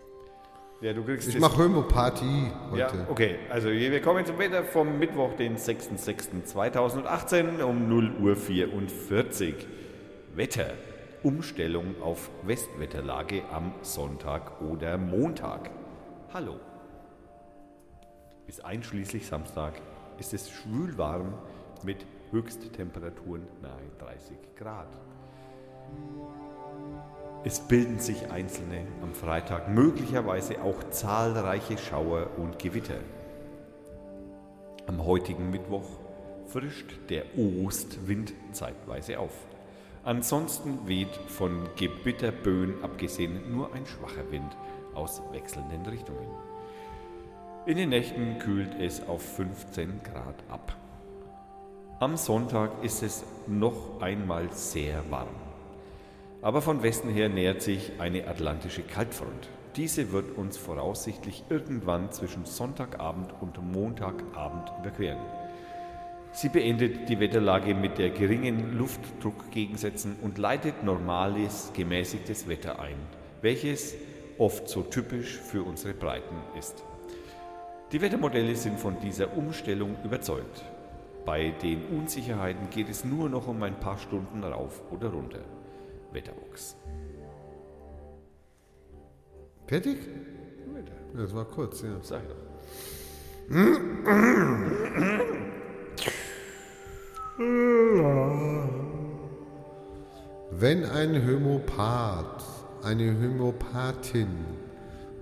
[0.80, 2.78] Ja, du kriegst ich mache Homöopathie heute.
[2.78, 3.36] Ja, okay.
[3.50, 9.66] Also wir kommen zum Wetter vom Mittwoch, den 6.6.2018 um 0 Uhr 44.
[10.36, 10.74] Wetter.
[11.24, 15.70] Umstellung auf Westwetterlage am Sonntag oder Montag.
[16.32, 16.60] Hallo.
[18.46, 19.72] Bis einschließlich Samstag
[20.20, 21.34] ist es schwülwarm
[21.82, 24.88] mit Höchsttemperaturen nahe 30 Grad.
[27.44, 32.98] Es bilden sich einzelne am Freitag, möglicherweise auch zahlreiche Schauer und Gewitter.
[34.86, 35.88] Am heutigen Mittwoch
[36.46, 39.32] frischt der Ostwind zeitweise auf.
[40.04, 44.56] Ansonsten weht von Gewitterböen abgesehen nur ein schwacher Wind
[44.94, 46.28] aus wechselnden Richtungen.
[47.66, 50.77] In den Nächten kühlt es auf 15 Grad ab.
[52.00, 55.34] Am Sonntag ist es noch einmal sehr warm.
[56.42, 59.48] Aber von Westen her nähert sich eine atlantische Kaltfront.
[59.74, 65.18] Diese wird uns voraussichtlich irgendwann zwischen Sonntagabend und Montagabend überqueren.
[66.30, 72.94] Sie beendet die Wetterlage mit der geringen Luftdruckgegensätzen und leitet normales, gemäßigtes Wetter ein,
[73.42, 73.96] welches
[74.38, 76.84] oft so typisch für unsere Breiten ist.
[77.90, 80.62] Die Wettermodelle sind von dieser Umstellung überzeugt.
[81.24, 85.40] Bei den Unsicherheiten geht es nur noch um ein paar Stunden rauf oder runter.
[86.12, 86.76] Wetterbox.
[89.66, 89.98] Fertig?
[91.14, 91.90] Ja, das war kurz, ja.
[92.00, 92.36] Sag doch.
[100.50, 102.44] Wenn ein Homöopath,
[102.82, 104.28] eine Homöopathin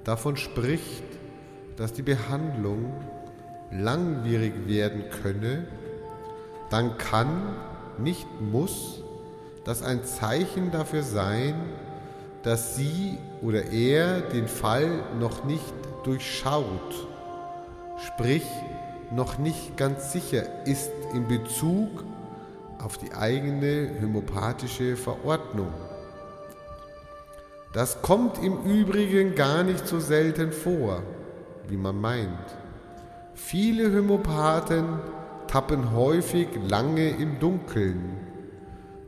[0.05, 1.05] davon spricht,
[1.77, 2.93] dass die Behandlung
[3.71, 5.67] langwierig werden könne,
[6.71, 7.57] dann kann,
[7.99, 9.03] nicht muss,
[9.65, 11.55] das ein Zeichen dafür sein,
[12.43, 17.09] dass sie oder er den Fall noch nicht durchschaut,
[18.07, 18.47] sprich
[19.11, 22.05] noch nicht ganz sicher ist in Bezug
[22.79, 25.73] auf die eigene homöopathische Verordnung.
[27.73, 31.03] Das kommt im Übrigen gar nicht so selten vor,
[31.69, 32.57] wie man meint.
[33.35, 35.01] Viele Homöopathen
[35.49, 38.17] tappen häufig lange im Dunkeln,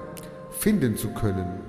[0.51, 1.61] finden zu können.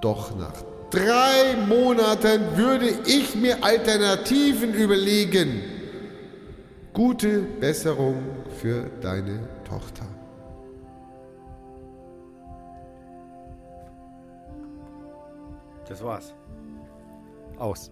[0.00, 0.54] Doch nach
[0.90, 5.62] drei Monaten würde ich mir Alternativen überlegen.
[6.92, 8.16] Gute Besserung
[8.60, 10.06] für deine Tochter.
[15.92, 16.34] Das war's.
[17.58, 17.90] Aus.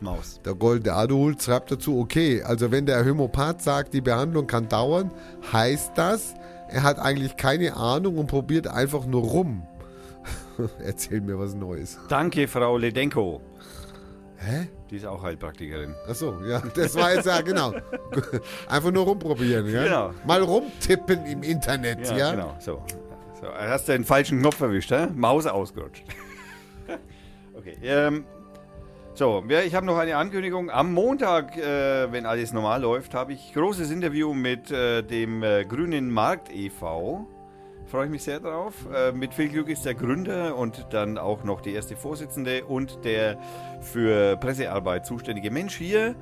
[0.00, 0.40] Maus.
[0.42, 5.10] Der goldene Adult schreibt dazu, okay, also wenn der Homöopath sagt, die Behandlung kann dauern,
[5.52, 6.32] heißt das,
[6.70, 9.66] er hat eigentlich keine Ahnung und probiert einfach nur rum.
[10.82, 11.98] Erzähl mir was Neues.
[12.08, 13.42] Danke, Frau Ledenko.
[14.38, 14.70] Hä?
[14.88, 15.94] Die ist auch Heilpraktikerin.
[16.08, 17.74] Achso, ja, das war jetzt ja genau.
[18.66, 19.84] Einfach nur rumprobieren, ja?
[19.84, 20.14] Genau.
[20.26, 22.16] Mal rumtippen im Internet, ja?
[22.16, 22.56] Ja, genau.
[22.60, 22.82] So.
[23.38, 23.48] so.
[23.48, 25.08] Hast du den falschen Knopf erwischt, hä?
[25.14, 26.04] Maus ausgerutscht.
[27.60, 27.76] Okay.
[27.82, 28.24] Ähm,
[29.14, 30.70] so, ich habe noch eine Ankündigung.
[30.70, 35.64] Am Montag, äh, wenn alles normal läuft, habe ich großes Interview mit äh, dem äh,
[35.64, 37.26] Grünen Markt e.V.
[37.86, 38.74] Freue ich mich sehr drauf.
[38.94, 43.04] Äh, mit viel Glück ist der Gründer und dann auch noch die erste Vorsitzende und
[43.04, 43.36] der
[43.80, 46.14] für Pressearbeit zuständige Mensch hier.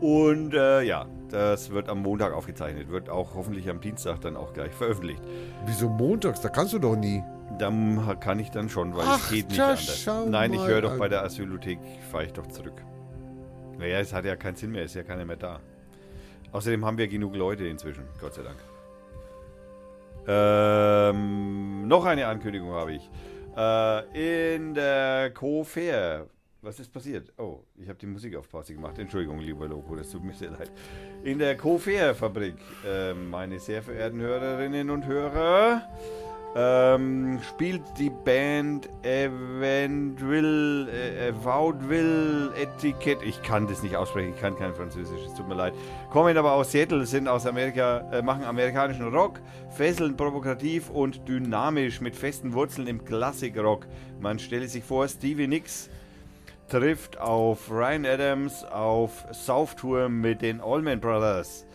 [0.00, 4.52] Und äh, ja, das wird am Montag aufgezeichnet, wird auch hoffentlich am Dienstag dann auch
[4.52, 5.22] gleich veröffentlicht.
[5.64, 6.40] Wieso montags?
[6.42, 7.22] Da kannst du doch nie.
[7.58, 10.08] Dann kann ich dann schon, weil Ach, es geht nicht anders.
[10.26, 11.78] Nein, ich höre doch bei der Asylothek,
[12.10, 12.82] fahre ich doch zurück.
[13.78, 15.60] Naja, es hat ja keinen Sinn mehr, es ist ja keiner mehr da.
[16.52, 18.58] Außerdem haben wir genug Leute inzwischen, Gott sei Dank.
[20.26, 23.10] Ähm, noch eine Ankündigung habe ich.
[23.56, 26.26] Äh, in der Co-Fair.
[26.62, 27.30] Was ist passiert?
[27.36, 28.98] Oh, ich habe die Musik auf Pause gemacht.
[28.98, 30.72] Entschuldigung, lieber Loco, das tut mir sehr leid.
[31.22, 35.82] In der Co-Fair-Fabrik, äh, meine sehr verehrten Hörerinnen und Hörer,
[36.56, 43.18] ähm, spielt die Band Eventville, äh, Vaudeville Etikett.
[43.22, 45.74] Ich kann das nicht aussprechen, ich kann kein Französisch, es tut mir leid.
[46.10, 52.00] Kommen aber aus Seattle, sind aus Amerika, äh, machen amerikanischen Rock, fesselnd, provokativ und dynamisch
[52.00, 53.86] mit festen Wurzeln im Klassikrock.
[54.20, 55.90] Man stelle sich vor, Stevie Nicks
[56.68, 61.66] trifft auf Ryan Adams auf South Tour mit den Allman Brothers.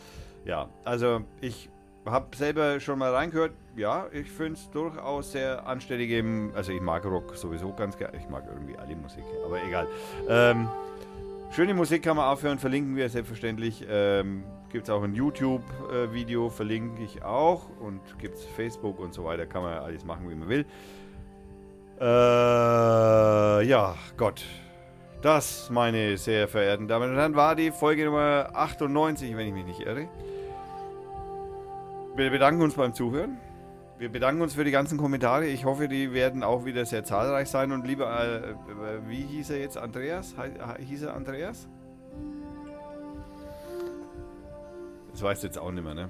[0.46, 1.70] Ja, also ich
[2.06, 3.52] habe selber schon mal reingehört.
[3.80, 6.12] Ja, ich finde es durchaus sehr anständig.
[6.12, 8.18] Im, also ich mag Rock sowieso ganz gerne.
[8.18, 9.88] Ich mag irgendwie alle Musik, aber egal.
[10.28, 10.68] Ähm,
[11.56, 13.86] schöne Musik kann man aufhören, verlinken wir selbstverständlich.
[13.90, 17.70] Ähm, gibt es auch ein YouTube-Video, verlinke ich auch.
[17.80, 19.46] Und gibt es Facebook und so weiter.
[19.46, 20.66] Kann man alles machen, wie man will.
[22.02, 24.44] Äh, ja, Gott.
[25.22, 29.66] Das, meine sehr verehrten Damen und Herren, war die Folge Nummer 98, wenn ich mich
[29.66, 30.10] nicht irre.
[32.18, 33.38] Wir bedanken uns beim Zuhören.
[34.00, 35.46] Wir bedanken uns für die ganzen Kommentare.
[35.46, 37.74] Ich hoffe, die werden auch wieder sehr zahlreich sein.
[37.74, 38.56] Und lieber, äh,
[39.10, 39.78] wie hieß er jetzt?
[39.78, 40.36] Andreas?
[40.80, 41.68] Hieß er Andreas?
[45.12, 46.10] Das weißt du jetzt auch nicht mehr, ne?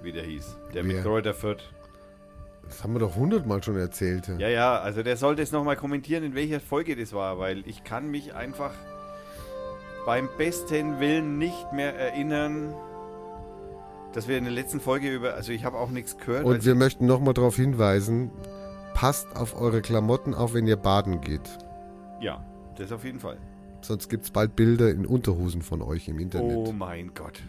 [0.00, 0.56] Wie der hieß.
[0.72, 1.02] Der mit Wer?
[1.02, 1.62] Kräuter Fürth.
[2.64, 4.28] Das haben wir doch hundertmal schon erzählt.
[4.38, 7.84] Ja, ja, also der sollte es nochmal kommentieren, in welcher Folge das war, weil ich
[7.84, 8.72] kann mich einfach
[10.06, 12.74] beim besten Willen nicht mehr erinnern,
[14.12, 16.44] dass wir in der letzten Folge über, also ich habe auch nichts gehört.
[16.44, 18.30] Und wir möchten nochmal darauf hinweisen,
[18.94, 21.48] passt auf eure Klamotten auf, wenn ihr baden geht.
[22.20, 22.44] ja,
[22.76, 23.36] das auf jeden Fall.
[23.82, 26.56] Sonst gibt es bald Bilder in Unterhosen von euch im Internet.
[26.56, 27.42] Oh mein Gott.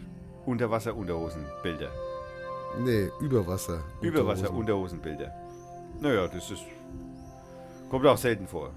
[0.46, 1.88] Unterwasser-Unterhosenbilder.
[2.82, 3.80] Nee, Überwasser.
[4.00, 5.30] Überwasser-Unterhosenbilder.
[6.00, 6.62] Naja, das ist.
[7.90, 8.70] Kommt auch selten vor.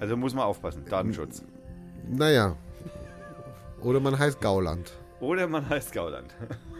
[0.00, 0.84] Also muss man aufpassen.
[0.88, 1.42] Datenschutz.
[2.08, 2.56] Naja.
[3.82, 4.92] Oder man heißt Gauland.
[5.20, 6.34] Oder man heißt Gauland.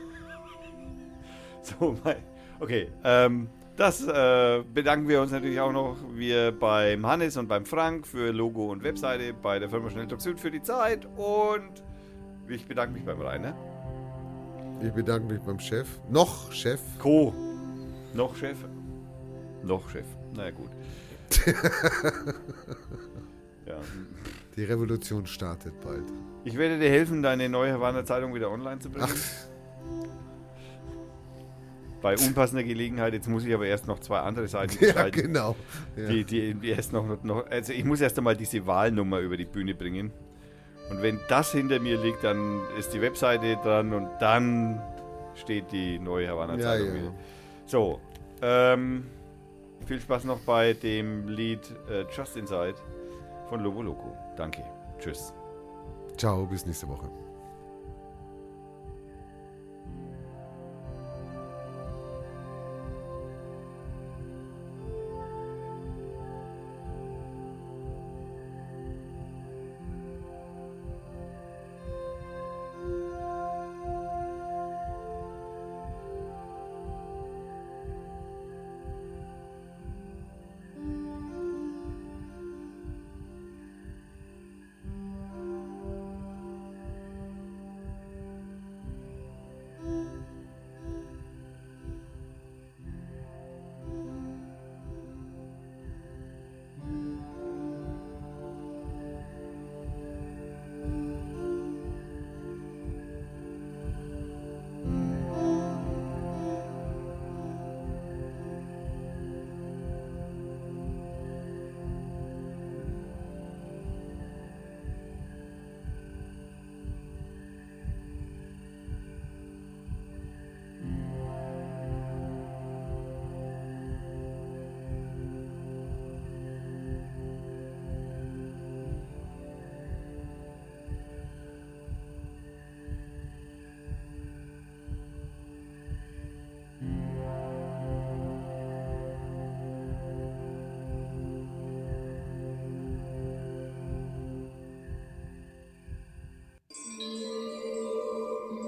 [1.81, 2.17] so, mein.
[2.59, 5.97] Okay, ähm, das äh, bedanken wir uns natürlich auch noch.
[6.15, 10.41] Wir beim Hannes und beim Frank für Logo und Webseite, bei der Firma Schnelltalk Süd
[10.41, 11.83] für die Zeit und
[12.49, 13.55] ich bedanke mich beim Rainer.
[14.83, 15.86] Ich bedanke mich beim Chef.
[16.09, 16.81] Noch Chef.
[16.99, 17.35] Co.
[18.15, 18.57] Noch Chef?
[19.62, 20.07] Noch Chef.
[20.35, 20.70] Na ja, gut.
[23.67, 23.77] ja.
[24.57, 26.05] Die Revolution startet bald.
[26.45, 29.12] Ich werde dir helfen, deine neue Havanna Zeitung wieder online zu bringen.
[32.07, 35.23] Bei unpassender Gelegenheit, jetzt muss ich aber erst noch zwei andere Seiten Ja, gestalten.
[35.23, 35.57] genau.
[35.97, 36.07] Ja.
[36.09, 39.75] Die, die, erst noch, noch, also ich muss erst einmal diese Wahlnummer über die Bühne
[39.75, 40.12] bringen.
[40.89, 44.81] Und wenn das hinter mir liegt, dann ist die Webseite dran und dann
[45.35, 46.94] steht die neue Havanna Ja, Zeitung ja.
[46.94, 47.15] wieder.
[47.67, 48.01] So,
[48.41, 49.07] ähm,
[49.85, 51.59] viel Spaß noch bei dem Lied
[51.91, 52.76] äh, Just Inside
[53.49, 54.17] von Lobo Loco.
[54.36, 54.62] Danke.
[55.01, 55.35] Tschüss.
[56.17, 57.10] Ciao, bis nächste Woche.